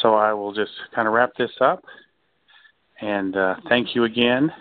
So 0.00 0.14
I 0.14 0.32
will 0.32 0.52
just 0.52 0.72
kind 0.94 1.06
of 1.06 1.14
wrap 1.14 1.30
this 1.36 1.50
up. 1.60 1.84
And 3.00 3.36
uh, 3.36 3.56
thank 3.68 3.94
you 3.94 4.04
again. 4.04 4.52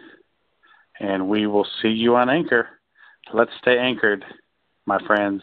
And 0.99 1.29
we 1.29 1.47
will 1.47 1.67
see 1.81 1.89
you 1.89 2.15
on 2.15 2.29
Anchor. 2.29 2.67
Let's 3.33 3.51
stay 3.61 3.77
anchored, 3.77 4.25
my 4.85 4.99
friends. 5.05 5.41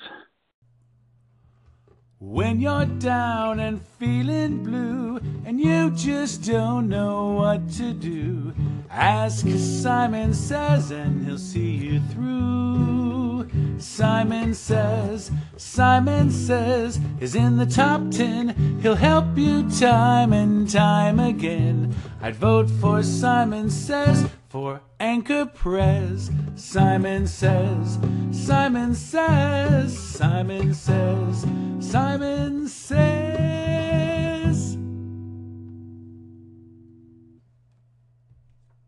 When 2.19 2.61
you're 2.61 2.85
down 2.85 3.61
and 3.61 3.81
feeling 3.99 4.63
blue 4.63 5.21
and 5.47 5.59
you 5.59 5.91
just 5.93 6.45
don't 6.45 6.89
know 6.89 7.33
what 7.33 7.71
to 7.73 7.95
do, 7.95 8.53
ask 8.91 9.47
Simon 9.49 10.35
Says 10.35 10.91
and 10.91 11.25
he'll 11.25 11.39
see 11.39 11.71
you 11.71 12.01
through. 12.13 13.49
Simon 13.79 14.53
Says, 14.53 15.31
Simon 15.57 16.31
Says 16.31 17.01
is 17.21 17.35
in 17.35 17.57
the 17.57 17.65
top 17.65 18.11
10. 18.11 18.81
He'll 18.83 18.95
help 18.95 19.37
you 19.37 19.69
time 19.71 20.35
and 20.35 20.71
time 20.71 21.19
again. 21.19 21.95
I'd 22.21 22.37
vote 22.37 22.69
for 22.69 23.03
Simon 23.03 23.71
Says 23.71 24.29
for 24.51 24.83
Anchor 24.99 25.47
Prez. 25.47 26.31
Simon 26.57 27.27
Says, 27.27 27.99
Simon 28.47 28.95
Says, 28.95 29.99
Simon 29.99 30.75
Says. 30.75 31.47
Simon 31.81 32.67
says. 32.69 33.70